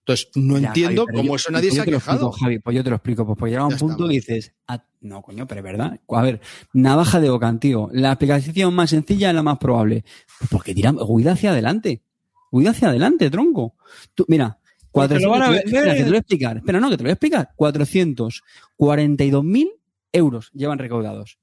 Entonces, 0.00 0.28
no 0.36 0.58
Ya, 0.58 0.68
entiendo 0.68 1.02
Javi, 1.02 1.06
pero 1.06 1.16
cómo 1.18 1.28
yo- 1.30 1.36
eso 1.36 1.50
nadie 1.50 1.70
se 1.72 1.80
ha 1.80 1.84
lo 1.84 1.90
quejado. 1.92 2.26
explico, 2.28 2.44
Javi, 2.44 2.58
pues 2.60 2.76
yo 2.76 2.84
te 2.84 2.90
lo 2.90 2.96
explico. 2.96 3.26
Pues, 3.26 3.38
pues 3.38 3.50
llega 3.50 3.64
un 3.66 3.72
Ya 3.72 3.76
punto 3.78 4.04
está, 4.04 4.12
y 4.12 4.16
dices, 4.16 4.52
ah, 4.68 4.84
no, 5.00 5.20
coño, 5.22 5.46
pero 5.48 5.60
es 5.60 5.64
verdad. 5.64 6.00
A 6.08 6.22
ver, 6.22 6.40
navaja 6.74 7.18
de 7.20 7.28
Ocan, 7.30 7.58
tío. 7.58 7.88
La 7.92 8.12
explicación 8.12 8.72
más 8.74 8.90
sencilla 8.90 9.30
es 9.30 9.34
la 9.34 9.42
más 9.42 9.58
probable. 9.58 10.04
Pues 10.38 10.48
porque 10.50 10.74
tira, 10.74 10.92
huida 10.92 11.32
hacia 11.32 11.50
adelante. 11.50 12.02
Huida 12.52 12.70
hacia 12.70 12.88
adelante, 12.88 13.28
tronco. 13.30 13.74
Tú, 14.14 14.24
mira, 14.28 14.58
Porque 15.02 15.20
lo 15.20 15.30
van 15.30 15.42
a 15.42 15.46
400, 15.46 15.72
espera, 15.72 15.80
vender. 15.80 15.96
que 15.96 15.98
te 15.98 16.04
lo 16.04 16.10
voy 16.10 16.16
a 16.16 16.20
explicar. 16.20 16.56
Espera, 16.56 16.80
no, 16.80 16.90
que 16.90 16.96
te 16.96 17.02
lo 17.02 17.06
voy 17.06 17.10
a 17.10 17.14
explicar. 17.14 17.50
442.000 17.56 19.68
euros 20.12 20.50
llevan 20.52 20.78
recaudados. 20.78 21.38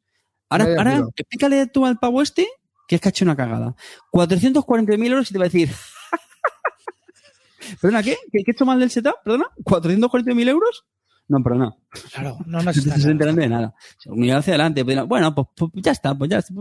Ahora, 0.49 0.65
Vaya 0.65 0.77
ahora 0.77 1.03
explícale 1.15 1.67
tú 1.67 1.85
al 1.85 1.97
pavo 1.99 2.21
este 2.21 2.47
que 2.87 2.95
es 2.95 3.01
que 3.01 3.07
ha 3.07 3.11
hecho 3.11 3.25
una 3.25 3.35
cagada. 3.35 3.75
440.000 4.11 5.05
euros 5.07 5.29
y 5.29 5.33
te 5.33 5.39
va 5.39 5.45
a 5.45 5.47
decir, 5.47 5.69
¿Perdona 7.81 8.03
qué? 8.03 8.17
¿Qué, 8.31 8.43
qué 8.43 8.51
he 8.51 8.51
hecho 8.51 8.65
mal 8.65 8.79
del 8.79 8.89
setup? 8.89 9.15
¿Perdona? 9.23 9.45
¿440.000 9.63 10.49
euros? 10.49 10.85
No, 11.27 11.41
perdona. 11.41 11.75
Claro, 12.13 12.37
no 12.45 12.61
No 12.61 12.69
estás 12.71 12.83
claro. 12.83 13.11
enterando 13.11 13.41
de 13.41 13.49
nada. 13.49 13.73
Se 13.97 14.09
unirá 14.11 14.37
hacia 14.37 14.51
adelante. 14.51 14.83
pues 14.83 15.05
Bueno, 15.07 15.33
pues, 15.33 15.47
pues 15.55 15.71
ya 15.75 15.91
está, 15.91 16.13
pues 16.15 16.29
ya 16.29 16.39
está. 16.39 16.53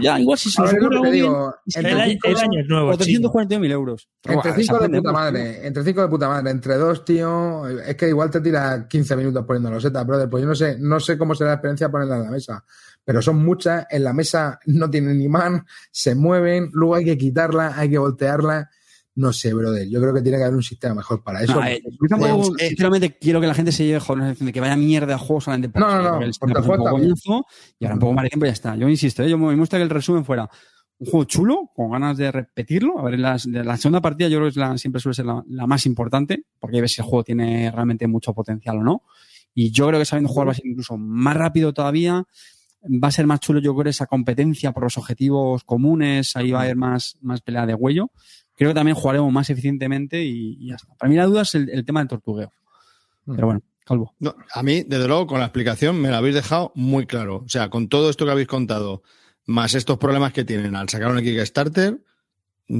Ya, 0.00 0.18
igual 0.20 0.38
si 0.38 0.50
se 0.50 0.60
nos 0.62 0.72
ver, 0.72 0.78
es 0.78 0.82
lo 0.82 0.86
ocurre 0.88 0.90
que 0.90 0.90
te 0.90 0.96
algo 0.96 1.12
bien, 1.12 1.24
digo, 1.24 1.54
es 1.66 1.74
que 1.74 1.80
entre 1.80 1.92
El, 2.04 2.10
cinco- 2.10 2.28
el 2.28 2.36
año 2.36 2.60
es 2.60 2.66
nuevo, 2.68 2.96
chino. 2.96 3.30
440.000 3.32 3.70
euros. 3.72 4.08
Entre 4.22 4.34
Buah, 4.34 4.42
cinco 4.56 4.72
de 4.72 4.76
aprendemos, 4.76 5.02
puta 5.12 5.12
madre, 5.12 5.66
entre 5.66 5.84
cinco 5.84 6.02
de 6.02 6.08
puta 6.08 6.28
madre, 6.28 6.50
entre 6.50 6.76
dos, 6.76 7.04
tío, 7.04 7.66
es 7.68 7.96
que 7.96 8.08
igual 8.08 8.30
te 8.30 8.40
tira 8.40 8.86
15 8.88 9.16
minutos 9.16 9.44
poniendo 9.46 9.70
los 9.70 9.82
setas, 9.82 10.06
brother, 10.06 10.28
pues 10.28 10.42
yo 10.42 10.48
no 10.48 10.54
sé, 10.54 10.76
no 10.78 11.00
sé 11.00 11.16
cómo 11.18 11.34
será 11.34 11.50
la 11.50 11.54
experiencia 11.54 11.90
ponerla 11.90 12.16
en 12.16 12.22
la 12.24 12.30
mesa, 12.30 12.64
pero 13.04 13.20
son 13.22 13.44
muchas, 13.44 13.86
en 13.90 14.04
la 14.04 14.12
mesa 14.12 14.58
no 14.66 14.88
tienen 14.90 15.20
imán, 15.20 15.64
se 15.90 16.14
mueven, 16.14 16.70
luego 16.72 16.94
hay 16.96 17.04
que 17.04 17.18
quitarla, 17.18 17.72
hay 17.76 17.90
que 17.90 17.98
voltearla, 17.98 18.70
no 19.16 19.32
sé, 19.32 19.54
brother, 19.54 19.88
yo 19.88 20.00
creo 20.00 20.12
que 20.12 20.22
tiene 20.22 20.38
que 20.38 20.44
haber 20.44 20.56
un 20.56 20.62
sistema 20.62 20.96
mejor 20.96 21.22
para 21.22 21.42
eso. 21.42 21.54
No, 21.54 21.66
eh, 21.66 21.82
yo 21.84 22.08
tampoco, 22.08 22.56
eh, 22.58 22.68
sinceramente, 22.68 23.16
quiero 23.18 23.40
que 23.40 23.46
la 23.46 23.54
gente 23.54 23.70
se 23.72 23.84
lleve 23.86 24.00
joder, 24.00 24.36
de 24.36 24.52
que 24.52 24.60
vaya 24.60 24.76
mierda 24.76 25.12
de 25.12 25.18
juegos 25.18 25.44
solamente 25.44 25.68
por 25.68 25.80
No, 25.82 26.02
no, 26.02 26.20
no, 26.20 26.62
juego 26.62 26.84
poco 26.84 26.98
y 27.78 27.84
ahora 27.84 27.94
un 27.94 28.00
poco 28.00 28.12
más 28.12 28.24
de 28.24 28.28
tiempo 28.30 28.46
y 28.46 28.48
ya 28.48 28.52
está. 28.52 28.76
Yo 28.76 28.88
insisto, 28.88 29.22
¿eh? 29.22 29.30
yo 29.30 29.38
me 29.38 29.54
gusta 29.54 29.76
que 29.76 29.84
el 29.84 29.90
resumen 29.90 30.24
fuera 30.24 30.48
un 30.98 31.06
juego 31.06 31.24
chulo, 31.24 31.70
con 31.74 31.90
ganas 31.90 32.16
de 32.16 32.30
repetirlo. 32.30 32.98
A 32.98 33.02
ver, 33.04 33.16
de 33.16 33.64
la 33.64 33.76
segunda 33.76 34.00
partida 34.00 34.28
yo 34.28 34.38
creo 34.38 34.46
que 34.46 34.50
es 34.50 34.56
la- 34.56 34.78
siempre 34.78 35.00
suele 35.00 35.14
ser 35.14 35.26
la, 35.26 35.42
la 35.48 35.66
más 35.66 35.86
importante, 35.86 36.44
porque 36.58 36.76
hay 36.76 36.80
ves 36.82 36.92
si 36.92 37.00
el 37.00 37.06
juego 37.06 37.24
tiene 37.24 37.70
realmente 37.70 38.06
mucho 38.06 38.32
potencial 38.32 38.78
o 38.78 38.82
no. 38.82 39.02
Y 39.54 39.70
yo 39.70 39.86
creo 39.88 39.98
que 40.00 40.04
sabiendo 40.04 40.28
jugar 40.32 40.48
va 40.48 40.52
a 40.52 40.54
ser 40.54 40.66
incluso 40.66 40.96
más 40.96 41.36
rápido 41.36 41.72
todavía. 41.72 42.24
Va 42.84 43.08
a 43.08 43.12
ser 43.12 43.26
más 43.26 43.40
chulo, 43.40 43.60
yo 43.60 43.74
creo, 43.74 43.88
esa 43.90 44.06
competencia 44.06 44.72
por 44.72 44.82
los 44.82 44.98
objetivos 44.98 45.64
comunes. 45.64 46.36
Ahí 46.36 46.50
va 46.50 46.60
a 46.60 46.62
haber 46.64 46.76
más, 46.76 47.16
más 47.22 47.40
pelea 47.40 47.64
de 47.64 47.74
huello. 47.74 48.10
Creo 48.56 48.70
que 48.70 48.74
también 48.74 48.96
jugaremos 48.96 49.32
más 49.32 49.50
eficientemente 49.50 50.22
y, 50.24 50.56
y 50.60 50.68
ya 50.68 50.76
está. 50.76 50.94
Para 50.94 51.10
mí 51.10 51.16
la 51.16 51.26
duda 51.26 51.42
es 51.42 51.54
el, 51.54 51.68
el 51.70 51.84
tema 51.84 52.00
del 52.00 52.08
tortugueo. 52.08 52.52
Pero 53.26 53.46
bueno, 53.46 53.62
Calvo. 53.84 54.14
No, 54.18 54.34
a 54.52 54.62
mí, 54.62 54.82
desde 54.82 55.08
luego, 55.08 55.26
con 55.26 55.40
la 55.40 55.46
explicación 55.46 56.00
me 56.00 56.08
lo 56.08 56.16
habéis 56.16 56.34
dejado 56.34 56.72
muy 56.74 57.06
claro. 57.06 57.42
O 57.44 57.48
sea, 57.48 57.68
con 57.68 57.88
todo 57.88 58.10
esto 58.10 58.24
que 58.24 58.30
habéis 58.30 58.48
contado, 58.48 59.02
más 59.46 59.74
estos 59.74 59.98
problemas 59.98 60.32
que 60.32 60.44
tienen 60.44 60.76
al 60.76 60.88
sacar 60.88 61.10
un 61.10 61.20
Kickstarter, 61.20 62.00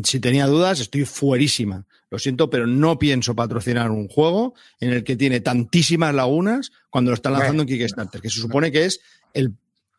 si 0.03 0.21
tenía 0.21 0.47
dudas, 0.47 0.81
estoy 0.81 1.05
fuerísima. 1.05 1.87
Lo 2.11 2.19
siento, 2.19 2.49
pero 2.49 2.67
no 2.67 2.99
pienso 2.99 3.35
patrocinar 3.35 3.91
un 3.91 4.09
juego 4.09 4.55
en 4.81 4.93
el 4.93 5.05
que 5.05 5.17
tiene 5.17 5.41
tantísimas 5.41 6.15
lagunas 6.15 6.73
cuando 6.89 7.11
lo 7.11 7.17
están 7.17 7.35
lanzando 7.35 7.65
en 7.65 7.69
Kickstarter, 7.69 8.21
que 8.21 8.31
se 8.31 8.41
supone 8.41 8.73
que 8.73 8.87
es 8.87 9.01
el... 9.35 9.55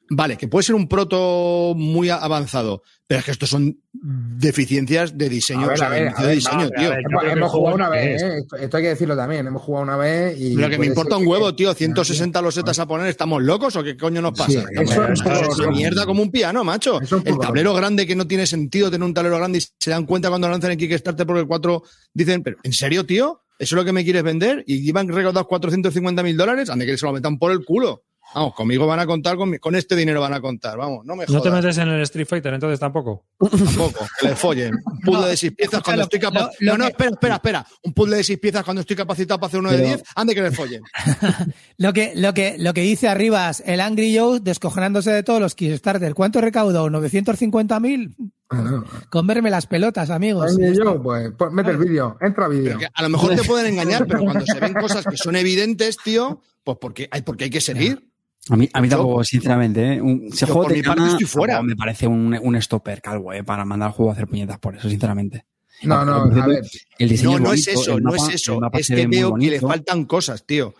Vale, 0.09 0.37
que 0.37 0.47
puede 0.47 0.63
ser 0.63 0.75
un 0.75 0.87
proto 0.87 1.73
muy 1.75 2.09
avanzado, 2.09 2.83
pero 3.07 3.19
es 3.19 3.25
que 3.25 3.31
estos 3.31 3.49
son 3.49 3.79
deficiencias 3.91 5.17
de 5.17 5.29
diseño, 5.29 5.63
A 5.63 5.67
ver, 5.67 5.73
o 5.73 5.77
sea, 5.77 5.87
a 5.87 5.89
ver, 5.89 6.13
de 6.15 6.25
ver, 6.25 6.35
diseño, 6.35 6.69
tío. 6.69 6.89
ver, 6.89 6.99
Hemos, 7.09 7.23
el 7.23 7.43
jugado 7.43 7.75
una 7.75 7.89
vez, 7.89 8.21
es. 8.21 8.23
¿eh? 8.23 8.45
esto, 8.61 8.77
hay 8.77 8.83
que 8.83 8.89
decirlo 8.89 9.15
también, 9.15 9.47
hemos 9.47 9.61
jugado 9.61 9.83
una 9.83 9.97
vez 9.97 10.39
y... 10.39 10.55
Pero 10.55 10.69
que 10.69 10.77
me 10.77 10.85
importa 10.85 11.17
un 11.17 11.23
que- 11.23 11.29
huevo, 11.29 11.55
tío. 11.55 11.73
160 11.73 12.41
losetas 12.41 12.77
a 12.79 12.87
poner, 12.87 13.07
¿estamos 13.07 13.41
locos 13.41 13.75
o 13.75 13.83
qué 13.83 13.97
coño 13.97 14.21
nos 14.21 14.37
pasa? 14.37 14.51
Sí, 14.51 14.57
eso 14.79 15.03
es 15.07 15.59
una 15.59 15.71
mierda 15.71 16.05
como 16.05 16.21
un 16.21 16.31
piano, 16.31 16.63
macho. 16.63 17.01
Eso 17.01 17.17
es 17.17 17.21
un 17.23 17.27
El 17.27 17.39
tablero 17.39 17.73
grande 17.73 18.05
que 18.05 18.15
no 18.15 18.27
tiene 18.27 18.45
sentido 18.45 18.91
tener 18.91 19.05
un 19.05 19.13
tablero 19.13 19.37
grande 19.37 19.59
y 19.59 19.61
se 19.79 19.89
dan 19.89 20.05
cuenta 20.05 20.29
cuando 20.29 20.47
lo 20.47 20.51
lanzan 20.53 20.71
en 20.71 20.77
Kickstarter 20.77 21.25
porque 21.25 21.41
el 21.41 21.47
4 21.47 21.83
dicen, 22.13 22.43
pero 22.43 22.57
¿en 22.63 22.73
serio, 22.73 23.05
tío? 23.05 23.41
¿Eso 23.57 23.75
es 23.75 23.79
lo 23.79 23.85
que 23.85 23.93
me 23.93 24.03
quieres 24.03 24.21
vender? 24.23 24.63
¿Y 24.67 24.87
iban 24.87 25.07
recaudados 25.07 25.47
450 25.47 26.21
mil 26.23 26.35
dólares? 26.35 26.69
Ande 26.69 26.85
que 26.85 26.97
se 26.97 27.05
lo 27.05 27.13
metan 27.13 27.39
por 27.39 27.51
el 27.53 27.63
culo. 27.63 28.03
Vamos, 28.33 28.53
conmigo 28.53 28.85
van 28.85 28.99
a 28.99 29.05
contar, 29.05 29.37
con, 29.37 29.49
mi- 29.49 29.59
con 29.59 29.75
este 29.75 29.95
dinero 29.95 30.19
van 30.19 30.33
a 30.33 30.41
contar. 30.41 30.77
Vamos, 30.77 31.05
no 31.05 31.15
me 31.15 31.25
No 31.25 31.41
te 31.41 31.49
jodas. 31.49 31.63
metes 31.63 31.77
en 31.77 31.87
el 31.87 32.01
Street 32.01 32.27
Fighter, 32.27 32.53
entonces 32.53 32.79
tampoco. 32.79 33.25
Tampoco, 33.39 34.05
que 34.19 34.27
le 34.27 34.35
follen. 34.35 34.73
Un 34.73 34.99
puzzle 35.01 35.21
No, 35.21 35.27
de 35.27 35.37
seis 35.37 35.53
piezas 35.53 35.81
cuando 35.81 36.03
estoy 36.03 36.19
lo- 36.19 36.31
lo- 36.31 36.49
lo 36.59 36.71
no, 36.73 36.77
no, 36.79 36.83
que- 36.85 36.91
espera, 36.91 37.11
espera, 37.11 37.35
espera. 37.35 37.67
Un 37.83 37.93
puzzle 37.93 38.17
de 38.17 38.23
seis 38.25 38.39
piezas 38.39 38.63
cuando 38.65 38.81
estoy 38.81 38.95
capacitado 38.97 39.39
para 39.39 39.47
hacer 39.47 39.59
uno 39.61 39.71
de 39.71 39.77
diez, 39.81 40.03
ande 40.15 40.35
que 40.35 40.41
le 40.41 40.51
follen. 40.51 40.81
Lo 41.77 41.91
que, 41.93 42.13
lo 42.15 42.33
que, 42.33 42.55
lo 42.57 42.73
que 42.73 42.81
dice 42.81 43.07
Arribas, 43.09 43.61
el 43.65 43.81
Angry 43.81 44.17
Joe 44.17 44.39
descojonándose 44.39 45.11
de 45.11 45.23
todos 45.23 45.39
los 45.41 45.55
Kickstarter. 45.55 46.13
¿Cuánto 46.13 46.39
recaudó? 46.41 46.89
¿950.000? 46.89 48.15
Claro. 48.47 48.85
Comerme 49.09 49.49
las 49.49 49.65
pelotas, 49.67 50.09
amigos. 50.09 50.55
Oye, 50.55 50.73
yo, 50.75 51.01
pues, 51.01 51.31
pues 51.37 51.51
mete 51.51 51.71
el 51.71 51.77
vídeo, 51.77 52.17
entra 52.21 52.47
vídeo. 52.47 52.77
A 52.93 53.01
lo 53.03 53.09
mejor 53.09 53.35
te 53.35 53.43
pueden 53.43 53.73
engañar, 53.73 54.05
pero 54.07 54.23
cuando 54.23 54.45
se 54.45 54.59
ven 54.59 54.73
cosas 54.73 55.03
que 55.05 55.17
son 55.17 55.35
evidentes, 55.35 55.97
tío, 56.03 56.41
pues 56.63 56.77
porque 56.79 57.07
hay, 57.11 57.21
porque 57.23 57.45
hay 57.45 57.49
que 57.49 57.61
seguir. 57.61 58.07
A 58.49 58.55
mí, 58.55 58.69
a 58.73 58.81
mí 58.81 58.89
tampoco, 58.89 59.23
sinceramente, 59.23 59.93
¿eh? 59.93 60.01
Un, 60.01 60.29
yo 60.31 60.45
juego 60.47 60.61
por 60.63 60.71
te 60.71 60.77
mi 60.77 60.83
parte 60.83 60.99
llama- 61.01 61.11
estoy 61.13 61.25
fuera. 61.25 61.53
tampoco 61.55 61.67
Me 61.69 61.75
parece 61.75 62.07
un, 62.07 62.37
un 62.41 62.61
stopper 62.61 63.01
calvo, 63.01 63.33
¿eh? 63.33 63.43
Para 63.43 63.65
mandar 63.65 63.87
al 63.87 63.93
juego 63.93 64.11
a 64.11 64.13
hacer 64.13 64.27
puñetas 64.27 64.59
por 64.59 64.75
eso, 64.75 64.87
sinceramente. 64.89 65.45
No, 65.83 66.05
no, 66.05 66.13
a 66.41 66.47
ver. 66.47 66.63
El 66.99 67.09
diseño 67.09 67.39
No, 67.39 67.45
no 67.45 67.53
es 67.53 67.67
eso, 67.67 67.97
el 67.97 68.03
no 68.03 68.15
es 68.15 68.29
eso. 68.29 68.59
Es 68.73 68.87
que 68.87 69.07
veo 69.07 69.33
que 69.35 69.49
le 69.49 69.59
faltan 69.59 70.05
cosas, 70.05 70.45
tío. 70.45 70.73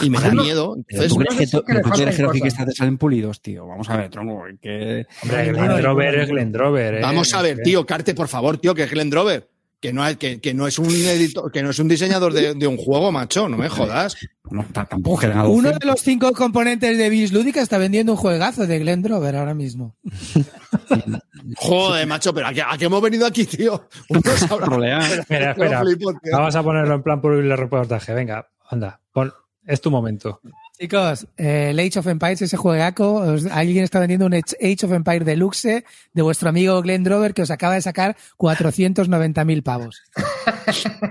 Y 0.00 0.10
me 0.10 0.18
da 0.18 0.32
miedo. 0.32 0.76
Entonces, 0.88 1.12
¿Tú 1.12 1.16
crees 1.18 1.50
que, 1.52 1.58
que 1.58 1.80
crees 1.82 2.18
los. 2.18 2.32
Kickstarter 2.32 2.74
salen 2.74 2.98
pulidos, 2.98 3.40
tío? 3.40 3.66
Vamos 3.66 3.88
a 3.88 3.96
ver, 3.96 4.10
tronco, 4.10 4.42
que... 4.60 5.06
Hombre, 5.22 5.52
Glendrover 5.52 6.06
ninguno, 6.08 6.22
es 6.24 6.28
Glendrover. 6.28 6.94
¿eh? 6.94 7.00
Vamos 7.00 7.32
a 7.32 7.42
ver, 7.42 7.60
tío, 7.62 7.86
Carte, 7.86 8.12
por 8.14 8.26
favor, 8.26 8.58
tío, 8.58 8.74
que 8.74 8.82
es 8.82 8.90
Glenn 8.90 9.08
Drover. 9.10 9.48
Que 9.84 9.92
no, 9.92 10.06
es, 10.08 10.16
que, 10.16 10.40
que 10.40 10.54
no 10.54 10.66
es 10.66 10.78
un 10.78 10.86
editor, 10.86 11.52
que 11.52 11.62
no 11.62 11.68
es 11.68 11.78
un 11.78 11.88
diseñador 11.88 12.32
de, 12.32 12.54
de 12.54 12.66
un 12.66 12.78
juego, 12.78 13.12
macho, 13.12 13.50
no 13.50 13.58
me 13.58 13.68
jodas. 13.68 14.16
No, 14.50 14.64
tampoco 14.72 15.18
que 15.20 15.26
haga 15.26 15.46
Uno 15.46 15.72
de 15.72 15.86
los 15.86 16.00
cinco 16.00 16.32
componentes 16.32 16.96
de 16.96 17.10
Bis 17.10 17.34
Lúdica 17.34 17.60
está 17.60 17.76
vendiendo 17.76 18.12
un 18.12 18.16
juegazo 18.16 18.66
de 18.66 18.78
Glenn 18.78 19.02
Drover 19.02 19.36
ahora 19.36 19.52
mismo. 19.52 19.94
Joder, 21.56 22.06
macho, 22.06 22.32
pero 22.32 22.46
¿a 22.46 22.54
qué, 22.54 22.62
a 22.62 22.78
qué 22.78 22.86
hemos 22.86 23.02
venido 23.02 23.26
aquí, 23.26 23.44
tío? 23.44 23.86
Espera, 24.08 25.50
espera. 25.50 25.80
Yo 25.80 25.86
flipo, 25.86 26.12
tío. 26.14 26.32
Vamos 26.32 26.56
a 26.56 26.62
ponerlo 26.62 26.94
en 26.94 27.02
plan 27.02 27.20
por 27.20 27.34
el 27.34 27.54
reportaje. 27.54 28.14
Venga, 28.14 28.48
anda, 28.70 29.02
pon- 29.12 29.34
es 29.66 29.82
tu 29.82 29.90
momento. 29.90 30.40
Chicos, 30.76 31.28
eh, 31.36 31.68
el 31.70 31.78
Age 31.78 32.00
of 32.00 32.08
Empires, 32.08 32.42
ese 32.42 32.56
juegaco, 32.56 33.22
alguien 33.52 33.84
está 33.84 34.00
vendiendo 34.00 34.26
un 34.26 34.34
Age 34.34 34.86
of 34.86 34.92
Empires 34.92 35.24
Deluxe 35.24 35.84
de 36.12 36.22
vuestro 36.22 36.48
amigo 36.48 36.82
Glenn 36.82 37.04
Drover 37.04 37.32
que 37.32 37.42
os 37.42 37.50
acaba 37.52 37.74
de 37.74 37.82
sacar 37.82 38.16
490.000 38.38 39.62
pavos. 39.62 40.02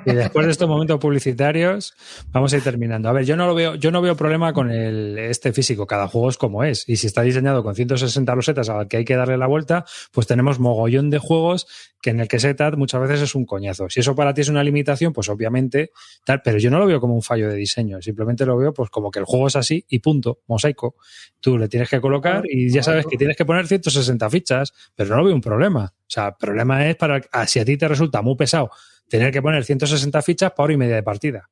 Y 0.05 0.14
después 0.14 0.45
de 0.45 0.51
estos 0.51 0.68
momentos 0.68 0.99
publicitarios, 0.99 1.93
vamos 2.32 2.53
a 2.53 2.57
ir 2.57 2.64
terminando. 2.64 3.07
A 3.07 3.14
ver, 3.14 3.26
yo 3.26 3.38
no 3.38 3.47
lo 3.47 3.55
veo, 3.55 3.76
yo 3.76 3.91
no 3.91 4.01
veo 4.01 4.16
problema 4.16 4.51
con 4.51 4.70
el 4.70 5.18
este 5.18 5.53
físico. 5.53 5.88
Cada 5.88 6.07
juego 6.07 6.30
es 6.30 6.38
como 6.38 6.64
es. 6.64 6.88
Y 6.88 6.97
si 6.97 7.07
está 7.07 7.22
diseñado 7.22 7.64
con 7.64 7.76
160 7.76 8.36
losetas 8.36 8.70
al 8.70 8.88
que 8.88 8.97
hay 8.97 9.05
que 9.05 9.16
darle 9.16 9.38
la 9.38 9.47
vuelta, 9.47 9.86
pues 10.11 10.28
tenemos 10.28 10.59
mogollón 10.59 11.09
de 11.09 11.20
juegos 11.20 11.68
que 12.01 12.09
en 12.09 12.20
el 12.20 12.28
que 12.28 12.39
setup 12.39 12.76
muchas 12.76 13.01
veces 13.01 13.22
es 13.22 13.36
un 13.36 13.45
coñazo. 13.45 13.89
Si 13.89 14.01
eso 14.01 14.14
para 14.14 14.34
ti 14.34 14.41
es 14.41 14.49
una 14.49 14.64
limitación, 14.64 15.14
pues 15.14 15.30
obviamente 15.30 15.91
tal, 16.26 16.41
pero 16.41 16.57
yo 16.57 16.70
no 16.70 16.80
lo 16.80 16.86
veo 16.86 16.99
como 16.99 17.16
un 17.16 17.22
fallo 17.22 17.49
de 17.49 17.55
diseño. 17.55 18.01
Simplemente 18.01 18.45
lo 18.45 18.57
veo 18.57 18.74
pues 18.74 18.89
como 18.89 19.09
que 19.09 19.20
el 19.20 19.26
juego 19.26 19.49
así 19.60 19.86
y 19.89 19.99
punto, 19.99 20.41
mosaico. 20.47 20.95
Tú 21.39 21.58
le 21.58 21.68
tienes 21.68 21.89
que 21.89 21.99
colocar 21.99 22.43
y 22.49 22.72
ya 22.72 22.84
sabes 22.84 23.06
que 23.06 23.18
tienes 23.18 23.36
que 23.36 23.45
poner 23.45 23.68
160 23.68 24.30
fichas, 24.30 24.74
pero 24.95 25.16
no 25.16 25.24
veo 25.24 25.36
un 25.36 25.41
problema. 25.41 25.86
O 25.86 26.06
sea, 26.08 26.28
el 26.28 26.34
problema 26.39 26.88
es 26.88 26.95
para 26.95 27.22
ah, 27.32 27.47
si 27.47 27.60
a 27.60 27.66
ti 27.66 27.78
te 27.78 27.88
resulta 27.88 28.22
muy 28.22 28.36
pesado 28.36 28.72
tener 29.10 29.32
que 29.32 29.41
poner 29.41 29.64
160 29.64 30.22
fichas 30.22 30.51
para 30.51 30.64
hora 30.66 30.74
y 30.74 30.78
media 30.78 30.95
de 30.95 31.04
partida. 31.04 31.49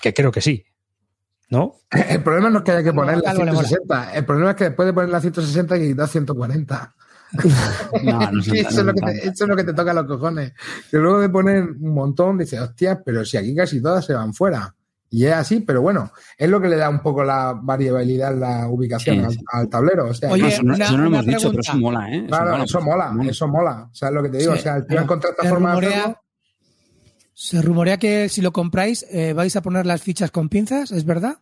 Que 0.00 0.14
creo 0.14 0.30
que 0.30 0.40
sí. 0.40 0.64
¿No? 1.48 1.80
El 1.90 2.22
problema 2.22 2.48
no 2.48 2.58
es 2.58 2.64
que 2.64 2.70
haya 2.70 2.82
que 2.82 2.92
poner 2.92 3.18
la 3.18 3.30
algo 3.30 3.44
le 3.44 3.52
mola. 3.52 3.68
160. 3.68 4.14
El 4.14 4.24
problema 4.24 4.50
es 4.50 4.56
que 4.56 4.64
después 4.64 4.86
de 4.86 4.92
poner 4.92 5.10
la 5.10 5.20
160 5.20 5.74
hay 5.74 5.80
que 5.80 5.88
quitar 5.88 6.08
140. 6.08 6.94
No, 8.04 8.30
no 8.30 8.40
eso, 8.40 8.54
es 8.54 8.76
lo 8.76 8.84
no 8.84 8.92
que 8.92 9.00
te, 9.00 9.06
tanto. 9.06 9.22
eso 9.22 9.44
es 9.44 9.48
lo 9.48 9.56
que 9.56 9.64
te 9.64 9.72
toca 9.74 9.90
a 9.90 9.94
los 9.94 10.06
cojones. 10.06 10.52
Que 10.90 10.98
luego 10.98 11.18
de 11.18 11.28
poner 11.28 11.62
un 11.64 11.94
montón, 11.94 12.38
dices, 12.38 12.60
hostia, 12.60 13.02
pero 13.04 13.24
si 13.24 13.36
aquí 13.36 13.54
casi 13.54 13.82
todas 13.82 14.04
se 14.04 14.14
van 14.14 14.32
fuera. 14.32 14.74
Y 15.14 15.26
es 15.26 15.32
así, 15.34 15.60
pero 15.60 15.82
bueno, 15.82 16.10
es 16.38 16.48
lo 16.48 16.58
que 16.58 16.68
le 16.68 16.76
da 16.76 16.88
un 16.88 17.00
poco 17.00 17.22
la 17.22 17.52
variabilidad, 17.60 18.34
la 18.34 18.66
ubicación 18.68 19.16
Sí, 19.18 19.22
al, 19.24 19.30
sí. 19.32 19.38
al 19.52 19.68
tablero. 19.68 20.06
O 20.08 20.14
sea, 20.14 20.30
Oye, 20.32 20.48
eso 20.48 20.62
no, 20.62 20.74
una- 20.74 20.84
eso 20.86 20.96
no 20.96 21.02
lo 21.02 21.08
hemos 21.08 21.26
dicho, 21.26 21.50
pero 21.50 21.60
eso 21.60 21.76
mola, 21.76 22.10
¿eh? 22.14 22.24
claro, 22.26 22.64
eso 22.64 22.80
mola, 22.80 23.14
eso 23.28 23.46
mola. 23.46 23.88
O 23.92 23.94
sea, 23.94 24.08
es 24.08 24.14
lo 24.14 24.22
que 24.22 24.28
te 24.30 24.38
digo. 24.38 24.54
Sí, 24.54 24.58
o 24.58 24.62
sea, 24.62 24.76
el 24.76 24.86
tío 24.86 24.98
encontrar 25.00 25.32
esta 25.32 25.42
se 25.42 25.48
forma 25.50 25.68
de 25.68 25.74
rumorea- 25.80 25.98
hacerlo. 26.00 26.18
Se 27.34 27.60
rumorea 27.62 27.96
que 27.98 28.28
si 28.30 28.40
lo 28.40 28.52
compráis 28.52 29.04
eh, 29.10 29.32
vais 29.34 29.54
a 29.56 29.60
poner 29.62 29.84
las 29.84 30.00
fichas 30.02 30.30
con 30.30 30.48
pinzas, 30.48 30.92
¿es 30.92 31.04
verdad? 31.04 31.36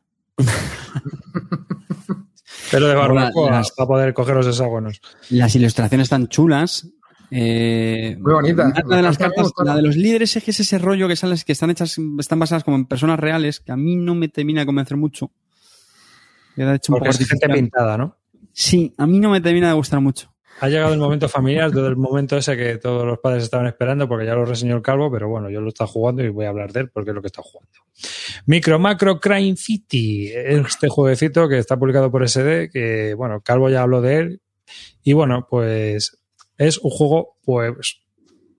Pero 2.71 2.87
de 2.89 2.95
barbacoa 2.95 3.63
para 3.77 3.87
poder 3.89 4.15
coger 4.15 4.37
los 4.37 4.47
hexágonos. 4.47 5.01
Las 5.31 5.55
ilustraciones 5.57 6.09
tan 6.09 6.29
chulas. 6.29 6.87
Eh, 7.31 8.17
Muy 8.19 8.33
bonitas. 8.33 8.73
La 8.87 8.97
de 8.97 9.03
las 9.03 9.19
cartas, 9.19 9.53
la 9.65 9.81
los 9.81 9.97
líderes 9.97 10.37
es 10.37 10.43
que 10.43 10.51
es 10.51 10.61
ese 10.61 10.79
rollo 10.79 11.07
que 11.09 11.17
salen, 11.17 11.39
que 11.45 11.53
están 11.53 11.71
hechas, 11.71 11.97
están 12.19 12.39
basadas 12.39 12.65
como 12.65 12.77
en 12.77 12.87
personas 12.87 13.21
reales, 13.21 13.61
que 13.61 13.73
a 13.73 13.77
mí 13.77 13.97
no 13.97 14.15
me 14.15 14.29
termina 14.29 14.61
de 14.61 14.67
convencer 14.67 14.97
mucho. 14.97 15.31
Queda 16.57 16.75
hecho 16.75 16.93
un 16.93 16.99
Porque 16.99 17.11
poco 17.11 17.23
es 17.23 17.29
gente 17.29 17.49
pintada, 17.49 17.97
¿no? 17.97 18.17
Sí, 18.53 18.93
a 18.99 19.07
mí 19.07 19.21
no 19.21 19.31
me 19.31 19.41
termina 19.41 19.69
de 19.69 19.75
gustar 19.75 20.01
mucho. 20.01 20.33
Ha 20.63 20.69
llegado 20.69 20.93
el 20.93 20.99
momento 20.99 21.27
familiar, 21.27 21.71
todo 21.71 21.87
el 21.87 21.97
momento 21.97 22.37
ese 22.37 22.55
que 22.55 22.77
todos 22.77 23.07
los 23.07 23.19
padres 23.19 23.45
estaban 23.45 23.67
esperando, 23.67 24.07
porque 24.07 24.27
ya 24.27 24.35
lo 24.35 24.45
reseñó 24.45 24.77
el 24.77 24.83
calvo, 24.83 25.11
pero 25.11 25.27
bueno, 25.27 25.49
yo 25.49 25.63
lo 25.63 25.69
está 25.69 25.87
jugando 25.87 26.23
y 26.23 26.29
voy 26.29 26.45
a 26.45 26.51
hablar 26.51 26.71
de 26.73 26.81
él 26.81 26.91
porque 26.91 27.11
es 27.11 27.15
lo 27.15 27.23
que 27.23 27.29
está 27.29 27.41
jugando. 27.41 27.73
Micro 28.45 28.79
Macro 28.79 29.21
Crime 29.21 29.57
City, 29.57 30.31
este 30.35 30.89
jueguecito 30.91 31.49
que 31.49 31.57
está 31.57 31.79
publicado 31.79 32.11
por 32.11 32.29
SD, 32.29 32.69
que 32.71 33.15
bueno, 33.15 33.41
Calvo 33.41 33.71
ya 33.71 33.81
habló 33.81 34.03
de 34.03 34.19
él. 34.19 34.43
Y 35.03 35.15
bueno, 35.15 35.47
pues 35.49 36.20
es 36.61 36.79
un 36.79 36.91
juego 36.91 37.39
pues 37.43 38.01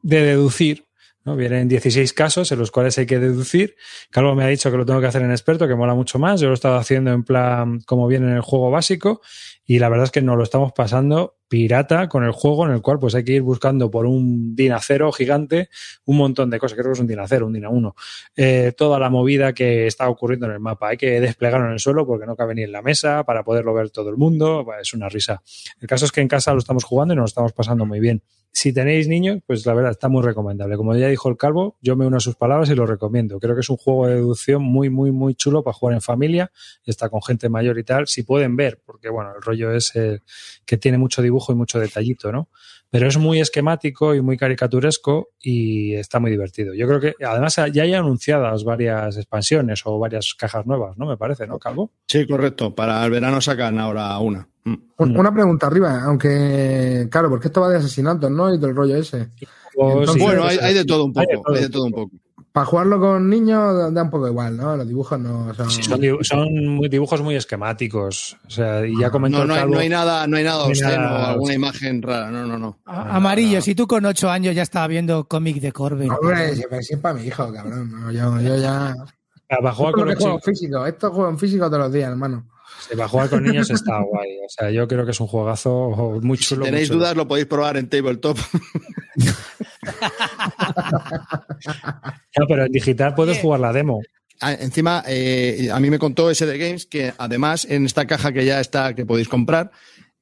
de 0.01 0.21
deducir. 0.23 0.85
¿no? 1.23 1.35
Vienen 1.35 1.67
16 1.67 2.13
casos 2.13 2.51
en 2.51 2.57
los 2.57 2.71
cuales 2.71 2.97
hay 2.97 3.05
que 3.05 3.19
deducir. 3.19 3.75
Calvo 4.09 4.33
me 4.33 4.43
ha 4.43 4.47
dicho 4.47 4.71
que 4.71 4.77
lo 4.77 4.87
tengo 4.87 4.99
que 4.99 5.05
hacer 5.05 5.21
en 5.21 5.29
experto, 5.29 5.67
que 5.67 5.75
mola 5.75 5.93
mucho 5.93 6.17
más. 6.17 6.41
Yo 6.41 6.47
lo 6.47 6.53
he 6.53 6.55
estado 6.55 6.77
haciendo 6.77 7.11
en 7.11 7.23
plan 7.23 7.79
como 7.81 8.07
viene 8.07 8.25
en 8.27 8.33
el 8.33 8.41
juego 8.41 8.71
básico 8.71 9.21
y 9.65 9.79
la 9.79 9.89
verdad 9.89 10.05
es 10.05 10.11
que 10.11 10.21
nos 10.21 10.37
lo 10.37 10.43
estamos 10.43 10.73
pasando 10.73 11.37
pirata 11.47 12.07
con 12.07 12.23
el 12.23 12.31
juego 12.31 12.65
en 12.65 12.71
el 12.71 12.81
cual 12.81 12.97
pues 12.97 13.13
hay 13.13 13.23
que 13.23 13.33
ir 13.33 13.41
buscando 13.41 13.91
por 13.91 14.05
un 14.05 14.55
dinacero 14.55 15.11
gigante 15.11 15.69
un 16.05 16.17
montón 16.17 16.49
de 16.49 16.59
cosas, 16.59 16.77
creo 16.77 16.91
que 16.91 16.93
es 16.93 16.99
un 16.99 17.07
dinacero, 17.07 17.45
un 17.45 17.53
dina 17.53 17.69
1, 17.69 17.95
eh, 18.37 18.73
toda 18.75 18.97
la 18.99 19.09
movida 19.09 19.53
que 19.53 19.87
está 19.87 20.09
ocurriendo 20.09 20.45
en 20.45 20.53
el 20.53 20.59
mapa. 20.59 20.89
Hay 20.89 20.97
que 20.97 21.19
desplegarlo 21.19 21.67
en 21.67 21.73
el 21.73 21.79
suelo 21.79 22.05
porque 22.05 22.25
no 22.25 22.35
cabe 22.35 22.55
ni 22.55 22.63
en 22.63 22.71
la 22.71 22.81
mesa 22.81 23.23
para 23.25 23.43
poderlo 23.43 23.73
ver 23.73 23.89
todo 23.89 24.09
el 24.09 24.17
mundo, 24.17 24.63
Bah, 24.63 24.79
es 24.79 24.93
una 24.93 25.09
risa. 25.09 25.41
El 25.79 25.87
caso 25.87 26.05
es 26.05 26.11
que 26.11 26.21
en 26.21 26.27
casa 26.27 26.53
lo 26.53 26.59
estamos 26.59 26.83
jugando 26.85 27.13
y 27.13 27.17
nos 27.17 27.23
lo 27.23 27.27
estamos 27.27 27.53
pasando 27.53 27.85
muy 27.85 27.99
bien. 27.99 28.23
Si 28.53 28.73
tenéis 28.73 29.07
niños, 29.07 29.39
pues 29.47 29.65
la 29.65 29.73
verdad 29.73 29.91
está 29.91 30.09
muy 30.09 30.23
recomendable. 30.23 30.75
Como 30.75 30.93
ya 30.95 31.07
dijo 31.07 31.29
el 31.29 31.37
calvo, 31.37 31.77
yo 31.81 31.95
me 31.95 32.05
uno 32.05 32.17
a 32.17 32.19
sus 32.19 32.35
palabras 32.35 32.69
y 32.69 32.75
lo 32.75 32.85
recomiendo. 32.85 33.39
Creo 33.39 33.55
que 33.55 33.61
es 33.61 33.69
un 33.69 33.77
juego 33.77 34.07
de 34.07 34.15
deducción 34.15 34.61
muy, 34.61 34.89
muy, 34.89 35.11
muy 35.11 35.35
chulo 35.35 35.63
para 35.63 35.73
jugar 35.73 35.95
en 35.95 36.01
familia. 36.01 36.51
Está 36.85 37.09
con 37.09 37.21
gente 37.21 37.47
mayor 37.47 37.79
y 37.79 37.83
tal. 37.83 38.07
Si 38.07 38.23
pueden 38.23 38.57
ver, 38.57 38.81
porque 38.85 39.09
bueno, 39.09 39.31
el 39.35 39.41
rollo 39.41 39.71
es 39.71 39.95
eh, 39.95 40.19
que 40.65 40.77
tiene 40.77 40.97
mucho 40.97 41.21
dibujo 41.21 41.53
y 41.53 41.55
mucho 41.55 41.79
detallito, 41.79 42.31
¿no? 42.31 42.49
Pero 42.91 43.07
es 43.07 43.17
muy 43.17 43.39
esquemático 43.39 44.13
y 44.13 44.21
muy 44.21 44.35
caricaturesco 44.37 45.29
y 45.41 45.93
está 45.95 46.19
muy 46.19 46.29
divertido. 46.29 46.73
Yo 46.73 46.85
creo 46.87 46.99
que 46.99 47.13
además 47.25 47.55
ya 47.71 47.83
hay 47.83 47.93
anunciadas 47.93 48.65
varias 48.65 49.15
expansiones 49.15 49.81
o 49.85 49.97
varias 49.97 50.33
cajas 50.37 50.65
nuevas, 50.65 50.97
¿no? 50.97 51.05
Me 51.05 51.15
parece, 51.15 51.47
¿no, 51.47 51.57
Calvo? 51.57 51.91
Sí, 52.07 52.27
correcto. 52.27 52.75
Para 52.75 53.03
el 53.05 53.11
verano 53.11 53.39
sacan 53.39 53.79
ahora 53.79 54.19
una. 54.19 54.45
Mm. 54.65 54.73
Un- 54.97 55.17
Una 55.17 55.33
pregunta 55.33 55.67
arriba, 55.67 56.01
aunque, 56.03 57.07
claro, 57.09 57.29
porque 57.29 57.47
esto 57.47 57.61
va 57.61 57.69
de 57.69 57.77
asesinatos, 57.77 58.29
¿no? 58.29 58.53
Y 58.53 58.59
del 58.59 58.75
rollo 58.75 58.97
ese. 58.97 59.29
O 59.77 59.99
Entonces, 60.01 60.15
sí, 60.15 60.21
bueno, 60.21 60.43
hay, 60.43 60.57
hay 60.61 60.73
de 60.73 60.83
todo 60.85 61.05
un 61.05 61.13
hay 61.15 61.25
de 61.27 61.35
poco. 61.35 61.43
todo 61.47 61.55
Hay 61.55 61.61
de 61.63 61.69
todo 61.69 61.85
un 61.85 61.91
poco. 61.93 62.09
poco. 62.09 62.23
Para 62.51 62.65
jugarlo 62.65 62.99
con 62.99 63.29
niños 63.29 63.93
da 63.93 64.03
un 64.03 64.09
poco 64.09 64.27
igual, 64.27 64.57
¿no? 64.57 64.75
Los 64.75 64.85
dibujos 64.85 65.17
no 65.19 65.53
son. 65.53 65.69
Sí, 65.71 65.83
son, 65.83 66.01
dibu- 66.01 66.21
son 66.23 66.53
muy- 66.67 66.89
dibujos 66.89 67.21
muy 67.21 67.35
esquemáticos. 67.35 68.35
O 68.45 68.49
sea, 68.49 68.85
y 68.85 68.99
ya 68.99 69.09
comentó 69.09 69.39
No, 69.39 69.45
no, 69.45 69.53
hay, 69.53 69.69
no 69.69 69.79
hay 69.79 69.87
nada, 69.87 70.27
no 70.27 70.35
hay 70.35 70.43
nada 70.43 70.57
No 70.57 70.63
hay 70.65 70.69
obsceno 70.71 70.97
nada 70.97 71.31
alguna 71.31 71.53
imagen 71.53 72.01
rara. 72.01 72.29
No, 72.29 72.45
no, 72.45 72.57
no. 72.57 72.77
A- 72.85 73.15
Amarillo, 73.15 73.61
si 73.61 73.73
tú 73.73 73.87
con 73.87 74.05
ocho 74.05 74.29
años 74.29 74.53
ya 74.53 74.63
estaba 74.63 74.87
viendo 74.87 75.23
cómic 75.29 75.61
de 75.61 75.71
Corbin. 75.71 76.11
Hombre, 76.11 76.53
si 76.55 76.63
si 76.81 76.93
es 76.95 76.99
para 76.99 77.13
mi 77.13 77.25
hijo, 77.25 77.53
cabrón. 77.53 77.89
No, 77.89 78.11
yo, 78.11 78.41
yo 78.41 78.57
ya. 78.57 78.95
para 79.47 79.71
jugar 79.71 79.91
Esto 79.91 79.99
con 80.01 80.09
es 80.09 80.15
los 80.15 80.23
juego 80.23 80.39
chicos, 80.39 80.59
físico. 80.59 80.85
Esto 80.85 81.07
es 81.07 81.13
juego 81.13 81.29
en 81.29 81.39
físico 81.39 81.65
todos 81.67 81.79
los 81.79 81.93
días, 81.93 82.09
hermano. 82.09 82.47
sí, 82.89 82.95
para 82.97 83.07
jugar 83.07 83.29
con 83.29 83.43
niños 83.43 83.69
está 83.69 83.97
guay. 84.01 84.29
O 84.45 84.49
sea, 84.49 84.69
yo 84.71 84.85
creo 84.89 85.05
que 85.05 85.11
es 85.11 85.19
un 85.21 85.27
juegazo 85.27 86.19
muy 86.21 86.37
Si 86.37 86.43
chulo. 86.45 86.61
muy 86.61 86.69
tenéis 86.71 86.89
chulo. 86.89 86.99
dudas, 86.99 87.15
lo 87.15 87.25
podéis 87.29 87.47
probar 87.47 87.77
en 87.77 87.87
Tabletop. 87.87 88.37
No, 92.37 92.45
pero 92.47 92.65
en 92.65 92.71
digital 92.71 93.13
puedes 93.13 93.39
jugar 93.39 93.59
la 93.59 93.73
demo. 93.73 94.01
Ah, 94.39 94.53
Encima, 94.53 95.03
eh, 95.07 95.69
a 95.71 95.79
mí 95.79 95.89
me 95.89 95.99
contó 95.99 96.33
SD 96.33 96.57
Games 96.57 96.85
que 96.87 97.13
además 97.17 97.65
en 97.69 97.85
esta 97.85 98.07
caja 98.07 98.31
que 98.31 98.43
ya 98.43 98.59
está, 98.59 98.95
que 98.95 99.05
podéis 99.05 99.29
comprar, 99.29 99.71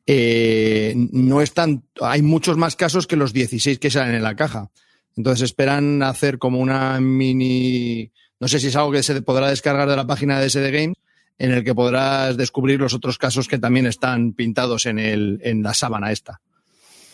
eh, 0.05 0.93
no 0.95 1.41
están, 1.41 1.83
hay 2.01 2.21
muchos 2.21 2.57
más 2.57 2.75
casos 2.75 3.07
que 3.07 3.15
los 3.15 3.31
16 3.31 3.79
que 3.79 3.89
salen 3.89 4.15
en 4.15 4.23
la 4.23 4.35
caja. 4.35 4.71
Entonces 5.15 5.43
esperan 5.43 6.03
hacer 6.03 6.37
como 6.37 6.59
una 6.59 6.99
mini, 6.99 8.11
no 8.39 8.47
sé 8.47 8.59
si 8.59 8.67
es 8.67 8.75
algo 8.75 8.91
que 8.91 9.03
se 9.03 9.21
podrá 9.21 9.49
descargar 9.49 9.87
de 9.87 9.95
la 9.95 10.07
página 10.07 10.39
de 10.39 10.49
SD 10.49 10.71
Games, 10.71 10.97
en 11.37 11.51
el 11.51 11.63
que 11.63 11.73
podrás 11.73 12.35
descubrir 12.35 12.79
los 12.79 12.93
otros 12.93 13.17
casos 13.17 13.47
que 13.47 13.57
también 13.57 13.85
están 13.85 14.33
pintados 14.33 14.85
en, 14.85 14.99
el, 14.99 15.39
en 15.43 15.63
la 15.63 15.73
sábana 15.73 16.11
esta, 16.11 16.41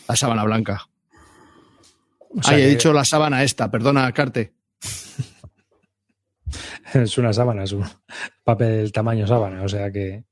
la 0.07 0.15
sábana 0.15 0.43
blanca. 0.43 0.87
O 2.37 2.43
sea 2.43 2.55
Ay, 2.55 2.63
he 2.63 2.65
que 2.65 2.69
dicho 2.71 2.93
la 2.93 3.05
sábana 3.05 3.43
esta, 3.43 3.71
perdona, 3.71 4.11
Carte. 4.11 4.53
Es 6.93 7.17
una 7.17 7.33
sábana, 7.33 7.63
es 7.63 7.71
un 7.73 7.83
papel 8.43 8.91
tamaño 8.91 9.27
sábana, 9.27 9.63
o 9.63 9.67
sea 9.67 9.91
que. 9.91 10.23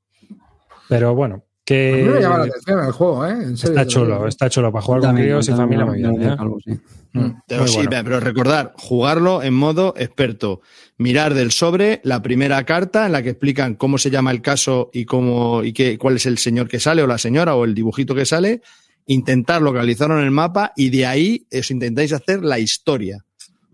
Pero 0.88 1.14
bueno, 1.14 1.44
A 1.68 1.72
mí 1.72 2.02
me 2.02 2.20
llama 2.20 2.38
la 2.38 2.44
que 2.44 2.50
atención 2.50 2.84
el 2.84 2.92
juego, 2.92 3.26
¿eh? 3.26 3.32
En 3.32 3.56
serio. 3.56 3.78
está 3.78 3.86
chulo, 3.86 4.26
está 4.28 4.48
chulo 4.48 4.72
para 4.72 4.82
jugar 4.82 5.00
con 5.02 5.16
críos 5.16 5.48
y 5.48 5.52
familia 5.52 5.84
muy 5.84 5.98
bien. 5.98 6.22
¿eh? 6.22 6.36
algo, 6.38 6.58
sí. 6.64 6.72
Mm, 7.12 7.30
Pero 7.46 7.66
sí, 7.66 7.76
bueno. 7.86 7.90
pero 8.04 8.20
recordar, 8.20 8.72
jugarlo 8.76 9.42
en 9.42 9.54
modo 9.54 9.94
experto. 9.96 10.60
Mirar 10.96 11.34
del 11.34 11.52
sobre 11.52 12.00
la 12.02 12.22
primera 12.22 12.64
carta 12.64 13.06
en 13.06 13.12
la 13.12 13.22
que 13.22 13.30
explican 13.30 13.74
cómo 13.74 13.98
se 13.98 14.10
llama 14.10 14.30
el 14.30 14.42
caso 14.42 14.90
y 14.92 15.04
cómo 15.04 15.62
y 15.64 15.72
qué, 15.72 15.98
cuál 15.98 16.16
es 16.16 16.26
el 16.26 16.38
señor 16.38 16.68
que 16.68 16.80
sale 16.80 17.02
o 17.02 17.06
la 17.06 17.18
señora 17.18 17.54
o 17.56 17.64
el 17.64 17.74
dibujito 17.74 18.14
que 18.14 18.26
sale. 18.26 18.62
Intentar 19.06 19.62
localizarlo 19.62 20.18
en 20.18 20.24
el 20.24 20.30
mapa 20.30 20.72
y 20.76 20.90
de 20.90 21.06
ahí 21.06 21.46
os 21.52 21.70
intentáis 21.70 22.12
hacer 22.12 22.42
la 22.42 22.58
historia. 22.58 23.24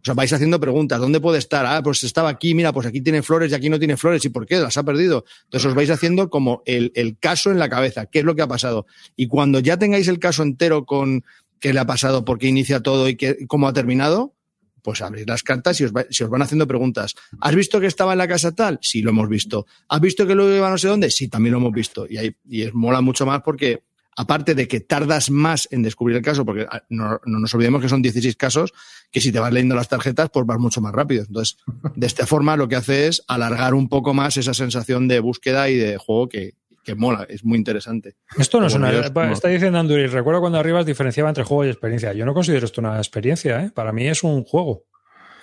O 0.00 0.04
sea, 0.04 0.14
vais 0.14 0.32
haciendo 0.32 0.58
preguntas. 0.58 0.98
¿Dónde 0.98 1.20
puede 1.20 1.38
estar? 1.38 1.66
Ah, 1.66 1.82
pues 1.82 2.02
estaba 2.04 2.30
aquí, 2.30 2.54
mira, 2.54 2.72
pues 2.72 2.86
aquí 2.86 3.02
tiene 3.02 3.22
flores 3.22 3.52
y 3.52 3.54
aquí 3.54 3.68
no 3.68 3.78
tiene 3.78 3.96
flores. 3.96 4.24
¿Y 4.24 4.30
por 4.30 4.46
qué? 4.46 4.56
Las 4.56 4.78
ha 4.78 4.82
perdido. 4.82 5.24
Entonces 5.44 5.68
os 5.68 5.74
vais 5.74 5.90
haciendo 5.90 6.30
como 6.30 6.62
el, 6.64 6.90
el 6.94 7.18
caso 7.18 7.50
en 7.50 7.58
la 7.58 7.68
cabeza. 7.68 8.06
¿Qué 8.06 8.20
es 8.20 8.24
lo 8.24 8.34
que 8.34 8.42
ha 8.42 8.48
pasado? 8.48 8.86
Y 9.14 9.28
cuando 9.28 9.60
ya 9.60 9.76
tengáis 9.78 10.08
el 10.08 10.18
caso 10.18 10.42
entero 10.42 10.86
con 10.86 11.22
qué 11.60 11.74
le 11.74 11.80
ha 11.80 11.86
pasado, 11.86 12.24
por 12.24 12.38
qué 12.38 12.48
inicia 12.48 12.80
todo 12.80 13.08
y 13.08 13.16
qué, 13.16 13.46
cómo 13.46 13.68
ha 13.68 13.72
terminado, 13.74 14.34
pues 14.82 15.02
abrís 15.02 15.26
las 15.26 15.42
cartas 15.42 15.80
y 15.80 15.84
os, 15.84 15.92
os 15.92 16.30
van 16.30 16.42
haciendo 16.42 16.66
preguntas. 16.66 17.14
¿Has 17.40 17.54
visto 17.54 17.80
que 17.80 17.86
estaba 17.86 18.12
en 18.12 18.18
la 18.18 18.28
casa 18.28 18.52
tal? 18.52 18.78
Sí, 18.80 19.02
lo 19.02 19.10
hemos 19.10 19.28
visto. 19.28 19.66
¿Has 19.88 20.00
visto 20.00 20.26
que 20.26 20.34
luego 20.34 20.54
iba 20.56 20.70
no 20.70 20.78
sé 20.78 20.88
dónde? 20.88 21.10
Sí, 21.10 21.28
también 21.28 21.52
lo 21.52 21.58
hemos 21.58 21.72
visto. 21.72 22.06
Y, 22.08 22.16
ahí, 22.16 22.34
y 22.48 22.62
es, 22.62 22.74
mola 22.74 23.02
mucho 23.02 23.26
más 23.26 23.42
porque, 23.42 23.82
aparte 24.20 24.54
de 24.54 24.68
que 24.68 24.80
tardas 24.80 25.30
más 25.30 25.66
en 25.70 25.82
descubrir 25.82 26.18
el 26.18 26.22
caso, 26.22 26.44
porque 26.44 26.66
ah, 26.70 26.82
no, 26.90 27.20
no 27.24 27.38
nos 27.38 27.54
olvidemos 27.54 27.80
que 27.80 27.88
son 27.88 28.02
16 28.02 28.36
casos, 28.36 28.72
que 29.10 29.20
si 29.20 29.32
te 29.32 29.40
vas 29.40 29.50
leyendo 29.52 29.74
las 29.74 29.88
tarjetas, 29.88 30.28
pues 30.30 30.44
vas 30.44 30.58
mucho 30.58 30.82
más 30.82 30.92
rápido. 30.92 31.24
Entonces, 31.26 31.56
de 31.96 32.06
esta 32.06 32.26
forma 32.26 32.56
lo 32.56 32.68
que 32.68 32.76
hace 32.76 33.06
es 33.06 33.24
alargar 33.28 33.72
un 33.72 33.88
poco 33.88 34.12
más 34.12 34.36
esa 34.36 34.52
sensación 34.52 35.08
de 35.08 35.20
búsqueda 35.20 35.70
y 35.70 35.76
de 35.76 35.96
juego 35.96 36.28
que, 36.28 36.52
que 36.84 36.94
mola, 36.94 37.26
es 37.30 37.44
muy 37.44 37.56
interesante. 37.56 38.16
Esto 38.38 38.60
no 38.60 38.66
es 38.66 38.74
una. 38.74 38.90
Está 38.92 39.48
diciendo 39.48 39.78
Anduri, 39.78 40.06
recuerdo 40.06 40.40
cuando 40.40 40.58
Arribas 40.58 40.84
diferenciaba 40.84 41.30
entre 41.30 41.44
juego 41.44 41.64
y 41.64 41.68
experiencia. 41.68 42.12
Yo 42.12 42.26
no 42.26 42.34
considero 42.34 42.66
esto 42.66 42.82
una 42.82 42.98
experiencia, 42.98 43.64
¿eh? 43.64 43.70
Para 43.74 43.90
mí 43.92 44.06
es 44.06 44.22
un 44.22 44.44
juego. 44.44 44.84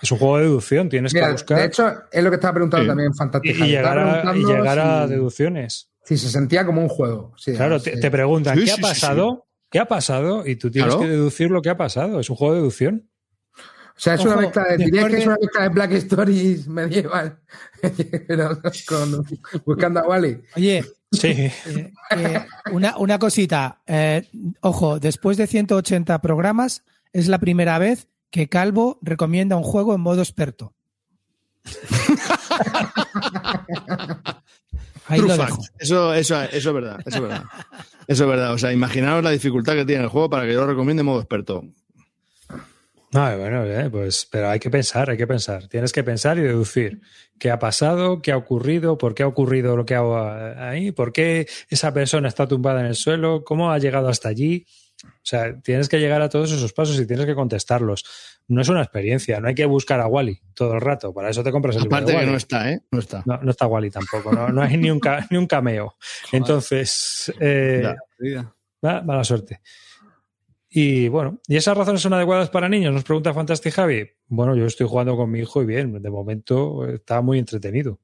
Es 0.01 0.11
un 0.11 0.19
juego 0.19 0.37
de 0.37 0.43
deducción, 0.43 0.89
tienes 0.89 1.11
Mira, 1.11 1.25
que 1.25 1.31
buscar 1.31 1.57
de 1.57 1.65
hecho, 1.65 1.91
es 2.11 2.23
lo 2.23 2.29
que 2.29 2.35
estaba 2.35 2.53
preguntando 2.53 2.83
Sí. 2.83 2.87
también 2.89 3.11
y, 3.11 3.17
Fantástico. 3.17 3.65
y 3.65 3.67
llegar 3.67 3.97
a, 3.97 4.37
y 4.37 4.43
llegar 4.45 4.77
a 4.77 5.07
deducciones. 5.07 5.89
Si 6.07 6.17
se 6.17 6.29
sentía 6.29 6.65
como 6.65 6.81
un 6.81 6.87
juego. 6.87 7.33
Sí, 7.37 7.51
Claro, 7.53 7.79
sí. 7.79 7.91
te, 7.91 7.97
te 7.99 8.09
preguntan, 8.09 8.53
Sí, 8.55 8.61
¿qué 8.61 8.65
sí, 8.67 8.71
ha 8.71 8.75
sí, 8.77 8.81
pasado? 8.81 9.45
¿Qué 9.69 9.79
ha 9.79 9.85
pasado? 9.85 10.47
Y 10.47 10.55
tú 10.55 10.71
tienes 10.71 10.93
Claro. 10.93 11.01
que 11.05 11.09
deducir 11.11 11.51
lo 11.51 11.61
que 11.61 11.69
ha 11.69 11.75
pasado. 11.75 12.21
Es 12.21 12.29
un 12.29 12.37
juego 12.37 12.53
de 12.53 12.59
deducción. 12.61 13.09
O 13.57 13.99
sea, 13.99 14.13
es 14.13 14.21
una 14.23 14.37
mezcla 14.37 14.63
de, 14.63 14.77
diría 14.77 15.07
después 15.07 15.11
que 15.11 15.17
es 15.17 15.23
de- 15.25 15.27
una 15.27 15.37
mezcla 15.41 15.61
de 15.63 15.69
Black 15.69 15.91
Stories 15.91 16.67
medieval. 16.69 17.39
Pero 18.27 18.61
con, 18.87 19.25
buscando 19.65 19.99
a 19.99 20.07
Wally. 20.07 20.39
Oye, 20.55 20.85
Sí. 21.11 21.27
eh, 21.27 21.53
eh, 22.11 22.45
una, 22.71 22.95
una 22.97 23.17
cosita. 23.19 23.81
eh, 23.87 24.25
ojo, 24.61 24.99
después 24.99 25.35
de 25.37 25.47
180 25.47 26.21
programas, 26.21 26.83
es 27.11 27.27
la 27.27 27.39
primera 27.39 27.77
vez 27.79 28.07
que 28.29 28.47
Calvo 28.49 28.99
recomienda 29.01 29.55
un 29.57 29.63
juego 29.63 29.95
en 29.95 30.01
modo 30.01 30.21
experto. 30.21 30.73
Ahí 35.07 35.19
True 35.19 35.29
lo 35.29 35.35
fact. 35.35 35.49
dejo. 35.49 35.63
Eso, 35.79 36.13
eso, 36.13 36.41
eso 36.43 36.69
es 36.69 36.73
verdad, 36.73 36.99
eso 37.05 37.17
es 37.17 37.21
verdad. 37.21 37.43
Eso 38.07 38.23
es 38.23 38.29
verdad. 38.29 38.53
O 38.53 38.57
sea, 38.57 38.71
imaginaos 38.71 39.23
la 39.23 39.31
dificultad 39.31 39.73
que 39.73 39.85
tiene 39.85 40.03
el 40.03 40.09
juego 40.09 40.29
para 40.29 40.45
que 40.45 40.53
yo 40.53 40.61
lo 40.61 40.67
recomiende 40.67 41.01
en 41.01 41.05
modo 41.05 41.19
experto. 41.19 41.63
No, 43.11 43.37
bueno, 43.37 43.63
eh, 43.65 43.89
pues, 43.89 44.27
pero 44.29 44.49
hay 44.49 44.59
que 44.59 44.69
pensar, 44.69 45.09
hay 45.09 45.17
que 45.17 45.27
pensar. 45.27 45.67
Tienes 45.67 45.93
que 45.93 46.03
pensar 46.03 46.37
y 46.37 46.41
deducir 46.41 47.01
qué 47.39 47.51
ha 47.51 47.59
pasado, 47.59 48.21
qué 48.21 48.33
ha 48.33 48.37
ocurrido, 48.37 48.97
por 48.97 49.15
qué 49.15 49.23
ha 49.23 49.27
ocurrido 49.27 49.77
lo 49.77 49.85
que 49.85 49.95
ha 49.95 50.69
ahí, 50.69 50.91
por 50.91 51.13
qué 51.13 51.47
esa 51.69 51.93
persona 51.93 52.27
está 52.27 52.47
tumbada 52.47 52.81
en 52.81 52.87
el 52.87 52.95
suelo, 52.95 53.43
cómo 53.45 53.71
ha 53.71 53.79
llegado 53.79 54.09
hasta 54.09 54.27
allí. 54.27 54.65
O 55.05 55.09
sea, 55.21 55.59
tienes 55.61 55.89
que 55.89 55.99
llegar 55.99 56.21
a 56.21 56.29
todos 56.29 56.51
esos 56.51 56.73
pasos 56.73 56.99
y 56.99 57.05
tienes 57.05 57.25
que 57.25 57.35
contestarlos. 57.35 58.03
No 58.47 58.61
es 58.61 58.69
una 58.69 58.81
experiencia, 58.81 59.39
no 59.39 59.47
hay 59.49 59.55
que 59.55 59.65
buscar 59.65 59.99
a 59.99 60.07
Wally 60.07 60.41
todo 60.53 60.73
el 60.73 60.81
rato. 60.81 61.13
Para 61.13 61.29
eso 61.29 61.43
te 61.43 61.51
compras 61.51 61.75
el 61.75 61.83
libro 61.83 61.97
Aparte 61.97 62.13
de 62.13 62.19
que 62.19 62.25
no 62.31 62.37
está, 62.37 62.71
¿eh? 62.71 62.81
No 62.91 62.99
está. 62.99 63.21
No, 63.25 63.37
no 63.43 63.51
está 63.51 63.67
Wally 63.67 63.91
tampoco, 63.91 64.31
no, 64.31 64.49
no 64.49 64.61
hay 64.61 64.77
ni 64.77 64.89
un, 64.89 64.99
ca- 64.99 65.27
ni 65.29 65.37
un 65.37 65.45
cameo. 65.47 65.95
Entonces, 66.31 67.31
eh, 67.39 67.83
mala 68.81 69.23
suerte. 69.23 69.61
Y 70.69 71.07
bueno, 71.07 71.39
¿y 71.47 71.55
esas 71.55 71.77
razones 71.77 72.01
son 72.01 72.13
adecuadas 72.13 72.49
para 72.49 72.67
niños? 72.69 72.93
Nos 72.93 73.03
pregunta 73.03 73.33
Fantastic 73.33 73.73
Javi. 73.73 74.09
Bueno, 74.27 74.55
yo 74.55 74.65
estoy 74.65 74.87
jugando 74.87 75.15
con 75.15 75.31
mi 75.31 75.39
hijo 75.39 75.61
y 75.61 75.65
bien, 75.65 76.01
de 76.01 76.09
momento 76.09 76.87
está 76.87 77.21
muy 77.21 77.39
entretenido. 77.39 77.99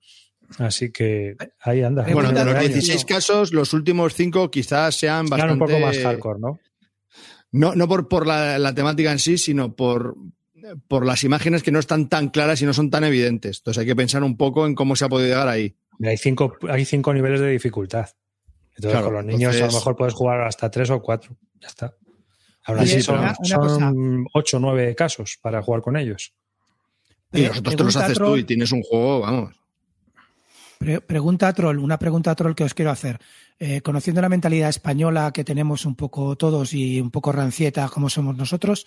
Así 0.59 0.91
que 0.91 1.35
ahí 1.61 1.81
anda. 1.83 2.03
Bueno, 2.03 2.29
de 2.29 2.35
los 2.35 2.53
Pregunta- 2.53 2.61
16 2.61 3.05
casos, 3.05 3.53
los 3.53 3.73
últimos 3.73 4.13
5 4.13 4.49
quizás 4.51 4.95
sean 4.95 5.25
bastante... 5.27 5.53
un 5.53 5.59
poco 5.59 5.79
más 5.79 5.97
hardcore, 5.99 6.39
¿no? 6.39 6.59
No, 7.53 7.73
no 7.75 7.87
por, 7.87 8.07
por 8.09 8.27
la, 8.27 8.59
la 8.59 8.75
temática 8.75 9.11
en 9.11 9.19
sí, 9.19 9.37
sino 9.37 9.75
por, 9.75 10.15
por 10.89 11.05
las 11.05 11.23
imágenes 11.23 11.63
que 11.63 11.71
no 11.71 11.79
están 11.79 12.09
tan 12.09 12.29
claras 12.29 12.61
y 12.61 12.65
no 12.65 12.73
son 12.73 12.89
tan 12.89 13.03
evidentes. 13.05 13.59
Entonces 13.59 13.81
hay 13.81 13.87
que 13.87 13.95
pensar 13.95 14.23
un 14.23 14.35
poco 14.35 14.65
en 14.65 14.75
cómo 14.75 14.95
se 14.97 15.05
ha 15.05 15.09
podido 15.09 15.29
llegar 15.29 15.47
ahí. 15.47 15.75
Mira, 15.99 16.11
Hay 16.11 16.17
cinco, 16.17 16.57
hay 16.69 16.83
cinco 16.83 17.13
niveles 17.13 17.39
de 17.39 17.49
dificultad. 17.51 18.09
Entonces, 18.75 18.91
Claro, 18.91 19.05
con 19.05 19.13
los 19.15 19.25
niños 19.25 19.55
a 19.55 19.67
lo 19.67 19.71
mejor 19.71 19.95
puedes 19.95 20.13
jugar 20.15 20.41
hasta 20.41 20.69
tres 20.71 20.89
o 20.89 21.01
cuatro. 21.01 21.37
Ya 21.61 21.67
está. 21.67 21.93
Aún 22.65 22.79
Oye, 22.79 22.91
así 22.93 23.01
son, 23.03 23.19
una- 23.19 23.35
una 23.37 23.55
cosa. 23.57 23.75
son 23.79 24.25
ocho 24.33 24.57
o 24.57 24.59
nueve 24.59 24.95
casos 24.95 25.37
para 25.41 25.61
jugar 25.61 25.81
con 25.81 25.95
ellos. 25.95 26.33
Y 27.31 27.45
los 27.45 27.57
otros 27.59 27.75
te 27.75 27.83
los 27.83 27.95
haces 27.95 28.17
tú 28.17 28.35
y 28.37 28.43
tienes 28.43 28.71
un 28.71 28.81
juego, 28.81 29.19
vamos. 29.21 29.55
Pre- 30.83 30.99
pregunta 30.99 31.53
Troll, 31.53 31.79
una 31.79 31.97
pregunta 31.97 32.35
Troll 32.35 32.55
que 32.55 32.65
os 32.65 32.73
quiero 32.73 32.91
hacer. 32.91 33.17
Eh, 33.57 33.79
conociendo 33.79 34.21
la 34.21 34.27
mentalidad 34.27 34.67
española 34.67 35.31
que 35.31 35.45
tenemos 35.45 35.85
un 35.85 35.95
poco 35.95 36.35
todos 36.35 36.73
y 36.73 36.99
un 36.99 37.09
poco 37.09 37.31
rancieta 37.31 37.87
como 37.87 38.09
somos 38.09 38.35
nosotros, 38.35 38.85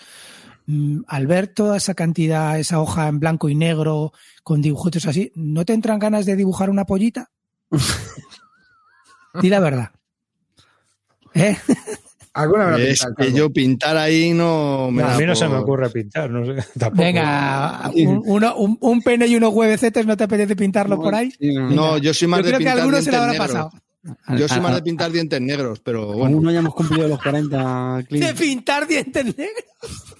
mm, 0.66 1.04
al 1.08 1.26
ver 1.26 1.46
toda 1.48 1.78
esa 1.78 1.94
cantidad, 1.94 2.58
esa 2.58 2.80
hoja 2.80 3.08
en 3.08 3.18
blanco 3.18 3.48
y 3.48 3.54
negro 3.54 4.12
con 4.42 4.60
dibujitos 4.60 5.06
así, 5.06 5.32
¿no 5.36 5.64
te 5.64 5.72
entran 5.72 5.98
ganas 5.98 6.26
de 6.26 6.36
dibujar 6.36 6.68
una 6.68 6.84
pollita? 6.84 7.30
Di 9.40 9.48
la 9.48 9.60
verdad. 9.60 9.92
¿Eh? 11.32 11.56
¿Alguna 12.36 12.66
vez 12.76 13.00
Es 13.00 13.06
que 13.16 13.32
yo 13.32 13.50
pintar 13.50 13.96
ahí 13.96 14.32
no 14.32 14.90
me 14.90 15.02
No, 15.02 15.08
a 15.08 15.18
mí 15.18 15.24
no 15.26 15.34
se 15.34 15.48
me 15.48 15.56
ocurre 15.56 15.88
pintar, 15.90 16.30
no 16.30 16.44
sé, 16.44 16.52
tampoco. 16.78 17.02
Venga, 17.02 17.90
un, 17.94 18.22
uno- 18.26 18.56
un- 18.56 18.78
un 18.80 19.02
pene 19.02 19.26
y 19.26 19.36
unos 19.36 19.52
huevecetes, 19.54 20.06
¿no 20.06 20.16
te 20.16 20.24
apetece 20.24 20.54
pintarlo 20.54 20.96
por 21.00 21.14
ahí? 21.14 21.32
No, 21.40 21.70
No, 21.70 21.98
yo 21.98 22.12
soy 22.14 22.28
más 22.28 22.40
Yo 22.40 22.44
de 22.46 22.50
creo 22.50 22.58
que 22.60 22.64
a 22.68 22.72
pintar 22.72 22.78
algunos 22.80 23.04
se 23.04 23.10
le 23.10 23.16
dientes 23.18 23.40
habrá 23.40 23.54
negros. 23.54 23.70
pasado. 23.70 24.38
Yo 24.38 24.48
soy 24.48 24.60
más 24.60 24.74
de 24.74 24.82
pintar 24.82 25.10
dientes 25.10 25.40
negros, 25.40 25.80
pero 25.82 26.02
Aún 26.04 26.18
bueno. 26.18 26.40
no 26.40 26.48
hayamos 26.50 26.74
cumplido 26.74 27.08
los 27.08 27.20
40, 27.22 28.04
Clint. 28.08 28.24
De 28.24 28.34
pintar 28.34 28.86
dientes 28.86 29.24
negros. 29.24 29.64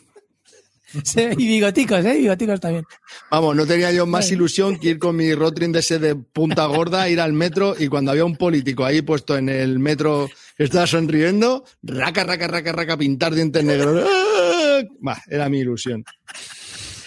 Sí, 1.04 1.20
y 1.36 1.46
bigoticos, 1.46 2.02
¿eh? 2.06 2.16
Bigoticos 2.16 2.58
también. 2.60 2.84
Vamos, 3.30 3.54
no 3.54 3.66
tenía 3.66 3.92
yo 3.92 4.06
más 4.06 4.30
ilusión 4.30 4.78
que 4.78 4.90
ir 4.90 4.98
con 4.98 5.14
mi 5.16 5.34
rotring 5.34 5.70
de 5.72 5.80
ese 5.80 5.98
de 5.98 6.14
punta 6.14 6.64
gorda, 6.66 7.06
ir 7.10 7.20
al 7.20 7.34
metro 7.34 7.74
y 7.78 7.88
cuando 7.88 8.12
había 8.12 8.24
un 8.24 8.36
político 8.36 8.84
ahí 8.84 9.02
puesto 9.02 9.36
en 9.36 9.48
el 9.50 9.78
metro 9.78 10.30
que 10.56 10.64
estaba 10.64 10.86
sonriendo, 10.86 11.64
raca, 11.82 12.24
raca, 12.24 12.48
raca, 12.48 12.72
raca, 12.72 12.96
pintar 12.96 13.34
dientes 13.34 13.62
negros. 13.62 14.06
¡Ah! 14.08 14.80
Bah, 15.00 15.22
era 15.28 15.48
mi 15.48 15.58
ilusión. 15.60 16.04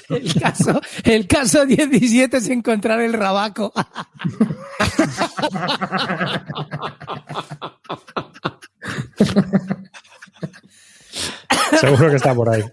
El 0.09 0.33
caso, 0.41 0.81
el 1.03 1.27
caso 1.27 1.65
17 1.65 2.37
es 2.37 2.49
encontrar 2.49 2.99
el 3.01 3.13
rabaco. 3.13 3.71
Seguro 11.79 12.09
que 12.09 12.15
está 12.15 12.33
por 12.33 12.49
ahí. 12.49 12.63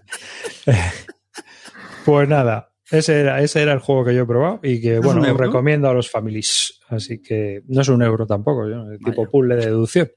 Pues 2.05 2.27
nada, 2.27 2.71
ese 2.89 3.19
era, 3.19 3.41
ese 3.41 3.61
era 3.61 3.73
el 3.73 3.79
juego 3.79 4.05
que 4.05 4.15
yo 4.15 4.23
he 4.23 4.25
probado 4.25 4.59
y 4.63 4.81
que, 4.81 4.95
¿Es 4.95 5.01
bueno, 5.01 5.21
recomiendo 5.35 5.89
a 5.89 5.93
los 5.93 6.09
families. 6.09 6.79
Así 6.89 7.21
que 7.21 7.61
no 7.67 7.81
es 7.81 7.89
un 7.89 8.01
euro 8.01 8.25
tampoco, 8.25 8.65
¿no? 8.65 8.97
tipo 8.97 9.29
puzzle 9.29 9.55
de 9.57 9.65
deducción. 9.65 10.09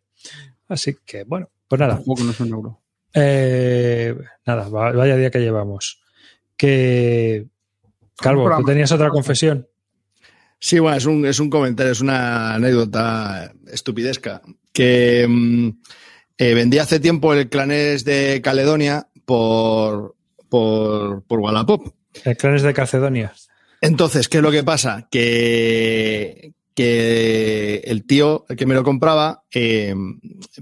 Así 0.70 0.96
que, 1.04 1.24
bueno, 1.24 1.50
pues 1.68 1.78
nada. 1.78 1.96
Tampoco 1.96 2.24
no 2.24 2.30
es 2.30 2.40
un 2.40 2.48
euro. 2.48 2.80
Eh, 3.12 4.14
nada, 4.46 4.68
va- 4.68 4.92
vaya 4.92 5.16
día 5.16 5.30
que 5.30 5.40
llevamos. 5.40 6.00
Que. 6.56 7.46
Calvo, 8.16 8.50
tú 8.56 8.64
tenías 8.64 8.92
otra 8.92 9.08
confesión. 9.10 9.66
Sí, 10.58 10.78
bueno, 10.78 10.96
es 10.96 11.06
un, 11.06 11.24
es 11.26 11.40
un 11.40 11.48
comentario, 11.50 11.92
es 11.92 12.00
una 12.00 12.54
anécdota 12.54 13.52
estupidesca. 13.66 14.42
Que 14.72 15.26
mm, 15.28 15.68
eh, 16.38 16.54
vendí 16.54 16.78
hace 16.78 17.00
tiempo 17.00 17.32
el 17.34 17.48
Clanes 17.48 18.04
de 18.04 18.40
Caledonia 18.42 19.08
por, 19.24 20.16
por, 20.48 21.24
por 21.24 21.40
Wallapop. 21.40 21.94
El 22.24 22.36
Clanes 22.36 22.62
de 22.62 22.74
Calcedonia. 22.74 23.32
Entonces, 23.80 24.28
¿qué 24.28 24.36
es 24.36 24.42
lo 24.42 24.50
que 24.50 24.62
pasa? 24.62 25.08
Que, 25.10 26.52
que 26.80 27.82
el 27.84 28.06
tío, 28.06 28.46
que 28.56 28.64
me 28.64 28.74
lo 28.74 28.82
compraba, 28.82 29.44
eh, 29.52 29.94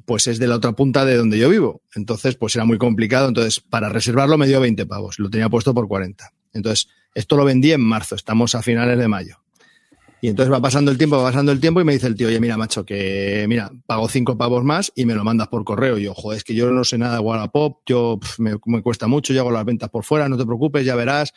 pues 0.04 0.26
es 0.26 0.40
de 0.40 0.48
la 0.48 0.56
otra 0.56 0.72
punta 0.72 1.04
de 1.04 1.16
donde 1.16 1.38
yo 1.38 1.48
vivo. 1.48 1.82
Entonces, 1.94 2.34
pues 2.34 2.56
era 2.56 2.64
muy 2.64 2.76
complicado. 2.76 3.28
Entonces, 3.28 3.60
para 3.60 3.88
reservarlo 3.88 4.36
me 4.36 4.48
dio 4.48 4.60
20 4.60 4.84
pavos. 4.86 5.20
Lo 5.20 5.30
tenía 5.30 5.48
puesto 5.48 5.72
por 5.72 5.86
40. 5.86 6.32
Entonces, 6.54 6.88
esto 7.14 7.36
lo 7.36 7.44
vendí 7.44 7.70
en 7.70 7.82
marzo. 7.82 8.16
Estamos 8.16 8.56
a 8.56 8.62
finales 8.62 8.98
de 8.98 9.06
mayo. 9.06 9.36
Y 10.20 10.26
entonces 10.26 10.52
va 10.52 10.60
pasando 10.60 10.90
el 10.90 10.98
tiempo, 10.98 11.18
va 11.18 11.22
pasando 11.22 11.52
el 11.52 11.60
tiempo 11.60 11.80
y 11.80 11.84
me 11.84 11.92
dice 11.92 12.08
el 12.08 12.16
tío, 12.16 12.26
oye, 12.26 12.40
mira, 12.40 12.56
macho, 12.56 12.84
que 12.84 13.46
mira, 13.48 13.70
pago 13.86 14.08
cinco 14.08 14.36
pavos 14.36 14.64
más 14.64 14.90
y 14.96 15.04
me 15.04 15.14
lo 15.14 15.22
mandas 15.22 15.46
por 15.46 15.62
correo. 15.62 15.98
Y 15.98 16.02
yo, 16.02 16.14
joder, 16.14 16.38
es 16.38 16.42
que 16.42 16.56
yo 16.56 16.68
no 16.72 16.82
sé 16.82 16.98
nada 16.98 17.14
de 17.14 17.20
Wallapop, 17.20 17.82
yo 17.86 18.18
me 18.38 18.82
cuesta 18.82 19.06
mucho, 19.06 19.32
yo 19.32 19.42
hago 19.42 19.52
las 19.52 19.64
ventas 19.64 19.88
por 19.88 20.02
fuera, 20.02 20.28
no 20.28 20.36
te 20.36 20.44
preocupes, 20.44 20.84
ya 20.84 20.96
verás. 20.96 21.32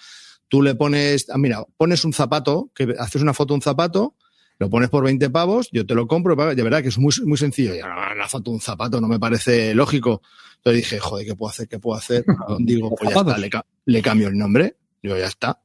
Tú 0.47 0.63
le 0.63 0.73
pones, 0.73 1.27
ah, 1.29 1.37
mira, 1.37 1.63
pones 1.77 2.03
un 2.03 2.13
zapato, 2.13 2.71
que 2.73 2.95
haces 2.97 3.21
una 3.21 3.35
foto 3.35 3.53
de 3.53 3.57
un 3.57 3.61
zapato, 3.61 4.15
lo 4.61 4.69
pones 4.69 4.89
por 4.89 5.03
20 5.03 5.29
pavos, 5.31 5.69
yo 5.71 5.85
te 5.87 5.95
lo 5.95 6.07
compro, 6.07 6.35
de 6.53 6.61
verdad 6.63 6.81
que 6.83 6.89
es 6.89 6.97
muy, 6.99 7.11
muy 7.25 7.37
sencillo. 7.37 7.73
Ya, 7.73 7.87
no, 7.87 7.95
una 8.15 8.27
foto 8.27 8.51
un 8.51 8.61
zapato 8.61 9.01
no 9.01 9.07
me 9.07 9.19
parece 9.19 9.73
lógico. 9.73 10.21
Entonces 10.57 10.83
dije, 10.83 10.99
joder, 10.99 11.25
¿qué 11.25 11.35
puedo 11.35 11.49
hacer? 11.49 11.67
¿Qué 11.67 11.79
puedo 11.79 11.97
hacer? 11.97 12.23
Digo, 12.59 12.95
pues 12.95 13.11
ya 13.13 13.19
está, 13.21 13.37
le, 13.39 13.49
ca- 13.49 13.65
le 13.85 14.01
cambio 14.03 14.27
el 14.27 14.37
nombre. 14.37 14.75
Digo, 15.01 15.17
ya 15.17 15.25
está. 15.25 15.61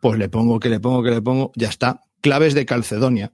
Pues 0.00 0.18
le 0.18 0.28
pongo, 0.30 0.58
que 0.58 0.70
le 0.70 0.80
pongo, 0.80 1.02
que 1.02 1.10
le 1.10 1.20
pongo, 1.20 1.52
ya 1.54 1.68
está. 1.68 2.00
Claves 2.22 2.54
de 2.54 2.64
Calcedonia. 2.64 3.30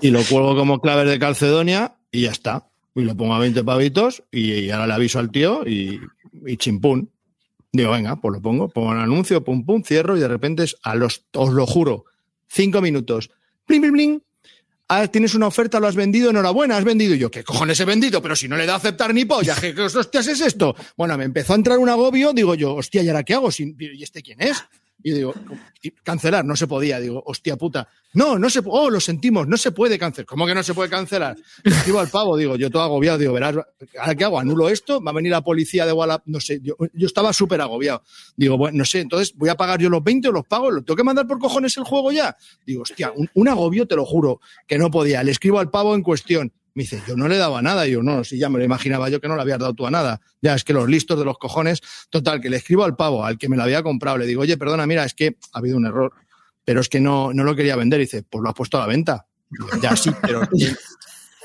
y 0.00 0.10
lo 0.10 0.22
cuelgo 0.22 0.54
como 0.56 0.80
claves 0.80 1.08
de 1.08 1.18
Calcedonia 1.18 1.96
y 2.12 2.22
ya 2.22 2.30
está. 2.30 2.68
Y 2.94 3.02
lo 3.02 3.16
pongo 3.16 3.34
a 3.34 3.38
20 3.38 3.64
pavitos 3.64 4.22
y, 4.30 4.52
y 4.52 4.70
ahora 4.70 4.86
le 4.86 4.92
aviso 4.94 5.18
al 5.18 5.30
tío 5.30 5.66
y, 5.66 6.00
y 6.46 6.56
chimpún. 6.56 7.10
Digo, 7.72 7.90
venga, 7.92 8.16
pues 8.16 8.32
lo 8.32 8.40
pongo, 8.40 8.68
pongo 8.68 8.92
el 8.92 9.00
anuncio, 9.00 9.44
pum, 9.44 9.64
pum, 9.66 9.82
cierro 9.82 10.16
y 10.16 10.20
de 10.20 10.28
repente 10.28 10.62
es 10.62 10.76
a 10.82 10.94
los, 10.94 11.24
os 11.34 11.50
lo 11.52 11.66
juro, 11.66 12.04
cinco 12.48 12.80
minutos. 12.80 13.30
Bling, 13.66 13.80
bling, 13.80 13.92
bling. 13.92 14.22
Ah, 14.88 15.08
tienes 15.08 15.34
una 15.34 15.48
oferta, 15.48 15.80
lo 15.80 15.88
has 15.88 15.96
vendido, 15.96 16.30
enhorabuena, 16.30 16.76
has 16.76 16.84
vendido. 16.84 17.14
Y 17.14 17.18
yo, 17.18 17.30
¿qué 17.30 17.42
cojones 17.42 17.80
he 17.80 17.84
vendido? 17.84 18.22
Pero 18.22 18.36
si 18.36 18.46
no 18.46 18.56
le 18.56 18.66
da 18.66 18.74
a 18.74 18.76
aceptar 18.76 19.12
ni 19.12 19.24
polla, 19.24 19.56
¿qué, 19.60 19.74
qué 19.74 19.82
hostias 19.82 20.28
es 20.28 20.40
esto? 20.40 20.76
Bueno, 20.96 21.18
me 21.18 21.24
empezó 21.24 21.54
a 21.54 21.56
entrar 21.56 21.78
un 21.78 21.88
agobio, 21.88 22.32
digo 22.32 22.54
yo, 22.54 22.74
hostia, 22.74 23.02
¿y 23.02 23.08
ahora 23.08 23.24
qué 23.24 23.34
hago? 23.34 23.48
¿Y 23.58 24.02
este 24.02 24.22
quién 24.22 24.40
es? 24.40 24.62
Y 25.06 25.12
digo, 25.12 25.32
cancelar, 26.02 26.44
no 26.44 26.56
se 26.56 26.66
podía. 26.66 26.98
Digo, 26.98 27.22
hostia 27.24 27.54
puta. 27.54 27.88
No, 28.14 28.40
no 28.40 28.50
se 28.50 28.60
puede. 28.60 28.76
Oh, 28.76 28.90
lo 28.90 28.98
sentimos, 28.98 29.46
no 29.46 29.56
se 29.56 29.70
puede 29.70 30.00
cancelar. 30.00 30.26
¿Cómo 30.26 30.48
que 30.48 30.52
no 30.52 30.64
se 30.64 30.74
puede 30.74 30.90
cancelar? 30.90 31.36
Escribo 31.62 32.00
al 32.00 32.08
pavo, 32.08 32.36
digo, 32.36 32.56
yo 32.56 32.72
todo 32.72 32.82
agobiado, 32.82 33.16
digo, 33.16 33.32
verás, 33.32 33.54
¿ahora 34.00 34.14
qué 34.16 34.24
hago? 34.24 34.40
¿Anulo 34.40 34.68
esto? 34.68 35.00
¿Va 35.00 35.12
a 35.12 35.14
venir 35.14 35.30
la 35.30 35.42
policía 35.42 35.86
de 35.86 35.92
Wallapop? 35.92 36.26
No 36.26 36.40
sé, 36.40 36.58
yo, 36.60 36.74
yo 36.92 37.06
estaba 37.06 37.32
súper 37.32 37.60
agobiado. 37.60 38.02
Digo, 38.34 38.58
bueno, 38.58 38.78
no 38.78 38.84
sé, 38.84 38.98
entonces 38.98 39.32
voy 39.36 39.48
a 39.48 39.54
pagar 39.54 39.78
yo 39.78 39.88
los 39.90 40.02
20 40.02 40.26
o 40.26 40.32
los 40.32 40.44
pago, 40.44 40.72
¿lo 40.72 40.82
tengo 40.82 40.96
que 40.96 41.04
mandar 41.04 41.28
por 41.28 41.38
cojones 41.38 41.76
el 41.76 41.84
juego 41.84 42.10
ya? 42.10 42.36
Digo, 42.66 42.82
hostia, 42.82 43.12
un, 43.14 43.30
un 43.32 43.46
agobio, 43.46 43.86
te 43.86 43.94
lo 43.94 44.04
juro, 44.04 44.40
que 44.66 44.76
no 44.76 44.90
podía. 44.90 45.22
Le 45.22 45.30
escribo 45.30 45.60
al 45.60 45.70
pavo 45.70 45.94
en 45.94 46.02
cuestión. 46.02 46.52
Me 46.76 46.82
dice, 46.82 47.02
yo 47.08 47.16
no 47.16 47.26
le 47.26 47.38
daba 47.38 47.62
nada. 47.62 47.88
Y 47.88 47.92
yo, 47.92 48.02
no, 48.02 48.22
si 48.22 48.36
ya 48.38 48.50
me 48.50 48.58
lo 48.58 48.64
imaginaba 48.64 49.08
yo 49.08 49.18
que 49.18 49.28
no 49.28 49.34
le 49.34 49.40
habías 49.40 49.58
dado 49.58 49.72
tú 49.72 49.86
a 49.86 49.90
nada. 49.90 50.20
Ya, 50.42 50.54
es 50.54 50.62
que 50.62 50.74
los 50.74 50.86
listos 50.88 51.18
de 51.18 51.24
los 51.24 51.38
cojones. 51.38 51.80
Total, 52.10 52.38
que 52.40 52.50
le 52.50 52.58
escribo 52.58 52.84
al 52.84 52.96
pavo, 52.96 53.24
al 53.24 53.38
que 53.38 53.48
me 53.48 53.56
lo 53.56 53.62
había 53.62 53.82
comprado. 53.82 54.18
Le 54.18 54.26
digo, 54.26 54.42
oye, 54.42 54.58
perdona, 54.58 54.86
mira, 54.86 55.02
es 55.04 55.14
que 55.14 55.38
ha 55.54 55.58
habido 55.58 55.78
un 55.78 55.86
error. 55.86 56.12
Pero 56.66 56.82
es 56.82 56.90
que 56.90 57.00
no, 57.00 57.32
no 57.32 57.44
lo 57.44 57.56
quería 57.56 57.76
vender. 57.76 57.98
Y 58.00 58.04
dice, 58.04 58.22
pues 58.22 58.42
lo 58.42 58.50
has 58.50 58.54
puesto 58.54 58.76
a 58.76 58.80
la 58.82 58.86
venta. 58.86 59.26
Ya, 59.80 59.96
sí, 59.96 60.10
pero 60.20 60.42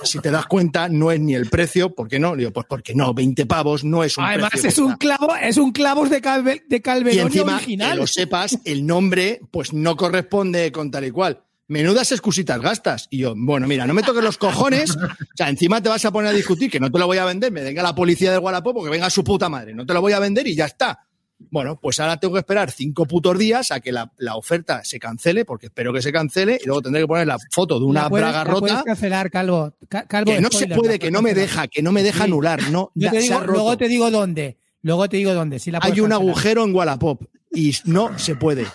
si 0.04 0.20
te 0.20 0.32
das 0.32 0.48
cuenta, 0.48 0.90
no 0.90 1.12
es 1.12 1.20
ni 1.22 1.34
el 1.36 1.50
precio. 1.50 1.96
¿Por 1.96 2.10
qué 2.10 2.20
no? 2.20 2.36
Digo, 2.36 2.52
pues 2.52 2.66
porque 2.68 2.94
no, 2.94 3.14
20 3.14 3.46
pavos 3.46 3.84
no 3.86 4.04
es 4.04 4.18
un 4.18 4.26
Además, 4.26 4.50
precio. 4.52 4.70
es 4.70 4.78
un 4.80 4.96
clavo, 4.98 5.36
es 5.36 5.58
un 5.58 5.72
clavos 5.72 6.10
de, 6.10 6.20
calve, 6.20 6.64
de 6.68 6.82
Y 7.14 7.20
encima, 7.20 7.56
original. 7.56 7.92
que 7.92 7.98
lo 7.98 8.08
sepas, 8.08 8.58
el 8.66 8.86
nombre 8.86 9.40
pues 9.52 9.72
no 9.72 9.96
corresponde 9.96 10.72
con 10.72 10.92
tal 10.92 11.06
y 11.06 11.12
cual. 11.12 11.42
Menudas 11.72 12.12
excusitas 12.12 12.60
gastas. 12.60 13.08
Y 13.10 13.20
yo, 13.20 13.34
bueno, 13.36 13.66
mira, 13.66 13.88
no 13.88 13.94
me 13.94 14.04
toques 14.04 14.22
los 14.24 14.38
cojones. 14.38 14.92
O 14.92 15.08
sea, 15.36 15.48
encima 15.48 15.82
te 15.82 15.88
vas 15.88 16.04
a 16.04 16.12
poner 16.12 16.32
a 16.32 16.34
discutir 16.36 16.70
que 16.70 16.80
no 16.82 16.92
te 16.92 17.00
lo 17.00 17.08
voy 17.08 17.18
a 17.18 17.24
vender. 17.26 17.50
Me 17.52 17.62
venga 17.64 17.82
la 17.82 17.96
policía 17.96 18.30
de 18.32 18.38
Wallapop 18.38 18.74
porque 18.76 18.90
venga 18.90 19.10
su 19.10 19.24
puta 19.24 19.48
madre. 19.48 19.74
No 19.74 19.86
te 19.86 19.94
lo 19.94 20.02
voy 20.02 20.12
a 20.12 20.20
vender 20.20 20.46
y 20.48 20.56
ya 20.56 20.66
está. 20.66 21.06
Bueno, 21.50 21.80
pues 21.82 22.00
ahora 22.02 22.18
tengo 22.20 22.34
que 22.34 22.40
esperar 22.42 22.70
cinco 22.72 23.06
putos 23.08 23.38
días 23.40 23.72
a 23.72 23.80
que 23.80 23.92
la, 23.94 24.12
la 24.18 24.36
oferta 24.36 24.84
se 24.84 25.00
cancele, 25.00 25.46
porque 25.46 25.68
espero 25.68 25.92
que 25.94 26.02
se 26.02 26.12
cancele, 26.12 26.60
y 26.62 26.68
luego 26.68 26.82
tendré 26.84 27.02
que 27.02 27.08
poner 27.08 27.26
la 27.26 27.38
foto 27.52 27.80
de 27.80 27.86
una 27.86 28.10
puedes- 28.10 28.26
braga 28.28 28.44
rota. 28.44 28.84
cancelar, 28.86 29.32
Calvo. 29.32 29.74
Ca- 29.90 30.06
Calvo, 30.08 30.32
Que 30.34 30.42
no 30.42 30.50
se 30.52 30.68
puede, 30.68 31.00
que 31.00 31.10
no 31.10 31.22
me 31.24 31.34
deja, 31.34 31.68
que 31.68 31.82
no 31.82 31.92
me 31.94 32.04
deja 32.04 32.20
Sí. 32.20 32.24
anular. 32.26 32.70
No, 32.70 32.92
Yo 32.96 33.10
te 33.10 33.20
digo, 33.22 33.40
luego 33.46 33.76
te 33.78 33.88
digo 33.88 34.12
dónde. 34.12 34.58
Luego 34.84 35.08
te 35.10 35.18
digo 35.18 35.34
dónde. 35.34 35.58
Si 35.58 35.72
la 35.72 35.80
Hay 35.82 35.94
un 36.02 36.10
cancelar. 36.10 36.22
agujero 36.22 36.64
en 36.66 36.76
Wallapop 36.76 37.24
y 37.52 37.74
no 37.86 38.20
se 38.20 38.36
puede. 38.36 38.68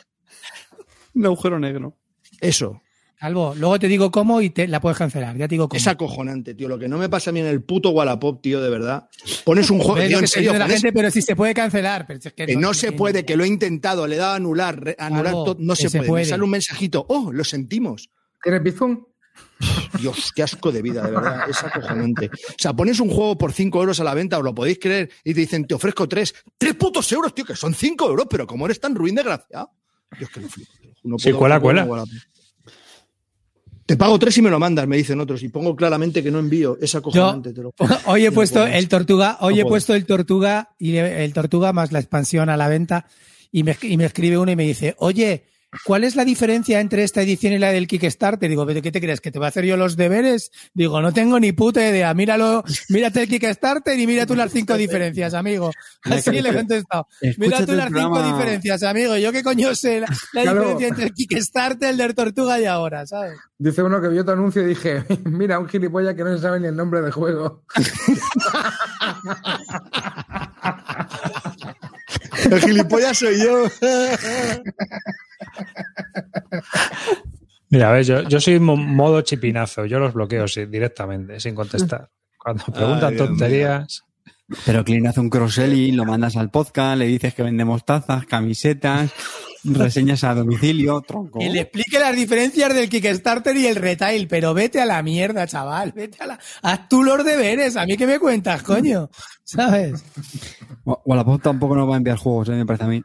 Un 1.15 1.27
agujero 1.27 1.61
negro. 1.61 1.95
Eso. 2.41 2.81
Calvo, 3.19 3.55
luego 3.57 3.79
te 3.79 3.89
digo 3.89 4.11
cómo 4.11 4.43
y 4.43 4.51
te 4.51 4.69
la 4.69 4.79
puedes 4.81 4.99
cancelar. 4.99 5.37
Ya 5.37 5.49
te 5.49 5.55
digo 5.55 5.69
cómo. 5.69 5.79
Es 5.79 5.87
acojonante, 5.87 6.55
tío. 6.55 6.69
Lo 6.69 6.79
que 6.79 6.87
no 6.87 6.99
me 6.99 7.09
pasa 7.09 7.31
a 7.31 7.33
mí 7.33 7.41
en 7.41 7.47
el 7.47 7.63
puto 7.63 7.91
Wallapop, 7.91 8.43
tío, 8.43 8.61
de 8.61 8.69
verdad. 8.69 9.09
Pones 9.45 9.71
un 9.71 9.79
juego, 9.81 10.07
tío, 10.07 10.19
en 10.19 10.29
serio, 10.29 10.53
la 10.53 10.67
pones- 10.67 10.75
gente, 10.83 10.93
pero 10.93 11.11
si 11.11 11.23
se 11.23 11.35
puede 11.35 11.55
cancelar. 11.55 12.07
Pero 12.07 12.21
si 12.21 12.29
es 12.29 12.35
que, 12.35 12.45
que 12.47 12.57
no 12.57 12.75
se 12.75 12.93
puede, 12.93 13.25
que 13.25 13.37
lo 13.37 13.45
he 13.45 13.49
intentado, 13.49 14.07
le 14.07 14.17
he 14.17 14.19
dado 14.19 14.33
a 14.33 14.37
anular, 14.37 14.79
re- 14.79 14.97
anular 14.99 15.33
todo, 15.33 15.57
no 15.59 15.75
se, 15.75 15.89
se 15.89 15.99
puede. 15.99 16.09
puede. 16.11 16.25
Me 16.25 16.29
sale 16.29 16.43
un 16.45 16.51
mensajito, 16.51 17.07
oh, 17.09 17.33
lo 17.33 17.43
sentimos. 17.45 18.11
¿Tienes 18.43 18.63
Bizum? 18.63 19.05
Dios, 20.01 20.33
qué 20.35 20.43
asco 20.43 20.71
de 20.71 20.83
vida, 20.83 21.03
de 21.03 21.11
verdad, 21.13 21.49
es 21.49 21.63
acojonante. 21.63 22.27
O 22.27 22.55
sea, 22.59 22.75
pones 22.75 23.01
un 23.01 23.09
juego 23.09 23.39
por 23.39 23.53
5 23.53 23.81
euros 23.81 23.99
a 24.01 24.05
la 24.05 24.13
venta, 24.15 24.37
os 24.39 24.45
lo 24.45 24.55
podéis 24.55 24.79
creer, 24.79 25.11
y 25.25 25.33
te 25.33 25.41
dicen, 25.41 25.67
te 25.67 25.75
ofrezco 25.75 26.07
3. 26.07 26.35
¡Tres 26.59 26.75
putos 26.75 27.11
euros, 27.13 27.35
tío! 27.35 27.45
Que 27.47 27.57
son 27.57 27.75
5 27.75 28.09
euros, 28.09 28.27
pero 28.29 28.47
como 28.47 28.67
eres 28.67 28.79
tan 28.81 28.95
ruin 28.95 29.15
de 29.15 29.23
gracia. 29.23 29.67
Dios, 30.19 30.31
que 30.31 30.41
no 30.41 30.49
flipo. 30.49 30.71
No 31.05 31.19
Sí, 31.19 31.31
puedo- 31.31 31.39
cuela, 31.39 31.55
no 31.57 31.63
puedo 31.63 31.87
cuela. 31.87 32.05
Te 33.87 33.97
pago 33.97 34.19
3 34.19 34.39
y 34.39 34.43
me 34.43 34.51
lo 34.51 34.59
mandas, 34.59 34.87
me 34.89 34.97
dicen 34.97 35.21
otros. 35.21 35.43
Y 35.45 35.49
pongo 35.49 35.77
claramente 35.77 36.23
que 36.23 36.31
no 36.31 36.41
envío. 36.41 36.77
Es 36.81 36.93
Yo 36.93 36.99
acojonante, 36.99 37.53
te 37.53 37.63
lo 37.63 37.73
hoy 38.07 38.25
he 38.25 38.29
No 38.31 38.35
puesto 38.35 38.61
puedo. 38.63 38.75
el 38.75 38.89
tortuga, 38.89 39.39
hoy 39.41 39.55
No 39.55 39.61
he 39.61 39.65
puesto 39.65 39.95
el 39.95 40.05
tortuga 40.07 40.71
y 40.79 40.97
el 40.97 41.33
tortuga 41.33 41.73
más 41.73 41.93
la 41.93 42.01
expansión 42.01 42.49
a 42.49 42.57
la 42.57 42.69
venta 42.69 43.07
y 43.53 43.63
me, 43.63 43.77
y 43.83 43.97
me 43.97 44.05
escribe 44.05 44.39
uno 44.39 44.51
y 44.51 44.57
me 44.57 44.65
dice, 44.65 44.97
oye, 44.99 45.45
¿cuál 45.85 46.05
es 46.05 46.17
la 46.17 46.25
diferencia 46.25 46.81
entre 46.81 47.03
esta 47.05 47.23
edición 47.23 47.53
y 47.53 47.59
la 47.59 47.71
del 47.73 47.87
Kickstarter? 47.87 48.49
Digo, 48.49 48.67
¿pero 48.67 48.83
qué 48.83 48.93
te 48.93 49.01
crees? 49.01 49.21
¿Que 49.21 49.31
te 49.31 49.39
va 49.39 49.47
a 49.47 49.49
hacer 49.49 49.65
yo 49.65 49.77
los 49.77 49.97
deberes? 49.97 50.51
Digo, 50.75 51.01
no 51.03 51.13
tengo 51.13 51.39
ni 51.41 51.53
puta 51.53 51.87
idea. 51.89 52.13
Míralo, 52.15 52.65
mírate 52.89 53.23
el 53.23 53.29
Kickstarter 53.29 53.99
y 53.99 54.07
mira 54.07 54.27
tú 54.27 54.35
las 54.35 54.53
cinco 54.53 54.77
diferencias, 54.77 55.35
amigo. 55.35 55.71
Así 56.03 56.31
le 56.31 56.51
he 56.51 56.55
contestado. 56.55 57.07
Mira 57.39 57.65
tú 57.67 57.73
las 57.73 57.91
cinco 57.93 58.23
diferencias, 58.23 58.83
amigo. 58.83 59.17
Yo 59.17 59.33
qué 59.33 59.43
coño 59.43 59.75
sé 59.75 60.01
la, 60.01 60.07
la 60.33 60.43
Claro. 60.43 60.61
diferencia 60.61 60.89
entre 60.89 61.05
el 61.07 61.13
Kickstarter, 61.15 61.91
el 61.91 61.97
del 61.97 62.15
tortuga 62.15 62.61
y 62.61 62.65
ahora, 62.67 63.07
¿sabes? 63.07 63.39
Dice 63.59 63.83
uno 63.83 64.01
que 64.03 64.09
vio 64.09 64.23
tu 64.25 64.31
anuncio 64.33 64.63
y 64.63 64.67
dije, 64.67 65.03
mira, 65.25 65.59
un 65.59 65.69
gilipollas 65.69 66.15
que 66.15 66.25
no 66.25 66.35
se 66.37 66.43
sabe 66.43 66.61
ni 66.61 66.67
el 66.69 66.77
nombre 66.77 67.01
del 67.01 67.13
juego. 67.13 67.63
El 72.51 72.61
gilipollas 72.61 73.19
soy 73.19 73.39
yo. 73.43 73.65
Mira, 77.69 77.91
a 77.91 77.93
ver, 77.93 78.05
yo, 78.05 78.23
yo 78.23 78.41
soy 78.41 78.61
mo- 78.61 78.77
modo 78.77 79.23
chipinazo, 79.23 79.87
yo 79.87 79.99
los 79.99 80.15
bloqueo 80.15 80.47
sí, 80.47 80.67
directamente, 80.67 81.41
sin 81.41 81.55
contestar. 81.55 82.11
Cuando 82.39 82.65
preguntan 82.67 83.17
tonterías. 83.17 84.03
Pero 84.65 84.85
Clean 84.85 85.05
hace 85.09 85.19
un 85.19 85.29
cross-selling, 85.29 85.97
lo 85.97 86.05
mandas 86.05 86.37
al 86.37 86.51
podcast, 86.51 86.97
le 86.99 87.07
dices 87.07 87.35
que 87.35 87.43
vendemos 87.43 87.85
tazas, 87.85 88.27
camisetas, 88.27 89.11
reseñas 89.75 90.25
a 90.25 90.35
domicilio, 90.35 91.01
tronco. 91.01 91.39
Que 91.39 91.51
le 91.51 91.61
explique 91.61 91.99
las 91.99 92.15
diferencias 92.15 92.75
del 92.75 92.89
Kickstarter 92.89 93.57
y 93.57 93.67
el 93.67 93.77
retail, 93.77 94.29
pero 94.29 94.55
vete 94.55 94.81
a 94.81 94.87
la 94.87 95.03
mierda, 95.03 95.47
chaval. 95.47 95.93
Vete 95.93 96.23
a 96.23 96.27
la. 96.27 96.39
Haz 96.63 96.89
tú 96.89 97.03
los 97.03 97.25
deberes. 97.25 97.77
A 97.77 97.87
mí 97.87 97.97
que 97.97 98.07
me 98.07 98.19
cuentas, 98.19 98.63
coño. 98.63 99.11
¿Sabes? 99.45 100.05
Wa- 100.85 101.01
Wallapop 101.05 101.43
tampoco 101.43 101.75
nos 101.77 101.89
va 101.89 101.95
a 101.95 101.99
enviar 101.99 102.17
juegos, 102.17 102.49
eh, 102.49 102.53
me 102.53 102.67
parece 102.67 102.85
a 102.85 102.89
mí. 102.89 103.03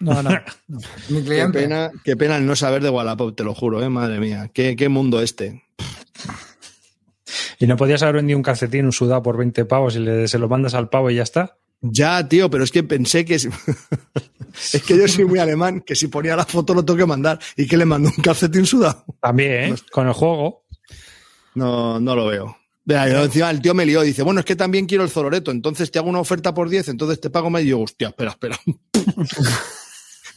No, 0.00 0.22
no. 0.22 0.30
Mi 1.08 1.22
Qué 1.24 1.46
pena, 1.52 1.90
qué 2.04 2.16
pena 2.16 2.36
el 2.36 2.44
no 2.46 2.54
saber 2.54 2.82
de 2.82 2.90
Wallapop, 2.90 3.34
te 3.34 3.44
lo 3.44 3.54
juro, 3.54 3.82
eh, 3.82 3.88
madre 3.88 4.20
mía. 4.20 4.50
Qué, 4.52 4.76
qué 4.76 4.88
mundo 4.88 5.20
este. 5.22 5.62
Y 7.58 7.66
no 7.66 7.76
podías 7.76 8.02
haber 8.02 8.16
vendido 8.16 8.36
un 8.36 8.42
calcetín, 8.42 8.84
un 8.84 8.92
sudado 8.92 9.22
por 9.22 9.36
20 9.38 9.64
pavos 9.64 9.96
y 9.96 10.00
le, 10.00 10.28
se 10.28 10.38
lo 10.38 10.48
mandas 10.48 10.74
al 10.74 10.88
pavo 10.90 11.10
y 11.10 11.16
ya 11.16 11.22
está. 11.22 11.56
Ya, 11.92 12.26
tío, 12.28 12.50
pero 12.50 12.64
es 12.64 12.70
que 12.70 12.82
pensé 12.82 13.24
que. 13.24 13.34
es 13.34 14.82
que 14.86 14.96
yo 14.96 15.08
soy 15.08 15.24
muy 15.24 15.38
alemán, 15.38 15.80
que 15.80 15.94
si 15.94 16.08
ponía 16.08 16.36
la 16.36 16.44
foto 16.44 16.74
lo 16.74 16.84
tengo 16.84 16.98
que 16.98 17.06
mandar. 17.06 17.38
¿Y 17.56 17.66
que 17.66 17.76
le 17.76 17.84
mando 17.84 18.10
un 18.14 18.22
calcetín 18.22 18.66
sudado? 18.66 19.04
También, 19.20 19.74
¿eh? 19.74 19.76
Con 19.90 20.06
el 20.06 20.12
juego. 20.12 20.64
No, 21.54 21.98
no 22.00 22.14
lo 22.14 22.26
veo. 22.26 22.56
Y 22.88 22.92
encima 22.92 23.50
el 23.50 23.60
tío 23.60 23.74
me 23.74 23.84
lió, 23.84 24.02
dice, 24.02 24.22
bueno, 24.22 24.40
es 24.40 24.46
que 24.46 24.54
también 24.54 24.86
quiero 24.86 25.02
el 25.02 25.10
Zoloreto, 25.10 25.50
entonces 25.50 25.90
te 25.90 25.98
hago 25.98 26.08
una 26.08 26.20
oferta 26.20 26.54
por 26.54 26.68
10, 26.68 26.88
entonces 26.88 27.20
te 27.20 27.30
pago 27.30 27.50
más. 27.50 27.62
Y 27.62 27.68
yo, 27.68 27.80
hostia, 27.80 28.08
espera, 28.08 28.30
espera. 28.30 28.60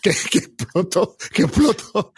que, 0.01 0.11
que 0.31 0.39
exploto, 0.39 1.15
que 1.33 1.43
exploto. 1.43 2.13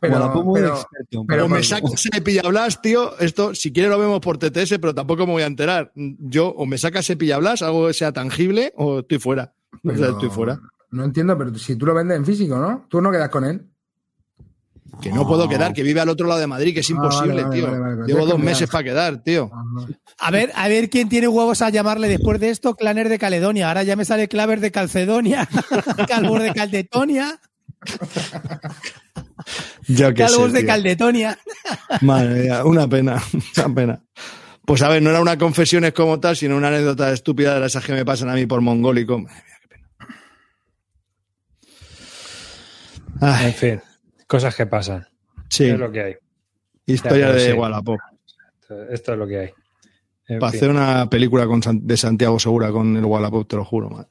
Pero- 0.00 0.12
Wallapop 0.14 0.44
modo 0.44 0.54
pero- 0.54 0.74
experto. 0.74 1.24
pero- 1.26 1.44
o 1.44 1.48
me 1.48 1.62
sacas 1.62 1.92
ese 2.06 2.20
pillablas, 2.22 2.80
tío, 2.82 3.18
esto, 3.18 3.54
si 3.54 3.72
quieres 3.72 3.90
lo 3.90 3.98
vemos 3.98 4.20
por 4.20 4.38
TTS, 4.38 4.78
pero 4.78 4.94
tampoco 4.94 5.26
me 5.26 5.32
voy 5.32 5.42
a 5.42 5.46
enterar. 5.46 5.92
Yo, 5.94 6.48
o 6.48 6.66
me 6.66 6.78
sacas 6.78 7.04
ese 7.06 7.16
pillablas, 7.16 7.62
algo 7.62 7.86
que 7.86 7.94
sea 7.94 8.12
tangible, 8.12 8.72
o 8.76 9.00
estoy 9.00 9.18
fuera. 9.18 9.54
O 9.84 9.94
sea, 9.96 10.08
estoy 10.10 10.30
fuera. 10.30 10.60
No 10.90 11.04
entiendo, 11.04 11.36
pero 11.36 11.54
si 11.56 11.76
tú 11.76 11.84
lo 11.86 11.94
vendes 11.94 12.16
en 12.16 12.24
físico, 12.24 12.56
¿no? 12.56 12.86
Tú 12.88 13.00
no 13.00 13.10
quedas 13.10 13.28
con 13.28 13.44
él. 13.44 13.66
Que 15.02 15.12
no 15.12 15.26
puedo 15.26 15.48
quedar, 15.48 15.72
que 15.74 15.82
vive 15.82 16.00
al 16.00 16.08
otro 16.08 16.26
lado 16.26 16.40
de 16.40 16.46
Madrid, 16.46 16.72
que 16.72 16.80
es 16.80 16.90
Ah, 16.90 16.94
imposible, 16.94 17.42
vale, 17.44 17.54
tío. 17.56 17.66
vale, 17.66 17.78
vale, 17.78 17.94
vale. 17.96 18.12
Llevo 18.12 18.24
dos 18.26 18.36
que 18.36 18.42
meses 18.42 18.68
para 18.70 18.84
quedar, 18.84 19.22
tío. 19.22 19.50
A 20.18 20.30
ver, 20.30 20.50
a 20.54 20.68
ver 20.68 20.88
quién 20.88 21.08
tiene 21.08 21.28
huevos 21.28 21.60
a 21.62 21.68
llamarle 21.70 22.08
después 22.08 22.40
de 22.40 22.48
esto 22.50 22.74
Claner 22.74 23.08
de 23.10 23.18
Caledonia. 23.18 23.68
Ahora 23.68 23.82
ya 23.82 23.94
me 23.94 24.04
sale 24.06 24.26
Claver 24.28 24.60
de 24.60 24.70
Calcedonia, 24.70 25.46
Calvor 26.08 26.40
de 26.42 26.52
Caldetonia, 26.54 27.38
Yo 29.86 30.14
Calvos 30.14 30.46
sé, 30.46 30.52
de 30.52 30.58
tío. 30.60 30.66
Caldetonia. 30.68 31.38
Madre 32.00 32.42
mía, 32.44 32.64
una 32.64 32.88
pena, 32.88 33.22
una 33.56 33.74
pena. 33.74 34.00
Pues 34.64 34.82
a 34.82 34.88
ver, 34.88 35.02
no 35.02 35.10
era 35.10 35.20
una 35.20 35.36
confesiones 35.38 35.92
como 35.92 36.18
tal, 36.18 36.36
sino 36.36 36.56
una 36.56 36.68
anécdota 36.68 37.12
estúpida 37.12 37.60
de 37.60 37.66
esas 37.66 37.84
que 37.84 37.92
me 37.92 38.04
pasan 38.04 38.30
a 38.30 38.34
mí 38.34 38.46
por 38.46 38.60
mongólico. 38.62 39.18
Madre 39.18 39.34
mía, 39.44 39.56
qué 39.60 39.68
pena. 39.68 39.88
Ay, 43.20 43.46
En 43.46 43.54
fin, 43.54 43.80
cosas 44.26 44.54
que 44.54 44.66
pasan. 44.66 45.06
sí, 45.48 45.64
Es 45.64 45.78
lo 45.78 45.90
que 45.90 46.00
hay. 46.02 46.14
historia 46.86 47.32
de. 47.32 47.52
Wallapop. 47.52 47.98
Esto 48.90 49.12
es 49.12 49.18
lo 49.18 49.26
que 49.26 49.38
hay. 49.38 49.50
En 50.28 50.40
Para 50.40 50.50
fin. 50.52 50.58
hacer 50.58 50.70
una 50.70 51.08
película 51.08 51.46
con 51.46 51.62
San- 51.62 51.86
de 51.86 51.96
Santiago 51.96 52.38
Segura 52.38 52.72
con 52.72 52.96
el 52.96 53.04
Wallapop, 53.04 53.46
te 53.48 53.56
lo 53.56 53.64
juro, 53.64 53.88
madre. 53.90 54.08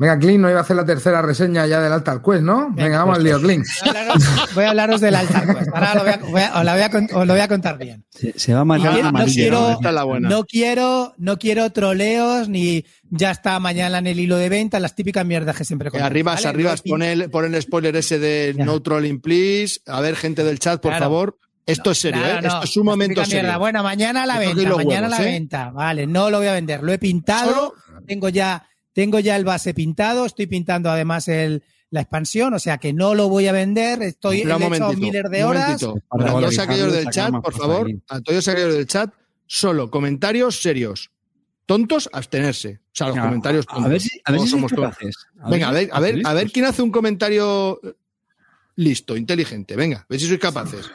Venga, 0.00 0.16
Clint, 0.16 0.38
no 0.40 0.48
iba 0.48 0.60
a 0.60 0.62
hacer 0.62 0.76
la 0.76 0.84
tercera 0.84 1.20
reseña 1.22 1.66
ya 1.66 1.80
del 1.80 1.92
Altar 1.92 2.22
Quest, 2.22 2.42
¿no? 2.42 2.68
Venga, 2.70 2.98
vamos 2.98 3.16
al 3.16 3.24
lío, 3.24 3.40
Clint. 3.40 3.66
Voy 3.84 3.88
a 3.96 4.00
hablaros, 4.00 4.54
voy 4.54 4.64
a 4.64 4.70
hablaros 4.70 5.00
del 5.00 5.14
Altar 5.16 5.46
Quest. 5.56 5.68
Ahora 5.74 5.94
lo 5.96 6.02
voy 6.04 6.12
a, 6.12 6.16
voy 6.18 6.40
a- 6.42 6.58
os, 6.58 6.64
la 6.64 6.72
voy 6.74 6.82
a, 6.82 6.90
con- 6.90 7.08
os 7.12 7.26
lo 7.26 7.32
voy 7.32 7.40
a 7.42 7.48
contar 7.48 7.78
bien. 7.78 8.04
Se, 8.10 8.38
se 8.38 8.52
va 8.54 8.60
a 8.60 8.62
No, 8.62 8.66
marcar 8.66 8.92
no 9.12 9.24
quiero, 9.24 9.78
no 10.20 10.44
quiero, 10.44 11.14
no 11.18 11.36
quiero 11.38 11.70
troleos 11.72 12.48
ni 12.48 12.84
ya 13.10 13.32
está 13.32 13.58
mañana 13.58 13.98
en 13.98 14.06
el 14.06 14.20
hilo 14.20 14.36
de 14.36 14.48
venta, 14.48 14.78
las 14.78 14.94
típicas 14.94 15.26
mierdas 15.26 15.56
que 15.56 15.64
siempre 15.64 15.86
Que 15.88 15.92
contamos, 15.92 16.10
arribas, 16.12 16.34
¿vale? 16.36 16.48
arribas, 16.48 16.82
No- 16.86 16.90
pon 16.92 17.02
el, 17.02 17.30
pon 17.30 17.52
el 17.54 17.60
spoiler 17.62 17.96
ese 17.96 18.20
de 18.20 18.54
Ya. 18.56 18.64
no 18.64 18.80
trolling, 18.80 19.20
please. 19.20 19.80
A 19.88 20.00
ver, 20.00 20.14
gente 20.14 20.44
del 20.44 20.60
chat, 20.60 20.80
por 20.80 20.92
Claro. 20.92 21.04
favor. 21.06 21.38
Esto 21.66 21.90
es 21.90 21.98
serio, 21.98 22.22
Claro, 22.22 22.38
¿eh? 22.38 22.42
no, 22.42 22.48
Esto 22.48 22.64
es 22.64 22.76
un 22.76 22.84
momento 22.84 23.20
típica 23.20 23.34
mierda. 23.34 23.48
serio. 23.48 23.58
Bueno, 23.58 23.82
mañana 23.82 24.22
a 24.22 24.26
la 24.26 24.38
venta, 24.38 24.76
mañana 24.76 25.06
a 25.08 25.10
la 25.10 25.22
¿eh? 25.22 25.24
venta. 25.24 25.70
Vale, 25.70 26.06
no 26.06 26.30
lo 26.30 26.38
voy 26.38 26.46
a 26.46 26.52
vender. 26.52 26.84
Lo 26.84 26.92
he 26.92 26.98
pintado, 26.98 27.74
tengo 28.06 28.28
ya, 28.30 28.64
tengo 28.98 29.20
ya 29.20 29.36
el 29.36 29.44
base 29.44 29.74
pintado, 29.74 30.26
estoy 30.26 30.48
pintando 30.48 30.90
además 30.90 31.28
el, 31.28 31.62
la 31.90 32.00
expansión, 32.00 32.52
o 32.52 32.58
sea 32.58 32.78
que 32.78 32.92
no 32.92 33.14
lo 33.14 33.28
voy 33.28 33.46
a 33.46 33.52
vender. 33.52 34.02
Estoy 34.02 34.38
Espera 34.38 34.56
he 34.56 34.96
miles 34.96 35.22
de 35.30 35.44
un 35.44 35.50
horas. 35.50 35.86
Para 36.08 36.30
A 36.30 36.32
todos 36.32 36.58
aquellos 36.58 36.92
del 36.92 37.08
chat, 37.10 37.30
por 37.30 37.54
favor, 37.54 37.88
a 38.08 38.20
todos 38.20 38.48
aquellos 38.48 38.74
del 38.74 38.88
chat, 38.88 39.14
solo 39.46 39.88
comentarios 39.88 40.60
serios. 40.60 41.12
Tontos, 41.64 42.10
abstenerse. 42.12 42.80
O 42.86 42.90
sea, 42.90 43.06
los 43.10 43.18
A- 43.18 43.22
comentarios 43.22 43.66
a, 43.68 43.74
tontos. 43.74 43.90
ver 43.92 44.00
si, 44.00 44.20
a 44.24 44.32
ver 44.32 44.40
si 44.40 44.48
somos. 44.48 44.72
Venga, 45.48 45.68
a 45.68 45.72
ver, 45.72 45.90
a 45.92 46.00
ver, 46.00 46.20
a 46.24 46.32
ver 46.34 46.50
quién 46.50 46.64
hace 46.64 46.82
un 46.82 46.90
comentario 46.90 47.78
eh, 47.84 47.94
listo, 48.74 49.16
inteligente. 49.16 49.76
Venga, 49.76 49.98
a 49.98 50.06
ver 50.08 50.18
si 50.18 50.26
sois 50.26 50.40
capaces. 50.40 50.90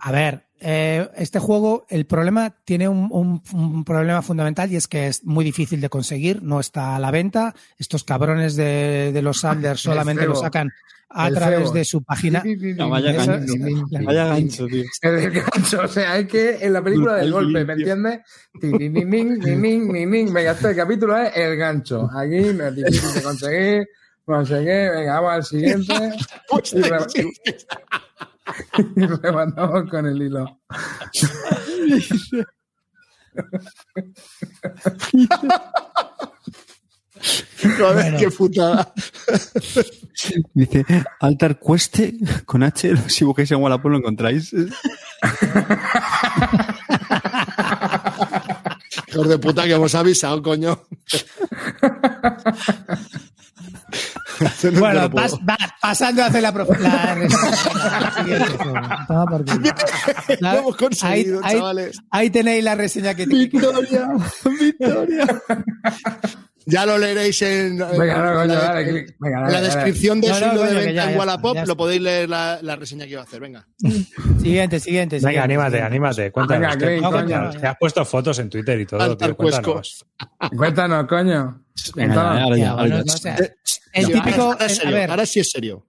A 0.00 0.10
ver, 0.10 0.47
eh, 0.60 1.08
este 1.16 1.38
juego, 1.38 1.86
el 1.88 2.06
problema 2.06 2.54
tiene 2.64 2.88
un, 2.88 3.08
un- 3.10 3.42
un 3.52 3.84
problema 3.84 4.22
fundamental 4.22 4.70
y 4.72 4.76
es 4.76 4.88
que 4.88 5.06
es 5.08 5.24
muy 5.24 5.44
difícil 5.44 5.80
de 5.80 5.88
conseguir, 5.88 6.42
no 6.42 6.60
está 6.60 6.96
a 6.96 6.98
la 6.98 7.10
venta. 7.10 7.54
Estos 7.78 8.04
cabrones 8.04 8.56
de, 8.56 9.10
de 9.12 9.22
los 9.22 9.40
Sanders 9.40 9.80
solamente 9.80 10.22
lo 10.26 10.34
sacan 10.42 10.70
a 11.10 11.28
El 11.28 11.34
través 11.34 11.72
de 11.72 11.84
su 11.84 12.02
página. 12.02 12.42
No, 12.76 12.90
vaya 12.90 13.12
gancho, 13.12 13.54
la- 13.90 14.00
Vaya 14.04 14.24
gancho, 14.26 14.66
tío. 14.66 14.84
El 15.02 15.30
gancho, 15.30 15.80
o 15.82 15.88
sea, 15.88 16.18
es 16.18 16.26
que 16.28 16.58
en 16.60 16.72
la 16.72 16.82
película 16.84 17.14
del 17.16 17.32
golpe, 17.32 17.64
¿me 17.64 17.72
entiendes? 17.74 18.20
Venga, 20.32 20.50
este 20.52 20.74
capítulo 20.76 21.16
es 21.16 21.34
el 21.36 21.56
gancho. 21.56 22.10
Aquí 22.14 22.52
no 22.54 22.66
es 22.66 22.74
difícil 22.76 23.14
de 23.14 23.22
conseguir. 23.22 23.86
Qué, 24.26 24.90
venga, 24.94 25.14
vamos 25.20 25.32
al 25.32 25.44
siguiente. 25.44 25.94
Y, 28.78 28.82
re- 28.82 28.92
y 28.96 29.06
rematamos 29.06 29.90
con 29.90 30.06
el 30.06 30.22
hilo. 30.22 30.60
A 37.84 37.92
ver, 37.92 38.16
qué 38.16 38.30
putada. 38.30 38.92
Dice, 40.54 40.84
Altar 41.20 41.58
Cueste 41.58 42.14
con 42.44 42.62
H, 42.62 42.96
si 43.08 43.24
busquáis 43.24 43.50
en 43.50 43.60
Wallapop 43.60 43.90
lo 43.90 43.98
encontráis. 43.98 44.52
Hijos 49.08 49.28
de 49.28 49.38
puta 49.38 49.64
que 49.64 49.72
hemos 49.74 49.94
avisado, 49.94 50.42
coño. 50.42 50.80
No 54.72 54.80
Bueno, 54.80 55.10
pas- 55.10 55.38
pasando 55.80 56.22
a 56.22 56.26
hacer 56.26 56.42
la, 56.42 56.52
prof- 56.52 56.78
la. 56.78 57.16
Lo 60.40 60.58
hemos 60.58 60.76
conseguido, 60.76 61.40
ahí, 61.42 61.56
chavales. 61.56 61.98
ahí 62.10 62.28
tenéis 62.30 62.62
la 62.64 62.74
reseña 62.74 63.14
que 63.14 63.24
Victoria, 63.26 64.08
Victoria. 64.44 65.26
Ya 66.66 66.84
lo 66.84 66.98
leeréis 66.98 67.40
en, 67.40 67.78
Venga, 67.78 68.18
no, 68.18 68.44
la, 68.44 68.80
en-. 68.82 69.06
Venga, 69.18 69.60
descripción 69.62 70.20
de 70.20 70.26
hilo 70.28 70.62
de 70.64 70.74
venta 70.74 70.90
ya, 70.92 71.10
en 71.12 71.18
Wallapop. 71.18 71.54
ya 71.54 71.64
Lo 71.64 71.78
podéis 71.78 72.02
leer 72.02 72.28
la, 72.28 72.58
la 72.60 72.76
reseña 72.76 73.06
que 73.06 73.12
iba 73.12 73.22
a 73.22 73.24
hacer. 73.24 73.40
Venga. 73.40 73.66
Siguiente, 74.42 74.78
siguiente. 74.78 75.16
Venga, 75.16 75.16
siguiente, 75.16 75.40
anímate, 75.40 75.70
siguiente. 75.70 75.86
anímate. 75.86 76.30
Cuéntanos. 76.30 76.60
Venga, 76.60 76.76
¿qué- 76.78 76.84
Clint, 76.98 77.06
qué- 77.06 77.12
coño. 77.22 77.50
Te 77.58 77.66
has 77.68 77.76
puesto 77.78 78.04
fotos 78.04 78.38
en 78.40 78.50
Twitter 78.50 78.78
y 78.80 78.84
todo, 78.84 79.16
tío. 79.16 79.34
Cuéntanos. 79.34 80.04
Cuéntanos, 80.54 81.06
coño. 81.06 81.62
Venga, 81.94 82.14
Cuéntanos. 82.14 82.42
ahora 82.42 82.56
ya. 83.06 83.36
El 83.98 84.12
típico, 84.12 84.42
ahora, 84.42 84.66
es 84.66 84.72
a 84.72 84.74
serio, 84.76 84.94
ver, 84.96 85.10
ahora 85.10 85.26
sí 85.26 85.40
es 85.40 85.50
serio. 85.50 85.84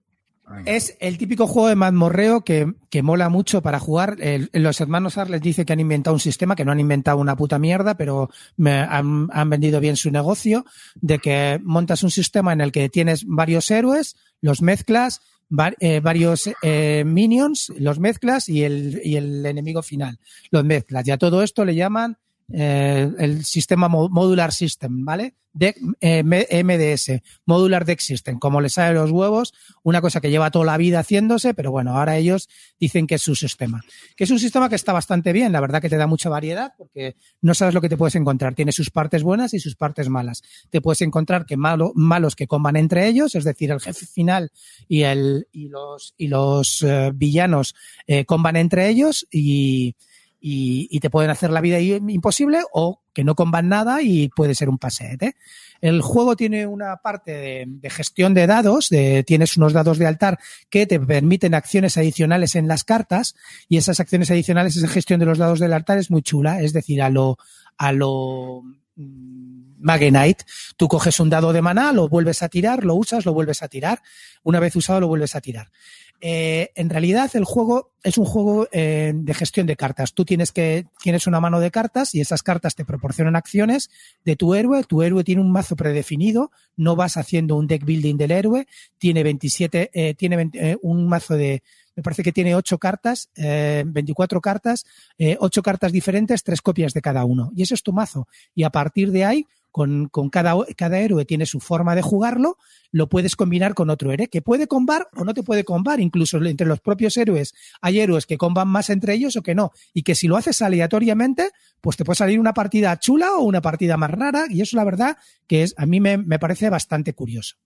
Es 0.66 0.96
el 0.98 1.16
típico 1.16 1.46
juego 1.46 1.68
de 1.68 1.76
mazmorreo 1.76 2.40
que, 2.40 2.72
que 2.90 3.02
mola 3.04 3.28
mucho 3.28 3.62
para 3.62 3.78
jugar. 3.78 4.16
El- 4.18 4.50
los 4.52 4.80
hermanos 4.80 5.16
Arles 5.16 5.40
dice 5.42 5.64
que 5.64 5.72
han 5.72 5.78
inventado 5.78 6.12
un 6.14 6.18
sistema, 6.20 6.56
que 6.56 6.64
no 6.64 6.72
han 6.72 6.80
inventado 6.80 7.18
una 7.18 7.36
puta 7.36 7.60
mierda, 7.60 7.96
pero 7.96 8.30
me 8.56 8.72
han, 8.80 9.28
han 9.32 9.48
vendido 9.50 9.78
bien 9.78 9.96
su 9.96 10.10
negocio, 10.10 10.64
de 10.96 11.20
que 11.20 11.60
montas 11.62 12.02
un 12.02 12.10
sistema 12.10 12.52
en 12.52 12.60
el 12.62 12.72
que 12.72 12.88
tienes 12.88 13.22
varios 13.26 13.70
héroes, 13.70 14.16
los 14.40 14.60
mezclas, 14.60 15.20
va- 15.56 15.72
eh, 15.78 16.00
varios 16.00 16.50
eh, 16.62 17.04
minions, 17.06 17.72
los 17.78 18.00
mezclas 18.00 18.48
y 18.48 18.64
el, 18.64 19.00
y 19.04 19.14
el 19.16 19.46
enemigo 19.46 19.82
final. 19.84 20.18
Los 20.50 20.64
mezclas. 20.64 21.06
Y 21.06 21.12
a 21.12 21.16
todo 21.18 21.44
esto 21.44 21.64
le 21.64 21.76
llaman 21.76 22.18
eh, 22.52 23.10
el 23.18 23.44
sistema 23.44 23.88
mo- 23.88 24.08
Modular 24.08 24.52
System, 24.52 25.04
¿vale? 25.04 25.34
De, 25.52 25.74
eh, 26.00 26.22
MDS, 26.22 27.22
Modular 27.44 27.84
Deck 27.84 27.98
System, 27.98 28.38
como 28.38 28.60
les 28.60 28.74
sale 28.74 28.94
los 28.94 29.10
huevos, 29.10 29.52
una 29.82 30.00
cosa 30.00 30.20
que 30.20 30.30
lleva 30.30 30.52
toda 30.52 30.64
la 30.64 30.76
vida 30.76 31.00
haciéndose, 31.00 31.54
pero 31.54 31.72
bueno, 31.72 31.98
ahora 31.98 32.16
ellos 32.16 32.48
dicen 32.78 33.08
que 33.08 33.16
es 33.16 33.22
su 33.22 33.34
sistema. 33.34 33.82
Que 34.16 34.22
es 34.24 34.30
un 34.30 34.38
sistema 34.38 34.68
que 34.68 34.76
está 34.76 34.92
bastante 34.92 35.32
bien, 35.32 35.50
la 35.50 35.60
verdad 35.60 35.82
que 35.82 35.88
te 35.88 35.96
da 35.96 36.06
mucha 36.06 36.28
variedad, 36.28 36.74
porque 36.78 37.16
no 37.42 37.54
sabes 37.54 37.74
lo 37.74 37.80
que 37.80 37.88
te 37.88 37.96
puedes 37.96 38.14
encontrar. 38.14 38.54
Tiene 38.54 38.70
sus 38.70 38.90
partes 38.90 39.24
buenas 39.24 39.52
y 39.52 39.58
sus 39.58 39.74
partes 39.74 40.08
malas. 40.08 40.42
Te 40.70 40.80
puedes 40.80 41.02
encontrar 41.02 41.44
que 41.46 41.56
malo, 41.56 41.90
malos 41.96 42.36
que 42.36 42.46
comban 42.46 42.76
entre 42.76 43.08
ellos, 43.08 43.34
es 43.34 43.42
decir, 43.42 43.72
el 43.72 43.80
jefe 43.80 44.06
final 44.06 44.52
y, 44.86 45.02
el, 45.02 45.48
y 45.50 45.68
los, 45.68 46.14
y 46.16 46.28
los 46.28 46.80
eh, 46.82 47.10
villanos 47.12 47.74
eh, 48.06 48.24
comban 48.24 48.54
entre 48.54 48.88
ellos 48.88 49.26
y, 49.32 49.96
y, 50.40 50.88
y 50.90 51.00
te 51.00 51.10
pueden 51.10 51.30
hacer 51.30 51.50
la 51.50 51.60
vida 51.60 51.78
imposible 51.80 52.60
o 52.72 53.02
que 53.12 53.24
no 53.24 53.34
comban 53.34 53.68
nada 53.68 54.02
y 54.02 54.28
puede 54.28 54.54
ser 54.54 54.68
un 54.68 54.78
pasete. 54.78 55.36
El 55.80 56.00
juego 56.00 56.36
tiene 56.36 56.66
una 56.66 56.96
parte 56.98 57.32
de, 57.32 57.64
de 57.66 57.90
gestión 57.90 58.34
de 58.34 58.46
dados, 58.46 58.88
de, 58.88 59.24
tienes 59.24 59.56
unos 59.56 59.72
dados 59.72 59.98
de 59.98 60.06
altar 60.06 60.38
que 60.68 60.86
te 60.86 61.00
permiten 61.00 61.54
acciones 61.54 61.96
adicionales 61.96 62.54
en 62.54 62.68
las 62.68 62.84
cartas 62.84 63.34
y 63.68 63.76
esas 63.76 64.00
acciones 64.00 64.30
adicionales, 64.30 64.76
esa 64.76 64.88
gestión 64.88 65.20
de 65.20 65.26
los 65.26 65.38
dados 65.38 65.60
del 65.60 65.72
altar 65.72 65.98
es 65.98 66.10
muy 66.10 66.22
chula, 66.22 66.62
es 66.62 66.72
decir, 66.72 67.02
a 67.02 67.10
lo, 67.10 67.38
a 67.76 67.92
lo 67.92 68.62
mm, 68.96 69.60
Mage 69.80 70.10
Knight. 70.10 70.42
Tú 70.76 70.88
coges 70.88 71.18
un 71.20 71.30
dado 71.30 71.52
de 71.52 71.62
maná, 71.62 71.92
lo 71.92 72.08
vuelves 72.08 72.42
a 72.42 72.48
tirar, 72.48 72.84
lo 72.84 72.94
usas, 72.94 73.24
lo 73.24 73.32
vuelves 73.32 73.62
a 73.62 73.68
tirar. 73.68 74.02
Una 74.42 74.60
vez 74.60 74.76
usado, 74.76 75.00
lo 75.00 75.08
vuelves 75.08 75.34
a 75.34 75.40
tirar. 75.40 75.70
Eh, 76.20 76.70
en 76.74 76.90
realidad, 76.90 77.30
el 77.34 77.44
juego 77.44 77.92
es 78.02 78.18
un 78.18 78.24
juego 78.24 78.68
eh, 78.72 79.12
de 79.14 79.34
gestión 79.34 79.66
de 79.66 79.76
cartas. 79.76 80.12
Tú 80.14 80.24
tienes 80.24 80.52
que 80.52 80.86
tienes 81.02 81.26
una 81.26 81.40
mano 81.40 81.60
de 81.60 81.70
cartas 81.70 82.14
y 82.14 82.20
esas 82.20 82.42
cartas 82.42 82.74
te 82.74 82.84
proporcionan 82.84 83.36
acciones 83.36 83.90
de 84.24 84.36
tu 84.36 84.54
héroe. 84.54 84.84
Tu 84.84 85.02
héroe 85.02 85.24
tiene 85.24 85.40
un 85.40 85.52
mazo 85.52 85.76
predefinido. 85.76 86.50
No 86.76 86.96
vas 86.96 87.16
haciendo 87.16 87.56
un 87.56 87.66
deck 87.66 87.84
building 87.84 88.16
del 88.16 88.30
héroe. 88.32 88.66
Tiene 88.98 89.22
27, 89.22 89.90
eh, 89.92 90.14
tiene 90.14 90.36
20, 90.36 90.70
eh, 90.70 90.78
un 90.82 91.08
mazo 91.08 91.34
de 91.34 91.62
me 92.00 92.02
parece 92.02 92.22
que 92.22 92.32
tiene 92.32 92.54
ocho 92.54 92.78
cartas, 92.78 93.28
eh, 93.36 93.84
24 93.86 94.40
cartas, 94.40 94.86
eh, 95.18 95.36
ocho 95.38 95.62
cartas 95.62 95.92
diferentes, 95.92 96.42
tres 96.42 96.62
copias 96.62 96.94
de 96.94 97.02
cada 97.02 97.26
uno. 97.26 97.50
Y 97.54 97.62
ese 97.62 97.74
es 97.74 97.82
tu 97.82 97.92
mazo. 97.92 98.26
Y 98.54 98.62
a 98.62 98.70
partir 98.70 99.10
de 99.10 99.26
ahí, 99.26 99.46
con, 99.70 100.08
con 100.08 100.30
cada, 100.30 100.54
cada 100.76 100.98
héroe 100.98 101.24
tiene 101.24 101.46
su 101.46 101.60
forma 101.60 101.94
de 101.94 102.02
jugarlo, 102.02 102.58
lo 102.92 103.08
puedes 103.08 103.36
combinar 103.36 103.74
con 103.74 103.90
otro 103.90 104.12
héroe, 104.12 104.28
que 104.28 104.42
puede 104.42 104.66
combar 104.66 105.08
o 105.14 105.24
no 105.24 105.34
te 105.34 105.42
puede 105.42 105.64
combar. 105.64 106.00
Incluso 106.00 106.38
entre 106.44 106.66
los 106.66 106.80
propios 106.80 107.16
héroes 107.16 107.54
hay 107.80 108.00
héroes 108.00 108.26
que 108.26 108.38
comban 108.38 108.68
más 108.68 108.90
entre 108.90 109.14
ellos 109.14 109.36
o 109.36 109.42
que 109.42 109.54
no. 109.54 109.72
Y 109.94 110.02
que 110.02 110.14
si 110.14 110.28
lo 110.28 110.36
haces 110.36 110.60
aleatoriamente, 110.62 111.50
pues 111.80 111.96
te 111.96 112.04
puede 112.04 112.16
salir 112.16 112.40
una 112.40 112.54
partida 112.54 112.98
chula 112.98 113.34
o 113.36 113.42
una 113.42 113.60
partida 113.60 113.96
más 113.96 114.10
rara. 114.10 114.46
Y 114.48 114.60
eso 114.60 114.76
la 114.76 114.84
verdad 114.84 115.16
que 115.46 115.62
es, 115.62 115.74
a 115.76 115.86
mí 115.86 116.00
me, 116.00 116.18
me 116.18 116.38
parece 116.38 116.68
bastante 116.70 117.14
curioso. 117.14 117.56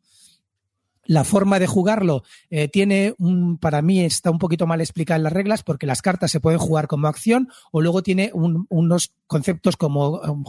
La 1.07 1.25
forma 1.25 1.59
de 1.59 1.67
jugarlo 1.67 2.23
eh, 2.51 2.69
tiene 2.69 3.15
un, 3.19 3.59
para 3.59 3.83
mí 3.83 4.01
está 4.01 4.31
un 4.31 4.39
poquito 4.39 4.67
mal 4.67 4.81
explicada 4.81 5.17
en 5.17 5.25
las 5.25 5.33
reglas 5.33 5.63
porque 5.63 5.87
las 5.87 6.03
cartas 6.03 6.31
se 6.31 6.41
pueden 6.41 6.59
jugar 6.59 6.87
como 6.87 7.09
acción 7.09 7.49
o 7.73 7.81
luego 7.81 8.03
tiene 8.03 8.31
un- 8.35 8.67
unos 8.71 9.13
conceptos 9.27 9.77
como 9.77 10.21
um, 10.21 10.45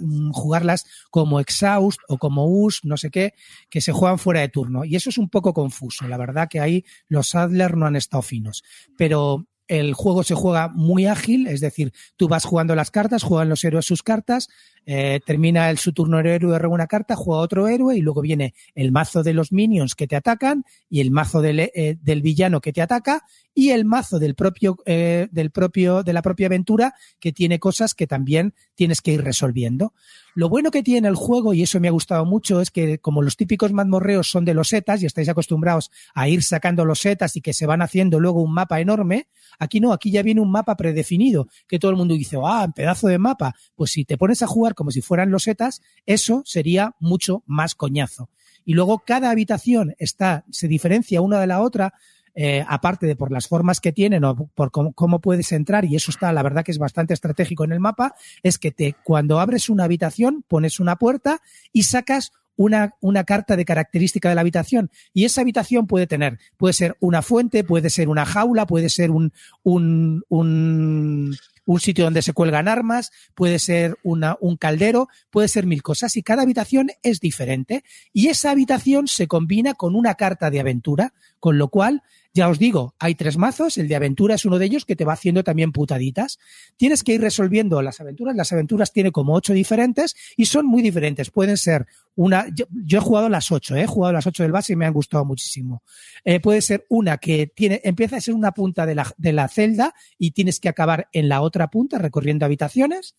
um, 0.00 0.32
jugarlas 0.32 0.84
como 1.10 1.40
exhaust 1.40 2.00
o 2.08 2.18
como 2.18 2.46
us, 2.46 2.80
no 2.84 2.96
sé 2.96 3.10
qué, 3.10 3.34
que 3.70 3.80
se 3.80 3.92
juegan 3.92 4.18
fuera 4.18 4.40
de 4.40 4.48
turno. 4.48 4.84
Y 4.84 4.96
eso 4.96 5.10
es 5.10 5.18
un 5.18 5.28
poco 5.28 5.52
confuso. 5.54 6.06
La 6.08 6.16
verdad 6.16 6.48
que 6.48 6.60
ahí 6.60 6.84
los 7.08 7.34
Adler 7.34 7.76
no 7.76 7.86
han 7.86 7.96
estado 7.96 8.22
finos. 8.22 8.62
Pero 8.96 9.46
el 9.68 9.94
juego 9.94 10.24
se 10.24 10.34
juega 10.34 10.68
muy 10.68 11.06
ágil, 11.06 11.46
es 11.46 11.60
decir, 11.60 11.92
tú 12.16 12.26
vas 12.28 12.44
jugando 12.44 12.74
las 12.74 12.90
cartas, 12.90 13.22
juegan 13.22 13.48
los 13.48 13.62
héroes 13.64 13.86
sus 13.86 14.02
cartas, 14.02 14.48
eh, 14.86 15.20
termina 15.26 15.68
el 15.68 15.76
su 15.76 15.92
turno 15.92 16.18
el 16.18 16.26
héroe 16.26 16.66
una 16.66 16.86
carta, 16.86 17.14
juega 17.14 17.42
otro 17.42 17.68
héroe 17.68 17.96
y 17.96 18.00
luego 18.00 18.22
viene 18.22 18.54
el 18.74 18.90
mazo 18.90 19.22
de 19.22 19.34
los 19.34 19.52
minions 19.52 19.94
que 19.94 20.06
te 20.06 20.16
atacan 20.16 20.64
y 20.88 21.00
el 21.00 21.10
mazo 21.10 21.42
del, 21.42 21.60
eh, 21.60 21.98
del 22.00 22.22
villano 22.22 22.62
que 22.62 22.72
te 22.72 22.80
ataca 22.80 23.22
y 23.54 23.70
el 23.70 23.84
mazo 23.84 24.18
del 24.18 24.34
propio, 24.34 24.78
eh, 24.86 25.28
del 25.30 25.50
propio, 25.50 26.02
de 26.02 26.12
la 26.12 26.22
propia 26.22 26.46
aventura 26.46 26.94
que 27.20 27.32
tiene 27.32 27.58
cosas 27.58 27.92
que 27.92 28.06
también 28.06 28.54
tienes 28.74 29.02
que 29.02 29.12
ir 29.12 29.22
resolviendo. 29.22 29.92
Lo 30.34 30.48
bueno 30.48 30.70
que 30.70 30.82
tiene 30.82 31.08
el 31.08 31.14
juego, 31.14 31.54
y 31.54 31.62
eso 31.62 31.80
me 31.80 31.88
ha 31.88 31.92
gustado 31.92 32.24
mucho, 32.24 32.60
es 32.60 32.70
que 32.70 32.98
como 32.98 33.22
los 33.22 33.36
típicos 33.36 33.72
mazmorreos 33.72 34.30
son 34.30 34.44
de 34.44 34.54
los 34.54 34.68
setas 34.68 35.02
y 35.02 35.06
estáis 35.06 35.28
acostumbrados 35.28 35.90
a 36.14 36.28
ir 36.28 36.42
sacando 36.42 36.84
los 36.84 37.00
setas 37.00 37.36
y 37.36 37.40
que 37.40 37.52
se 37.52 37.66
van 37.66 37.82
haciendo 37.82 38.20
luego 38.20 38.42
un 38.42 38.54
mapa 38.54 38.80
enorme, 38.80 39.28
aquí 39.58 39.80
no, 39.80 39.92
aquí 39.92 40.10
ya 40.10 40.22
viene 40.22 40.40
un 40.40 40.50
mapa 40.50 40.76
predefinido, 40.76 41.48
que 41.66 41.78
todo 41.78 41.90
el 41.90 41.96
mundo 41.96 42.14
dice, 42.14 42.36
ah, 42.44 42.70
pedazo 42.74 43.08
de 43.08 43.18
mapa. 43.18 43.54
Pues 43.74 43.90
si 43.92 44.04
te 44.04 44.16
pones 44.16 44.42
a 44.42 44.46
jugar 44.46 44.74
como 44.74 44.90
si 44.90 45.00
fueran 45.00 45.30
los 45.30 45.44
setas, 45.44 45.80
eso 46.06 46.42
sería 46.44 46.94
mucho 47.00 47.42
más 47.46 47.74
coñazo. 47.74 48.30
Y 48.64 48.74
luego 48.74 48.98
cada 48.98 49.30
habitación 49.30 49.94
está, 49.98 50.44
se 50.50 50.68
diferencia 50.68 51.22
una 51.22 51.40
de 51.40 51.46
la 51.46 51.62
otra, 51.62 51.94
eh, 52.40 52.64
aparte 52.68 53.08
de 53.08 53.16
por 53.16 53.32
las 53.32 53.48
formas 53.48 53.80
que 53.80 53.90
tienen 53.90 54.22
o 54.22 54.46
por 54.54 54.70
cómo, 54.70 55.20
puedes 55.20 55.50
entrar, 55.50 55.84
y 55.84 55.96
eso 55.96 56.12
está, 56.12 56.32
la 56.32 56.44
verdad 56.44 56.64
que 56.64 56.70
es 56.70 56.78
bastante 56.78 57.12
estratégico 57.12 57.64
en 57.64 57.72
el 57.72 57.80
mapa, 57.80 58.14
es 58.44 58.58
que 58.58 58.94
cuando 59.02 59.40
abres 59.40 59.68
una 59.68 59.82
habitación, 59.82 60.44
pones 60.46 60.78
una 60.78 60.94
puerta 60.94 61.40
y 61.72 61.82
sacas 61.82 62.30
una, 62.54 63.24
carta 63.24 63.56
de 63.56 63.64
característica 63.64 64.28
de 64.28 64.36
la 64.36 64.42
habitación. 64.42 64.88
Y 65.12 65.24
esa 65.24 65.40
habitación 65.40 65.88
puede 65.88 66.06
tener, 66.06 66.38
puede 66.56 66.74
ser 66.74 66.96
una 67.00 67.22
fuente, 67.22 67.64
puede 67.64 67.90
ser 67.90 68.08
una 68.08 68.24
jaula, 68.24 68.66
puede 68.66 68.88
ser 68.88 69.10
un, 69.10 69.32
un, 69.64 71.36
sitio 71.80 72.04
donde 72.04 72.22
se 72.22 72.32
cuelgan 72.32 72.68
armas, 72.68 73.10
puede 73.34 73.58
ser 73.58 73.96
un 74.02 74.56
caldero, 74.58 75.08
puede 75.30 75.48
ser 75.48 75.66
mil 75.66 75.82
cosas 75.82 76.16
y 76.16 76.22
cada 76.22 76.42
habitación 76.42 76.90
es 77.02 77.18
diferente 77.18 77.82
y 78.12 78.28
esa 78.28 78.52
habitación 78.52 79.08
se 79.08 79.26
combina 79.26 79.74
con 79.74 79.96
una 79.96 80.14
carta 80.14 80.50
de 80.50 80.60
aventura, 80.60 81.14
con 81.40 81.58
lo 81.58 81.68
cual, 81.68 82.02
ya 82.34 82.48
os 82.48 82.58
digo, 82.58 82.94
hay 82.98 83.14
tres 83.14 83.36
mazos, 83.36 83.78
el 83.78 83.88
de 83.88 83.96
aventura 83.96 84.34
es 84.34 84.44
uno 84.44 84.58
de 84.58 84.66
ellos 84.66 84.84
que 84.84 84.96
te 84.96 85.04
va 85.04 85.14
haciendo 85.14 85.42
también 85.42 85.72
putaditas. 85.72 86.38
Tienes 86.76 87.02
que 87.02 87.14
ir 87.14 87.20
resolviendo 87.20 87.80
las 87.82 88.00
aventuras, 88.00 88.36
las 88.36 88.52
aventuras 88.52 88.92
tiene 88.92 89.10
como 89.10 89.34
ocho 89.34 89.52
diferentes 89.52 90.14
y 90.36 90.46
son 90.46 90.66
muy 90.66 90.82
diferentes, 90.82 91.30
pueden 91.30 91.56
ser 91.56 91.86
una, 92.14 92.46
yo, 92.54 92.66
he 92.98 93.00
jugado 93.00 93.28
las 93.28 93.50
ocho, 93.50 93.76
¿eh? 93.76 93.82
he 93.82 93.86
jugado 93.86 94.12
las 94.12 94.26
ocho 94.26 94.42
del 94.42 94.52
base 94.52 94.72
y 94.72 94.76
me 94.76 94.86
han 94.86 94.92
gustado 94.92 95.24
muchísimo. 95.24 95.82
Eh, 96.24 96.40
puede 96.40 96.60
ser 96.62 96.84
una 96.88 97.18
que 97.18 97.46
tiene, 97.46 97.80
empieza 97.84 98.16
a 98.16 98.20
ser 98.20 98.34
una 98.34 98.52
punta 98.52 98.86
de 98.86 98.94
la, 98.94 99.12
de 99.16 99.32
la 99.32 99.48
celda 99.48 99.94
y 100.18 100.32
tienes 100.32 100.60
que 100.60 100.68
acabar 100.68 101.08
en 101.12 101.28
la 101.28 101.40
otra 101.40 101.68
punta 101.70 101.98
recorriendo 101.98 102.44
habitaciones. 102.44 103.16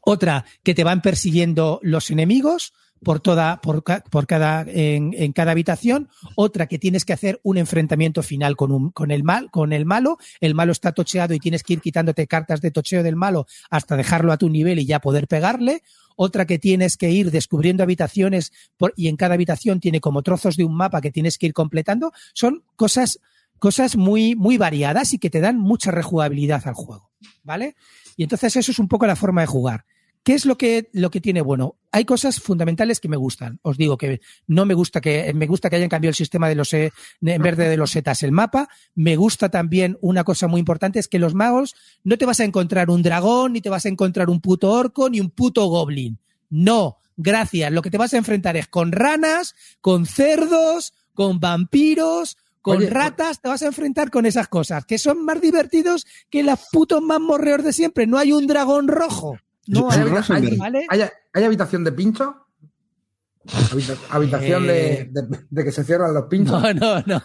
Otra 0.00 0.44
que 0.62 0.74
te 0.74 0.84
van 0.84 1.02
persiguiendo 1.02 1.80
los 1.82 2.10
enemigos 2.10 2.72
por 3.02 3.20
toda, 3.20 3.60
por, 3.60 3.82
por 4.10 4.26
cada, 4.26 4.62
en, 4.66 5.14
en 5.14 5.32
cada 5.32 5.52
habitación. 5.52 6.08
Otra 6.36 6.66
que 6.66 6.78
tienes 6.78 7.04
que 7.04 7.12
hacer 7.12 7.40
un 7.42 7.58
enfrentamiento 7.58 8.22
final 8.22 8.56
con 8.56 8.72
un, 8.72 8.90
con 8.90 9.10
el 9.10 9.24
mal, 9.24 9.50
con 9.50 9.72
el 9.72 9.84
malo. 9.84 10.18
El 10.40 10.54
malo 10.54 10.72
está 10.72 10.92
tocheado 10.92 11.34
y 11.34 11.38
tienes 11.38 11.62
que 11.62 11.74
ir 11.74 11.80
quitándote 11.80 12.26
cartas 12.26 12.60
de 12.60 12.70
tocheo 12.70 13.02
del 13.02 13.16
malo 13.16 13.46
hasta 13.70 13.96
dejarlo 13.96 14.32
a 14.32 14.38
tu 14.38 14.48
nivel 14.48 14.78
y 14.78 14.86
ya 14.86 15.00
poder 15.00 15.28
pegarle. 15.28 15.82
Otra 16.16 16.46
que 16.46 16.58
tienes 16.58 16.96
que 16.96 17.10
ir 17.10 17.30
descubriendo 17.30 17.82
habitaciones 17.82 18.52
por- 18.76 18.94
y 18.96 19.08
en 19.08 19.16
cada 19.16 19.34
habitación 19.34 19.80
tiene 19.80 20.00
como 20.00 20.22
trozos 20.22 20.56
de 20.56 20.64
un 20.64 20.74
mapa 20.74 21.00
que 21.00 21.10
tienes 21.10 21.36
que 21.38 21.46
ir 21.46 21.52
completando. 21.52 22.12
Son 22.32 22.62
cosas, 22.76 23.18
cosas 23.58 23.96
muy, 23.96 24.34
muy 24.36 24.56
variadas 24.56 25.12
y 25.12 25.18
que 25.18 25.28
te 25.30 25.40
dan 25.40 25.58
mucha 25.58 25.90
rejugabilidad 25.90 26.62
al 26.66 26.74
juego. 26.74 27.10
¿Vale? 27.42 27.74
Y 28.16 28.22
entonces 28.22 28.56
eso 28.56 28.70
es 28.70 28.78
un 28.78 28.88
poco 28.88 29.06
la 29.06 29.16
forma 29.16 29.40
de 29.40 29.46
jugar. 29.48 29.84
¿Qué 30.24 30.32
es 30.32 30.46
lo 30.46 30.56
que, 30.56 30.88
lo 30.92 31.10
que 31.10 31.20
tiene 31.20 31.42
bueno? 31.42 31.76
Hay 31.92 32.06
cosas 32.06 32.40
fundamentales 32.40 32.98
que 32.98 33.10
me 33.10 33.18
gustan. 33.18 33.60
Os 33.60 33.76
digo 33.76 33.98
que 33.98 34.22
no 34.46 34.64
me 34.64 34.72
gusta 34.72 35.02
que, 35.02 35.34
me 35.34 35.46
gusta 35.46 35.68
que 35.68 35.76
hayan 35.76 35.90
cambiado 35.90 36.12
el 36.12 36.16
sistema 36.16 36.48
de 36.48 36.54
los, 36.54 36.72
eh, 36.72 36.92
en 37.20 37.42
verde 37.42 37.68
de 37.68 37.76
los 37.76 37.90
setas 37.90 38.22
el 38.22 38.32
mapa. 38.32 38.70
Me 38.94 39.16
gusta 39.16 39.50
también 39.50 39.98
una 40.00 40.24
cosa 40.24 40.48
muy 40.48 40.60
importante 40.60 40.98
es 40.98 41.08
que 41.08 41.18
los 41.18 41.34
magos 41.34 41.74
no 42.04 42.16
te 42.16 42.24
vas 42.24 42.40
a 42.40 42.44
encontrar 42.44 42.88
un 42.88 43.02
dragón, 43.02 43.52
ni 43.52 43.60
te 43.60 43.68
vas 43.68 43.84
a 43.84 43.90
encontrar 43.90 44.30
un 44.30 44.40
puto 44.40 44.72
orco, 44.72 45.10
ni 45.10 45.20
un 45.20 45.28
puto 45.28 45.66
goblin. 45.66 46.18
No, 46.48 46.96
gracias. 47.18 47.70
Lo 47.70 47.82
que 47.82 47.90
te 47.90 47.98
vas 47.98 48.14
a 48.14 48.16
enfrentar 48.16 48.56
es 48.56 48.66
con 48.66 48.92
ranas, 48.92 49.54
con 49.82 50.06
cerdos, 50.06 50.94
con 51.12 51.38
vampiros, 51.38 52.38
con 52.62 52.78
Oye, 52.78 52.88
ratas, 52.88 53.42
te 53.42 53.50
vas 53.50 53.60
a 53.60 53.66
enfrentar 53.66 54.10
con 54.10 54.24
esas 54.24 54.48
cosas, 54.48 54.86
que 54.86 54.96
son 54.96 55.22
más 55.22 55.38
divertidos 55.38 56.06
que 56.30 56.42
los 56.42 56.58
putos 56.72 57.02
mazmorreos 57.02 57.62
de 57.62 57.74
siempre. 57.74 58.06
No 58.06 58.16
hay 58.16 58.32
un 58.32 58.46
dragón 58.46 58.88
rojo. 58.88 59.36
No 59.66 59.90
¿Hay, 59.90 60.00
habita- 60.00 60.34
hay- 60.34 60.84
hay- 60.88 61.08
hay 61.32 61.44
habitación 61.44 61.84
de 61.84 61.92
pincho? 61.92 62.34
Habita- 63.70 63.96
habitación 64.10 64.66
de, 64.66 64.92
Eh. 64.94 65.08
de- 65.10 65.38
de 65.50 65.64
que 65.64 65.72
se 65.72 65.84
cierran 65.84 66.12
los 66.14 66.24
pinchos. 66.24 66.60
No, 66.62 66.72
no, 66.74 67.02
no. 67.06 67.22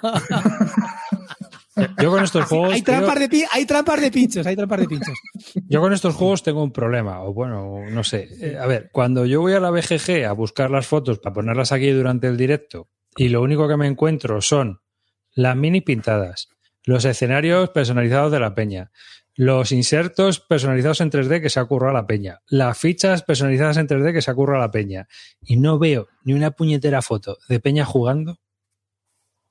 Yo 2.01 2.11
con 2.11 2.23
estos 2.23 2.45
juegos. 2.45 2.73
hay, 2.73 2.81
trampas 2.81 3.17
de, 3.19 3.29
pi- 3.29 3.45
hay 3.51 3.65
trampas 3.65 4.01
de 4.01 4.11
pinchos, 4.11 4.45
hay 4.45 4.55
trampas 4.55 4.81
de 4.81 4.87
pinchos. 4.87 5.17
Yo 5.67 5.79
con 5.79 5.93
estos 5.93 6.13
juegos 6.15 6.43
tengo 6.43 6.61
un 6.61 6.71
problema, 6.73 7.21
o 7.23 7.33
bueno, 7.33 7.85
no 7.89 8.03
sé. 8.03 8.27
Eh, 8.41 8.57
a 8.57 8.65
ver, 8.67 8.89
cuando 8.91 9.25
yo 9.25 9.39
voy 9.39 9.53
a 9.53 9.61
la 9.61 9.69
BGG 9.69 10.25
a 10.27 10.33
buscar 10.33 10.71
las 10.71 10.87
fotos 10.87 11.19
para 11.19 11.33
ponerlas 11.33 11.71
aquí 11.71 11.89
durante 11.91 12.27
el 12.27 12.35
directo 12.35 12.89
y 13.15 13.29
lo 13.29 13.41
único 13.41 13.67
que 13.69 13.77
me 13.77 13.87
encuentro 13.87 14.41
son 14.41 14.81
las 15.33 15.55
mini 15.55 15.79
pintadas, 15.79 16.49
los 16.83 17.05
escenarios 17.05 17.69
personalizados 17.69 18.31
de 18.33 18.39
la 18.41 18.53
peña, 18.55 18.91
los 19.41 19.71
insertos 19.71 20.41
personalizados 20.41 20.99
en 20.99 21.09
3D 21.11 21.41
que 21.41 21.49
se 21.49 21.61
ha 21.61 21.65
currado 21.65 21.93
la 21.93 22.05
peña, 22.05 22.41
las 22.47 22.77
fichas 22.77 23.23
personalizadas 23.23 23.77
en 23.77 23.87
3D 23.87 24.11
que 24.11 24.21
se 24.21 24.29
ha 24.29 24.33
currado 24.35 24.59
la 24.59 24.69
peña 24.69 25.07
y 25.41 25.55
no 25.55 25.79
veo 25.79 26.09
ni 26.25 26.33
una 26.33 26.51
puñetera 26.51 27.01
foto 27.01 27.37
de 27.47 27.61
peña 27.61 27.85
jugando. 27.85 28.37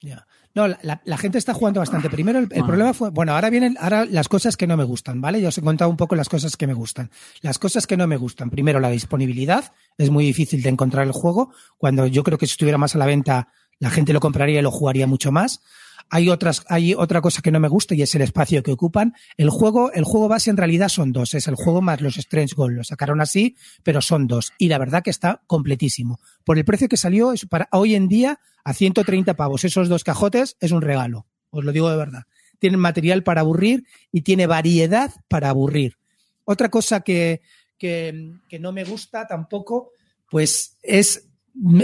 Ya. 0.00 0.26
No, 0.54 0.68
la, 0.68 0.78
la- 0.82 1.00
la 1.04 1.16
gente 1.16 1.38
está 1.38 1.54
jugando 1.54 1.80
bastante. 1.80 2.10
Primero, 2.10 2.38
el, 2.38 2.48
el 2.52 2.64
problema 2.64 2.92
fue. 2.92 3.08
Bueno, 3.10 3.32
ahora 3.32 3.48
vienen 3.48 3.76
ahora 3.80 4.04
las 4.04 4.28
cosas 4.28 4.58
que 4.58 4.66
no 4.66 4.76
me 4.76 4.84
gustan, 4.84 5.20
¿vale? 5.22 5.40
Ya 5.40 5.48
os 5.48 5.56
he 5.58 5.62
contado 5.62 5.90
un 5.90 5.96
poco 5.96 6.16
las 6.16 6.28
cosas 6.28 6.56
que 6.58 6.66
me 6.66 6.74
gustan. 6.74 7.10
Las 7.40 7.58
cosas 7.58 7.86
que 7.86 7.96
no 7.96 8.06
me 8.06 8.16
gustan. 8.18 8.50
Primero, 8.50 8.80
la 8.80 8.90
disponibilidad. 8.90 9.72
Es 9.96 10.10
muy 10.10 10.24
difícil 10.24 10.62
de 10.62 10.68
encontrar 10.68 11.06
el 11.06 11.12
juego. 11.12 11.52
Cuando 11.78 12.06
yo 12.06 12.22
creo 12.24 12.36
que 12.38 12.46
si 12.46 12.52
estuviera 12.52 12.76
más 12.78 12.94
a 12.94 12.98
la 12.98 13.06
venta, 13.06 13.48
la 13.78 13.88
gente 13.90 14.12
lo 14.12 14.20
compraría 14.20 14.58
y 14.58 14.62
lo 14.62 14.70
jugaría 14.70 15.06
mucho 15.06 15.32
más. 15.32 15.62
Hay 16.10 16.30
otras, 16.30 16.64
hay 16.68 16.94
otra 16.94 17.20
cosa 17.20 17.42
que 17.42 17.50
no 17.50 17.60
me 17.60 17.68
gusta 17.68 17.94
y 17.94 18.02
es 18.02 18.14
el 18.14 18.22
espacio 18.22 18.62
que 18.62 18.72
ocupan. 18.72 19.14
El 19.36 19.50
juego, 19.50 19.92
el 19.92 20.04
juego 20.04 20.28
base 20.28 20.50
en 20.50 20.56
realidad 20.56 20.88
son 20.88 21.12
dos. 21.12 21.34
Es 21.34 21.48
el 21.48 21.54
juego 21.54 21.82
más 21.82 22.00
los 22.00 22.16
Strange 22.16 22.54
Gold. 22.54 22.76
Lo 22.76 22.84
sacaron 22.84 23.20
así, 23.20 23.56
pero 23.82 24.00
son 24.00 24.26
dos. 24.26 24.52
Y 24.58 24.68
la 24.68 24.78
verdad 24.78 25.02
que 25.02 25.10
está 25.10 25.42
completísimo. 25.46 26.18
Por 26.44 26.56
el 26.56 26.64
precio 26.64 26.88
que 26.88 26.96
salió, 26.96 27.32
es 27.32 27.44
para 27.46 27.68
hoy 27.72 27.94
en 27.94 28.08
día, 28.08 28.40
a 28.64 28.72
130 28.72 29.34
pavos. 29.34 29.64
Esos 29.64 29.88
dos 29.88 30.02
cajotes 30.02 30.56
es 30.60 30.72
un 30.72 30.80
regalo. 30.80 31.26
Os 31.50 31.64
lo 31.64 31.72
digo 31.72 31.90
de 31.90 31.96
verdad. 31.96 32.22
Tienen 32.58 32.80
material 32.80 33.22
para 33.22 33.42
aburrir 33.42 33.84
y 34.10 34.22
tiene 34.22 34.46
variedad 34.46 35.12
para 35.28 35.50
aburrir. 35.50 35.98
Otra 36.44 36.70
cosa 36.70 37.00
que, 37.00 37.42
que, 37.76 38.32
que 38.48 38.58
no 38.58 38.72
me 38.72 38.84
gusta 38.84 39.26
tampoco, 39.26 39.92
pues 40.30 40.78
es 40.82 41.27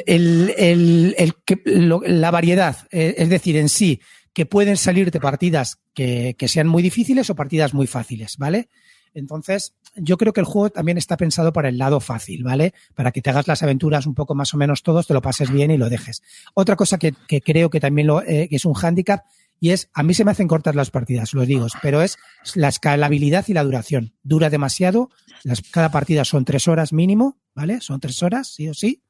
el, 0.06 0.54
el- 0.56 1.14
el 1.18 1.34
lo- 1.88 2.02
la 2.06 2.30
variedad, 2.30 2.76
eh, 2.90 3.14
es 3.18 3.28
decir, 3.28 3.56
en 3.56 3.68
sí, 3.68 4.00
que 4.32 4.46
pueden 4.46 4.76
salirte 4.76 5.20
partidas 5.20 5.78
que, 5.94 6.34
que 6.38 6.48
sean 6.48 6.66
muy 6.66 6.82
difíciles 6.82 7.30
o 7.30 7.34
partidas 7.34 7.72
muy 7.74 7.86
fáciles, 7.86 8.36
¿vale? 8.36 8.68
Entonces, 9.16 9.74
yo 9.94 10.16
creo 10.16 10.32
que 10.32 10.40
el 10.40 10.46
juego 10.46 10.70
también 10.70 10.98
está 10.98 11.16
pensado 11.16 11.52
para 11.52 11.68
el 11.68 11.78
lado 11.78 12.00
fácil, 12.00 12.42
¿vale? 12.42 12.74
Para 12.96 13.12
que 13.12 13.22
te 13.22 13.30
hagas 13.30 13.46
las 13.46 13.62
aventuras 13.62 14.06
un 14.06 14.14
poco 14.14 14.34
más 14.34 14.52
o 14.54 14.56
menos 14.56 14.82
todos, 14.82 15.06
te 15.06 15.14
lo 15.14 15.22
pases 15.22 15.52
bien 15.52 15.70
y 15.70 15.76
lo 15.76 15.88
dejes. 15.88 16.20
Otra 16.54 16.74
cosa 16.74 16.98
que, 16.98 17.14
que 17.28 17.40
creo 17.40 17.70
que 17.70 17.78
también 17.78 18.08
lo, 18.08 18.22
eh, 18.22 18.48
que 18.48 18.56
es 18.56 18.64
un 18.64 18.74
hándicap 18.74 19.24
y 19.60 19.70
es, 19.70 19.88
a 19.94 20.02
mí 20.02 20.14
se 20.14 20.24
me 20.24 20.32
hacen 20.32 20.48
cortas 20.48 20.74
las 20.74 20.90
partidas, 20.90 21.32
lo 21.32 21.46
digo, 21.46 21.68
pero 21.80 22.02
es 22.02 22.18
la 22.56 22.66
escalabilidad 22.68 23.44
y 23.46 23.52
la 23.52 23.62
duración. 23.62 24.14
Dura 24.24 24.50
demasiado, 24.50 25.10
las, 25.44 25.62
cada 25.62 25.92
partida 25.92 26.24
son 26.24 26.44
tres 26.44 26.66
horas 26.66 26.92
mínimo, 26.92 27.38
¿vale? 27.54 27.80
Son 27.80 28.00
tres 28.00 28.20
horas, 28.24 28.48
sí 28.48 28.68
o 28.68 28.74
sí. 28.74 29.03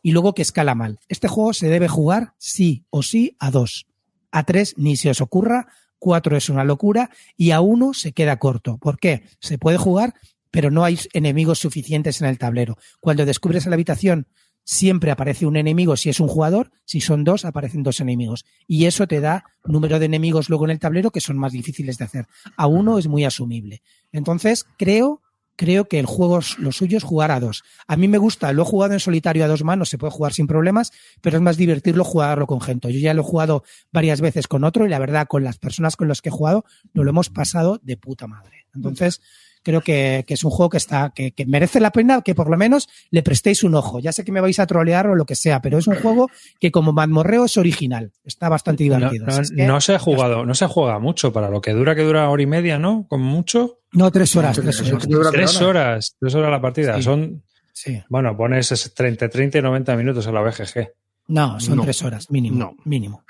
Y 0.00 0.12
luego 0.12 0.34
que 0.34 0.42
escala 0.42 0.74
mal. 0.74 1.00
Este 1.08 1.28
juego 1.28 1.52
se 1.52 1.68
debe 1.68 1.88
jugar 1.88 2.34
sí 2.38 2.84
o 2.90 3.02
sí 3.02 3.36
a 3.38 3.50
dos. 3.50 3.86
A 4.30 4.44
tres 4.44 4.74
ni 4.76 4.96
se 4.96 5.10
os 5.10 5.20
ocurra, 5.20 5.68
cuatro 5.98 6.36
es 6.36 6.48
una 6.48 6.64
locura 6.64 7.10
y 7.36 7.50
a 7.50 7.60
uno 7.60 7.94
se 7.94 8.12
queda 8.12 8.38
corto. 8.38 8.78
¿Por 8.78 8.98
qué? 8.98 9.24
Se 9.40 9.58
puede 9.58 9.78
jugar, 9.78 10.14
pero 10.50 10.70
no 10.70 10.84
hay 10.84 10.98
enemigos 11.12 11.58
suficientes 11.58 12.20
en 12.20 12.28
el 12.28 12.38
tablero. 12.38 12.76
Cuando 13.00 13.24
descubres 13.24 13.66
la 13.66 13.74
habitación 13.74 14.26
siempre 14.64 15.10
aparece 15.10 15.46
un 15.46 15.56
enemigo 15.56 15.96
si 15.96 16.08
es 16.08 16.20
un 16.20 16.28
jugador, 16.28 16.70
si 16.84 17.00
son 17.00 17.24
dos, 17.24 17.44
aparecen 17.44 17.82
dos 17.82 18.00
enemigos. 18.00 18.44
Y 18.66 18.86
eso 18.86 19.06
te 19.06 19.20
da 19.20 19.44
número 19.64 19.98
de 19.98 20.06
enemigos 20.06 20.48
luego 20.48 20.64
en 20.64 20.70
el 20.72 20.78
tablero 20.78 21.10
que 21.10 21.20
son 21.20 21.38
más 21.38 21.52
difíciles 21.52 21.98
de 21.98 22.04
hacer. 22.04 22.26
A 22.56 22.66
uno 22.66 22.98
es 22.98 23.08
muy 23.08 23.24
asumible. 23.24 23.82
Entonces, 24.12 24.66
creo, 24.78 25.22
creo 25.56 25.86
que 25.86 25.98
el 25.98 26.06
juego, 26.06 26.40
lo 26.58 26.72
suyo 26.72 26.98
es 26.98 27.04
jugar 27.04 27.30
a 27.30 27.40
dos. 27.40 27.62
A 27.86 27.96
mí 27.96 28.08
me 28.08 28.18
gusta, 28.18 28.52
lo 28.52 28.62
he 28.62 28.64
jugado 28.64 28.92
en 28.92 29.00
solitario 29.00 29.44
a 29.44 29.48
dos 29.48 29.64
manos, 29.64 29.88
se 29.88 29.98
puede 29.98 30.12
jugar 30.12 30.32
sin 30.32 30.46
problemas, 30.46 30.92
pero 31.20 31.36
es 31.36 31.42
más 31.42 31.56
divertirlo 31.56 32.04
jugarlo 32.04 32.46
con 32.46 32.60
gente. 32.60 32.92
Yo 32.92 32.98
ya 32.98 33.14
lo 33.14 33.22
he 33.22 33.24
jugado 33.24 33.64
varias 33.92 34.20
veces 34.20 34.48
con 34.48 34.64
otro 34.64 34.86
y 34.86 34.88
la 34.88 34.98
verdad, 34.98 35.26
con 35.28 35.44
las 35.44 35.58
personas 35.58 35.96
con 35.96 36.08
las 36.08 36.22
que 36.22 36.28
he 36.28 36.32
jugado, 36.32 36.64
nos 36.94 37.04
lo 37.04 37.10
hemos 37.10 37.30
pasado 37.30 37.80
de 37.82 37.96
puta 37.96 38.26
madre. 38.26 38.66
Entonces, 38.74 39.20
creo 39.62 39.80
que, 39.80 40.24
que 40.26 40.34
es 40.34 40.44
un 40.44 40.50
juego 40.50 40.70
que 40.70 40.76
está, 40.76 41.12
que, 41.14 41.32
que 41.32 41.46
merece 41.46 41.80
la 41.80 41.90
pena 41.92 42.22
que 42.22 42.34
por 42.34 42.50
lo 42.50 42.56
menos 42.56 42.88
le 43.10 43.22
prestéis 43.22 43.62
un 43.64 43.74
ojo. 43.74 44.00
Ya 44.00 44.12
sé 44.12 44.24
que 44.24 44.32
me 44.32 44.40
vais 44.40 44.58
a 44.58 44.66
trolear 44.66 45.06
o 45.06 45.14
lo 45.14 45.24
que 45.24 45.34
sea, 45.36 45.60
pero 45.62 45.78
es 45.78 45.86
un 45.86 45.96
juego 45.96 46.28
que 46.60 46.70
como 46.70 46.92
mazmorreo 46.92 47.44
es 47.46 47.56
original. 47.56 48.12
Está 48.24 48.48
bastante 48.48 48.84
No, 48.88 48.96
divertido. 48.96 49.26
no- 49.26 49.40
es 49.40 49.50
que- 49.50 49.66
no 49.66 49.80
se 49.80 49.94
ha 49.94 49.98
jugado, 49.98 50.44
no 50.44 50.54
se 50.54 50.66
juega 50.66 50.98
mucho 50.98 51.32
para 51.32 51.48
lo 51.50 51.60
que 51.60 51.72
dura, 51.72 51.94
que 51.94 52.02
dura 52.02 52.28
hora 52.28 52.42
y 52.42 52.46
media, 52.46 52.78
¿no? 52.78 53.06
Como 53.08 53.24
mucho. 53.24 53.78
No, 53.92 54.10
tres 54.10 54.34
horas, 54.36 54.56
No, 54.58 54.62
tres 54.64 54.80
horas. 54.80 55.06
Tres 55.32 55.60
horas. 55.60 56.16
tres 56.18 56.34
horas 56.34 56.50
la 56.50 56.60
partida. 56.60 56.96
Sí. 56.96 57.02
Son, 57.02 57.42
Sí. 57.74 58.02
bueno, 58.08 58.36
pones 58.36 58.70
es 58.72 58.92
30, 58.94 59.28
30 59.28 59.58
y 59.58 59.62
90 59.62 59.96
minutos 59.96 60.26
a 60.26 60.32
la 60.32 60.40
BGG. 60.42 60.92
No, 61.28 61.58
son 61.60 61.76
No. 61.76 61.82
tres 61.84 62.02
horas, 62.02 62.30
mínimo. 62.30 62.58
No. 62.58 62.74
Mínimo. 62.84 63.24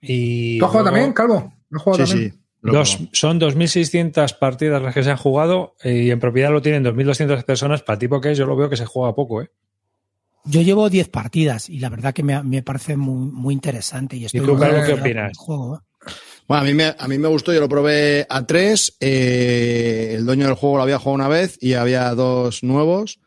Y 0.00 0.58
¿Tú 0.58 0.64
has 0.64 0.70
jugado 0.70 0.90
luego 0.90 0.96
también, 0.96 1.12
Calvo? 1.14 1.52
¿Has 1.72 1.82
jugado 1.82 2.06
Sí, 2.06 2.12
también? 2.12 2.32
sí. 2.32 2.38
Dos, 2.72 2.98
son 3.12 3.40
2.600 3.40 4.38
partidas 4.38 4.82
las 4.82 4.94
que 4.94 5.02
se 5.02 5.10
han 5.10 5.16
jugado 5.16 5.74
eh, 5.82 6.04
y 6.04 6.10
en 6.10 6.20
propiedad 6.20 6.50
lo 6.50 6.62
tienen 6.62 6.84
2.200 6.84 7.44
personas. 7.44 7.82
Para 7.82 7.98
tipo 7.98 8.20
que 8.20 8.32
es, 8.32 8.38
yo 8.38 8.46
lo 8.46 8.56
veo 8.56 8.68
que 8.68 8.76
se 8.76 8.86
juega 8.86 9.14
poco, 9.14 9.42
¿eh? 9.42 9.50
Yo 10.44 10.62
llevo 10.62 10.88
10 10.88 11.08
partidas 11.08 11.68
y 11.68 11.80
la 11.80 11.88
verdad 11.88 12.14
que 12.14 12.22
me, 12.22 12.40
me 12.44 12.62
parece 12.62 12.96
muy, 12.96 13.30
muy 13.32 13.54
interesante. 13.54 14.16
¿Y, 14.16 14.26
estoy 14.26 14.40
tú, 14.40 14.52
muy 14.52 14.60
Carlos, 14.60 14.76
emocionado 14.76 15.02
qué 15.02 15.10
opinas? 15.10 15.30
el 15.30 15.36
juego, 15.36 15.76
¿eh? 15.76 15.80
Bueno, 16.48 16.62
a 16.62 16.64
mí, 16.64 16.74
me, 16.74 16.94
a 16.96 17.08
mí 17.08 17.18
me 17.18 17.26
gustó, 17.26 17.52
yo 17.52 17.60
lo 17.60 17.68
probé 17.68 18.26
a 18.28 18.46
tres. 18.46 18.96
eh, 19.00 20.14
el 20.16 20.24
dueño 20.24 20.46
del 20.46 20.54
juego 20.54 20.76
lo 20.76 20.82
había 20.84 20.98
jugado 20.98 21.14
una 21.16 21.28
vez 21.28 21.58
y 21.60 21.72
había 21.72 22.14
dos 22.14 22.62
nuevos. 22.62 23.18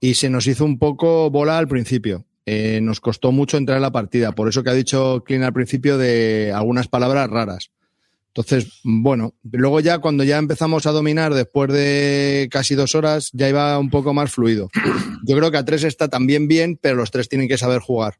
Y 0.00 0.14
se 0.14 0.28
nos 0.28 0.46
hizo 0.46 0.64
un 0.64 0.78
poco 0.78 1.30
bola 1.30 1.56
al 1.56 1.68
principio. 1.68 2.26
Eh, 2.46 2.80
nos 2.82 3.00
costó 3.00 3.32
mucho 3.32 3.56
entrar 3.56 3.76
en 3.76 3.82
la 3.82 3.92
partida. 3.92 4.32
Por 4.32 4.48
eso 4.48 4.62
que 4.62 4.70
ha 4.70 4.74
dicho 4.74 5.22
Clean 5.24 5.44
al 5.44 5.52
principio 5.52 5.96
de 5.96 6.52
algunas 6.54 6.88
palabras 6.88 7.30
raras. 7.30 7.70
Entonces, 8.36 8.80
bueno, 8.82 9.34
luego 9.52 9.78
ya 9.78 9.98
cuando 9.98 10.24
ya 10.24 10.38
empezamos 10.38 10.86
a 10.86 10.90
dominar 10.90 11.32
después 11.34 11.72
de 11.72 12.48
casi 12.50 12.74
dos 12.74 12.96
horas, 12.96 13.30
ya 13.32 13.48
iba 13.48 13.78
un 13.78 13.90
poco 13.90 14.12
más 14.12 14.32
fluido. 14.32 14.70
Yo 15.24 15.36
creo 15.36 15.52
que 15.52 15.58
a 15.58 15.64
tres 15.64 15.84
está 15.84 16.08
también 16.08 16.48
bien, 16.48 16.76
pero 16.82 16.96
los 16.96 17.12
tres 17.12 17.28
tienen 17.28 17.46
que 17.46 17.58
saber 17.58 17.78
jugar. 17.78 18.16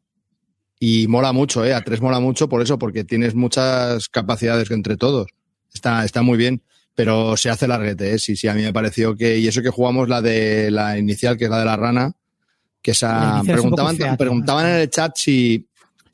Y 0.78 1.08
mola 1.08 1.32
mucho, 1.32 1.64
¿eh? 1.64 1.74
A 1.74 1.82
tres 1.82 2.00
mola 2.00 2.20
mucho 2.20 2.48
por 2.48 2.62
eso, 2.62 2.78
porque 2.78 3.02
tienes 3.02 3.34
muchas 3.34 4.08
capacidades 4.08 4.70
entre 4.70 4.96
todos. 4.96 5.26
Está, 5.72 6.04
está 6.04 6.22
muy 6.22 6.38
bien, 6.38 6.62
pero 6.94 7.36
se 7.36 7.50
hace 7.50 7.66
larguete, 7.66 8.14
¿eh? 8.14 8.18
Sí, 8.20 8.36
sí, 8.36 8.46
a 8.46 8.54
mí 8.54 8.62
me 8.62 8.72
pareció 8.72 9.16
que... 9.16 9.38
Y 9.38 9.48
eso 9.48 9.62
que 9.62 9.70
jugamos 9.70 10.08
la 10.08 10.22
de 10.22 10.70
la 10.70 10.96
inicial, 10.96 11.36
que 11.36 11.46
es 11.46 11.50
la 11.50 11.58
de 11.58 11.64
la 11.64 11.76
rana, 11.76 12.12
que 12.80 12.92
esa... 12.92 13.42
Preguntaban, 13.44 13.96
preguntaban 14.16 14.66
en 14.66 14.76
el 14.76 14.90
chat 14.90 15.16
si, 15.16 15.66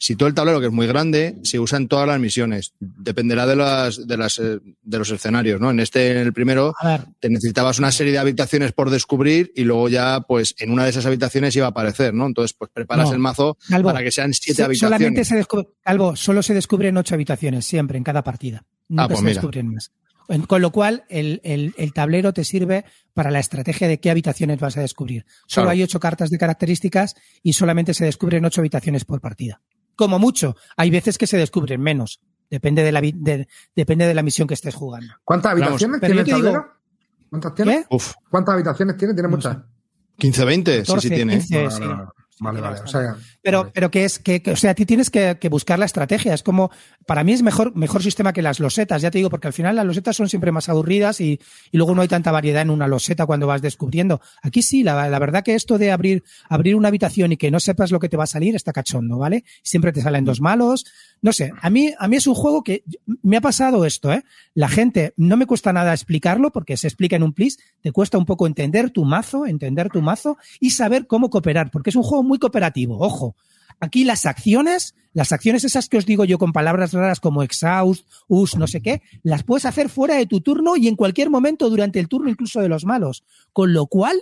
si 0.02 0.16
todo 0.16 0.28
el 0.30 0.34
tablero, 0.34 0.60
que 0.60 0.66
es 0.66 0.72
muy 0.72 0.86
grande, 0.86 1.36
se 1.42 1.58
usa 1.60 1.76
en 1.76 1.86
todas 1.86 2.08
las 2.08 2.18
misiones. 2.18 2.72
Dependerá 2.80 3.46
de, 3.46 3.54
las, 3.54 4.06
de, 4.08 4.16
las, 4.16 4.38
eh, 4.38 4.58
de 4.82 4.98
los 4.98 5.10
escenarios, 5.10 5.60
¿no? 5.60 5.70
En 5.70 5.78
este, 5.78 6.12
en 6.12 6.16
el 6.18 6.32
primero, 6.32 6.74
te 7.20 7.28
necesitabas 7.28 7.78
una 7.78 7.92
serie 7.92 8.14
de 8.14 8.18
habitaciones 8.18 8.72
por 8.72 8.88
descubrir 8.88 9.52
y 9.54 9.64
luego 9.64 9.90
ya, 9.90 10.22
pues, 10.22 10.54
en 10.58 10.70
una 10.70 10.84
de 10.84 10.90
esas 10.90 11.04
habitaciones 11.04 11.54
iba 11.54 11.66
a 11.66 11.68
aparecer, 11.70 12.14
¿no? 12.14 12.26
Entonces, 12.26 12.54
pues 12.58 12.70
preparas 12.72 13.08
No. 13.08 13.12
el 13.12 13.18
mazo 13.18 13.58
Calvo, 13.68 13.90
para 13.90 14.02
que 14.02 14.10
sean 14.10 14.32
siete 14.32 14.62
habitaciones. 14.62 14.96
solamente 14.98 15.24
se 15.26 15.36
descubre, 15.36 15.68
Calvo, 15.82 16.16
solo 16.16 16.42
se 16.42 16.54
descubren 16.54 16.96
ocho 16.96 17.14
habitaciones 17.14 17.66
siempre 17.66 17.98
en 17.98 18.04
cada 18.04 18.24
partida. 18.24 18.64
Nunca 18.88 19.06
pues 19.08 19.18
se 19.18 19.24
mira. 19.24 19.34
descubren 19.34 19.68
más. 19.74 19.92
Con 20.46 20.62
lo 20.62 20.70
cual, 20.70 21.02
el, 21.08 21.40
el- 21.42 21.74
el 21.76 21.92
tablero 21.92 22.32
te 22.32 22.44
sirve 22.44 22.84
para 23.14 23.32
la 23.32 23.40
estrategia 23.40 23.88
de 23.88 23.98
qué 23.98 24.10
habitaciones 24.12 24.60
vas 24.60 24.76
a 24.76 24.80
descubrir. 24.80 25.26
Solo 25.48 25.64
Claro. 25.64 25.70
hay 25.70 25.82
ocho 25.82 25.98
cartas 25.98 26.30
de 26.30 26.38
características 26.38 27.16
y 27.42 27.52
solamente 27.52 27.94
se 27.94 28.04
descubren 28.04 28.44
ocho 28.44 28.60
habitaciones 28.60 29.04
por 29.04 29.20
partida. 29.20 29.60
Como 30.00 30.18
mucho. 30.18 30.56
Hay 30.78 30.90
veces 30.90 31.18
que 31.18 31.26
se 31.26 31.36
descubren 31.36 31.78
menos. 31.78 32.20
Depende 32.48 32.82
de 32.82 32.90
la, 32.90 33.02
de- 33.02 33.46
depende 33.76 34.06
de 34.06 34.14
la 34.14 34.22
misión 34.22 34.48
que 34.48 34.54
estés 34.54 34.74
jugando. 34.74 35.12
¿Cuántas 35.24 35.52
Vamos, 35.52 35.66
habitaciones 35.66 36.00
pero 36.00 36.14
tiene 36.24 36.38
el 36.38 36.44
digo-? 36.46 36.66
¿Cuántas 37.28 37.54
tiene? 37.54 37.84
Uf, 37.90 38.14
¿Cuántas 38.30 38.54
habitaciones 38.54 38.96
tiene? 38.96 39.12
Tiene 39.12 39.28
No 39.28 39.36
muchas. 39.36 39.56
sé. 39.56 39.62
15, 40.16 40.44
20, 40.46 40.72
sí, 40.72 40.78
14, 40.86 41.08
sí 41.08 41.14
tiene. 41.14 41.32
15, 41.38 41.64
No, 41.64 41.70
sí. 41.70 41.80
no, 41.82 41.86
no, 41.88 41.96
no. 41.96 42.12
Vale, 42.40 42.60
vale. 42.62 42.80
O 42.80 42.86
sea, 42.86 43.14
Pero, 43.42 43.70
pero 43.72 43.90
que 43.90 44.04
es 44.04 44.18
que, 44.18 44.42
que, 44.42 44.52
o 44.52 44.56
sea, 44.56 44.74
ti 44.74 44.84
tienes 44.84 45.08
que, 45.08 45.38
que 45.40 45.48
buscar 45.48 45.78
la 45.78 45.86
estrategia. 45.86 46.34
Es 46.34 46.42
como, 46.42 46.70
para 47.06 47.24
mí 47.24 47.32
es 47.32 47.42
mejor, 47.42 47.74
mejor 47.74 48.02
sistema 48.02 48.32
que 48.32 48.42
las 48.42 48.60
losetas, 48.60 49.00
ya 49.00 49.10
te 49.10 49.18
digo, 49.18 49.30
porque 49.30 49.46
al 49.46 49.54
final 49.54 49.76
las 49.76 49.86
losetas 49.86 50.16
son 50.16 50.28
siempre 50.28 50.52
más 50.52 50.68
aburridas 50.68 51.20
y, 51.20 51.40
y 51.70 51.76
luego 51.78 51.94
no 51.94 52.02
hay 52.02 52.08
tanta 52.08 52.32
variedad 52.32 52.62
en 52.62 52.70
una 52.70 52.86
loseta 52.86 53.24
cuando 53.24 53.46
vas 53.46 53.62
descubriendo. 53.62 54.20
Aquí 54.42 54.62
sí, 54.62 54.82
la, 54.82 55.08
la 55.08 55.18
verdad 55.18 55.42
que 55.42 55.54
esto 55.54 55.78
de 55.78 55.90
abrir, 55.90 56.22
abrir 56.48 56.76
una 56.76 56.88
habitación 56.88 57.32
y 57.32 57.36
que 57.36 57.50
no 57.50 57.60
sepas 57.60 57.90
lo 57.90 57.98
que 57.98 58.08
te 58.08 58.16
va 58.16 58.24
a 58.24 58.26
salir 58.26 58.54
está 58.54 58.72
cachondo, 58.72 59.18
¿vale? 59.18 59.44
Siempre 59.62 59.92
te 59.92 60.02
salen 60.02 60.24
dos 60.24 60.40
malos. 60.40 60.84
No 61.22 61.32
sé, 61.32 61.52
a 61.60 61.70
mí, 61.70 61.92
a 61.98 62.08
mí 62.08 62.16
es 62.16 62.26
un 62.26 62.34
juego 62.34 62.62
que 62.62 62.82
me 63.22 63.36
ha 63.36 63.40
pasado 63.40 63.84
esto, 63.84 64.12
¿eh? 64.12 64.22
La 64.54 64.68
gente, 64.68 65.12
no 65.16 65.36
me 65.36 65.46
cuesta 65.46 65.72
nada 65.72 65.92
explicarlo 65.92 66.50
porque 66.50 66.76
se 66.76 66.88
explica 66.88 67.16
en 67.16 67.22
un 67.22 67.32
plis, 67.32 67.58
te 67.82 67.92
cuesta 67.92 68.18
un 68.18 68.24
poco 68.24 68.46
entender 68.46 68.90
tu 68.90 69.04
mazo, 69.04 69.46
entender 69.46 69.90
tu 69.90 70.00
mazo 70.02 70.38
y 70.60 70.70
saber 70.70 71.06
cómo 71.06 71.30
cooperar, 71.30 71.70
porque 71.70 71.90
es 71.90 71.96
un 71.96 72.02
juego 72.02 72.22
muy 72.22 72.38
cooperativo, 72.38 72.98
ojo. 72.98 73.36
Aquí 73.80 74.04
las 74.04 74.26
acciones, 74.26 74.94
las 75.14 75.32
acciones 75.32 75.64
esas 75.64 75.88
que 75.88 75.96
os 75.96 76.06
digo 76.06 76.24
yo 76.24 76.38
con 76.38 76.52
palabras 76.52 76.92
raras 76.92 77.18
como 77.18 77.42
exhaust, 77.42 78.06
us, 78.28 78.56
no 78.56 78.66
sé 78.66 78.80
qué, 78.82 79.02
las 79.22 79.42
puedes 79.42 79.64
hacer 79.64 79.88
fuera 79.88 80.16
de 80.16 80.26
tu 80.26 80.40
turno 80.42 80.76
y 80.76 80.86
en 80.86 80.96
cualquier 80.96 81.30
momento 81.30 81.68
durante 81.70 81.98
el 81.98 82.08
turno 82.08 82.28
incluso 82.30 82.60
de 82.60 82.68
los 82.68 82.84
malos. 82.84 83.24
Con 83.52 83.72
lo 83.72 83.86
cual, 83.86 84.20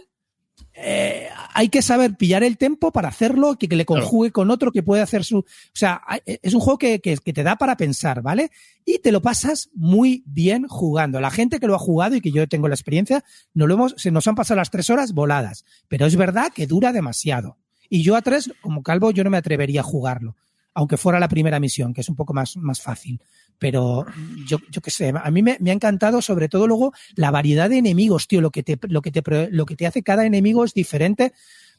eh, 0.74 1.28
hay 1.54 1.68
que 1.68 1.82
saber 1.82 2.16
pillar 2.16 2.44
el 2.44 2.56
tempo 2.56 2.92
para 2.92 3.08
hacerlo, 3.08 3.56
que, 3.58 3.68
que 3.68 3.74
le 3.76 3.84
conjugue 3.84 4.30
con 4.30 4.50
otro 4.50 4.70
que 4.70 4.82
puede 4.82 5.02
hacer 5.02 5.24
su... 5.24 5.38
O 5.38 5.44
sea, 5.72 6.02
es 6.24 6.54
un 6.54 6.60
juego 6.60 6.78
que, 6.78 7.00
que- 7.00 7.16
que 7.16 7.32
te 7.32 7.42
da 7.42 7.56
para 7.56 7.76
pensar, 7.76 8.22
¿vale? 8.22 8.50
Y 8.84 8.98
te 9.00 9.10
lo 9.12 9.20
pasas 9.20 9.70
muy 9.74 10.22
bien 10.26 10.66
jugando. 10.68 11.20
La 11.20 11.30
gente 11.30 11.58
que 11.58 11.66
lo 11.66 11.74
ha 11.74 11.78
jugado 11.80 12.14
y 12.16 12.20
que 12.20 12.30
yo 12.30 12.46
tengo 12.48 12.68
la 12.68 12.74
experiencia, 12.74 13.24
nos 13.54 13.68
lo 13.68 13.74
hemos, 13.74 13.94
se 13.98 14.10
nos 14.12 14.26
han 14.28 14.34
pasado 14.36 14.58
las 14.58 14.70
tres 14.70 14.88
horas 14.90 15.12
voladas. 15.12 15.64
Pero 15.88 16.06
es 16.06 16.14
verdad 16.16 16.52
que 16.54 16.66
dura 16.68 16.92
demasiado. 16.92 17.56
Y 17.88 18.02
yo 18.02 18.16
a 18.16 18.22
tres, 18.22 18.50
como 18.60 18.82
calvo, 18.82 19.10
yo 19.10 19.24
no 19.24 19.30
me 19.30 19.36
atrevería 19.36 19.80
a 19.80 19.84
jugarlo. 19.84 20.36
Aunque 20.74 20.96
fuera 20.96 21.18
la 21.18 21.28
primera 21.28 21.58
misión, 21.58 21.92
que 21.92 22.02
es 22.02 22.08
un 22.08 22.16
poco 22.16 22.34
más, 22.34 22.56
más 22.56 22.80
fácil. 22.80 23.20
Pero 23.58 24.06
yo, 24.46 24.58
yo 24.70 24.80
qué 24.80 24.90
sé, 24.90 25.12
a 25.12 25.30
mí 25.30 25.42
me, 25.42 25.56
me 25.60 25.70
ha 25.70 25.74
encantado 25.74 26.22
sobre 26.22 26.48
todo 26.48 26.68
luego 26.68 26.92
la 27.16 27.30
variedad 27.30 27.68
de 27.68 27.78
enemigos, 27.78 28.28
tío. 28.28 28.40
Lo 28.40 28.50
que 28.50 28.62
te, 28.62 28.78
lo 28.88 29.02
que 29.02 29.10
te, 29.10 29.48
lo 29.50 29.66
que 29.66 29.74
te 29.74 29.86
hace 29.86 30.02
cada 30.02 30.24
enemigo 30.24 30.64
es 30.64 30.74
diferente. 30.74 31.32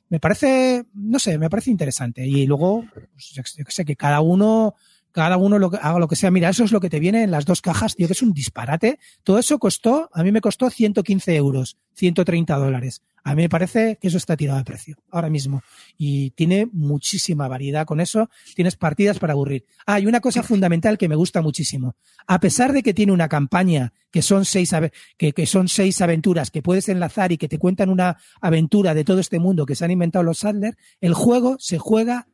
Me 0.10 0.20
parece, 0.20 0.86
no 0.94 1.20
sé, 1.20 1.38
me 1.38 1.50
parece 1.50 1.72
interesante. 1.72 2.26
Y 2.26 2.46
luego, 2.46 2.84
pues, 2.94 3.30
yo 3.30 3.44
qué 3.64 3.72
sé, 3.72 3.86
que 3.86 3.96
cada 3.96 4.20
uno, 4.22 4.76
cada 5.12 5.38
uno 5.38 5.60
lo 5.60 5.72
haga 5.82 6.00
lo 6.00 6.08
que 6.08 6.16
sea. 6.16 6.32
Mira, 6.32 6.50
eso 6.50 6.64
es 6.64 6.72
lo 6.72 6.80
que 6.80 6.90
te 6.90 7.00
viene 7.00 7.24
en 7.24 7.32
las 7.32 7.46
dos 7.46 7.62
cajas, 7.62 7.96
tío, 7.96 8.08
que 8.08 8.14
es 8.14 8.22
un 8.22 8.34
disparate. 8.34 9.00
Todo 9.24 9.40
eso 9.40 9.60
costó, 9.60 10.10
a 10.14 10.24
mí 10.24 10.32
me 10.32 10.42
costó 10.42 10.70
115 10.70 11.36
euros, 11.36 11.78
130 11.96 12.56
dólares. 12.56 13.02
A 13.24 13.36
mí 13.36 13.44
me 13.44 13.50
parece 13.50 13.98
que 14.02 14.08
eso 14.08 14.18
está 14.18 14.38
tirado 14.38 14.60
de 14.60 14.66
precio 14.66 14.98
ahora 15.12 15.30
mismo. 15.30 15.62
Y 15.98 16.32
tiene 16.32 16.68
muchísima 16.72 17.48
variedad 17.48 17.86
con 17.86 18.00
eso. 18.00 18.30
Tienes 18.56 18.76
partidas 18.76 19.20
para 19.20 19.34
aburrir. 19.34 19.66
Ah, 19.86 20.00
y 20.00 20.06
una 20.06 20.22
cosa 20.22 20.42
fundamental 20.42 20.98
que 20.98 21.10
me 21.10 21.16
gusta 21.16 21.42
muchísimo. 21.42 21.96
A 22.28 22.40
pesar 22.40 22.72
de 22.72 22.82
que 22.82 22.94
tiene 22.94 23.12
una 23.12 23.28
campaña 23.28 23.94
que 24.12 24.22
son 24.22 24.46
seis, 24.46 24.72
que, 25.18 25.34
que 25.34 25.46
son 25.46 25.68
seis 25.68 26.02
aventuras 26.02 26.50
que 26.50 26.62
puedes 26.62 26.88
enlazar 26.90 27.32
y 27.32 27.38
que 27.38 27.50
te 27.50 27.60
cuentan 27.60 27.90
una 27.90 28.18
aventura 28.42 28.94
de 28.94 29.04
todo 29.04 29.20
este 29.20 29.40
mundo 29.40 29.66
que 29.66 29.76
se 29.76 29.86
han 29.86 29.92
inventado 29.92 30.24
los 30.24 30.40
Sadler, 30.40 30.78
el 31.02 31.14
juego 31.14 31.58
se 31.60 31.78
juega 31.78 32.28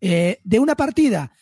eh, 0.00 0.40
de 0.44 0.58
una 0.58 0.76
partida. 0.76 1.32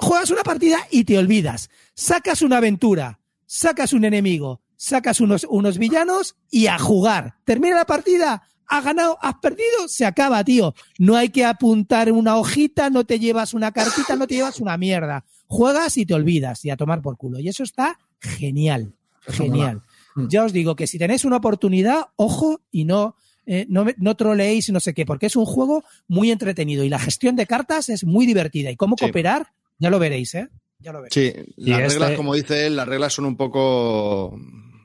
Juegas 0.00 0.30
una 0.30 0.42
partida 0.42 0.78
y 0.90 1.04
te 1.04 1.18
olvidas. 1.18 1.70
Sacas 1.94 2.42
una 2.42 2.56
aventura, 2.58 3.20
sacas 3.46 3.92
un 3.92 4.04
enemigo, 4.04 4.62
sacas 4.76 5.20
unos, 5.20 5.46
unos 5.48 5.78
villanos 5.78 6.36
y 6.50 6.66
a 6.66 6.78
jugar. 6.78 7.34
Termina 7.44 7.76
la 7.76 7.84
partida, 7.86 8.42
has 8.66 8.84
ganado, 8.84 9.18
has 9.20 9.34
perdido, 9.36 9.88
se 9.88 10.06
acaba, 10.06 10.42
tío. 10.44 10.74
No 10.98 11.16
hay 11.16 11.28
que 11.30 11.44
apuntar 11.44 12.10
una 12.12 12.36
hojita, 12.36 12.88
no 12.90 13.04
te 13.04 13.18
llevas 13.18 13.52
una 13.54 13.72
cartita, 13.72 14.16
no 14.16 14.26
te 14.26 14.34
llevas 14.36 14.60
una 14.60 14.76
mierda. 14.76 15.24
Juegas 15.46 15.96
y 15.98 16.06
te 16.06 16.14
olvidas 16.14 16.64
y 16.64 16.70
a 16.70 16.76
tomar 16.76 17.02
por 17.02 17.16
culo. 17.16 17.38
Y 17.40 17.48
eso 17.48 17.62
está 17.62 17.98
genial, 18.20 18.94
genial. 19.26 19.82
Mm. 20.14 20.28
Ya 20.28 20.44
os 20.44 20.52
digo 20.52 20.76
que 20.76 20.86
si 20.86 20.98
tenéis 20.98 21.24
una 21.24 21.36
oportunidad, 21.36 22.06
ojo 22.16 22.60
y 22.70 22.84
no, 22.84 23.16
eh, 23.46 23.66
no, 23.68 23.84
me- 23.84 23.94
no 23.98 24.16
troleéis 24.16 24.68
y 24.68 24.72
no 24.72 24.80
sé 24.80 24.94
qué, 24.94 25.04
porque 25.04 25.26
es 25.26 25.36
un 25.36 25.44
juego 25.46 25.82
muy 26.08 26.30
entretenido 26.30 26.84
y 26.84 26.88
la 26.88 26.98
gestión 26.98 27.36
de 27.36 27.46
cartas 27.46 27.88
es 27.88 28.04
muy 28.04 28.24
divertida. 28.26 28.70
Y 28.70 28.76
cómo 28.76 28.94
Sí. 28.98 29.04
cooperar, 29.04 29.52
ya 29.80 29.90
lo 29.90 29.98
veréis, 29.98 30.34
¿eh? 30.36 30.48
Ya 30.78 30.92
lo 30.92 31.02
veréis. 31.02 31.12
Sí, 31.14 31.52
Y 31.56 31.70
las 31.70 31.80
este- 31.80 31.98
reglas, 31.98 32.16
como 32.16 32.34
dice 32.34 32.66
él, 32.68 32.76
las 32.76 32.86
reglas 32.86 33.12
son 33.12 33.24
un 33.24 33.36
poco. 33.36 34.38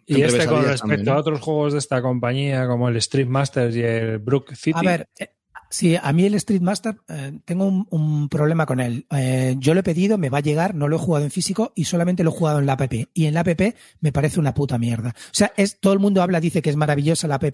Y 0.08 0.22
este 0.22 0.46
con 0.48 0.64
respecto 0.64 0.88
también, 0.88 1.08
¿eh? 1.08 1.12
a 1.12 1.18
otros 1.18 1.42
juegos 1.42 1.74
de 1.74 1.80
esta 1.80 2.02
compañía, 2.02 2.68
como 2.68 2.90
el 2.90 2.96
Street 2.98 3.28
Masters 3.28 3.76
y 3.76 3.82
el 3.82 4.18
Brook 4.18 4.56
City. 4.56 4.78
A 4.78 4.82
ver, 4.82 5.10
eh, 5.20 5.30
Sí, 5.70 5.98
a 6.02 6.14
mí 6.14 6.26
el 6.26 6.36
Street 6.36 6.62
Master 6.62 6.96
eh, 7.10 7.40
tengo 7.44 7.66
un, 7.66 7.88
un 7.90 8.30
problema 8.30 8.66
con 8.66 8.80
él. 8.80 9.06
Eh, 9.12 9.56
yo 9.58 9.74
lo 9.74 9.80
he 9.80 9.84
pedido, 9.84 10.18
me 10.18 10.30
va 10.30 10.38
a 10.38 10.42
llegar, 10.42 10.76
no 10.76 10.88
lo 10.88 10.96
he 10.96 11.00
jugado 11.00 11.26
en 11.26 11.32
físico 11.32 11.74
y 11.76 11.86
solamente 11.86 12.24
lo 12.24 12.30
he 12.30 12.34
jugado 12.34 12.60
en 12.60 12.66
la 12.66 12.74
app. 12.74 12.94
Y 13.14 13.26
en 13.26 13.34
la 13.34 13.42
app 13.42 13.60
me 14.00 14.12
parece 14.12 14.40
una 14.40 14.54
puta 14.54 14.78
mierda. 14.78 15.10
O 15.10 15.34
sea, 15.34 15.52
es, 15.58 15.80
todo 15.80 15.94
el 15.94 16.00
mundo 16.00 16.22
habla, 16.22 16.40
dice 16.40 16.62
que 16.62 16.70
es 16.70 16.76
maravillosa 16.76 17.28
la 17.28 17.36
app, 17.36 17.46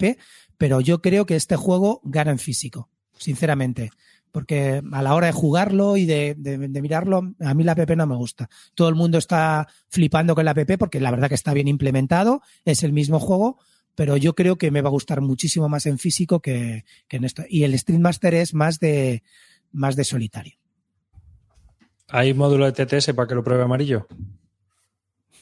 pero 0.58 0.82
yo 0.82 1.02
creo 1.02 1.26
que 1.26 1.36
este 1.36 1.56
juego 1.56 2.02
gana 2.04 2.32
en 2.32 2.40
físico, 2.40 2.90
sinceramente. 3.18 3.92
Porque 4.32 4.82
a 4.92 5.02
la 5.02 5.14
hora 5.14 5.28
de 5.28 5.34
jugarlo 5.34 5.98
y 5.98 6.06
de, 6.06 6.36
de- 6.38 6.58
de 6.58 6.82
mirarlo, 6.82 7.34
a 7.40 7.54
mí 7.54 7.64
la 7.64 7.74
app 7.74 7.90
no 7.92 8.08
me 8.08 8.16
gusta. 8.16 8.50
Todo 8.76 8.88
el 8.90 8.96
mundo 8.96 9.18
está 9.18 9.68
flipando 9.90 10.36
con 10.36 10.46
la 10.46 10.52
app 10.52 10.78
porque 10.80 11.00
la 11.00 11.12
verdad 11.12 11.28
que 11.30 11.36
está 11.36 11.54
bien 11.54 11.68
implementado, 11.68 12.42
es 12.64 12.84
el 12.84 12.94
mismo 12.94 13.20
juego, 13.20 13.60
pero 13.96 14.16
yo 14.16 14.34
creo 14.36 14.58
que 14.58 14.72
me 14.72 14.82
va 14.82 14.88
a 14.88 14.92
gustar 14.92 15.20
muchísimo 15.22 15.68
más 15.68 15.86
en 15.86 16.00
físico 16.00 16.40
que, 16.40 16.86
que 17.10 17.18
en 17.18 17.26
esto. 17.26 17.44
Y 17.50 17.64
el 17.64 17.74
Street 17.74 18.00
Master 18.00 18.34
es 18.36 18.54
más 18.54 18.80
de, 18.80 19.22
más 19.74 19.96
de 19.98 20.06
solitario. 20.06 20.54
¿Hay 22.08 22.34
módulo 22.34 22.70
de 22.70 22.86
TTS 22.86 23.14
para 23.14 23.28
que 23.28 23.36
lo 23.36 23.44
pruebe 23.44 23.64
amarillo? 23.64 24.08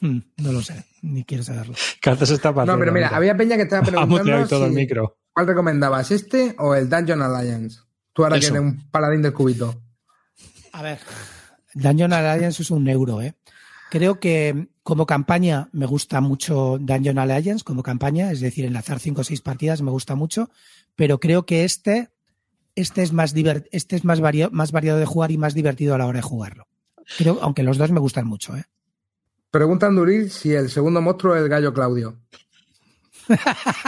Hmm, 0.00 0.18
No 0.38 0.52
lo 0.52 0.62
sé, 0.62 0.84
ni 1.02 1.24
quiero 1.24 1.42
saberlo. 1.44 1.74
Cartas 2.00 2.30
está 2.30 2.50
No, 2.52 2.78
pero 2.78 2.92
mira, 2.92 3.08
había 3.08 3.36
peña 3.36 3.56
que 3.56 3.62
estaba 3.62 3.82
preguntando 3.86 4.46
todo 4.48 4.66
el 4.66 4.72
micro. 4.72 5.16
cuál 5.32 5.46
recomendabas, 5.46 6.10
este 6.10 6.54
o 6.58 6.74
el 6.74 6.88
Dungeon 6.88 7.22
Alliance. 7.22 7.80
Tú 8.12 8.24
ahora 8.24 8.36
Eso. 8.36 8.52
que 8.52 8.58
eres 8.58 8.72
un 8.72 8.90
paladín 8.90 9.22
del 9.22 9.32
cubito. 9.32 9.80
A 10.72 10.82
ver, 10.82 10.98
Dungeon 11.74 12.12
Alliance 12.12 12.62
es 12.62 12.70
un 12.70 12.88
euro, 12.88 13.20
¿eh? 13.22 13.34
Creo 13.90 14.20
que 14.20 14.68
como 14.82 15.06
campaña 15.06 15.68
me 15.72 15.86
gusta 15.86 16.20
mucho 16.20 16.78
Dungeon 16.80 17.18
Alliance, 17.18 17.64
como 17.64 17.82
campaña, 17.82 18.30
es 18.30 18.40
decir, 18.40 18.64
enlazar 18.64 18.98
cinco 19.00 19.22
o 19.22 19.24
seis 19.24 19.40
partidas 19.40 19.82
me 19.82 19.90
gusta 19.90 20.14
mucho, 20.14 20.50
pero 20.96 21.18
creo 21.20 21.44
que 21.44 21.64
este, 21.64 22.10
este 22.76 23.02
es 23.02 23.12
más 23.12 23.34
divert, 23.34 23.66
este 23.72 23.96
es 23.96 24.04
más, 24.04 24.20
vario- 24.20 24.50
más 24.52 24.70
variado 24.72 24.98
de 24.98 25.06
jugar 25.06 25.30
y 25.32 25.38
más 25.38 25.54
divertido 25.54 25.94
a 25.94 25.98
la 25.98 26.06
hora 26.06 26.18
de 26.18 26.22
jugarlo. 26.22 26.68
Creo, 27.18 27.38
aunque 27.42 27.62
los 27.64 27.78
dos 27.78 27.90
me 27.90 27.98
gustan 28.00 28.26
mucho, 28.26 28.56
¿eh? 28.56 28.64
Preguntan 29.50 29.96
Duril 29.96 30.30
si 30.30 30.52
el 30.52 30.70
segundo 30.70 31.00
monstruo 31.02 31.34
es 31.34 31.42
el 31.42 31.48
gallo 31.48 31.74
Claudio. 31.74 32.16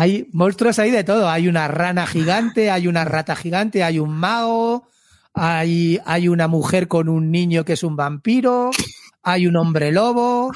Hay 0.00 0.28
monstruos 0.32 0.78
ahí 0.78 0.90
de 0.92 1.02
todo. 1.02 1.28
Hay 1.28 1.48
una 1.48 1.66
rana 1.66 2.06
gigante, 2.06 2.70
hay 2.70 2.86
una 2.86 3.04
rata 3.04 3.34
gigante, 3.34 3.82
hay 3.82 3.98
un 3.98 4.10
mago, 4.10 4.86
hay, 5.34 5.98
hay 6.06 6.28
una 6.28 6.46
mujer 6.46 6.86
con 6.86 7.08
un 7.08 7.32
niño 7.32 7.64
que 7.64 7.72
es 7.72 7.82
un 7.82 7.96
vampiro, 7.96 8.70
hay 9.22 9.46
un 9.48 9.56
hombre 9.56 9.90
lobo. 9.90 10.52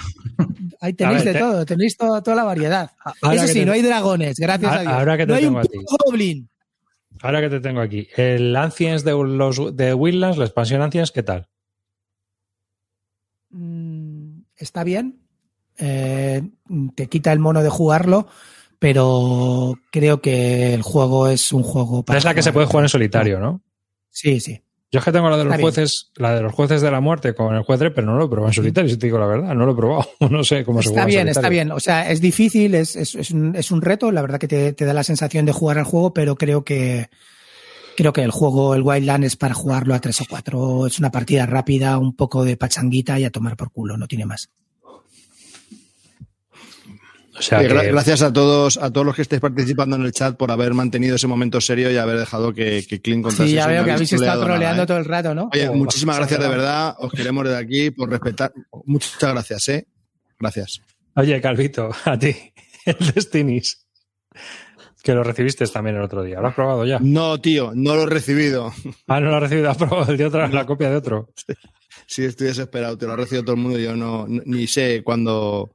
Ahí 0.80 0.92
tenéis 0.92 1.24
ver, 1.24 1.26
de 1.26 1.32
te- 1.32 1.38
todo, 1.40 1.66
tenéis 1.66 1.96
to- 1.96 2.22
toda 2.22 2.36
la 2.36 2.44
variedad. 2.44 2.90
Ahora 3.20 3.34
Eso 3.44 3.46
sí, 3.48 3.60
te- 3.60 3.66
no 3.66 3.72
hay 3.72 3.82
dragones, 3.82 4.38
gracias 4.38 4.72
A- 4.72 4.76
a 4.76 4.80
Dios. 4.82 4.92
ahora 4.92 5.16
que 5.16 5.26
te 5.26 5.32
no 5.32 5.34
hay 5.38 5.46
un 5.46 5.60
tengo 5.62 5.84
goblin. 6.06 6.48
Ahora 7.20 7.40
que 7.40 7.50
te 7.50 7.60
tengo 7.60 7.80
aquí, 7.80 8.08
el 8.16 8.54
Ancients 8.56 9.02
de 9.04 9.12
los 9.12 9.76
de 9.76 9.92
Wildlands, 9.94 10.38
la 10.38 10.44
expansión 10.44 10.82
Ancients, 10.82 11.10
¿qué 11.10 11.22
tal? 11.24 11.48
Mm, 13.50 14.42
Está 14.56 14.84
bien. 14.84 15.18
Eh, 15.78 16.42
te 16.94 17.08
quita 17.08 17.32
el 17.32 17.38
mono 17.38 17.62
de 17.62 17.68
jugarlo, 17.70 18.28
pero 18.82 19.78
creo 19.92 20.20
que 20.20 20.74
el 20.74 20.82
juego 20.82 21.28
es 21.28 21.52
un 21.52 21.62
juego 21.62 22.02
para. 22.04 22.18
es 22.18 22.24
la 22.24 22.34
que 22.34 22.42
se 22.42 22.52
puede 22.52 22.66
jugar 22.66 22.84
en 22.84 22.88
solitario, 22.88 23.38
¿no? 23.38 23.62
Sí, 24.10 24.40
sí. 24.40 24.60
Yo 24.90 24.98
es 24.98 25.04
que 25.04 25.12
tengo 25.12 25.30
la 25.30 25.36
de 25.36 25.44
los 25.44 25.52
Está 25.52 25.56
bien. 25.58 25.64
jueces, 25.64 26.10
la 26.16 26.34
de 26.34 26.42
los 26.42 26.52
jueces 26.52 26.82
de 26.82 26.90
la 26.90 27.00
muerte 27.00 27.32
con 27.32 27.54
el 27.54 27.62
juez 27.62 27.78
Dredd, 27.78 27.92
pero 27.94 28.08
no 28.08 28.18
lo 28.18 28.24
he 28.24 28.28
probado 28.28 28.48
en 28.48 28.54
solitario, 28.54 28.90
si 28.90 28.96
te 28.96 29.06
digo 29.06 29.20
la 29.20 29.26
verdad, 29.26 29.54
no 29.54 29.66
lo 29.66 29.72
he 29.72 29.76
probado. 29.76 30.10
No 30.30 30.42
sé 30.42 30.64
cómo 30.64 30.82
se 30.82 30.88
Está 30.88 31.02
juega 31.04 31.20
en 31.20 31.26
bien, 31.26 31.28
está 31.28 31.48
bien. 31.48 31.70
O 31.70 31.78
sea, 31.78 32.10
es 32.10 32.20
difícil, 32.20 32.74
es, 32.74 32.96
es, 32.96 33.14
es 33.14 33.30
un, 33.30 33.54
es 33.54 33.70
un 33.70 33.82
reto. 33.82 34.10
La 34.10 34.20
verdad 34.20 34.40
que 34.40 34.48
te, 34.48 34.72
te 34.72 34.84
da 34.84 34.92
la 34.92 35.04
sensación 35.04 35.46
de 35.46 35.52
jugar 35.52 35.78
al 35.78 35.84
juego, 35.84 36.12
pero 36.12 36.34
creo 36.34 36.64
que 36.64 37.08
creo 37.96 38.12
que 38.12 38.22
el 38.22 38.32
juego, 38.32 38.74
el 38.74 38.82
Wildland, 38.82 39.22
es 39.24 39.36
para 39.36 39.54
jugarlo 39.54 39.94
a 39.94 40.00
tres 40.00 40.20
o 40.20 40.24
cuatro. 40.28 40.88
Es 40.88 40.98
una 40.98 41.12
partida 41.12 41.46
rápida, 41.46 41.98
un 41.98 42.16
poco 42.16 42.44
de 42.44 42.56
pachanguita 42.56 43.16
y 43.20 43.24
a 43.24 43.30
tomar 43.30 43.56
por 43.56 43.70
culo, 43.70 43.96
no 43.96 44.08
tiene 44.08 44.26
más. 44.26 44.50
O 47.42 47.44
sea, 47.44 47.60
gra- 47.62 47.80
que- 47.82 47.88
Gracias 47.90 48.22
a 48.22 48.32
todos, 48.32 48.76
a 48.76 48.90
todos 48.92 49.04
los 49.04 49.16
que 49.16 49.22
estéis 49.22 49.40
participando 49.40 49.96
en 49.96 50.02
el 50.02 50.12
chat 50.12 50.36
por 50.36 50.50
haber 50.52 50.74
mantenido 50.74 51.16
ese 51.16 51.26
momento 51.26 51.60
serio 51.60 51.90
y 51.90 51.96
haber 51.96 52.18
dejado 52.18 52.52
que, 52.54 52.86
que 52.88 53.00
Clint 53.00 53.24
contase. 53.24 53.48
Sí, 53.48 53.54
ya 53.54 53.66
veo 53.66 53.80
no 53.80 53.84
que 53.86 53.90
habéis 53.92 54.12
estado 54.12 54.42
troleado 54.44 54.46
nada, 54.46 54.54
troleando 54.54 54.82
¿eh? 54.82 54.86
todo 54.86 54.98
el 54.98 55.04
rato, 55.04 55.34
¿no? 55.34 55.50
Oye, 55.52 55.68
Oh, 55.68 55.74
muchísimas 55.74 56.16
gracias 56.18 56.40
de 56.40 56.48
verdad. 56.48 56.94
Os 56.98 57.12
queremos 57.12 57.44
desde 57.44 57.58
aquí 57.58 57.90
por 57.90 58.08
respetar. 58.10 58.52
Muchas 58.84 59.18
gracias, 59.20 59.68
¿eh? 59.70 59.86
Gracias. 60.38 60.80
Oye, 61.16 61.40
Calvito, 61.40 61.90
a 62.04 62.18
ti, 62.18 62.34
el 62.86 62.96
Destinis, 63.14 63.84
que 65.02 65.12
lo 65.14 65.24
recibiste 65.24 65.66
también 65.66 65.96
el 65.96 66.02
otro 66.02 66.22
día. 66.22 66.40
¿Lo 66.40 66.46
has 66.48 66.54
probado 66.54 66.84
ya? 66.86 66.98
No, 67.00 67.40
tío, 67.40 67.72
no 67.74 67.96
lo 67.96 68.02
he 68.04 68.06
recibido. 68.06 68.72
Ah, 69.08 69.18
no 69.20 69.30
lo 69.30 69.36
has 69.36 69.42
recibido, 69.42 69.68
has 69.70 69.76
probado 69.76 70.12
el 70.12 70.16
de 70.16 70.26
otra, 70.26 70.46
la 70.48 70.64
copia 70.64 70.90
de 70.90 70.96
otro. 70.96 71.28
Sí, 72.06 72.24
estoy 72.24 72.48
desesperado. 72.48 72.98
Te 72.98 73.06
lo 73.06 73.12
ha 73.12 73.16
recibido 73.16 73.42
todo 73.44 73.54
el 73.54 73.60
mundo 73.62 73.78
yo 73.78 73.94
no, 73.96 74.26
no- 74.28 74.42
ni 74.44 74.66
sé 74.66 75.02
cuándo. 75.04 75.72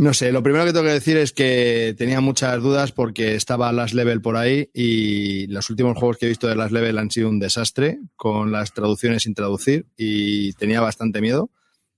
No 0.00 0.12
sé, 0.12 0.32
lo 0.32 0.42
primero 0.42 0.64
que 0.64 0.72
tengo 0.72 0.84
que 0.84 0.92
decir 0.92 1.16
es 1.16 1.32
que 1.32 1.94
tenía 1.96 2.20
muchas 2.20 2.62
dudas 2.62 2.92
porque 2.92 3.34
estaba 3.34 3.72
Last 3.72 3.94
Level 3.94 4.20
por 4.20 4.36
ahí 4.36 4.70
y 4.74 5.46
los 5.46 5.70
últimos 5.70 5.96
juegos 5.96 6.18
que 6.18 6.26
he 6.26 6.28
visto 6.28 6.46
de 6.46 6.56
Last 6.56 6.72
Level 6.72 6.98
han 6.98 7.10
sido 7.10 7.28
un 7.28 7.38
desastre 7.38 8.00
con 8.16 8.52
las 8.52 8.72
traducciones 8.74 9.22
sin 9.22 9.34
traducir 9.34 9.86
y 9.96 10.52
tenía 10.54 10.80
bastante 10.80 11.20
miedo. 11.20 11.50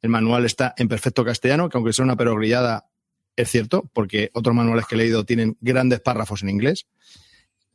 El 0.02 0.10
manual 0.10 0.44
está 0.44 0.74
en 0.76 0.88
perfecto 0.88 1.24
castellano, 1.24 1.68
que 1.68 1.76
aunque 1.76 1.92
sea 1.92 2.04
una 2.04 2.16
perogrillada, 2.16 2.86
es 3.36 3.50
cierto, 3.50 3.90
porque 3.92 4.30
otros 4.34 4.54
manuales 4.54 4.86
que 4.86 4.94
he 4.94 4.98
leído 4.98 5.24
tienen 5.24 5.56
grandes 5.60 6.00
párrafos 6.00 6.42
en 6.42 6.50
inglés. 6.50 6.86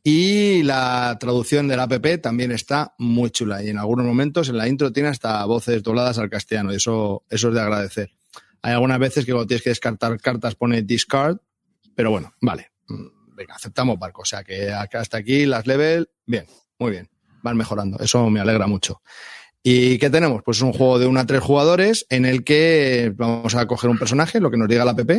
Y 0.02 0.62
la 0.62 1.18
traducción 1.20 1.68
del 1.68 1.80
app 1.80 1.92
también 2.22 2.52
está 2.52 2.94
muy 2.98 3.30
chula. 3.30 3.62
Y 3.62 3.68
en 3.68 3.76
algunos 3.76 4.06
momentos 4.06 4.48
en 4.48 4.56
la 4.56 4.66
intro 4.66 4.92
tiene 4.92 5.10
hasta 5.10 5.44
voces 5.44 5.82
dobladas 5.82 6.18
al 6.18 6.30
castellano. 6.30 6.72
Y 6.72 6.76
eso, 6.76 7.24
eso 7.28 7.48
es 7.48 7.54
de 7.54 7.60
agradecer. 7.60 8.10
Hay 8.62 8.72
algunas 8.72 8.98
veces 8.98 9.24
que 9.24 9.32
cuando 9.32 9.46
tienes 9.46 9.62
que 9.62 9.70
descartar 9.70 10.20
cartas 10.20 10.54
pone 10.54 10.82
discard, 10.82 11.38
pero 11.94 12.10
bueno, 12.10 12.34
vale. 12.40 12.72
Mm, 12.88 13.20
Venga, 13.40 13.54
aceptamos 13.54 13.98
barco. 13.98 14.20
O 14.20 14.24
sea 14.26 14.44
que 14.44 14.70
hasta 14.70 15.16
aquí 15.16 15.46
las 15.46 15.66
level, 15.66 16.10
bien, 16.26 16.44
muy 16.78 16.90
bien. 16.90 17.08
Van 17.42 17.56
mejorando. 17.56 17.98
Eso 17.98 18.28
me 18.28 18.38
alegra 18.38 18.66
mucho. 18.66 19.00
¿Y 19.62 19.96
qué 19.96 20.10
tenemos? 20.10 20.42
Pues 20.42 20.58
es 20.58 20.62
un 20.62 20.74
juego 20.74 20.98
de 20.98 21.06
una 21.06 21.22
a 21.22 21.26
tres 21.26 21.40
jugadores 21.40 22.04
en 22.10 22.26
el 22.26 22.44
que 22.44 23.14
vamos 23.16 23.54
a 23.54 23.66
coger 23.66 23.88
un 23.88 23.98
personaje, 23.98 24.40
lo 24.40 24.50
que 24.50 24.58
nos 24.58 24.68
diga 24.68 24.84
la 24.84 24.90
app. 24.90 25.10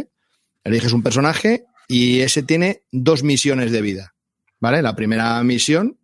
Eliges 0.63 0.93
un 0.93 1.01
personaje 1.01 1.65
y 1.87 2.19
ese 2.19 2.43
tiene 2.43 2.83
dos 2.91 3.23
misiones 3.23 3.71
de 3.71 3.81
vida. 3.81 4.13
¿Vale? 4.59 4.83
La 4.83 4.95
primera 4.95 5.41
misión, 5.41 5.97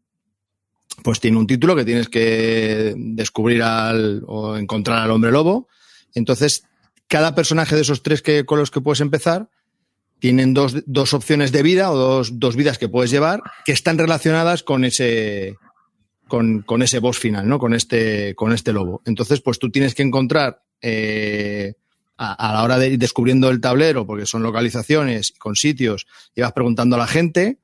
pues 1.04 1.20
tiene 1.20 1.38
un 1.38 1.46
título 1.46 1.76
que 1.76 1.86
tienes 1.86 2.10
que 2.10 2.96
descubrir 2.98 3.62
al, 3.62 4.24
o 4.26 4.58
encontrar 4.58 5.04
al 5.04 5.12
hombre 5.12 5.32
lobo. 5.32 5.68
Entonces, 6.16 6.64
cada 7.08 7.36
personaje 7.36 7.76
de 7.76 7.82
esos 7.82 8.04
tres 8.04 8.22
que, 8.22 8.46
con 8.46 8.60
los 8.60 8.72
que 8.72 8.82
puedes 8.82 9.02
empezar 9.02 9.50
tienen 10.20 10.54
dos, 10.54 10.76
dos 10.86 11.14
opciones 11.14 11.52
de 11.52 11.62
vida 11.64 11.92
o 11.92 11.96
dos, 11.96 12.40
dos 12.40 12.56
vidas 12.56 12.78
que 12.78 12.90
puedes 12.90 13.12
llevar 13.12 13.42
que 13.66 13.72
están 13.72 13.98
relacionadas 13.98 14.64
con 14.64 14.84
ese, 14.84 15.56
con, 16.28 16.62
con 16.64 16.82
ese 16.82 17.00
boss 17.00 17.20
final, 17.20 17.48
¿no? 17.48 17.60
Con 17.60 17.74
este, 17.74 18.34
con 18.36 18.52
este 18.52 18.74
lobo. 18.74 19.02
Entonces, 19.06 19.42
pues 19.42 19.60
tú 19.60 19.70
tienes 19.70 19.94
que 19.94 20.04
encontrar 20.04 20.64
eh, 20.82 21.76
a, 22.18 22.54
la 22.54 22.64
hora 22.64 22.80
de 22.80 22.90
ir 22.90 22.98
descubriendo 23.00 23.50
el 23.50 23.62
tablero, 23.62 24.08
porque 24.08 24.26
son 24.26 24.42
localizaciones 24.42 25.34
con 25.38 25.56
sitios, 25.56 26.08
y 26.36 26.42
vas 26.42 26.54
preguntando 26.54 26.96
a 26.96 27.00
la 27.00 27.08
gente, 27.08 27.60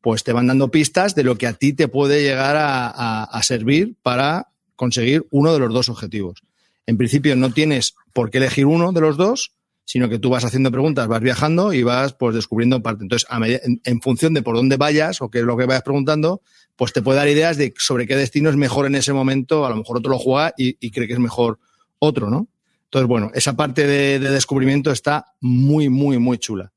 pues 0.00 0.24
te 0.24 0.32
van 0.32 0.46
dando 0.46 0.70
pistas 0.70 1.14
de 1.14 1.24
lo 1.24 1.36
que 1.36 1.46
a 1.46 1.52
ti 1.52 1.74
te 1.74 1.88
puede 1.88 2.22
llegar 2.22 2.56
a- 2.56 3.24
a 3.24 3.42
servir 3.42 3.96
para 4.02 4.48
conseguir 4.76 5.26
uno 5.30 5.52
de 5.52 5.58
los 5.58 5.74
dos 5.74 5.88
objetivos. 5.90 6.42
En 6.88 6.96
principio 6.96 7.36
no 7.36 7.52
tienes 7.52 7.94
por 8.14 8.30
qué 8.30 8.38
elegir 8.38 8.64
uno 8.64 8.92
de 8.92 9.02
los 9.02 9.18
dos, 9.18 9.52
sino 9.84 10.08
que 10.08 10.18
tú 10.18 10.30
vas 10.30 10.46
haciendo 10.46 10.70
preguntas, 10.70 11.06
vas 11.06 11.20
viajando 11.20 11.74
y 11.74 11.82
vas 11.82 12.14
pues 12.14 12.34
descubriendo 12.34 12.82
parte. 12.82 13.02
Entonces, 13.02 13.28
a 13.30 13.38
en, 13.46 14.00
función 14.00 14.32
de 14.32 14.40
por 14.40 14.56
dónde 14.56 14.78
vayas 14.78 15.20
o 15.20 15.28
qué 15.28 15.40
es 15.40 15.44
lo 15.44 15.58
que 15.58 15.66
vayas 15.66 15.82
preguntando, 15.82 16.40
pues 16.76 16.94
te 16.94 17.02
puede 17.02 17.18
dar 17.18 17.28
ideas 17.28 17.58
de 17.58 17.74
sobre 17.76 18.06
qué 18.06 18.16
destino 18.16 18.48
es 18.48 18.56
mejor 18.56 18.86
en 18.86 18.94
ese 18.94 19.12
momento. 19.12 19.66
A 19.66 19.68
lo 19.68 19.76
mejor 19.76 19.98
otro 19.98 20.12
lo 20.12 20.18
juega 20.18 20.54
y, 20.56 20.90
cree 20.90 21.06
que 21.06 21.12
es 21.12 21.18
mejor 21.18 21.58
otro, 21.98 22.30
¿no? 22.30 22.48
Entonces, 22.84 23.06
bueno, 23.06 23.30
esa 23.34 23.54
parte 23.54 23.86
de, 23.86 24.18
de 24.18 24.30
descubrimiento 24.30 24.90
está 24.90 25.34
muy, 25.42 25.90
muy, 25.90 26.16
muy 26.16 26.38
chula. 26.38 26.72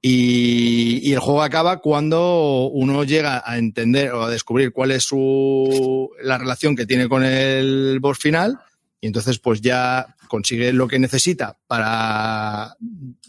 Y, 0.00 1.06
y 1.06 1.12
el 1.12 1.18
juego 1.18 1.42
acaba 1.42 1.80
cuando 1.80 2.70
uno 2.72 3.04
llega 3.04 3.42
a 3.44 3.58
entender 3.58 4.10
o 4.12 4.22
a 4.22 4.30
descubrir 4.30 4.72
cuál 4.72 4.90
es 4.92 5.04
su, 5.04 6.10
la 6.22 6.38
relación 6.38 6.74
que 6.74 6.86
tiene 6.86 7.10
con 7.10 7.22
el 7.22 7.98
boss 8.00 8.18
final 8.18 8.58
y 9.04 9.06
entonces 9.06 9.38
pues 9.38 9.60
ya 9.60 10.16
consigue 10.28 10.72
lo 10.72 10.88
que 10.88 10.98
necesita 10.98 11.58
para 11.66 12.74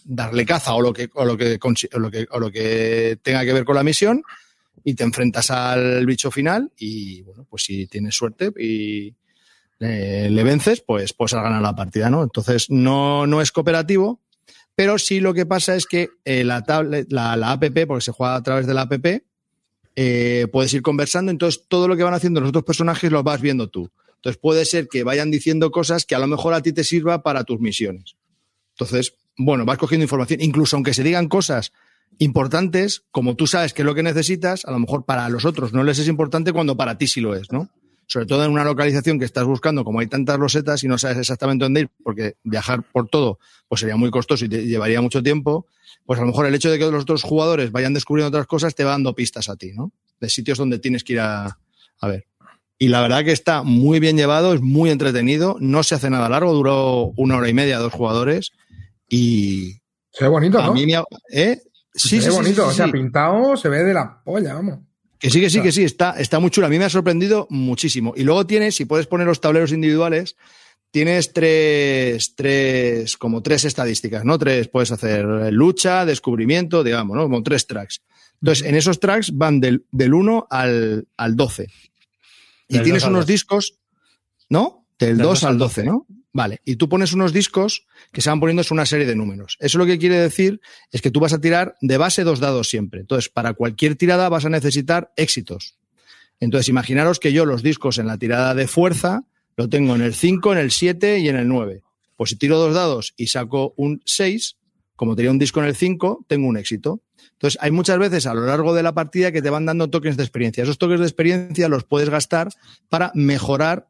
darle 0.05 0.45
caza 0.45 0.73
o 0.73 0.81
lo 0.81 0.93
que, 0.93 1.09
o 1.13 1.25
lo 1.25 1.35
que, 1.35 1.59
o 1.61 1.99
lo 1.99 2.09
que, 2.09 2.25
o 2.31 2.39
lo 2.39 2.49
que 2.49 3.19
tenga 3.21 3.43
que 3.43 3.51
ver 3.51 3.65
con 3.65 3.75
la 3.75 3.83
misión 3.83 4.23
y 4.85 4.93
te 4.93 5.03
enfrentas 5.03 5.51
al 5.51 6.05
bicho 6.05 6.31
final 6.31 6.71
y 6.77 7.23
bueno, 7.23 7.45
pues 7.49 7.63
si 7.63 7.87
tienes 7.87 8.15
suerte 8.15 8.53
y 8.57 9.13
le 9.79 10.43
vences, 10.45 10.79
pues, 10.79 11.11
pues 11.11 11.33
has 11.33 11.43
ganado 11.43 11.61
la 11.61 11.75
partida, 11.75 12.09
¿no? 12.09 12.23
Entonces 12.23 12.69
no, 12.69 13.27
no 13.27 13.41
es 13.41 13.51
cooperativo, 13.51 14.21
pero 14.75 14.97
sí 14.97 15.19
lo 15.19 15.33
que 15.33 15.45
pasa 15.45 15.75
es 15.75 15.85
que 15.85 16.07
eh, 16.23 16.45
la, 16.45 16.63
tablet, 16.63 17.11
la, 17.11 17.35
la 17.35 17.51
app, 17.51 17.65
porque 17.85 18.05
se 18.05 18.13
juega 18.13 18.35
a 18.35 18.43
través 18.43 18.65
de 18.65 18.73
la 18.73 18.83
app, 18.83 18.93
eh, 19.97 20.47
puedes 20.53 20.73
ir 20.73 20.81
conversando, 20.81 21.33
entonces 21.33 21.65
todo 21.67 21.89
lo 21.89 21.97
que 21.97 22.03
van 22.03 22.13
haciendo 22.13 22.39
los 22.39 22.47
otros 22.47 22.63
personajes 22.63 23.11
lo 23.11 23.23
vas 23.23 23.41
viendo 23.41 23.69
tú. 23.69 23.91
Entonces 24.25 24.41
puede 24.41 24.65
ser 24.65 24.87
que 24.87 25.03
vayan 25.03 25.29
diciendo 25.29 25.69
cosas 25.69 26.03
que 26.03 26.15
a 26.15 26.19
lo 26.19 26.25
mejor 26.25 26.55
a 26.55 26.61
ti 26.63 26.73
te 26.73 26.83
sirva 26.83 27.21
para 27.21 27.43
tus 27.43 27.59
misiones. 27.59 28.15
Entonces, 28.71 29.13
bueno, 29.37 29.65
vas 29.65 29.77
cogiendo 29.77 30.03
información, 30.03 30.41
incluso 30.41 30.75
aunque 30.75 30.95
se 30.95 31.03
digan 31.03 31.27
cosas 31.27 31.71
importantes, 32.17 33.03
como 33.11 33.35
tú 33.35 33.45
sabes 33.45 33.73
que 33.73 33.83
es 33.83 33.85
lo 33.85 33.93
que 33.93 34.01
necesitas, 34.01 34.65
a 34.65 34.71
lo 34.71 34.79
mejor 34.79 35.05
para 35.05 35.29
los 35.29 35.45
otros 35.45 35.73
no 35.73 35.83
les 35.83 35.99
es 35.99 36.07
importante 36.07 36.53
cuando 36.53 36.75
para 36.75 36.97
ti 36.97 37.05
sí 37.05 37.21
lo 37.21 37.35
es, 37.35 37.51
¿no? 37.51 37.69
Sobre 38.07 38.25
todo 38.25 38.43
en 38.43 38.49
una 38.49 38.63
localización 38.63 39.19
que 39.19 39.25
estás 39.25 39.43
buscando, 39.43 39.83
como 39.83 39.99
hay 39.99 40.07
tantas 40.07 40.37
rosetas 40.37 40.83
y 40.83 40.87
no 40.87 40.97
sabes 40.97 41.19
exactamente 41.19 41.63
dónde 41.63 41.81
ir, 41.81 41.89
porque 42.03 42.33
viajar 42.43 42.81
por 42.81 43.07
todo 43.07 43.37
pues 43.67 43.81
sería 43.81 43.95
muy 43.95 44.09
costoso 44.09 44.43
y 44.45 44.49
te 44.49 44.65
llevaría 44.65 45.01
mucho 45.01 45.21
tiempo, 45.21 45.67
pues 46.03 46.17
a 46.17 46.23
lo 46.23 46.29
mejor 46.29 46.47
el 46.47 46.55
hecho 46.55 46.71
de 46.71 46.79
que 46.79 46.89
los 46.89 47.03
otros 47.03 47.21
jugadores 47.21 47.71
vayan 47.71 47.93
descubriendo 47.93 48.29
otras 48.29 48.47
cosas 48.47 48.73
te 48.73 48.83
va 48.83 48.91
dando 48.91 49.13
pistas 49.13 49.49
a 49.49 49.55
ti, 49.55 49.71
¿no? 49.73 49.91
De 50.19 50.29
sitios 50.29 50.57
donde 50.57 50.79
tienes 50.79 51.03
que 51.03 51.13
ir 51.13 51.19
a, 51.19 51.59
a 51.99 52.07
ver. 52.07 52.25
Y 52.77 52.89
la 52.89 53.01
verdad 53.01 53.23
que 53.23 53.31
está 53.31 53.63
muy 53.63 53.99
bien 53.99 54.17
llevado, 54.17 54.53
es 54.53 54.61
muy 54.61 54.89
entretenido, 54.89 55.55
no 55.61 55.81
se 55.83 55.95
hace 55.95 56.09
nada 56.09 56.27
largo, 56.29 56.53
duró 56.53 57.13
una 57.15 57.37
hora 57.37 57.47
y 57.49 57.53
media, 57.53 57.79
dos 57.79 57.93
jugadores. 57.93 58.51
Y. 59.09 59.77
Se 60.11 60.25
ve 60.25 60.29
bonito, 60.29 60.59
a 60.59 60.67
¿no? 60.67 60.73
mí 60.73 60.85
me 60.85 60.95
ha- 60.95 61.03
¿eh? 61.31 61.59
Sí, 61.93 62.21
se 62.21 62.27
ve 62.27 62.31
sí, 62.31 62.37
bonito, 62.37 62.63
sí, 62.63 62.69
o 62.69 62.71
sea, 62.71 62.91
pintado 62.91 63.55
se 63.55 63.69
ve 63.69 63.83
de 63.83 63.93
la 63.93 64.21
polla, 64.23 64.55
vamos. 64.55 64.79
Que 65.19 65.29
sí, 65.29 65.39
que 65.39 65.49
sí, 65.49 65.61
que 65.61 65.71
sí, 65.71 65.83
está, 65.83 66.11
está 66.19 66.39
muy 66.39 66.49
chulo. 66.51 66.67
A 66.67 66.69
mí 66.69 66.77
me 66.77 66.85
ha 66.85 66.89
sorprendido 66.89 67.47
muchísimo. 67.49 68.13
Y 68.17 68.23
luego 68.23 68.45
tienes, 68.45 68.75
si 68.75 68.83
puedes 68.85 69.07
poner 69.07 69.25
los 69.25 69.39
tableros 69.39 69.71
individuales, 69.71 70.35
tienes 70.91 71.31
tres, 71.33 72.35
tres, 72.35 73.15
como 73.17 73.41
tres 73.41 73.63
estadísticas, 73.65 74.25
¿no? 74.25 74.37
Tres, 74.37 74.67
puedes 74.67 74.91
hacer 74.91 75.25
lucha, 75.53 76.05
descubrimiento, 76.05 76.83
digamos, 76.83 77.15
¿no? 77.15 77.23
Como 77.23 77.41
tres 77.43 77.65
tracks. 77.65 78.01
Entonces, 78.41 78.67
en 78.67 78.75
esos 78.75 78.99
tracks 78.99 79.31
van 79.35 79.61
del, 79.61 79.85
del 79.91 80.13
1 80.13 80.47
al, 80.49 81.07
al 81.17 81.35
12. 81.35 81.67
Y 82.67 82.79
tienes 82.79 83.03
2 83.03 83.03
al 83.03 83.09
unos 83.11 83.25
12. 83.25 83.31
discos, 83.33 83.79
¿no? 84.49 84.87
Del, 84.97 85.17
Del 85.17 85.25
2 85.25 85.43
al 85.43 85.57
12, 85.57 85.83
¿no? 85.83 86.07
Vale. 86.35 86.59
Y 86.65 86.75
tú 86.75 86.89
pones 86.89 87.13
unos 87.13 87.31
discos 87.31 87.87
que 88.11 88.19
se 88.19 88.29
van 88.29 88.41
poniendo 88.41 88.61
es 88.61 88.69
una 88.69 88.85
serie 88.85 89.05
de 89.05 89.15
números. 89.15 89.55
Eso 89.61 89.77
lo 89.77 89.85
que 89.85 89.97
quiere 89.97 90.17
decir 90.19 90.59
es 90.91 91.01
que 91.01 91.09
tú 91.09 91.21
vas 91.21 91.31
a 91.31 91.39
tirar 91.39 91.77
de 91.79 91.97
base 91.97 92.25
dos 92.25 92.41
dados 92.41 92.67
siempre. 92.67 92.99
Entonces, 92.99 93.29
para 93.29 93.53
cualquier 93.53 93.95
tirada 93.95 94.27
vas 94.27 94.43
a 94.43 94.49
necesitar 94.49 95.13
éxitos. 95.15 95.77
Entonces, 96.41 96.67
imaginaros 96.67 97.21
que 97.21 97.31
yo 97.31 97.45
los 97.45 97.63
discos 97.63 97.99
en 97.99 98.07
la 98.07 98.17
tirada 98.17 98.53
de 98.53 98.67
fuerza 98.67 99.23
lo 99.55 99.69
tengo 99.69 99.95
en 99.95 100.01
el 100.01 100.13
5, 100.13 100.51
en 100.51 100.59
el 100.59 100.71
7 100.71 101.19
y 101.19 101.29
en 101.29 101.37
el 101.37 101.47
9. 101.47 101.83
Pues 102.17 102.31
si 102.31 102.35
tiro 102.35 102.57
dos 102.57 102.73
dados 102.73 103.13
y 103.15 103.27
saco 103.27 103.73
un 103.77 104.01
6, 104.05 104.57
como 104.95 105.15
tenía 105.15 105.31
un 105.31 105.39
disco 105.39 105.59
en 105.59 105.67
el 105.67 105.75
5, 105.75 106.25
tengo 106.27 106.47
un 106.47 106.57
éxito. 106.57 107.01
Entonces, 107.33 107.57
hay 107.61 107.71
muchas 107.71 107.99
veces 107.99 108.25
a 108.25 108.33
lo 108.33 108.45
largo 108.45 108.73
de 108.73 108.83
la 108.83 108.93
partida 108.93 109.31
que 109.31 109.41
te 109.41 109.49
van 109.49 109.65
dando 109.65 109.89
tokens 109.89 110.17
de 110.17 110.23
experiencia. 110.23 110.63
Esos 110.63 110.77
tokens 110.77 111.01
de 111.01 111.07
experiencia 111.07 111.67
los 111.69 111.83
puedes 111.83 112.09
gastar 112.09 112.49
para 112.89 113.11
mejorar 113.13 113.87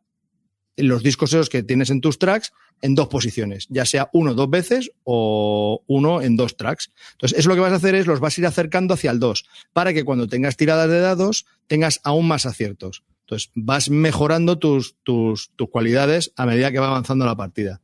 los 0.77 1.03
discos 1.03 1.49
que 1.49 1.63
tienes 1.63 1.89
en 1.89 2.01
tus 2.01 2.19
tracks 2.19 2.51
en 2.81 2.95
dos 2.95 3.07
posiciones, 3.07 3.67
ya 3.69 3.85
sea 3.85 4.09
uno 4.13 4.33
dos 4.33 4.49
veces 4.49 4.91
o 5.03 5.83
uno 5.87 6.21
en 6.21 6.35
dos 6.35 6.57
tracks. 6.57 6.91
Entonces, 7.13 7.39
eso 7.39 7.49
lo 7.49 7.55
que 7.55 7.61
vas 7.61 7.71
a 7.71 7.75
hacer 7.75 7.95
es 7.95 8.07
los 8.07 8.19
vas 8.19 8.37
a 8.37 8.41
ir 8.41 8.47
acercando 8.47 8.93
hacia 8.93 9.11
el 9.11 9.19
2, 9.19 9.45
para 9.73 9.93
que 9.93 10.03
cuando 10.03 10.27
tengas 10.27 10.57
tiradas 10.57 10.89
de 10.89 10.99
dados 10.99 11.45
tengas 11.67 12.01
aún 12.03 12.27
más 12.27 12.45
aciertos. 12.45 13.03
Entonces, 13.21 13.51
vas 13.55 13.89
mejorando 13.89 14.59
tus, 14.59 14.97
tus, 15.03 15.51
tus 15.55 15.69
cualidades 15.69 16.31
a 16.35 16.45
medida 16.45 16.71
que 16.71 16.79
va 16.79 16.87
avanzando 16.87 17.25
la 17.25 17.35
partida. 17.35 17.81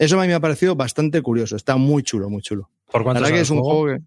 Eso 0.00 0.18
a 0.18 0.22
mí 0.22 0.28
me 0.28 0.34
ha 0.34 0.40
parecido 0.40 0.74
bastante 0.74 1.20
curioso, 1.20 1.56
está 1.56 1.76
muy 1.76 2.02
chulo, 2.02 2.30
muy 2.30 2.40
chulo. 2.40 2.70
¿Por 2.90 3.02
La 3.02 3.04
cuánto 3.12 3.24
que 3.28 3.40
es 3.40 3.50
un 3.50 3.58
juego? 3.60 3.80
juego 3.82 3.98
que... 3.98 4.04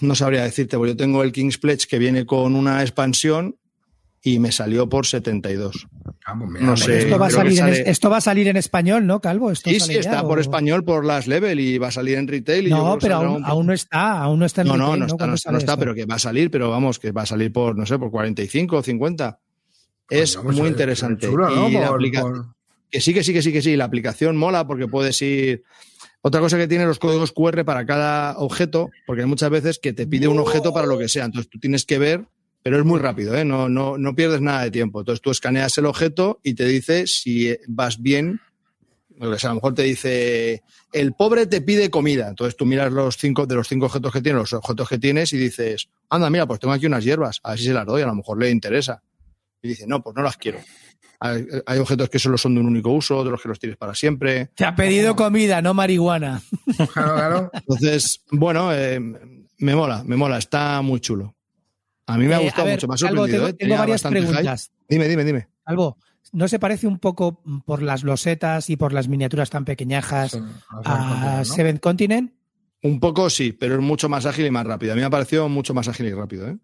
No 0.00 0.14
sabría 0.14 0.44
decirte, 0.44 0.76
porque 0.76 0.92
yo 0.92 0.96
tengo 0.96 1.22
el 1.24 1.32
King's 1.32 1.58
Pledge 1.58 1.86
que 1.88 1.98
viene 1.98 2.26
con 2.26 2.54
una 2.54 2.82
expansión 2.82 3.56
y 4.22 4.38
me 4.38 4.52
salió 4.52 4.88
por 4.88 5.06
72. 5.06 5.86
Ah, 6.26 6.34
pues 6.38 6.50
mira, 6.50 6.64
No 6.64 6.72
pues 6.74 6.84
sé, 6.84 6.98
esto, 6.98 7.18
va 7.18 7.26
a 7.26 7.30
salir 7.30 7.52
en, 7.52 7.58
sale- 7.58 7.90
esto 7.90 8.10
va 8.10 8.16
a 8.18 8.20
salir 8.20 8.48
en 8.48 8.56
español, 8.56 9.06
¿no, 9.06 9.20
Calvo? 9.20 9.50
¿Esto 9.50 9.70
Sí, 9.70 9.80
sale 9.80 9.94
sí, 9.94 10.00
ya, 10.02 10.10
está 10.10 10.22
por 10.22 10.38
o- 10.38 10.40
español 10.40 10.84
por 10.84 11.04
las 11.04 11.26
level 11.26 11.58
y 11.58 11.78
va 11.78 11.88
a 11.88 11.92
salir 11.92 12.18
en 12.18 12.28
retail. 12.28 12.66
Y 12.68 12.70
No, 12.70 12.98
pero 13.00 13.16
aún, 13.16 13.28
un- 13.36 13.44
aún 13.44 13.66
no 13.66 13.72
está, 13.72 14.20
aún 14.20 14.38
no 14.40 14.46
está 14.46 14.62
en 14.62 14.68
No, 14.68 14.76
no, 14.76 14.84
retail, 14.84 15.00
no 15.00 15.06
está, 15.06 15.14
no 15.14 15.18
¿Cuándo 15.18 15.34
está, 15.36 15.50
no 15.52 15.58
está, 15.58 15.76
pero 15.76 15.94
que 15.94 16.04
va 16.06 16.16
a 16.16 16.20
salir, 16.20 16.50
pero 16.50 16.70
vamos, 16.70 16.98
que 16.98 17.10
va 17.12 17.22
a 17.22 17.26
salir 17.26 17.52
por, 17.52 17.76
no 17.76 17.86
sé, 17.86 17.98
por 17.98 18.10
45 18.10 18.76
o 18.76 18.82
50. 18.82 19.40
Es 20.10 20.36
pues, 20.36 20.56
muy 20.56 20.68
interesante. 20.68 21.26
chulo, 21.28 21.48
¿no? 21.50 21.68
Y 21.68 21.72
la 21.72 21.88
Por- 21.88 21.96
aplica- 21.96 22.20
por- 22.20 22.55
Que 22.90 23.00
sí, 23.00 23.12
que 23.12 23.24
sí, 23.24 23.32
que 23.32 23.42
sí, 23.42 23.52
que 23.52 23.62
sí. 23.62 23.76
La 23.76 23.84
aplicación 23.84 24.36
mola 24.36 24.66
porque 24.66 24.86
puedes 24.86 25.20
ir. 25.22 25.64
Otra 26.22 26.40
cosa 26.40 26.58
que 26.58 26.66
tiene 26.66 26.86
los 26.86 26.98
códigos 26.98 27.32
QR 27.32 27.64
para 27.64 27.86
cada 27.86 28.36
objeto, 28.38 28.90
porque 29.06 29.22
hay 29.22 29.28
muchas 29.28 29.50
veces 29.50 29.78
que 29.78 29.92
te 29.92 30.06
pide 30.06 30.26
un 30.26 30.38
objeto 30.38 30.72
para 30.72 30.86
lo 30.86 30.98
que 30.98 31.08
sea. 31.08 31.24
Entonces 31.24 31.48
tú 31.48 31.60
tienes 31.60 31.84
que 31.84 31.98
ver, 31.98 32.26
pero 32.62 32.78
es 32.78 32.84
muy 32.84 32.98
rápido, 32.98 33.36
¿eh? 33.36 33.44
no, 33.44 33.68
no, 33.68 33.96
no 33.96 34.14
pierdes 34.16 34.40
nada 34.40 34.64
de 34.64 34.72
tiempo. 34.72 34.98
Entonces 34.98 35.20
tú 35.22 35.30
escaneas 35.30 35.78
el 35.78 35.86
objeto 35.86 36.40
y 36.42 36.54
te 36.54 36.64
dice 36.64 37.06
si 37.06 37.56
vas 37.68 38.02
bien. 38.02 38.40
O 39.20 39.38
sea, 39.38 39.50
a 39.50 39.52
lo 39.52 39.56
mejor 39.56 39.74
te 39.74 39.84
dice, 39.84 40.64
el 40.92 41.12
pobre 41.12 41.46
te 41.46 41.60
pide 41.60 41.90
comida. 41.90 42.28
Entonces 42.28 42.56
tú 42.56 42.66
miras 42.66 42.92
los 42.92 43.16
cinco, 43.16 43.46
de 43.46 43.54
los 43.54 43.68
cinco 43.68 43.86
objetos 43.86 44.12
que 44.12 44.20
tienes, 44.20 44.40
los 44.40 44.52
objetos 44.52 44.88
que 44.88 44.98
tienes 44.98 45.32
y 45.32 45.38
dices, 45.38 45.88
anda, 46.10 46.28
mira, 46.28 46.44
pues 46.46 46.58
tengo 46.58 46.74
aquí 46.74 46.86
unas 46.86 47.04
hierbas, 47.04 47.38
a 47.44 47.50
ver 47.50 47.58
si 47.60 47.66
se 47.66 47.72
las 47.72 47.86
doy, 47.86 48.02
a 48.02 48.06
lo 48.06 48.16
mejor 48.16 48.38
le 48.38 48.50
interesa. 48.50 49.00
Y 49.62 49.68
dice, 49.68 49.86
no, 49.86 50.02
pues 50.02 50.16
no 50.16 50.22
las 50.22 50.36
quiero. 50.36 50.58
Hay, 51.20 51.46
hay 51.66 51.78
objetos 51.78 52.08
que 52.10 52.18
solo 52.18 52.36
son 52.38 52.54
de 52.54 52.60
un 52.60 52.66
único 52.66 52.90
uso, 52.90 53.16
otros 53.18 53.40
que 53.42 53.48
los 53.48 53.58
tienes 53.58 53.76
para 53.78 53.94
siempre. 53.94 54.50
Te 54.54 54.64
ha 54.64 54.74
pedido 54.74 55.16
comida, 55.16 55.62
no 55.62 55.74
marihuana. 55.74 56.42
Claro, 56.92 57.14
claro. 57.14 57.50
Entonces, 57.54 58.22
bueno, 58.30 58.72
eh, 58.72 59.00
me 59.58 59.74
mola, 59.74 60.02
me 60.04 60.16
mola, 60.16 60.38
está 60.38 60.80
muy 60.82 61.00
chulo. 61.00 61.34
A 62.06 62.16
mí 62.18 62.26
me 62.26 62.34
ha 62.34 62.40
Eh, 62.40 62.44
gustado 62.44 62.66
ver, 62.66 62.74
mucho, 62.76 62.88
me 62.88 62.94
ha 62.94 62.96
sorprendido. 62.98 63.36
tengo, 63.38 63.48
¿eh? 63.48 63.52
tengo 63.54 63.76
varias 63.78 64.02
preguntas. 64.02 64.70
Dime, 64.88 65.08
dime, 65.08 65.24
dime. 65.24 65.48
Calvo, 65.64 65.96
¿no 66.32 66.46
se 66.48 66.58
parece 66.58 66.86
un 66.86 66.98
poco 66.98 67.42
por 67.64 67.82
las 67.82 68.04
losetas 68.04 68.68
y 68.70 68.76
por 68.76 68.92
las 68.92 69.08
miniaturas 69.08 69.50
tan 69.50 69.64
pequeñajas 69.64 70.38
a. 70.84 71.42
Seventh 71.44 71.80
Continent? 71.80 72.32
Un 72.82 73.00
poco 73.00 73.28
sí, 73.30 73.52
pero 73.52 73.74
es 73.76 73.80
mucho 73.80 74.08
más 74.08 74.26
ágil 74.26 74.46
y 74.46 74.50
más 74.50 74.66
rápido. 74.66 74.92
A 74.92 74.94
mí 74.94 75.00
me 75.00 75.06
ha 75.06 75.10
parecido 75.10 75.48
mucho 75.48 75.74
más 75.74 75.88
ágil 75.88 76.06
y 76.06 76.12
rápido. 76.12 76.48
¿eh? 76.48 76.56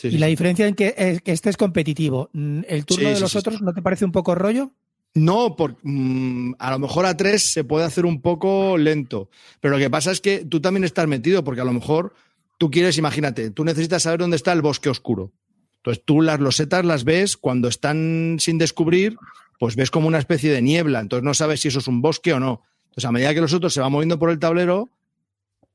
Sí, 0.00 0.08
Y 0.08 0.12
sí, 0.12 0.18
la 0.18 0.28
diferencia 0.28 0.66
en 0.66 0.74
que, 0.74 0.94
es 0.96 1.20
que 1.20 1.32
este 1.32 1.50
es 1.50 1.58
competitivo. 1.58 2.30
Mm, 2.32 2.62
¿El 2.66 2.86
turno 2.86 3.08
Sí, 3.08 3.14
de 3.14 3.20
los 3.20 3.36
otros 3.36 3.60
no 3.60 3.74
te 3.74 3.82
parece 3.82 4.06
un 4.06 4.12
poco 4.12 4.34
rollo? 4.34 4.72
No, 5.12 5.56
por, 5.56 5.76
mm, 5.82 6.54
a 6.58 6.70
lo 6.70 6.78
mejor 6.78 7.04
a 7.04 7.14
tres 7.16 7.52
se 7.52 7.64
puede 7.64 7.84
hacer 7.84 8.06
un 8.06 8.22
poco 8.22 8.78
lento, 8.78 9.28
pero 9.60 9.74
lo 9.74 9.78
que 9.78 9.90
pasa 9.90 10.10
es 10.10 10.22
que 10.22 10.46
tú 10.46 10.60
también 10.60 10.84
estás 10.84 11.06
metido, 11.06 11.44
porque 11.44 11.60
a 11.60 11.64
lo 11.64 11.74
mejor 11.74 12.14
tú 12.56 12.70
quieres, 12.70 12.96
imagínate, 12.96 13.50
tú 13.50 13.62
necesitas 13.62 14.04
saber 14.04 14.20
dónde 14.20 14.36
está 14.36 14.52
el 14.52 14.62
bosque 14.62 14.88
oscuro. 14.88 15.32
Entonces 15.78 16.02
tú 16.06 16.22
las 16.22 16.40
losetas 16.40 16.84
las 16.86 17.04
ves 17.04 17.36
cuando 17.36 17.68
están 17.68 18.36
sin 18.40 18.56
descubrir, 18.56 19.18
pues 19.58 19.76
ves 19.76 19.90
como 19.90 20.08
una 20.08 20.18
especie 20.18 20.50
de 20.50 20.62
niebla, 20.62 21.00
entonces 21.00 21.24
no 21.24 21.34
sabes 21.34 21.60
si 21.60 21.68
eso 21.68 21.80
es 21.80 21.88
un 21.88 22.00
bosque 22.00 22.32
o 22.32 22.40
no. 22.40 22.62
Entonces 22.84 23.04
a 23.04 23.12
medida 23.12 23.34
que 23.34 23.42
los 23.42 23.52
otros 23.52 23.74
se 23.74 23.80
van 23.80 23.92
moviendo 23.92 24.18
por 24.18 24.30
el 24.30 24.38
tablero, 24.38 24.88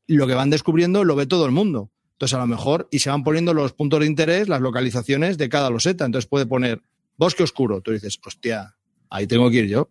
lo 0.07 0.25
que 0.25 0.33
van 0.33 0.49
descubriendo 0.49 1.03
lo 1.03 1.15
ve 1.15 1.27
todo 1.27 1.45
el 1.45 1.51
mundo. 1.51 1.91
Entonces 2.15 2.35
a 2.35 2.39
lo 2.39 2.47
mejor, 2.47 2.87
y 2.91 2.99
se 2.99 3.09
van 3.09 3.23
poniendo 3.23 3.53
los 3.53 3.73
puntos 3.73 3.99
de 3.99 4.05
interés, 4.05 4.47
las 4.47 4.61
localizaciones 4.61 5.37
de 5.37 5.49
cada 5.49 5.69
loseta. 5.69 6.05
Entonces 6.05 6.27
puede 6.29 6.45
poner 6.45 6.81
bosque 7.17 7.43
oscuro, 7.43 7.81
tú 7.81 7.91
dices, 7.91 8.17
hostia, 8.25 8.75
ahí 9.09 9.27
tengo 9.27 9.49
que 9.49 9.57
ir 9.57 9.67
yo. 9.67 9.89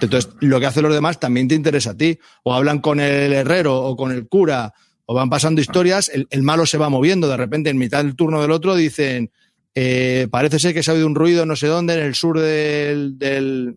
Entonces, 0.00 0.32
lo 0.40 0.58
que 0.58 0.64
hacen 0.64 0.84
los 0.84 0.94
demás 0.94 1.20
también 1.20 1.48
te 1.48 1.54
interesa 1.54 1.90
a 1.90 1.96
ti. 1.96 2.18
O 2.42 2.54
hablan 2.54 2.78
con 2.78 3.00
el 3.00 3.32
herrero 3.34 3.78
o 3.82 3.94
con 3.96 4.12
el 4.12 4.26
cura, 4.26 4.72
o 5.04 5.14
van 5.14 5.28
pasando 5.28 5.60
historias, 5.60 6.10
el, 6.30 6.42
malo 6.42 6.64
se 6.64 6.78
va 6.78 6.88
moviendo. 6.88 7.28
De 7.28 7.36
repente, 7.36 7.68
en 7.68 7.76
mitad 7.76 8.02
del 8.02 8.16
turno 8.16 8.40
del 8.40 8.50
otro, 8.50 8.74
dicen, 8.74 9.30
eh, 9.74 10.28
parece 10.30 10.58
ser 10.58 10.72
que 10.72 10.82
se 10.82 10.90
ha 10.90 10.94
oído 10.94 11.06
un 11.06 11.14
ruido 11.14 11.44
no 11.44 11.56
sé 11.56 11.66
dónde, 11.66 11.94
en 11.94 12.00
el 12.00 12.14
sur 12.14 12.38
del... 12.38 13.18
del- 13.18 13.76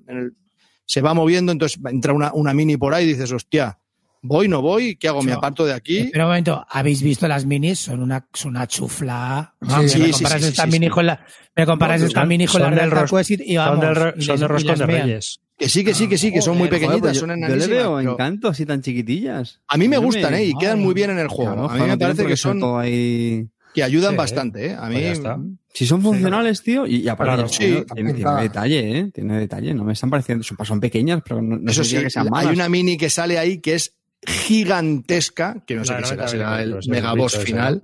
se 0.88 1.02
va 1.02 1.16
moviendo, 1.16 1.52
entonces 1.52 1.82
entra 1.84 2.14
una, 2.14 2.32
una 2.32 2.54
mini 2.54 2.78
por 2.78 2.94
ahí 2.94 3.06
y 3.06 3.14
dices, 3.14 3.32
hostia, 3.32 3.80
voy, 4.28 4.48
no 4.48 4.62
voy, 4.62 4.96
¿qué 4.98 5.08
hago? 5.08 5.22
¿Me 5.24 5.32
aparto 5.34 5.66
de 5.66 5.74
aquí? 5.74 5.98
Espera 6.00 6.26
un 6.26 6.30
momento, 6.32 6.66
¿habéis 6.70 7.02
visto 7.02 7.28
las 7.28 7.46
minis? 7.46 7.80
Son 7.80 8.02
una, 8.02 8.28
son 8.34 8.52
una 8.52 8.68
chufla. 8.68 9.54
Vamos, 9.62 9.92
sí, 9.92 10.00
me 10.00 10.06
sí, 10.08 10.12
comparas 10.14 10.42
sí, 10.42 10.48
esta 10.50 10.64
sí, 10.66 10.72
mini 10.72 10.86
sí. 10.88 10.90
con 10.92 11.06
la, 11.06 11.26
me 11.56 11.66
comparas 11.66 12.02
No, 12.02 12.08
esta 12.08 12.20
son- 12.22 12.30
mini 12.30 12.48
con 12.48 12.62
la 12.62 12.70
del 12.70 12.92
Real 12.92 12.92
ros- 13.08 13.12
Quest 13.12 13.32
y, 13.42 13.52
y 13.52 13.56
son 13.56 13.80
vamos. 13.80 13.96
del, 14.16 14.22
son 14.24 14.40
de 14.40 14.48
roscón 14.48 14.80
reyes. 14.80 15.40
Que 15.58 15.70
sí, 15.70 15.86
que 15.86 15.94
sí, 15.94 16.10
que 16.10 16.18
sí, 16.18 16.34
que 16.34 16.42
son 16.42 16.58
muy 16.58 16.68
pequeñitas, 16.68 17.00
pues 17.00 17.18
son 17.18 17.30
yo, 17.30 17.36
yo 17.36 17.42
le 17.42 17.46
enanísimas, 17.48 17.70
veo 17.70 17.98
pero 17.98 18.12
encanto 18.12 18.50
así 18.50 18.66
tan 18.66 18.82
chiquitillas. 18.82 19.62
A 19.70 19.78
mí 19.78 19.88
me 19.88 19.98
gustan, 19.98 20.34
¿eh? 20.34 20.44
Y 20.46 20.54
quedan 20.58 20.82
muy 20.82 20.94
bien 20.94 21.12
en 21.12 21.20
el 21.20 21.30
juego. 21.30 21.54
Claro, 21.54 21.70
a 21.70 21.76
mí 21.76 21.88
me 21.92 21.98
parece 21.98 22.26
que 22.26 22.36
son... 22.36 22.62
ahí- 22.80 23.48
que 23.74 23.84
ayudan 23.84 24.12
Sí, 24.12 24.18
bastante, 24.18 24.68
¿eh? 24.68 24.76
A 24.78 24.88
mí... 24.88 24.94
Pues 24.96 25.04
ya 25.06 25.12
está. 25.12 25.38
Si 25.74 25.86
son 25.86 26.02
funcionales, 26.02 26.62
tío, 26.64 26.88
y, 26.88 26.98
y 27.02 27.08
aparte 27.10 27.34
Claro. 27.34 27.50
Sí. 27.50 27.84
tiene- 27.94 28.14
tiene 28.14 28.42
detalle, 28.42 29.00
¿eh? 29.00 29.12
Tiene 29.14 29.38
detalle. 29.40 29.74
No 29.74 29.84
me 29.84 29.92
están 29.92 30.10
pareciendo, 30.10 30.44
son, 30.46 30.58
son 30.66 30.80
pequeñas, 30.80 31.22
pero 31.28 31.42
no, 31.42 31.58
no 31.58 31.70
Eso 31.72 31.84
sí, 31.84 31.98
que 31.98 32.10
sean 32.10 32.28
hay 32.28 32.32
malas. 32.32 32.54
una 32.54 32.70
mini 32.70 32.96
que 32.98 33.10
sale 33.10 33.38
ahí 33.38 33.60
que 33.60 33.74
es 33.76 33.94
gigantesca, 34.26 35.64
que 35.66 35.76
no 35.76 35.86
sé 35.86 35.96
qué 35.98 36.06
será, 36.06 36.26
90 36.26 36.28
será 36.28 36.62
el 36.62 36.80
megaboss 36.88 37.38
final. 37.38 37.84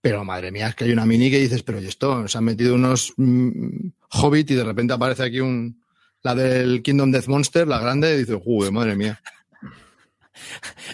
Pero 0.00 0.24
madre 0.24 0.52
mía, 0.52 0.68
es 0.68 0.74
que 0.74 0.84
hay 0.84 0.92
una 0.92 1.06
mini 1.06 1.30
que 1.30 1.40
dices, 1.40 1.62
pero 1.62 1.80
¿y 1.80 1.86
esto? 1.86 2.28
Se 2.28 2.38
han 2.38 2.44
metido 2.44 2.74
unos 2.74 3.12
mm, 3.16 3.88
Hobbit 4.10 4.50
y 4.52 4.54
de 4.54 4.64
repente 4.64 4.94
aparece 4.94 5.24
aquí 5.24 5.40
un. 5.40 5.82
La 6.22 6.34
del 6.34 6.82
Kingdom 6.82 7.12
Death 7.12 7.28
Monster, 7.28 7.68
la 7.68 7.78
grande, 7.78 8.14
y 8.14 8.18
dices, 8.18 8.36
joder, 8.44 8.72
madre 8.72 8.96
mía. 8.96 9.20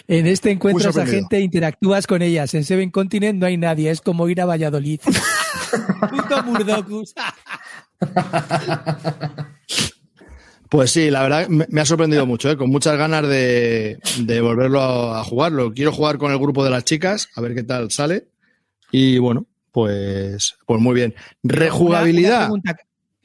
En 0.07 0.25
este 0.25 0.49
encuentro 0.49 0.89
esa 0.89 1.05
gente 1.05 1.39
interactúas 1.39 2.07
con 2.07 2.23
ellas. 2.23 2.53
En 2.55 2.63
Seven 2.63 2.89
Continent 2.89 3.39
no 3.39 3.45
hay 3.45 3.57
nadie, 3.57 3.91
es 3.91 4.01
como 4.01 4.27
ir 4.27 4.41
a 4.41 4.45
Valladolid. 4.45 4.99
Puto 6.09 6.43
Murdocus. 6.43 7.13
Pues 10.75 10.91
sí, 10.91 11.09
la 11.09 11.23
verdad 11.23 11.47
me, 11.47 11.65
me 11.69 11.79
ha 11.79 11.85
sorprendido 11.85 12.25
mucho, 12.25 12.51
¿eh? 12.51 12.57
con 12.57 12.69
muchas 12.69 12.97
ganas 12.97 13.25
de, 13.25 13.97
de 14.19 14.41
volverlo 14.41 14.81
a, 14.81 15.21
a 15.21 15.23
jugarlo. 15.23 15.73
Quiero 15.73 15.93
jugar 15.93 16.17
con 16.17 16.33
el 16.33 16.37
grupo 16.37 16.65
de 16.65 16.69
las 16.69 16.83
chicas, 16.83 17.29
a 17.33 17.39
ver 17.39 17.55
qué 17.55 17.63
tal 17.63 17.91
sale. 17.91 18.27
Y 18.91 19.17
bueno, 19.17 19.45
pues, 19.71 20.57
pues 20.65 20.81
muy 20.81 20.93
bien. 20.93 21.15
Rejugabilidad. 21.43 22.49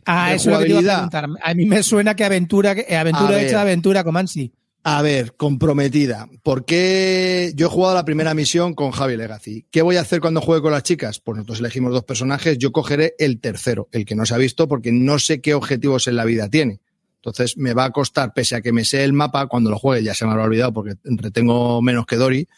Ah, 0.07 0.33
eso 0.33 0.51
es 0.51 0.57
lo 0.57 0.63
que 0.63 0.67
te 0.67 0.81
iba 0.81 0.93
a 0.95 1.11
preguntar. 1.11 1.27
A 1.43 1.55
mí 1.55 1.67
me 1.67 1.83
suena 1.83 2.15
que 2.15 2.25
aventura, 2.25 2.71
aventura 2.71 3.29
A 3.29 3.31
ver. 3.33 3.47
hecha 3.47 3.61
aventura 3.63 4.05
con 4.05 4.15
Mansi. 4.15 4.53
A 4.85 5.03
ver, 5.03 5.35
comprometida. 5.35 6.29
¿Por 6.45 6.65
qué 6.65 7.53
yo 7.57 7.67
he 7.67 7.71
jugado 7.71 7.97
la 7.97 8.05
primera 8.05 8.33
misión 8.33 8.75
con 8.75 8.93
Javi 8.93 9.17
Legacy? 9.17 9.67
¿Qué 9.73 9.83
voy 9.83 9.97
a 9.97 10.03
hacer 10.03 10.21
cuando 10.21 10.41
juegue 10.41 10.63
con 10.63 10.71
las 10.71 10.85
chicas? 10.85 11.19
Pues 11.19 11.35
nosotros 11.35 11.59
elegimos 11.59 11.93
dos 11.93 12.05
personajes, 12.05 12.59
yo 12.59 12.71
cogeré 12.71 13.15
el 13.19 13.41
tercero, 13.41 13.89
el 13.91 14.05
que 14.05 14.15
no 14.15 14.25
se 14.25 14.35
ha 14.35 14.39
visto, 14.39 14.69
porque 14.69 14.93
no 14.93 15.19
sé 15.19 15.41
qué 15.41 15.55
objetivos 15.55 16.07
en 16.07 16.15
la 16.15 16.25
vida 16.25 16.49
tiene. 16.49 16.79
Entonces 17.21 17.59
me 17.59 17.75
va 17.75 17.85
a 17.85 17.91
costar, 17.91 18.33
pese 18.33 18.57
a 18.57 18.63
que 18.63 18.73
me 18.73 18.85
sé 18.85 19.05
el 19.05 19.13
mapa, 19.13 19.47
cuando 19.47 19.69
lo 19.69 19.79
juegue 19.79 20.03
ya 20.03 20.15
se 20.15 20.25
me 20.25 20.33
habrá 20.33 20.45
olvidado 20.45 20.73
porque 20.73 20.95
retengo 21.05 21.83
menos 21.83 22.07
que 22.07 22.17
Dori. 22.17 22.49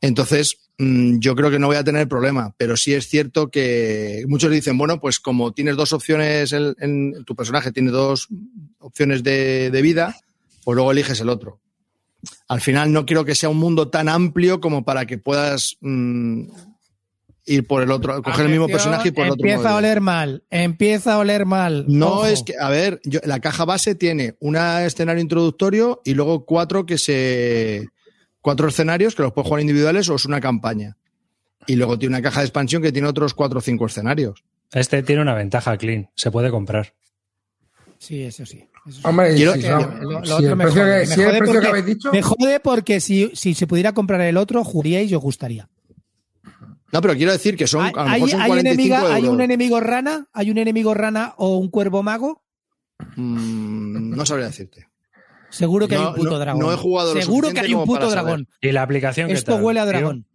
Entonces, 0.00 0.58
mm, 0.78 1.18
yo 1.18 1.34
creo 1.34 1.50
que 1.50 1.58
no 1.58 1.66
voy 1.66 1.76
a 1.76 1.84
tener 1.84 2.06
problema, 2.06 2.54
pero 2.56 2.76
sí 2.76 2.94
es 2.94 3.08
cierto 3.08 3.50
que 3.50 4.24
muchos 4.28 4.52
dicen, 4.52 4.78
bueno, 4.78 5.00
pues 5.00 5.18
como 5.18 5.52
tienes 5.52 5.76
dos 5.76 5.92
opciones, 5.92 6.54
tu 7.26 7.34
personaje 7.34 7.72
tiene 7.72 7.90
dos 7.90 8.28
opciones 8.78 9.24
de, 9.24 9.70
de 9.70 9.82
vida, 9.82 10.16
pues 10.64 10.76
luego 10.76 10.92
eliges 10.92 11.20
el 11.20 11.28
otro. 11.28 11.60
Al 12.48 12.60
final 12.60 12.92
no 12.92 13.06
quiero 13.06 13.24
que 13.24 13.34
sea 13.34 13.48
un 13.48 13.56
mundo 13.56 13.88
tan 13.88 14.08
amplio 14.08 14.60
como 14.60 14.84
para 14.84 15.06
que 15.06 15.18
puedas 15.18 15.78
mm, 15.80 16.44
ir 17.46 17.66
por 17.66 17.82
el 17.82 17.90
otro, 17.90 18.22
coger 18.22 18.46
el 18.46 18.50
mismo 18.52 18.68
personaje 18.68 19.08
y 19.08 19.10
por 19.12 19.24
el 19.26 19.32
otro. 19.32 19.46
Empieza 19.46 19.70
a 19.70 19.76
oler 19.76 20.00
mal. 20.00 20.44
Empieza 20.50 21.14
a 21.14 21.18
oler 21.18 21.46
mal. 21.46 21.84
No 21.88 22.08
Ojo. 22.08 22.26
es 22.26 22.42
que, 22.42 22.54
a 22.58 22.68
ver, 22.68 23.00
yo- 23.04 23.20
la 23.24 23.40
caja 23.40 23.64
base 23.64 23.94
tiene 23.94 24.36
un 24.40 24.56
escenario 24.56 25.20
introductorio 25.22 26.00
y 26.04 26.14
luego 26.14 26.44
cuatro 26.44 26.86
que 26.86 26.98
se. 26.98 27.88
cuatro 28.40 28.68
escenarios 28.68 29.14
que 29.14 29.22
los 29.22 29.32
puedes 29.32 29.46
jugar 29.48 29.60
individuales 29.60 30.08
o 30.08 30.14
es 30.14 30.24
una 30.24 30.40
campaña. 30.40 30.96
Y 31.66 31.76
luego 31.76 31.98
tiene 31.98 32.14
una 32.16 32.22
caja 32.22 32.40
de 32.40 32.46
expansión 32.46 32.82
que 32.82 32.90
tiene 32.92 33.06
otros 33.08 33.34
cuatro 33.34 33.58
o 33.58 33.62
cinco 33.62 33.86
escenarios. 33.86 34.42
Este 34.72 35.02
tiene 35.02 35.20
una 35.22 35.34
ventaja, 35.34 35.76
Clean. 35.76 36.08
Se 36.14 36.30
puede 36.30 36.50
comprar. 36.50 36.94
Sí, 37.98 38.22
eso 38.22 38.46
sí. 38.46 38.64
eso. 38.88 39.06
Hombre, 39.06 39.34
que 39.34 39.36
si 39.36 39.42
el 40.42 40.56
precio, 40.56 41.68
habéis 41.68 41.84
dicho, 41.84 42.10
Me 42.12 42.22
jode 42.22 42.60
porque 42.60 42.98
si, 43.00 43.30
si 43.34 43.52
se 43.52 43.66
pudiera 43.66 43.92
comprar 43.92 44.22
el 44.22 44.38
otro, 44.38 44.64
jugaríais 44.64 45.10
y 45.10 45.14
os 45.14 45.20
gustaría. 45.20 45.68
No, 46.92 47.00
pero 47.00 47.14
quiero 47.14 47.32
decir 47.32 47.56
que 47.56 47.66
son. 47.66 47.84
¿Hay, 47.86 47.92
a 47.96 48.04
lo 48.04 48.10
hay- 48.10 48.12
mejor 48.20 48.30
son 48.30 48.40
hay 48.42 48.48
45 48.48 48.94
enemiga- 48.94 49.14
hay 49.14 49.20
euros. 49.22 49.34
un 49.34 49.40
enemigo 49.42 49.80
rana? 49.80 50.28
¿Hay 50.32 50.50
un 50.50 50.58
enemigo 50.58 50.94
rana 50.94 51.34
o 51.36 51.56
un 51.58 51.68
cuervo 51.70 52.02
mago? 52.02 52.42
Mm, 53.16 54.16
no 54.16 54.26
sabría 54.26 54.46
decirte. 54.46 54.88
Seguro 55.50 55.88
que 55.88 55.96
hay 55.96 56.04
un 56.04 56.14
puto 56.14 56.30
no- 56.30 56.38
dragón. 56.38 56.60
no 56.62 56.72
he 56.72 56.76
jugado 56.76 57.14
lo 57.14 57.20
Seguro 57.20 57.50
que 57.50 57.60
hay 57.60 57.74
un 57.74 57.84
puto 57.84 58.02
saber. 58.10 58.12
dragón. 58.24 58.48
¿Y 58.60 58.72
la 58.72 58.82
aplicación 58.82 59.28
qué 59.28 59.34
Esto 59.34 59.54
tal, 59.54 59.62
huele 59.64 59.80
a 59.80 59.84
tío? 59.84 59.92
dragón. 59.92 60.26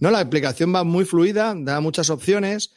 No, 0.00 0.10
la 0.10 0.18
aplicación 0.20 0.74
va 0.74 0.82
muy 0.82 1.04
fluida, 1.04 1.54
da 1.56 1.80
muchas 1.80 2.10
opciones. 2.10 2.74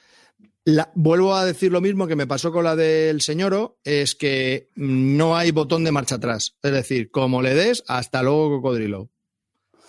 La- 0.63 0.91
vuelvo 0.93 1.33
a 1.35 1.45
decir 1.45 1.71
lo 1.71 1.81
mismo 1.81 2.05
que 2.07 2.15
me 2.15 2.27
pasó 2.27 2.51
con 2.51 2.63
la 2.65 2.75
del 2.75 3.21
señoro, 3.21 3.79
es 3.83 4.13
que 4.15 4.69
no 4.75 5.35
hay 5.35 5.49
botón 5.51 5.83
de 5.83 5.91
marcha 5.91 6.15
atrás. 6.15 6.57
Es 6.61 6.71
decir, 6.71 7.09
como 7.09 7.41
le 7.41 7.55
des, 7.55 7.83
hasta 7.87 8.21
luego 8.21 8.49
cocodrilo. 8.57 9.09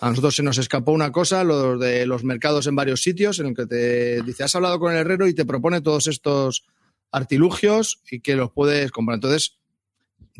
A 0.01 0.09
nosotros 0.09 0.35
se 0.35 0.43
nos 0.43 0.57
escapó 0.57 0.91
una 0.91 1.11
cosa, 1.11 1.43
lo 1.43 1.77
de 1.77 2.05
los 2.05 2.23
mercados 2.23 2.67
en 2.67 2.75
varios 2.75 3.01
sitios, 3.01 3.39
en 3.39 3.47
el 3.47 3.55
que 3.55 3.65
te 3.65 4.21
dice, 4.21 4.43
has 4.43 4.55
hablado 4.55 4.79
con 4.79 4.93
el 4.93 4.99
herrero 4.99 5.27
y 5.27 5.33
te 5.33 5.45
propone 5.45 5.81
todos 5.81 6.07
estos 6.07 6.65
artilugios 7.11 8.01
y 8.09 8.21
que 8.21 8.35
los 8.35 8.51
puedes 8.51 8.91
comprar. 8.91 9.15
Entonces, 9.15 9.59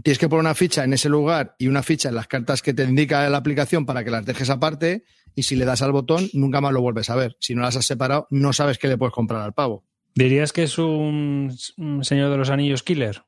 tienes 0.02 0.18
que 0.18 0.30
poner 0.30 0.42
una 0.42 0.56
ficha 0.56 0.84
en 0.86 0.94
ese 0.94 1.10
lugar 1.10 1.56
y 1.58 1.68
una 1.68 1.84
ficha 1.84 2.10
en 2.10 2.16
las 2.16 2.28
cartas 2.28 2.62
que 2.62 2.74
te 2.74 2.84
indica 2.84 3.28
la 3.30 3.38
aplicación 3.38 3.86
para 3.86 4.04
que 4.04 4.12
las 4.12 4.26
dejes 4.26 4.50
aparte 4.50 5.04
y 5.36 5.44
si 5.44 5.56
le 5.56 5.66
das 5.66 5.82
al 5.82 5.92
botón 5.92 6.30
nunca 6.34 6.62
más 6.62 6.72
lo 6.72 6.82
vuelves 6.82 7.10
a 7.10 7.16
ver. 7.16 7.36
Si 7.40 7.54
no 7.54 7.62
las 7.62 7.76
has 7.76 7.86
separado, 7.86 8.28
no 8.30 8.54
sabes 8.54 8.78
qué 8.78 8.88
le 8.88 8.98
puedes 8.98 9.14
comprar 9.14 9.42
al 9.42 9.54
pavo. 9.54 9.84
¿Dirías 10.16 10.54
que 10.54 10.64
es 10.64 10.78
un, 10.78 11.56
un 11.78 12.04
señor 12.04 12.32
de 12.32 12.38
los 12.38 12.50
anillos 12.50 12.84
killer? 12.84 13.24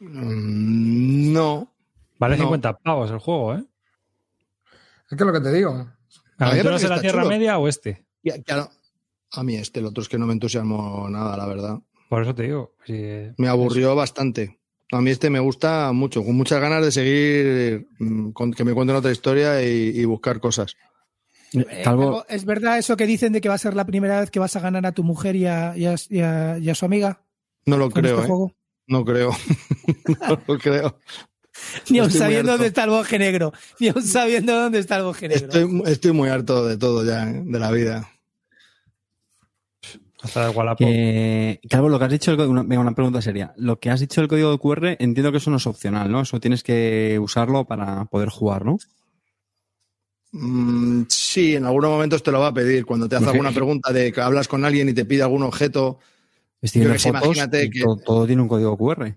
Mm, 0.00 1.32
no. 1.32 1.72
Vale 2.18 2.36
No. 2.36 2.44
50 2.44 2.78
pavos 2.78 3.10
el 3.10 3.18
juego, 3.18 3.54
¿eh? 3.54 3.64
Es 5.10 5.16
que 5.16 5.22
es 5.22 5.26
lo 5.26 5.32
que 5.32 5.40
te 5.40 5.52
digo. 5.52 5.70
A 5.72 5.76
mí 5.76 5.88
me 6.38 6.46
¿Aventuras 6.46 6.82
de 6.82 6.88
la 6.88 7.00
Tierra 7.00 7.22
chulo. 7.22 7.28
Media 7.30 7.58
o 7.58 7.68
este? 7.68 8.06
A, 9.32 9.42
mí 9.42 9.54
este, 9.56 9.80
el 9.80 9.86
otro 9.86 10.02
es 10.02 10.08
que 10.08 10.18
no 10.18 10.26
me 10.26 10.32
entusiasmó 10.32 11.08
nada, 11.08 11.36
la 11.36 11.46
verdad. 11.46 11.78
Por 12.08 12.22
eso 12.22 12.34
te 12.34 12.44
digo. 12.44 12.74
sí, 12.86 12.94
eh, 12.96 13.34
Me 13.38 13.48
aburrió 13.48 13.94
bastante. 13.94 14.58
A 14.92 15.00
mí 15.00 15.10
este 15.10 15.30
me 15.30 15.38
gusta 15.38 15.92
mucho, 15.92 16.24
con 16.24 16.34
muchas 16.36 16.60
ganas 16.60 16.84
de 16.84 16.90
seguir, 16.90 17.86
mm, 18.00 18.30
con- 18.32 18.52
que 18.52 18.64
me 18.64 18.74
cuenten 18.74 18.96
otra 18.96 19.12
historia 19.12 19.62
y, 19.62 19.90
y 19.94 20.04
buscar 20.04 20.40
cosas. 20.40 20.74
Eh, 21.52 21.82
Calvo, 21.84 22.02
Calvo, 22.02 22.24
¿Es 22.28 22.44
verdad 22.44 22.78
eso 22.78 22.96
que 22.96 23.06
dicen 23.06 23.32
de 23.32 23.40
que 23.40 23.48
va 23.48 23.54
a 23.54 23.58
ser 23.58 23.74
la 23.74 23.84
primera 23.86 24.18
vez 24.20 24.30
que 24.32 24.40
vas 24.40 24.56
a 24.56 24.60
ganar 24.60 24.84
a 24.86 24.92
tu 24.92 25.04
mujer 25.04 25.36
y 25.36 25.46
a, 25.46 25.76
y 25.76 25.86
a- 25.86 25.94
y 26.08 26.20
a- 26.20 26.58
y 26.58 26.70
a 26.70 26.74
su 26.74 26.84
amiga 26.86 27.22
No 27.66 27.76
lo 27.76 27.90
con 27.90 28.02
creo, 28.02 28.14
este 28.14 28.24
¿eh? 28.24 28.28
juego? 28.28 28.52
No 28.88 29.04
creo. 29.04 29.30
no 30.28 30.42
lo 30.48 30.58
creo. 30.58 30.98
Ni 31.90 31.98
aun 31.98 32.10
sabiendo 32.10 32.52
dónde 32.52 32.66
está 32.68 32.84
el 32.84 32.90
bosque 32.90 33.18
negro. 33.18 33.52
Ni 33.78 33.88
aun 33.88 34.02
sabiendo 34.02 34.54
dónde 34.54 34.78
está 34.78 34.96
el 34.96 35.04
bosque 35.04 35.28
negro. 35.28 35.46
Estoy, 35.46 35.82
estoy 35.86 36.12
muy 36.12 36.28
harto 36.28 36.66
de 36.66 36.76
todo 36.76 37.04
ya, 37.04 37.28
¿eh? 37.30 37.42
de 37.44 37.58
la 37.58 37.70
vida. 37.70 38.08
hasta 40.22 40.52
que, 40.76 41.60
Calvo, 41.68 41.88
lo 41.88 41.98
que 41.98 42.04
has 42.04 42.10
dicho, 42.10 42.30
el 42.30 42.36
código- 42.36 42.50
una, 42.50 42.62
venga, 42.62 42.80
una 42.80 42.94
pregunta 42.94 43.22
seria. 43.22 43.54
Lo 43.56 43.78
que 43.78 43.88
has 43.90 44.00
dicho 44.00 44.20
del 44.20 44.28
código 44.28 44.50
de 44.52 44.58
QR, 44.58 44.96
entiendo 44.98 45.30
que 45.32 45.38
eso 45.38 45.50
no 45.50 45.56
es 45.56 45.66
opcional, 45.66 46.10
¿no? 46.12 46.20
Eso 46.20 46.38
tienes 46.40 46.62
que 46.62 47.18
usarlo 47.20 47.64
para 47.64 48.04
poder 48.04 48.28
jugar, 48.28 48.64
¿no? 48.66 48.76
Mm, 50.32 51.04
sí, 51.08 51.56
en 51.56 51.64
algunos 51.64 51.90
momentos 51.90 52.22
te 52.22 52.30
lo 52.30 52.38
va 52.40 52.48
a 52.48 52.54
pedir. 52.54 52.84
Cuando 52.84 53.08
te 53.08 53.16
hace 53.16 53.24
alguna 53.32 53.50
pregunta 53.52 53.92
de 53.92 54.12
que 54.12 54.20
hablas 54.20 54.46
con 54.46 54.64
alguien 54.64 54.88
y 54.88 54.92
te 54.92 55.04
pide 55.04 55.22
algún 55.22 55.42
objeto. 55.42 55.98
Estoy 56.62 56.82
que 56.82 56.98
fotos 56.98 57.22
imagínate 57.22 57.70
que- 57.70 57.80
todo, 57.80 57.96
todo 57.96 58.26
tiene 58.26 58.42
un 58.42 58.48
código 58.48 58.76
QR. 58.76 59.16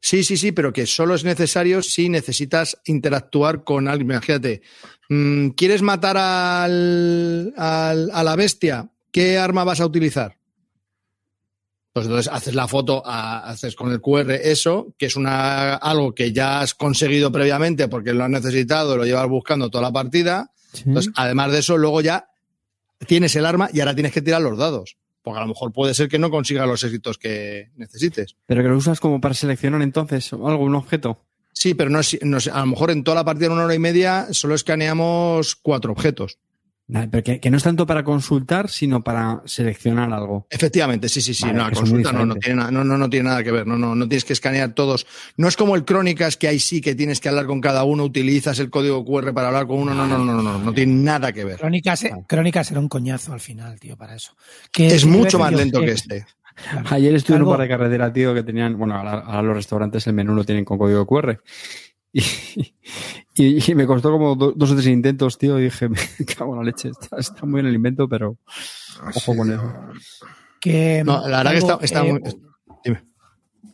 Sí, 0.00 0.22
sí, 0.22 0.36
sí, 0.36 0.52
pero 0.52 0.72
que 0.72 0.86
solo 0.86 1.14
es 1.14 1.24
necesario 1.24 1.82
si 1.82 2.08
necesitas 2.08 2.78
interactuar 2.84 3.64
con 3.64 3.88
alguien. 3.88 4.10
Imagínate, 4.12 4.62
mm, 5.08 5.48
¿quieres 5.50 5.82
matar 5.82 6.16
al, 6.16 7.52
al- 7.56 8.10
a 8.12 8.22
la 8.22 8.36
bestia? 8.36 8.88
¿Qué 9.10 9.38
arma 9.38 9.64
vas 9.64 9.80
a 9.80 9.86
utilizar? 9.86 10.36
Pues 11.92 12.06
entonces 12.06 12.30
haces 12.32 12.54
la 12.54 12.68
foto, 12.68 13.02
a- 13.04 13.48
haces 13.48 13.74
con 13.74 13.90
el 13.90 14.00
QR 14.00 14.34
eso, 14.50 14.94
que 14.98 15.06
es 15.06 15.16
una, 15.16 15.74
algo 15.76 16.14
que 16.14 16.30
ya 16.32 16.60
has 16.60 16.74
conseguido 16.74 17.32
previamente 17.32 17.88
porque 17.88 18.12
lo 18.12 18.22
has 18.24 18.30
necesitado, 18.30 18.96
lo 18.96 19.04
llevas 19.06 19.28
buscando 19.28 19.70
toda 19.70 19.82
la 19.82 19.92
partida. 19.92 20.52
Sí. 20.72 20.82
Entonces, 20.86 21.12
además 21.16 21.52
de 21.52 21.60
eso, 21.60 21.78
luego 21.78 22.02
ya 22.02 22.28
tienes 23.06 23.34
el 23.36 23.46
arma 23.46 23.70
y 23.72 23.80
ahora 23.80 23.94
tienes 23.94 24.12
que 24.12 24.20
tirar 24.22 24.42
los 24.42 24.58
dados. 24.58 24.98
Porque 25.26 25.38
a 25.38 25.42
lo 25.42 25.48
mejor 25.48 25.72
puede 25.72 25.92
ser 25.92 26.08
que 26.08 26.20
no 26.20 26.30
consigas 26.30 26.68
los 26.68 26.84
éxitos 26.84 27.18
que 27.18 27.72
necesites. 27.74 28.36
Pero 28.46 28.62
que 28.62 28.68
lo 28.68 28.76
usas 28.76 29.00
como 29.00 29.20
para 29.20 29.34
seleccionar 29.34 29.82
entonces 29.82 30.32
algo, 30.32 30.62
un 30.62 30.76
objeto. 30.76 31.20
Sí, 31.52 31.74
pero 31.74 31.90
no 31.90 31.98
no 32.22 32.38
a 32.52 32.60
lo 32.60 32.66
mejor 32.66 32.92
en 32.92 33.02
toda 33.02 33.16
la 33.16 33.24
partida 33.24 33.46
en 33.46 33.54
una 33.54 33.64
hora 33.64 33.74
y 33.74 33.80
media 33.80 34.28
solo 34.30 34.54
escaneamos 34.54 35.56
cuatro 35.56 35.90
objetos. 35.90 36.38
Vale, 36.88 37.08
Pero 37.08 37.24
que, 37.24 37.40
que 37.40 37.50
no 37.50 37.56
es 37.56 37.64
tanto 37.64 37.84
para 37.84 38.04
consultar, 38.04 38.70
sino 38.70 39.02
para 39.02 39.42
seleccionar 39.44 40.12
algo. 40.12 40.46
Efectivamente, 40.48 41.08
sí, 41.08 41.20
sí, 41.20 41.34
sí. 41.34 41.42
Vale, 41.42 41.58
no, 41.58 41.64
la 41.68 41.70
consulta 41.72 42.12
no, 42.12 42.24
no, 42.24 42.36
tiene 42.36 42.56
nada, 42.56 42.70
no, 42.70 42.84
no, 42.84 42.96
no 42.96 43.10
tiene 43.10 43.28
nada 43.28 43.42
que 43.42 43.50
ver. 43.50 43.66
No, 43.66 43.76
no, 43.76 43.96
no 43.96 44.08
tienes 44.08 44.24
que 44.24 44.32
escanear 44.32 44.72
todos. 44.72 45.06
No 45.36 45.48
es 45.48 45.56
como 45.56 45.74
el 45.74 45.84
Crónicas, 45.84 46.36
que 46.36 46.46
ahí 46.46 46.60
sí 46.60 46.80
que 46.80 46.94
tienes 46.94 47.20
que 47.20 47.28
hablar 47.28 47.46
con 47.46 47.60
cada 47.60 47.82
uno, 47.82 48.04
utilizas 48.04 48.60
el 48.60 48.70
código 48.70 49.04
QR 49.04 49.34
para 49.34 49.48
hablar 49.48 49.66
con 49.66 49.78
uno. 49.78 49.94
No, 49.94 50.06
no, 50.06 50.18
no, 50.18 50.34
no, 50.34 50.42
no, 50.42 50.58
no 50.58 50.72
tiene 50.72 50.94
nada 50.94 51.32
que 51.32 51.44
ver. 51.44 51.58
Crónicas, 51.58 52.06
Crónicas 52.28 52.70
era 52.70 52.78
un 52.78 52.88
coñazo 52.88 53.32
al 53.32 53.40
final, 53.40 53.80
tío, 53.80 53.96
para 53.96 54.14
eso. 54.14 54.36
Que 54.70 54.86
Es 54.86 55.04
mucho 55.04 55.40
más 55.40 55.52
lento 55.52 55.80
que 55.80 55.90
eh, 55.90 55.94
este. 55.94 56.26
Ayer 56.88 57.14
estuve 57.14 57.36
en 57.36 57.42
un 57.42 57.50
par 57.50 57.60
de 57.60 57.68
carretera, 57.68 58.12
tío, 58.12 58.32
que 58.32 58.42
tenían, 58.42 58.78
bueno, 58.78 58.94
ahora, 58.94 59.18
ahora 59.18 59.42
los 59.42 59.56
restaurantes 59.56 60.06
el 60.06 60.14
menú 60.14 60.34
lo 60.34 60.44
tienen 60.44 60.64
con 60.64 60.78
código 60.78 61.06
QR. 61.06 61.40
Y, 62.18 63.44
y- 63.58 63.70
y 63.70 63.74
me 63.74 63.86
costó 63.86 64.10
como 64.10 64.34
do- 64.34 64.52
dos 64.56 64.70
o 64.70 64.74
tres 64.74 64.86
intentos, 64.86 65.36
tío, 65.36 65.58
y 65.58 65.64
dije, 65.64 65.88
me 65.90 65.98
cago 66.24 66.52
en 66.54 66.58
la 66.60 66.64
leche, 66.64 66.88
está, 66.88 67.18
está 67.18 67.44
muy 67.44 67.56
bien 67.60 67.66
el 67.66 67.74
invento, 67.74 68.08
pero 68.08 68.38
ojo 69.14 69.36
con 69.36 69.52
eso. 69.52 69.72
Que, 70.60 71.02
No, 71.04 71.26
la 71.28 71.38
verdad 71.38 71.52
que 71.52 71.58
está, 71.58 71.78
está 71.82 72.04
eh, 72.04 72.12
muy. 72.12 72.22
Dime. 72.84 73.02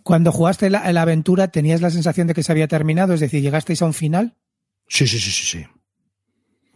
Cuando 0.03 0.33
jugaste 0.33 0.69
la, 0.71 0.91
la 0.93 1.03
aventura, 1.03 1.49
¿tenías 1.49 1.81
la 1.81 1.91
sensación 1.91 2.27
de 2.27 2.35
que 2.35 2.43
se 2.43 2.51
había 2.51 2.67
terminado? 2.67 3.15
Es 3.15 3.21
decir, 3.21 3.41
¿llegasteis 3.41 3.81
a 3.83 3.87
un 3.87 3.95
final? 3.95 4.37
Sí, 4.89 5.07
sí, 5.07 5.19
sí, 5.21 5.31
sí, 5.31 5.45
sí. 5.59 5.67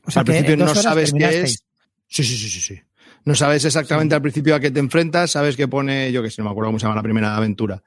O 0.05 0.11
sea, 0.13 0.21
al 0.21 0.27
principio 0.27 0.55
en 0.55 0.61
no 0.61 0.75
sabes 0.75 1.13
qué 1.13 1.43
es. 1.43 1.65
Sí, 2.07 2.23
sí, 2.23 2.37
sí, 2.37 2.49
sí, 2.49 2.61
sí. 2.61 2.81
No 3.25 3.35
sabes 3.35 3.65
exactamente 3.65 4.15
al 4.15 4.23
principio 4.23 4.55
a 4.55 4.61
qué 4.61 4.71
te 4.71 4.79
enfrentas, 4.79 5.33
sabes 5.33 5.57
que 5.57 5.67
pone, 5.67 6.13
yo 6.13 6.23
que 6.23 6.31
sé, 6.31 6.41
no 6.41 6.45
me 6.45 6.51
acuerdo 6.53 6.69
cómo 6.69 6.79
se 6.79 6.85
llama 6.85 6.95
la 6.95 7.03
primera 7.03 7.37
aventura. 7.37 7.83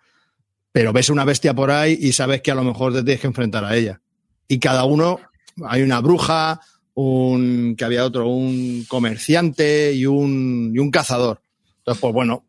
Pero 0.71 0.93
ves 0.93 1.09
una 1.09 1.25
bestia 1.25 1.53
por 1.53 1.71
ahí 1.71 1.97
y 1.99 2.13
sabes 2.13 2.41
que 2.41 2.51
a 2.51 2.55
lo 2.55 2.63
mejor 2.63 2.93
te 2.93 3.03
tienes 3.03 3.21
que 3.21 3.27
enfrentar 3.27 3.65
a 3.65 3.75
ella. 3.75 4.01
Y 4.47 4.59
cada 4.59 4.85
uno 4.85 5.19
hay 5.67 5.81
una 5.81 5.99
bruja, 5.99 6.61
un 6.93 7.75
que 7.77 7.85
había 7.85 8.05
otro, 8.05 8.27
un 8.27 8.85
comerciante 8.87 9.93
y 9.93 10.05
un, 10.05 10.71
y 10.73 10.79
un 10.79 10.91
cazador. 10.91 11.41
Entonces, 11.79 12.01
pues 12.01 12.13
bueno, 12.13 12.45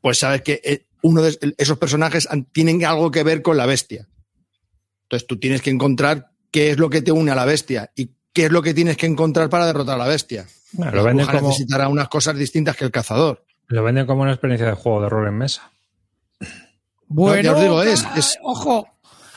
pues 0.00 0.18
sabes 0.18 0.42
que 0.42 0.60
eh, 0.64 0.86
uno 1.02 1.22
de 1.22 1.54
esos 1.56 1.78
personajes 1.78 2.28
tienen 2.52 2.84
algo 2.84 3.10
que 3.10 3.22
ver 3.22 3.42
con 3.42 3.56
la 3.56 3.66
bestia. 3.66 4.06
Entonces 5.04 5.26
tú 5.26 5.38
tienes 5.38 5.62
que 5.62 5.70
encontrar 5.70 6.30
qué 6.50 6.70
es 6.70 6.78
lo 6.78 6.90
que 6.90 7.00
te 7.00 7.12
une 7.12 7.30
a 7.30 7.34
la 7.34 7.44
bestia 7.44 7.92
y 7.94 8.10
qué 8.32 8.46
es 8.46 8.52
lo 8.52 8.60
que 8.60 8.74
tienes 8.74 8.96
que 8.96 9.06
encontrar 9.06 9.48
para 9.48 9.66
derrotar 9.66 9.94
a 9.94 9.98
la 9.98 10.08
bestia. 10.08 10.46
Bueno, 10.72 10.92
La 10.92 11.02
bruja 11.12 11.32
como, 11.32 11.48
necesitará 11.48 11.88
unas 11.88 12.08
cosas 12.08 12.36
distintas 12.36 12.76
que 12.76 12.84
el 12.84 12.90
cazador. 12.90 13.44
lo 13.68 13.82
venden 13.82 14.06
como 14.06 14.22
una 14.22 14.32
experiencia 14.32 14.66
de 14.66 14.74
juego 14.74 15.02
de 15.02 15.08
rol 15.08 15.28
en 15.28 15.38
mesa. 15.38 15.70
Bueno, 17.08 17.42
ya 17.42 17.54
os 17.54 17.60
digo, 17.62 17.82
es- 17.82 18.04
es- 18.16 18.38
ojo. 18.42 18.88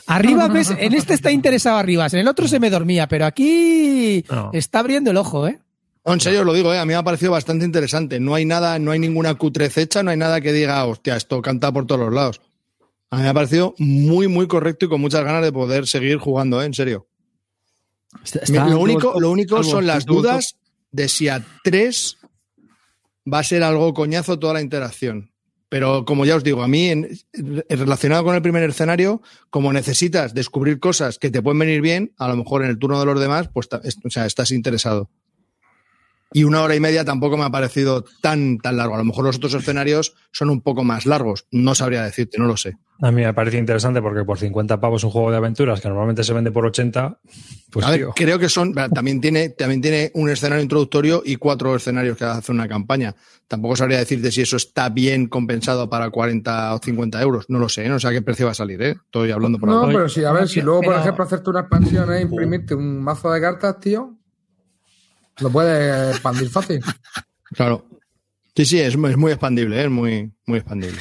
Arriba, 0.06 0.48
ves, 0.48 0.70
en 0.76 0.92
este 0.94 1.14
está 1.14 1.30
interesado 1.30 1.76
arriba, 1.76 2.06
en 2.10 2.18
el 2.18 2.26
otro 2.28 2.48
se 2.48 2.58
me 2.58 2.68
dormía, 2.68 3.06
pero 3.06 3.26
aquí 3.26 4.24
No. 4.28 4.50
está 4.52 4.80
abriendo 4.80 5.12
el 5.12 5.16
ojo, 5.16 5.46
¿eh? 5.46 5.60
No, 6.04 6.14
en 6.14 6.20
serio 6.20 6.40
os 6.40 6.46
lo 6.46 6.52
digo, 6.52 6.72
¿eh? 6.74 6.78
a 6.80 6.84
mí 6.84 6.88
me 6.88 6.94
ha 6.96 7.02
parecido 7.04 7.30
bastante 7.32 7.64
interesante. 7.64 8.18
No 8.18 8.34
hay 8.34 8.44
nada, 8.44 8.78
no 8.80 8.90
hay 8.90 8.98
ninguna 8.98 9.34
cutrez 9.34 9.76
hecha, 9.78 10.02
no 10.02 10.10
hay 10.10 10.16
nada 10.16 10.40
que 10.40 10.52
diga, 10.52 10.84
hostia, 10.86 11.14
esto 11.16 11.40
canta 11.42 11.70
por 11.70 11.86
todos 11.86 12.00
los 12.00 12.12
lados. 12.12 12.40
A 13.10 13.16
mí 13.18 13.22
me 13.22 13.28
ha 13.28 13.34
parecido 13.34 13.74
muy, 13.78 14.26
muy 14.26 14.48
correcto 14.48 14.86
y 14.86 14.88
con 14.88 15.00
muchas 15.00 15.22
ganas 15.24 15.42
de 15.42 15.52
poder 15.52 15.86
seguir 15.86 16.16
jugando, 16.18 16.60
¿eh? 16.62 16.66
en 16.66 16.74
serio. 16.74 17.06
Está- 18.24 18.40
está 18.40 18.66
lo 18.66 18.80
único, 18.80 19.20
lo 19.20 19.30
único 19.30 19.62
son 19.62 19.86
las 19.86 20.04
dudas 20.06 20.56
de 20.90 21.08
si 21.08 21.28
a 21.28 21.44
3 21.62 22.16
va 23.32 23.38
a 23.40 23.44
ser 23.44 23.62
algo 23.62 23.94
coñazo 23.94 24.38
toda 24.40 24.54
la 24.54 24.60
interacción. 24.62 25.30
Pero 25.70 26.04
como 26.04 26.26
ya 26.26 26.34
os 26.36 26.44
digo, 26.44 26.62
a 26.62 26.68
mí, 26.68 26.88
en, 26.88 27.08
relacionado 27.68 28.24
con 28.24 28.34
el 28.34 28.42
primer 28.42 28.68
escenario, 28.68 29.22
como 29.50 29.72
necesitas 29.72 30.34
descubrir 30.34 30.80
cosas 30.80 31.18
que 31.18 31.30
te 31.30 31.40
pueden 31.40 31.60
venir 31.60 31.80
bien, 31.80 32.12
a 32.18 32.28
lo 32.28 32.36
mejor 32.36 32.64
en 32.64 32.70
el 32.70 32.78
turno 32.78 32.98
de 32.98 33.06
los 33.06 33.20
demás, 33.20 33.48
pues 33.54 33.68
o 33.72 34.10
sea, 34.10 34.26
estás 34.26 34.50
interesado. 34.50 35.08
Y 36.32 36.44
una 36.44 36.62
hora 36.62 36.76
y 36.76 36.80
media 36.80 37.04
tampoco 37.04 37.36
me 37.36 37.44
ha 37.44 37.50
parecido 37.50 38.04
tan, 38.20 38.58
tan 38.58 38.76
largo. 38.76 38.94
A 38.94 38.98
lo 38.98 39.04
mejor 39.04 39.24
los 39.24 39.36
otros 39.36 39.54
escenarios 39.54 40.14
son 40.30 40.50
un 40.50 40.60
poco 40.60 40.84
más 40.84 41.06
largos. 41.06 41.46
No 41.50 41.74
sabría 41.74 42.04
decirte, 42.04 42.38
no 42.38 42.46
lo 42.46 42.56
sé. 42.56 42.76
A 43.02 43.10
mí 43.10 43.22
me 43.22 43.32
parece 43.32 43.56
interesante 43.56 44.02
porque 44.02 44.24
por 44.24 44.38
50 44.38 44.78
pavos 44.78 45.02
un 45.04 45.10
juego 45.10 45.30
de 45.30 45.38
aventuras 45.38 45.80
que 45.80 45.88
normalmente 45.88 46.22
se 46.22 46.34
vende 46.34 46.52
por 46.52 46.66
80, 46.66 47.18
pues 47.70 47.86
a 47.86 47.90
ver, 47.90 48.00
tío. 48.00 48.12
creo 48.14 48.38
que 48.38 48.50
son, 48.50 48.74
también 48.74 49.22
tiene, 49.22 49.48
también 49.48 49.80
tiene 49.80 50.10
un 50.14 50.28
escenario 50.28 50.62
introductorio 50.62 51.22
y 51.24 51.36
cuatro 51.36 51.74
escenarios 51.74 52.18
que 52.18 52.26
hace 52.26 52.52
una 52.52 52.68
campaña. 52.68 53.14
Tampoco 53.48 53.74
sabría 53.74 53.98
decirte 53.98 54.30
si 54.30 54.42
eso 54.42 54.56
está 54.58 54.90
bien 54.90 55.28
compensado 55.28 55.88
para 55.88 56.10
40 56.10 56.74
o 56.74 56.78
50 56.78 57.22
euros. 57.22 57.46
No 57.48 57.58
lo 57.58 57.70
sé, 57.70 57.86
¿eh? 57.86 57.88
no 57.88 57.98
sé 57.98 58.06
a 58.06 58.10
qué 58.10 58.20
precio 58.20 58.44
va 58.44 58.52
a 58.52 58.54
salir, 58.54 58.82
¿eh? 58.82 58.96
Estoy 59.02 59.30
hablando 59.30 59.58
por 59.58 59.70
No, 59.70 59.78
ahora. 59.78 59.92
pero 59.94 60.08
si, 60.10 60.22
a 60.22 60.32
ver, 60.32 60.46
si 60.46 60.60
luego, 60.60 60.82
por 60.82 60.94
ejemplo, 60.96 61.24
hacerte 61.24 61.48
una 61.50 61.60
expansión 61.60 62.12
es 62.12 62.20
imprimirte 62.22 62.74
un 62.74 63.02
mazo 63.02 63.32
de 63.32 63.40
cartas, 63.40 63.80
tío, 63.80 64.14
lo 65.40 65.50
puedes 65.50 66.10
expandir 66.12 66.48
fácil. 66.50 66.80
Claro. 67.52 67.86
Sí, 68.56 68.64
sí, 68.64 68.80
es, 68.80 68.94
es 68.94 69.16
muy 69.16 69.32
expandible, 69.32 69.80
¿eh? 69.80 69.84
es 69.84 69.90
muy, 69.90 70.32
muy 70.46 70.58
expandible. 70.58 70.98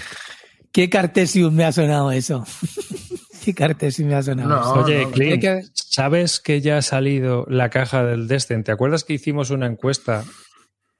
¿Qué 0.72 0.90
Cartesium 0.90 1.54
me 1.54 1.66
ha 1.66 1.72
sonado 1.72 2.12
eso? 2.12 2.46
¿Qué 3.44 3.54
Cartesium 3.54 4.10
me 4.10 4.16
ha 4.16 4.24
sonado 4.24 4.50
No, 4.50 4.60
eso? 4.62 4.74
Oye, 4.86 5.06
no, 5.06 5.12
Clint, 5.12 5.42
que- 5.42 5.62
¿sabes 5.74 6.40
que 6.40 6.62
ya 6.62 6.78
ha 6.78 6.82
salido 6.82 7.46
la 7.50 7.70
caja 7.70 8.04
del 8.06 8.28
Destin? 8.28 8.64
¿Te 8.64 8.72
acuerdas 8.72 9.04
que 9.04 9.14
hicimos 9.14 9.50
una 9.50 9.66
encuesta 9.66 10.24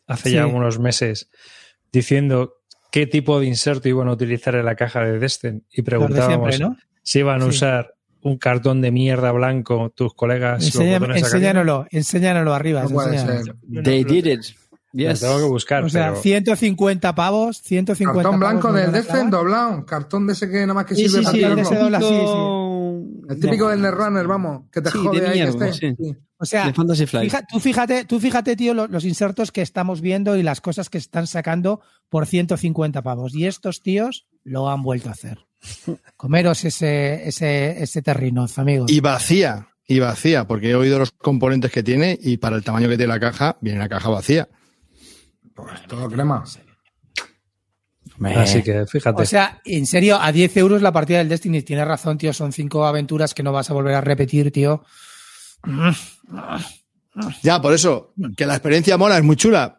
hace 0.08 0.32
ya 0.32 0.48
unos 0.48 0.80
meses 0.80 1.30
diciendo 1.92 2.56
qué 2.92 3.06
tipo 3.06 3.40
de 3.40 3.46
inserto 3.46 3.88
iban 3.88 4.08
a 4.08 4.14
utilizar 4.14 4.56
en 4.56 4.66
la 4.66 4.76
caja 4.76 5.02
de 5.02 5.20
Destin? 5.20 5.66
Y 5.72 5.84
preguntábamos 5.84 6.56
siempre, 6.56 6.58
¿no? 6.60 6.78
si 7.04 7.20
iban 7.20 7.42
a 7.42 7.46
Sí. 7.46 7.50
usar 7.52 7.94
un 8.22 8.38
cartón 8.38 8.82
de 8.82 8.92
mierda 8.92 9.32
blanco 9.32 9.92
tus 9.96 10.14
colegas. 10.14 10.64
los 10.64 10.76
acá 10.76 11.18
enséñanoslo, 11.18 11.86
enséñanoslo 11.92 12.54
arriba. 12.54 12.86
No. 12.90 13.82
They 13.84 14.04
did 14.04 14.26
it. 14.26 14.42
Lo 14.92 15.10
Yes. 15.12 15.20
tengo 15.20 15.38
que 15.38 15.44
buscar. 15.44 15.84
O 15.84 15.90
sea, 15.90 16.10
pero- 16.10 16.22
150 16.22 17.14
pavos, 17.14 17.62
150 17.62 18.24
Cartón 18.24 18.40
blanco 18.40 18.74
del 18.74 18.92
clavar. 19.06 19.30
doblado. 19.30 19.86
Cartón 19.86 20.26
de 20.26 20.34
ese 20.34 20.50
que 20.50 20.62
nada 20.62 20.74
más 20.74 20.86
que 20.86 20.96
Sí, 20.96 21.08
sirve 21.08 21.20
sí, 21.32 21.42
para 21.42 21.56
sí, 21.56 21.62
ese 21.62 21.76
dobla, 21.76 22.00
sí, 22.00 22.06
El 23.30 23.40
típico 23.40 23.70
del 23.70 23.82
Netrunner, 23.84 24.26
vamos, 24.28 24.64
que 24.72 24.82
te 24.82 24.90
Sí, 24.90 24.98
jode 24.98 25.20
de 25.22 25.28
ahí 25.28 25.34
que 25.40 25.46
mierda, 25.46 25.68
esté. 25.68 25.90
sí. 25.90 25.96
Sí. 26.04 26.16
O 26.42 26.46
sea, 26.46 26.66
De 26.68 26.74
Fantasy 26.74 27.06
Flight. 27.06 27.30
fija- 27.32 27.46
tú 27.48 27.60
fíjate, 27.60 28.06
tú 28.06 28.20
fíjate, 28.20 28.56
tío, 28.56 28.74
lo- 28.74 28.88
los, 28.88 29.06
insertos 29.06 29.52
que 29.52 29.62
estamos 29.62 30.02
viendo 30.02 30.38
y 30.38 30.42
las 30.44 30.60
cosas 30.62 30.90
que 30.90 30.98
están 30.98 31.28
sacando 31.28 31.82
por 32.10 32.26
150 32.26 33.02
pavos. 33.04 33.36
Y 33.36 33.46
estos 33.46 33.82
tíos 33.82 34.26
lo 34.44 34.70
han 34.70 34.82
vuelto 34.82 35.10
a 35.10 35.12
hacer. 35.12 35.38
Comeros 36.16 36.64
ese, 36.66 37.28
ese, 37.28 37.84
ese 37.84 38.02
terrinoz, 38.02 38.58
amigos. 38.60 38.92
Y 38.92 39.00
vacía, 39.00 39.70
y 39.88 40.00
vacía, 40.00 40.48
porque 40.48 40.72
he 40.72 40.76
oído 40.76 41.00
los 41.00 41.12
componentes 41.12 41.72
que 41.72 41.84
tiene 41.84 42.18
y 42.22 42.38
para 42.38 42.56
el 42.56 42.64
tamaño 42.64 42.88
que 42.90 42.98
tiene 42.98 43.14
la 43.14 43.20
caja, 43.20 43.58
viene 43.62 43.80
la 43.80 43.90
caja 43.90 44.10
vacía. 44.10 44.50
Pues 45.54 45.86
todo 45.88 46.10
crema. 46.10 46.44
Así 48.36 48.64
que 48.64 48.86
fíjate. 48.86 49.22
O 49.22 49.26
sea, 49.26 49.62
en 49.66 49.86
serio, 49.86 50.20
a 50.22 50.32
10 50.32 50.58
euros 50.58 50.82
la 50.82 50.92
partida 50.92 51.20
del 51.20 51.30
Destiny. 51.30 51.62
Tienes 51.62 51.88
razón, 51.88 52.18
tío. 52.18 52.34
Son 52.34 52.52
cinco 52.52 52.86
aventuras 52.86 53.34
que 53.34 53.44
no 53.44 53.52
vas 53.52 53.70
a 53.70 53.74
volver 53.74 53.96
a 53.96 54.02
repetir, 54.02 54.52
tío. 54.52 54.84
Ya, 57.44 57.62
por 57.62 57.74
eso, 57.74 58.14
que 58.36 58.46
la 58.46 58.56
experiencia 58.56 58.98
mola, 58.98 59.18
es 59.18 59.24
muy 59.24 59.36
chula. 59.36 59.79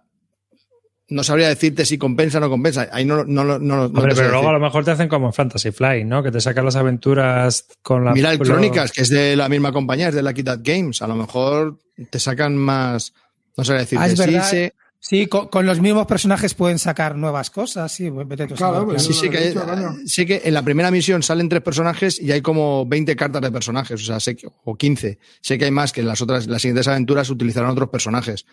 No 1.10 1.24
sabría 1.24 1.48
decirte 1.48 1.84
si 1.84 1.98
compensa 1.98 2.38
o 2.38 2.40
no 2.40 2.48
compensa. 2.48 2.88
Ahí 2.92 3.04
no, 3.04 3.24
no, 3.24 3.44
no, 3.44 3.58
no, 3.58 3.58
no 3.58 3.84
Hombre, 3.86 4.14
pero 4.14 4.28
luego 4.30 4.36
a 4.36 4.52
decir. 4.52 4.52
lo 4.52 4.60
mejor 4.60 4.84
te 4.84 4.92
hacen 4.92 5.08
como 5.08 5.26
en 5.26 5.32
Fantasy 5.32 5.72
Flight, 5.72 6.06
¿no? 6.06 6.22
Que 6.22 6.30
te 6.30 6.40
sacan 6.40 6.64
las 6.64 6.76
aventuras 6.76 7.66
con 7.82 8.04
la. 8.04 8.12
Mira 8.12 8.32
el 8.32 8.38
Crónicas, 8.38 8.92
que 8.92 9.02
es 9.02 9.08
de 9.08 9.36
la 9.36 9.48
misma 9.48 9.72
compañía, 9.72 10.08
es 10.08 10.14
de 10.14 10.22
Lucky 10.22 10.42
Dot 10.42 10.60
Games. 10.62 11.02
A 11.02 11.08
lo 11.08 11.16
mejor 11.16 11.78
te 12.10 12.18
sacan 12.20 12.56
más. 12.56 13.12
No 13.56 13.64
sabría 13.64 13.80
decirte. 13.82 14.04
Ah, 14.04 14.06
es 14.08 14.18
sí, 14.18 14.24
verdad. 14.30 14.48
sí, 14.50 14.70
Sí, 15.02 15.26
con, 15.28 15.48
con 15.48 15.64
los 15.64 15.80
mismos 15.80 16.06
personajes 16.06 16.52
pueden 16.52 16.78
sacar 16.78 17.16
nuevas 17.16 17.48
cosas. 17.48 17.90
Sí, 17.90 18.10
vete 18.10 18.46
tú 18.46 18.52
a 18.52 18.56
Claro, 18.58 18.84
pues 18.86 19.02
sí, 19.02 19.14
sí, 19.14 19.30
que, 19.30 19.54
coño. 19.54 19.96
sé 20.04 20.26
que 20.26 20.42
en 20.44 20.52
la 20.52 20.62
primera 20.62 20.90
misión 20.90 21.22
salen 21.22 21.48
tres 21.48 21.62
personajes 21.62 22.20
y 22.20 22.30
hay 22.32 22.42
como 22.42 22.84
20 22.84 23.16
cartas 23.16 23.40
de 23.40 23.50
personajes, 23.50 24.02
o 24.02 24.04
sea, 24.04 24.20
sé 24.20 24.36
que, 24.36 24.46
o 24.64 24.76
15. 24.76 25.18
Sé 25.40 25.56
que 25.56 25.64
hay 25.64 25.70
más 25.70 25.92
que 25.92 26.02
en 26.02 26.06
las 26.06 26.20
otras, 26.20 26.46
las 26.48 26.60
siguientes 26.60 26.86
aventuras 26.86 27.30
utilizarán 27.30 27.70
otros 27.70 27.88
personajes. 27.88 28.44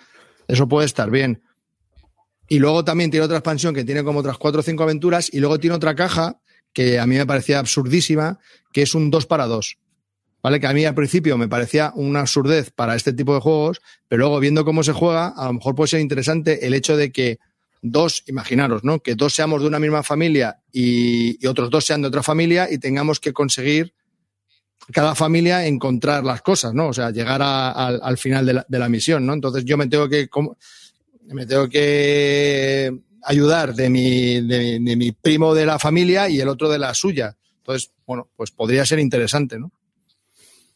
Eso 0.48 0.70
puede 0.70 0.86
estar 0.86 1.12
bien. 1.12 1.42
Y 2.48 2.60
luego 2.60 2.84
también 2.84 3.12
tiene 3.12 3.26
otra 3.26 3.38
expansión 3.38 3.74
que 3.74 3.84
tiene 3.84 4.04
como 4.04 4.20
otras 4.20 4.38
cuatro 4.38 4.62
o 4.62 4.64
cinco 4.64 4.84
aventuras 4.84 5.30
y 5.34 5.40
luego 5.40 5.60
tiene 5.60 5.76
otra 5.76 5.96
caja 5.96 6.40
que 6.74 7.00
a 7.00 7.08
mí 7.08 7.16
me 7.16 7.26
parecía 7.26 7.60
absurdísima, 7.60 8.40
que 8.72 8.84
es 8.84 8.94
un 8.94 9.10
2 9.10 9.26
para 9.26 9.48
2. 9.48 9.78
¿Vale? 10.44 10.60
Que 10.60 10.68
a 10.68 10.74
mí 10.74 10.86
al 10.86 10.94
principio 10.94 11.38
me 11.38 11.48
parecía 11.48 11.92
una 11.96 12.22
absurdez 12.22 12.72
para 12.72 12.96
este 12.96 13.12
tipo 13.12 13.34
de 13.34 13.42
juegos, 13.42 13.82
pero 14.08 14.22
luego 14.22 14.40
viendo 14.40 14.64
cómo 14.64 14.84
se 14.84 14.94
juega, 14.94 15.30
a 15.30 15.48
lo 15.48 15.54
mejor 15.54 15.76
puede 15.76 15.90
ser 15.90 16.00
interesante 16.00 16.68
el 16.68 16.74
hecho 16.74 16.96
de 16.96 17.12
que 17.12 17.40
dos, 17.82 18.24
imaginaros, 18.28 18.84
¿no? 18.84 19.00
Que 19.00 19.16
dos 19.16 19.34
seamos 19.34 19.62
de 19.62 19.68
una 19.68 19.80
misma 19.80 20.04
familia 20.04 20.62
y, 20.72 21.46
otros 21.48 21.70
dos 21.70 21.86
sean 21.86 22.02
de 22.02 22.08
otra 22.10 22.24
familia 22.24 22.68
y 22.72 22.78
tengamos 22.78 23.20
que 23.20 23.34
conseguir 23.34 23.94
cada 24.92 25.16
familia 25.16 25.66
encontrar 25.66 26.24
las 26.24 26.42
cosas, 26.42 26.74
¿no? 26.74 26.90
O 26.90 26.94
sea, 26.94 27.12
llegar 27.12 27.42
al, 27.42 28.00
al 28.02 28.18
final 28.18 28.46
de 28.46 28.80
la, 28.80 28.90
misión, 28.90 29.26
¿no? 29.26 29.34
Entonces 29.34 29.66
yo 29.66 29.78
me 29.78 29.88
tengo 29.88 30.08
que 30.08 30.30
me 31.34 31.46
tengo 31.46 31.68
que 31.70 32.92
ayudar 33.24 33.74
de 33.74 33.90
mi, 33.90 34.42
de, 34.42 34.80
de 34.82 34.96
mi 34.96 35.12
primo 35.12 35.54
de 35.54 35.66
la 35.66 35.80
familia 35.80 36.30
y 36.30 36.40
el 36.40 36.48
otro 36.48 36.70
de 36.70 36.80
la 36.80 36.94
suya. 36.94 37.36
Entonces, 37.58 37.92
bueno, 38.06 38.30
pues 38.36 38.52
podría 38.52 38.86
ser 38.86 39.00
interesante, 39.00 39.60
¿no? 39.60 39.72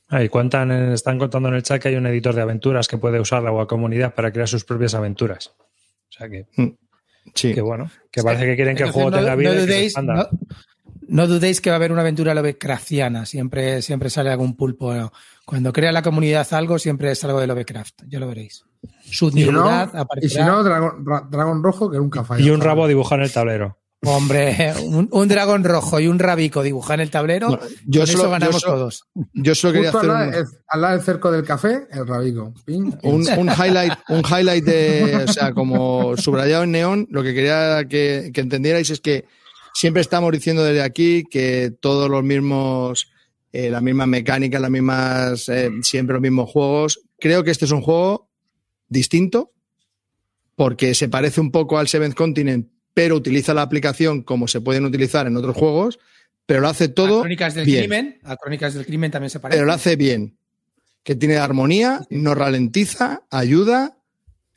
Ahí 0.09 0.27
cuentan, 0.27 0.71
en- 0.71 0.91
están 0.91 1.17
contando 1.17 1.47
en 1.49 1.55
el 1.55 1.63
chat 1.63 1.81
que 1.81 1.87
hay 1.87 1.95
un 1.95 2.05
editor 2.07 2.35
de 2.35 2.41
aventuras 2.41 2.87
que 2.89 2.97
puede 2.97 3.19
usar 3.19 3.41
la 3.43 3.65
comunidad 3.65 4.13
para 4.13 4.31
crear 4.31 4.47
sus 4.47 4.65
propias 4.65 4.93
aventuras. 4.93 5.53
O 5.57 6.11
sea 6.11 6.27
que, 6.29 6.47
Sí. 7.33 7.53
que 7.53 7.61
bueno, 7.61 7.89
que 8.11 8.21
parece 8.21 8.45
que 8.45 8.55
quieren 8.57 8.75
que 8.75 8.83
el 8.83 8.91
juego 8.91 9.09
no- 9.11 9.17
tenga 9.17 9.35
vida 9.35 9.49
no 9.51 9.55
y 9.55 9.57
que 9.59 9.61
se 9.61 9.67
dudéis, 9.67 9.85
expanda. 9.93 10.13
no, 10.15 10.29
no 11.11 11.27
dudéis 11.27 11.61
que 11.61 11.69
va 11.69 11.75
a 11.75 11.77
haber 11.77 11.91
una 11.91 12.01
aventura 12.01 12.33
Lovecraftiana. 12.33 13.25
Siempre, 13.25 13.81
siempre 13.81 14.09
sale 14.09 14.29
algún 14.31 14.55
pulpo. 14.55 14.93
¿no? 14.93 15.11
Cuando 15.45 15.71
crea 15.73 15.91
la 15.91 16.01
comunidad 16.01 16.47
algo, 16.53 16.79
siempre 16.79 17.11
es 17.11 17.23
algo 17.23 17.39
de 17.39 17.47
Lovecraft. 17.47 18.03
Ya 18.07 18.19
lo 18.19 18.27
veréis. 18.27 18.63
Su 19.09 19.27
Y 19.29 19.43
si 19.43 19.51
no, 19.51 19.91
y 20.21 20.29
si 20.29 20.39
no 20.39 20.63
dragón, 20.63 21.05
ra- 21.05 21.27
dragón 21.29 21.61
rojo, 21.63 21.91
que 21.91 21.97
nunca 21.97 22.23
falla. 22.23 22.43
Y 22.43 22.49
un 22.49 22.61
rabo 22.61 22.87
dibujado 22.87 23.17
en 23.21 23.25
el 23.25 23.31
tablero. 23.31 23.77
Hombre, 24.03 24.73
un, 24.83 25.07
un 25.11 25.27
dragón 25.27 25.63
rojo 25.63 25.99
y 25.99 26.07
un 26.07 26.17
rabico 26.17 26.63
dibujar 26.63 26.95
en 26.95 27.01
el 27.01 27.11
tablero. 27.11 27.49
No, 27.49 27.59
yo 27.85 28.01
con 28.01 28.07
solo- 28.07 28.23
eso 28.23 28.29
ganamos 28.31 28.55
yo 28.55 28.59
solo- 28.59 28.73
todos. 28.73 29.05
Yo 29.33 29.53
solo 29.53 29.73
quería 29.73 29.91
Justo 29.91 30.09
al 30.11 30.15
hacer 30.15 30.27
lado, 30.33 30.41
un, 30.49 30.57
al 30.69 30.81
lado 30.81 30.93
del 30.95 31.03
cerco 31.05 31.31
del 31.31 31.43
café, 31.43 31.87
el 31.91 32.07
rabico. 32.07 32.53
Ping, 32.65 32.91
ping. 32.93 33.09
un, 33.11 33.27
un 33.37 33.47
highlight, 33.49 33.93
un 34.09 34.23
highlight 34.25 34.63
de, 34.65 35.25
o 35.27 35.31
sea, 35.31 35.53
como 35.53 36.17
subrayado 36.17 36.63
en 36.63 36.71
neón, 36.71 37.07
lo 37.11 37.21
que 37.21 37.35
quería 37.35 37.83
que, 37.87 38.31
que 38.33 38.41
entendierais 38.41 38.89
es 38.89 39.01
que 39.01 39.25
siempre 39.73 40.01
estamos 40.01 40.31
diciendo 40.31 40.63
desde 40.63 40.81
aquí 40.81 41.23
que 41.29 41.73
todos 41.79 42.09
los 42.09 42.23
mismos, 42.23 43.11
eh, 43.51 43.69
las 43.69 43.81
mismas 43.81 44.07
mecánicas, 44.07 44.61
las 44.61 44.71
mismas, 44.71 45.49
eh, 45.49 45.69
siempre 45.81 46.13
los 46.13 46.21
mismos 46.21 46.49
juegos. 46.49 47.01
Creo 47.19 47.43
que 47.43 47.51
este 47.51 47.65
es 47.65 47.71
un 47.71 47.81
juego 47.81 48.29
distinto 48.87 49.53
porque 50.55 50.93
se 50.93 51.09
parece 51.09 51.41
un 51.41 51.51
poco 51.51 51.79
al 51.79 51.87
Seventh 51.87 52.15
Continent, 52.15 52.67
pero 52.93 53.15
utiliza 53.15 53.53
la 53.53 53.61
aplicación 53.61 54.21
como 54.23 54.47
se 54.47 54.61
pueden 54.61 54.85
utilizar 54.85 55.25
en 55.27 55.37
otros 55.37 55.55
juegos, 55.55 55.99
pero 56.45 56.61
lo 56.61 56.67
hace 56.67 56.85
A 56.85 56.93
todo 56.93 57.21
Crónicas 57.21 57.55
del 57.55 57.65
bien. 57.65 57.81
Crimen. 57.81 58.19
A 58.23 58.35
Crónicas 58.35 58.73
del 58.73 58.85
Crimen 58.85 59.11
también 59.11 59.29
se 59.29 59.39
parece. 59.39 59.57
pero 59.57 59.65
lo 59.65 59.73
hace 59.73 59.95
bien. 59.95 60.37
que 61.03 61.15
tiene 61.15 61.37
armonía, 61.37 62.05
no 62.11 62.35
ralentiza, 62.35 63.23
ayuda 63.31 63.97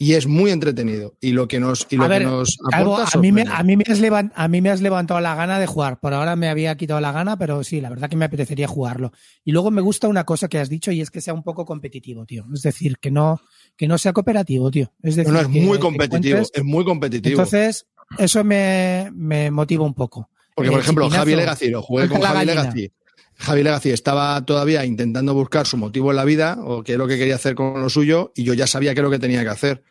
y 0.05 0.14
es 0.14 0.26
muy 0.26 0.51
entretenido. 0.51 1.14
Y 1.20 1.32
lo 1.32 1.48
que 1.48 1.59
nos, 1.60 1.86
y 1.90 1.97
lo 1.97 2.05
A 2.05 2.09
ver, 2.09 2.20
que 2.22 2.26
nos 2.26 2.56
Calvo, 2.70 2.97
aporta 2.97 3.18
a, 3.18 3.20
mí 3.20 3.32
me, 3.32 3.43
sorprende. 3.43 3.60
a, 3.60 3.62
mí 3.64 3.76
me 3.76 3.85
has 3.89 4.01
levan- 4.01 4.32
a 4.35 4.48
mí 4.48 4.60
me 4.60 4.70
has 4.70 4.81
levantado 4.81 5.20
la 5.20 5.35
gana 5.35 5.59
de 5.59 5.66
jugar. 5.66 5.98
Por 6.01 6.12
ahora 6.14 6.36
me 6.36 6.48
había 6.48 6.76
quitado 6.76 7.01
la 7.01 7.12
gana, 7.12 7.39
pero 7.39 7.64
sí, 7.64 7.81
la 7.81 7.89
verdad 7.90 8.09
que 8.10 8.16
me 8.16 8.24
apetecería 8.26 8.66
jugarlo. 8.68 9.12
Y 9.44 9.52
luego 9.52 9.70
me 9.70 9.81
gusta 9.81 10.09
una 10.09 10.24
cosa 10.24 10.48
que 10.48 10.59
has 10.59 10.68
dicho 10.68 10.90
y 10.93 11.01
es 11.01 11.10
que 11.10 11.20
sea 11.20 11.32
un 11.35 11.43
poco 11.43 11.64
competitivo, 11.64 12.26
tío. 12.26 12.44
Es 12.52 12.62
decir, 12.62 12.98
que 12.98 13.10
no, 13.10 13.40
que 13.76 13.89
no 13.89 13.97
sea 13.98 14.12
cooperativo, 14.12 14.70
tío. 14.70 14.93
Es 15.02 15.16
decir, 15.16 15.32
No, 15.32 15.40
no, 15.40 15.47
es 15.48 15.52
que- 15.52 15.60
muy 15.62 15.78
competitivo, 15.78 16.39
es 16.52 16.64
muy 16.64 16.85
competitivo. 16.85 17.32
Entonces, 17.40 17.86
eso 18.18 18.44
me, 18.44 19.10
me 19.14 19.51
motiva 19.51 19.85
un 19.85 19.94
poco. 19.94 20.28
Porque, 20.55 20.70
por 20.70 20.78
El 20.78 20.82
ejemplo, 20.85 21.05
chipinazo, 21.06 21.20
Javi 21.24 21.36
Legacy, 21.36 21.68
lo 21.70 21.82
jugué 21.82 22.09
con 22.09 22.20
Javi 22.20 22.35
gallina. 22.47 22.62
Legacy. 22.62 22.93
Javi 23.36 23.64
Legacy 23.64 23.90
estaba 23.90 24.44
todavía 24.47 24.85
intentando 24.85 25.35
buscar 25.35 25.66
su 25.66 25.76
motivo 25.76 26.10
en 26.12 26.16
la 26.16 26.24
vida 26.24 26.56
o 26.62 26.85
qué 26.85 26.93
es 26.93 26.98
lo 26.98 27.09
que 27.09 27.18
quería 27.18 27.35
hacer 27.35 27.56
con 27.56 27.81
lo 27.81 27.90
suyo 27.90 28.31
y 28.36 28.44
yo 28.44 28.55
ya 28.55 28.68
sabía 28.68 28.94
qué 28.94 29.01
es 29.01 29.05
lo 29.05 29.10
que 29.10 29.18
tenía 29.18 29.43
que 29.43 29.48
hacer. 29.48 29.82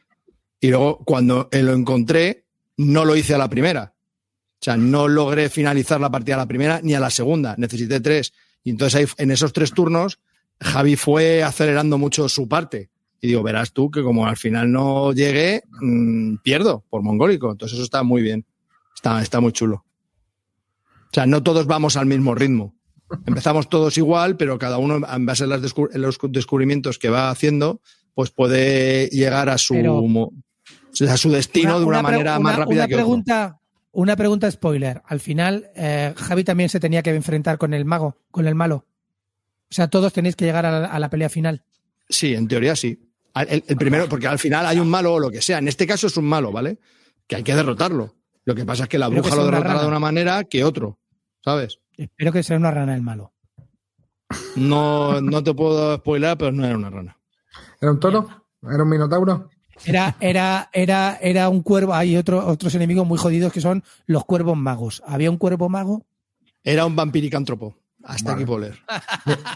Y 0.63 0.69
luego, 0.69 0.99
cuando 1.03 1.49
eh, 1.51 1.61
lo 1.61 1.73
encontré, 1.73 2.45
no 2.77 3.03
lo 3.03 3.17
hice 3.17 3.33
a 3.33 3.37
la 3.37 3.49
primera. 3.49 3.95
O 3.97 4.63
sea, 4.63 4.77
no 4.77 5.09
logré 5.09 5.49
finalizar 5.49 5.99
la 5.99 6.09
partida 6.09 6.35
a 6.35 6.37
la 6.37 6.45
primera 6.45 6.79
ni 6.81 6.93
a 6.93 7.01
la 7.01 7.09
segunda. 7.09 7.53
Necesité 7.57 7.99
tres. 7.99 8.31
Y 8.63 8.69
entonces 8.69 8.95
ahí, 8.95 9.05
en 9.17 9.31
esos 9.31 9.51
tres 9.51 9.73
turnos, 9.73 10.19
Javi 10.61 10.95
fue 10.95 11.43
acelerando 11.43 11.97
mucho 11.97 12.29
su 12.29 12.47
parte. 12.47 12.89
Y 13.19 13.27
digo, 13.27 13.43
verás 13.43 13.73
tú 13.73 13.91
que 13.91 14.01
como 14.03 14.25
al 14.25 14.37
final 14.37 14.71
no 14.71 15.11
llegué, 15.11 15.63
mm, 15.81 16.37
pierdo 16.37 16.85
por 16.89 17.01
mongólico. 17.01 17.51
Entonces 17.51 17.75
eso 17.75 17.83
está 17.83 18.03
muy 18.03 18.21
bien. 18.21 18.45
Está, 18.95 19.21
está 19.21 19.41
muy 19.41 19.51
chulo. 19.51 19.83
O 20.85 21.09
sea, 21.11 21.25
no 21.25 21.43
todos 21.43 21.67
vamos 21.67 21.97
al 21.97 22.05
mismo 22.05 22.35
ritmo. 22.35 22.73
Empezamos 23.27 23.67
todos 23.67 23.97
igual, 23.97 24.37
pero 24.37 24.57
cada 24.57 24.77
uno, 24.77 25.05
en 25.13 25.25
base 25.25 25.43
a 25.43 25.47
los 25.47 26.21
descubrimientos 26.31 26.99
que 26.99 27.09
va 27.09 27.29
haciendo, 27.31 27.81
pues 28.13 28.31
puede 28.31 29.07
llegar 29.07 29.49
a 29.49 29.57
su, 29.57 29.73
Pero- 29.73 30.01
a 31.01 31.17
su 31.17 31.29
destino 31.31 31.79
de 31.79 31.85
una, 31.85 32.01
manera 32.01 32.39
más 32.39 32.55
una- 32.55 32.63
rápida 32.65 32.75
una 32.81 32.87
que 32.87 32.93
otro. 32.95 33.05
pregunta, 33.05 33.59
Una 33.95 34.15
pregunta 34.15 34.49
spoiler. 34.49 35.01
Al 35.05 35.19
final, 35.19 35.69
eh, 35.75 36.13
Javi 36.17 36.43
también 36.43 36.67
se 36.69 36.79
tenía 36.79 37.03
que 37.03 37.13
enfrentar 37.13 37.57
con 37.59 37.73
el 37.75 37.85
mago, 37.85 38.17
con 38.31 38.47
el 38.47 38.55
malo. 38.55 38.85
O 39.69 39.73
sea, 39.75 39.87
todos 39.87 40.11
tenéis 40.13 40.35
que 40.35 40.45
llegar 40.45 40.65
a 40.65 40.79
la, 40.79 40.87
a 40.87 40.97
la 40.99 41.09
pelea 41.11 41.29
final. 41.29 41.63
Sí, 42.09 42.33
en 42.33 42.47
teoría 42.47 42.75
sí. 42.75 42.99
El, 43.35 43.63
el 43.67 43.77
primero, 43.77 44.07
porque 44.09 44.27
al 44.27 44.39
final 44.39 44.65
hay 44.65 44.79
un 44.79 44.89
malo 44.89 45.13
o 45.13 45.19
lo 45.19 45.29
que 45.29 45.41
sea. 45.43 45.59
En 45.59 45.67
este 45.67 45.85
caso 45.85 46.07
es 46.07 46.17
un 46.17 46.25
malo, 46.25 46.51
¿vale? 46.51 46.79
Que 47.27 47.35
hay 47.35 47.43
que 47.43 47.55
derrotarlo. 47.55 48.15
Lo 48.45 48.55
que 48.55 48.65
pasa 48.65 48.83
es 48.83 48.89
que 48.89 48.97
la 48.97 49.09
que 49.09 49.13
bruja 49.19 49.35
lo 49.35 49.43
una 49.43 49.51
derrotará 49.51 49.81
de 49.81 49.87
una 49.87 49.99
manera 49.99 50.43
que 50.43 50.63
otro, 50.63 50.97
¿sabes? 51.43 51.77
Espero 51.95 52.31
que 52.31 52.41
sea 52.43 52.57
una 52.57 52.71
rana 52.71 52.95
el 52.95 53.01
malo. 53.03 53.31
No, 54.55 55.21
no 55.21 55.43
te 55.43 55.53
puedo 55.53 55.95
spoiler, 55.97 56.37
pero 56.37 56.51
no 56.51 56.65
era 56.65 56.75
una 56.75 56.89
rana. 56.89 57.17
¿Era 57.81 57.91
un 57.91 57.99
toro? 57.99 58.27
¿Era 58.63 58.83
un 58.83 58.89
minotauro? 58.89 59.49
Era, 59.85 60.15
era, 60.19 60.69
era, 60.71 61.17
era 61.21 61.49
un 61.49 61.61
cuervo. 61.61 61.93
Hay 61.93 62.15
otro, 62.15 62.45
otros 62.45 62.73
enemigos 62.75 63.05
muy 63.05 63.17
jodidos 63.17 63.51
que 63.51 63.61
son 63.61 63.83
los 64.05 64.25
cuervos 64.25 64.57
magos. 64.57 65.03
Había 65.05 65.29
un 65.29 65.37
cuervo 65.37 65.69
mago. 65.69 66.05
Era 66.63 66.85
un 66.85 66.95
vampiricántropo. 66.95 67.77
Hasta 68.03 68.31
Vale. 68.31 68.43
aquí 68.43 68.47
puedo 68.47 68.59
leer. 68.59 68.79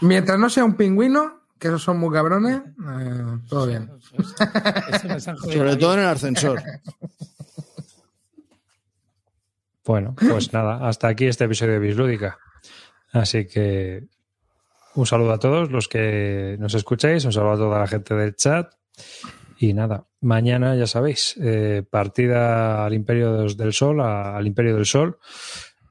Mientras 0.02 0.38
no 0.38 0.48
sea 0.48 0.64
un 0.64 0.74
pingüino, 0.74 1.40
que 1.58 1.68
esos 1.68 1.82
son 1.82 1.98
muy 1.98 2.12
cabrones, 2.12 2.60
eh, 2.60 3.38
todo 3.48 3.66
bien. 3.66 3.90
Sobre 5.42 5.76
todo 5.76 5.94
en 5.94 6.00
el 6.00 6.06
ascensor. 6.06 6.62
Bueno, 9.84 10.14
pues 10.14 10.52
nada, 10.52 10.86
hasta 10.86 11.08
aquí 11.08 11.24
este 11.24 11.44
episodio 11.44 11.72
de 11.74 11.78
Bislúdica. 11.78 12.38
Así 13.10 13.46
que 13.46 14.06
un 14.94 15.06
saludo 15.06 15.32
a 15.32 15.38
todos 15.38 15.70
los 15.70 15.88
que 15.88 16.56
nos 16.58 16.74
escucháis, 16.74 17.24
un 17.24 17.32
saludo 17.32 17.52
a 17.52 17.56
toda 17.56 17.78
la 17.78 17.86
gente 17.86 18.14
del 18.14 18.36
chat. 18.36 18.70
Y 19.58 19.72
nada, 19.72 20.04
mañana 20.20 20.74
ya 20.76 20.86
sabéis, 20.86 21.36
eh, 21.40 21.82
partida 21.88 22.84
al 22.84 22.94
Imperio 22.94 23.46
del 23.46 23.72
Sol, 23.72 24.00
a- 24.00 24.36
al 24.36 24.46
Imperio 24.46 24.74
del 24.76 24.86
Sol. 24.86 25.18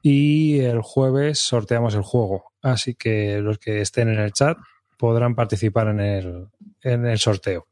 Y 0.02 0.60
el 0.60 0.80
jueves 0.80 1.38
sorteamos 1.40 1.94
el 1.94 2.02
juego. 2.02 2.52
Así 2.62 2.94
que 2.94 3.40
los 3.40 3.58
que 3.58 3.80
estén 3.80 4.08
en 4.08 4.18
el 4.20 4.32
chat 4.32 4.56
podrán 4.96 5.34
participar 5.34 5.88
en 5.88 6.00
el, 6.00 6.48
en 6.82 7.06
el 7.06 7.18
sorteo. 7.18 7.66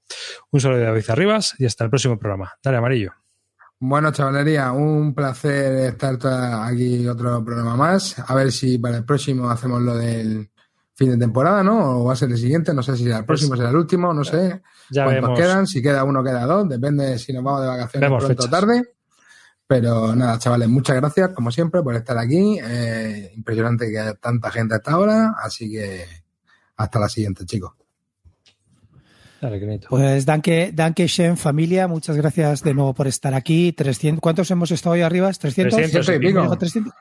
Un 0.51 0.61
saludo 0.61 0.79
de 0.81 0.85
David 0.87 1.05
Arribas 1.09 1.55
y 1.59 1.67
hasta 1.67 1.85
el 1.85 1.91
próximo 1.91 2.19
programa. 2.19 2.53
Dale, 2.63 2.77
amarillo. 2.79 3.13
Bueno, 3.79 4.11
chavalería, 4.11 4.73
un 4.73 5.15
placer 5.15 5.73
estar 5.87 6.17
aquí 6.65 7.07
otro 7.07 7.45
programa 7.45 7.77
más. 7.77 8.17
A 8.27 8.35
ver 8.35 8.51
si 8.51 8.79
para 8.79 8.97
el 8.99 9.05
próximo 9.05 9.51
hacemos 9.51 9.83
lo 9.83 9.95
del 9.97 10.51
fin 10.95 11.11
de 11.11 11.19
temporada, 11.19 11.63
¿no? 11.63 12.01
O 12.01 12.05
va 12.05 12.15
a 12.15 12.17
ser 12.17 12.31
el 12.31 12.39
siguiente, 12.39 12.73
no 12.73 12.83
sé 12.83 12.97
si 12.97 13.05
será 13.05 13.19
el 13.19 13.25
próximo, 13.27 13.55
será 13.55 13.69
el 13.71 13.77
último, 13.77 14.15
no 14.15 14.25
sé. 14.25 14.63
Ya 14.91 15.05
cuántos 15.05 15.23
vemos. 15.23 15.39
quedan, 15.39 15.67
si 15.67 15.83
queda 15.83 16.05
uno, 16.05 16.23
queda 16.23 16.47
dos, 16.47 16.69
depende 16.69 17.19
si 17.19 17.33
nos 17.33 17.43
vamos 17.43 17.63
de 17.63 17.69
vacaciones 17.69 18.11
Vemos 18.11 18.25
pronto 18.25 18.45
o 18.45 18.51
tarde. 18.51 18.83
Pero 19.67 20.15
nada, 20.15 20.39
chavales, 20.39 20.69
muchas 20.69 20.97
gracias, 20.97 21.31
como 21.31 21.51
siempre, 21.51 21.83
por 21.83 21.97
estar 21.97 22.17
aquí. 22.19 22.59
Eh, 22.63 23.33
impresionante 23.35 23.91
que 23.91 23.99
haya 23.99 24.15
tanta 24.15 24.51
gente 24.51 24.77
hasta 24.77 24.93
ahora, 24.93 25.35
así 25.43 25.71
que 25.71 26.05
hasta 26.77 27.01
la 27.01 27.09
siguiente, 27.09 27.45
chicos. 27.45 27.73
Pues 29.89 30.25
Danke, 30.25 30.71
Danke 30.73 31.07
Shen, 31.07 31.37
familia, 31.37 31.89
muchas 31.89 32.17
gracias 32.17 32.63
de 32.63 32.75
nuevo 32.75 32.95
por 32.95 33.07
estar 33.07 33.35
aquí. 33.35 33.73
300, 33.73 34.21
¿Cuántos 34.21 34.51
hemos 34.51 34.71
estado 34.71 34.95
hoy 34.95 35.03
arriba? 35.03 35.29
¿300? 35.29 35.71
300 35.71 36.09
y 36.09 36.19
pico. 36.19 36.35
¿Me 36.39 36.43
dijo 36.43 36.59
300? 36.59 36.93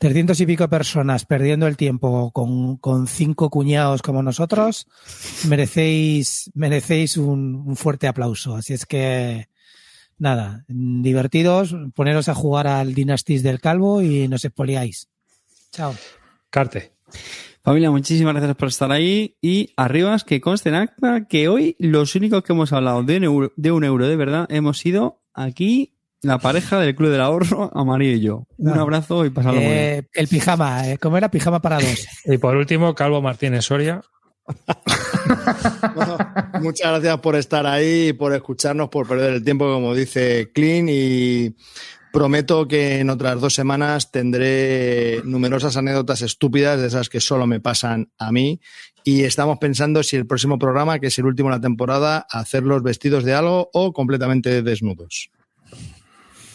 300 0.00 0.40
y 0.40 0.46
pico 0.46 0.66
personas 0.70 1.26
perdiendo 1.26 1.66
el 1.66 1.76
tiempo 1.76 2.30
con, 2.32 2.78
con 2.78 3.06
cinco 3.06 3.50
cuñados 3.50 4.00
como 4.00 4.22
nosotros. 4.22 4.86
Merecéis, 5.46 6.50
merecéis 6.54 7.18
un, 7.18 7.54
un 7.66 7.76
fuerte 7.76 8.08
aplauso. 8.08 8.56
Así 8.56 8.72
es 8.72 8.86
que, 8.86 9.48
nada, 10.16 10.64
divertidos, 10.68 11.76
poneros 11.94 12.30
a 12.30 12.34
jugar 12.34 12.66
al 12.66 12.94
Dynasties 12.94 13.42
del 13.42 13.60
Calvo 13.60 14.00
y 14.00 14.26
nos 14.26 14.46
expoliáis. 14.46 15.10
Chao. 15.70 15.94
Carte. 16.48 16.92
Familia, 17.62 17.90
muchísimas 17.90 18.32
gracias 18.32 18.56
por 18.56 18.68
estar 18.68 18.90
ahí. 18.92 19.36
Y 19.42 19.74
arribas, 19.76 20.24
que 20.24 20.40
conste 20.40 20.70
en 20.70 20.76
acta 20.76 21.26
que 21.28 21.48
hoy 21.48 21.76
los 21.78 22.14
únicos 22.14 22.42
que 22.42 22.54
hemos 22.54 22.72
hablado 22.72 23.02
de 23.02 23.18
un 23.18 23.24
euro 23.24 23.52
de, 23.54 23.70
un 23.70 23.84
euro 23.84 24.08
de 24.08 24.16
verdad 24.16 24.46
hemos 24.50 24.78
sido 24.78 25.20
aquí 25.34 25.92
la 26.22 26.38
pareja 26.38 26.78
del 26.80 26.94
Club 26.94 27.10
del 27.10 27.20
Ahorro, 27.20 27.70
Amarillo 27.74 28.16
y 28.16 28.20
yo. 28.20 28.46
Un 28.58 28.70
Ah. 28.70 28.80
abrazo 28.82 29.24
y 29.24 29.30
pasadlo 29.30 29.60
muy 29.60 29.68
bien. 29.70 29.78
Eh, 29.78 30.08
el 30.14 30.28
pijama, 30.28 30.88
eh, 30.90 30.98
¿cómo 30.98 31.16
era? 31.16 31.30
Pijama 31.30 31.60
para 31.60 31.76
dos. 31.80 32.06
Y 32.24 32.38
por 32.38 32.56
último, 32.56 32.94
Calvo 32.94 33.20
Martínez 33.22 33.64
Soria. 33.64 34.00
Bueno, 35.94 36.18
muchas 36.60 36.90
gracias 36.90 37.20
por 37.20 37.36
estar 37.36 37.66
ahí, 37.66 38.12
por 38.12 38.34
escucharnos, 38.34 38.88
por 38.88 39.06
perder 39.06 39.34
el 39.34 39.44
tiempo, 39.44 39.64
como 39.72 39.94
dice 39.94 40.50
Clean, 40.52 40.86
y 40.90 41.54
prometo 42.12 42.66
que 42.66 42.98
en 42.98 43.10
otras 43.10 43.40
dos 43.40 43.54
semanas 43.54 44.10
tendré 44.10 45.22
numerosas 45.24 45.76
anécdotas 45.76 46.22
estúpidas 46.22 46.80
de 46.80 46.88
esas 46.88 47.08
que 47.08 47.20
solo 47.20 47.46
me 47.46 47.60
pasan 47.60 48.10
a 48.18 48.32
mí. 48.32 48.60
Y 49.04 49.22
estamos 49.22 49.58
pensando 49.58 50.02
si 50.02 50.16
el 50.16 50.26
próximo 50.26 50.58
programa, 50.58 50.98
que 50.98 51.06
es 51.06 51.18
el 51.18 51.26
último 51.26 51.48
de 51.50 51.56
la 51.56 51.60
temporada, 51.60 52.26
hacerlos 52.30 52.82
vestidos 52.82 53.24
de 53.24 53.34
algo 53.34 53.70
o 53.72 53.92
completamente 53.92 54.62
desnudos. 54.62 55.30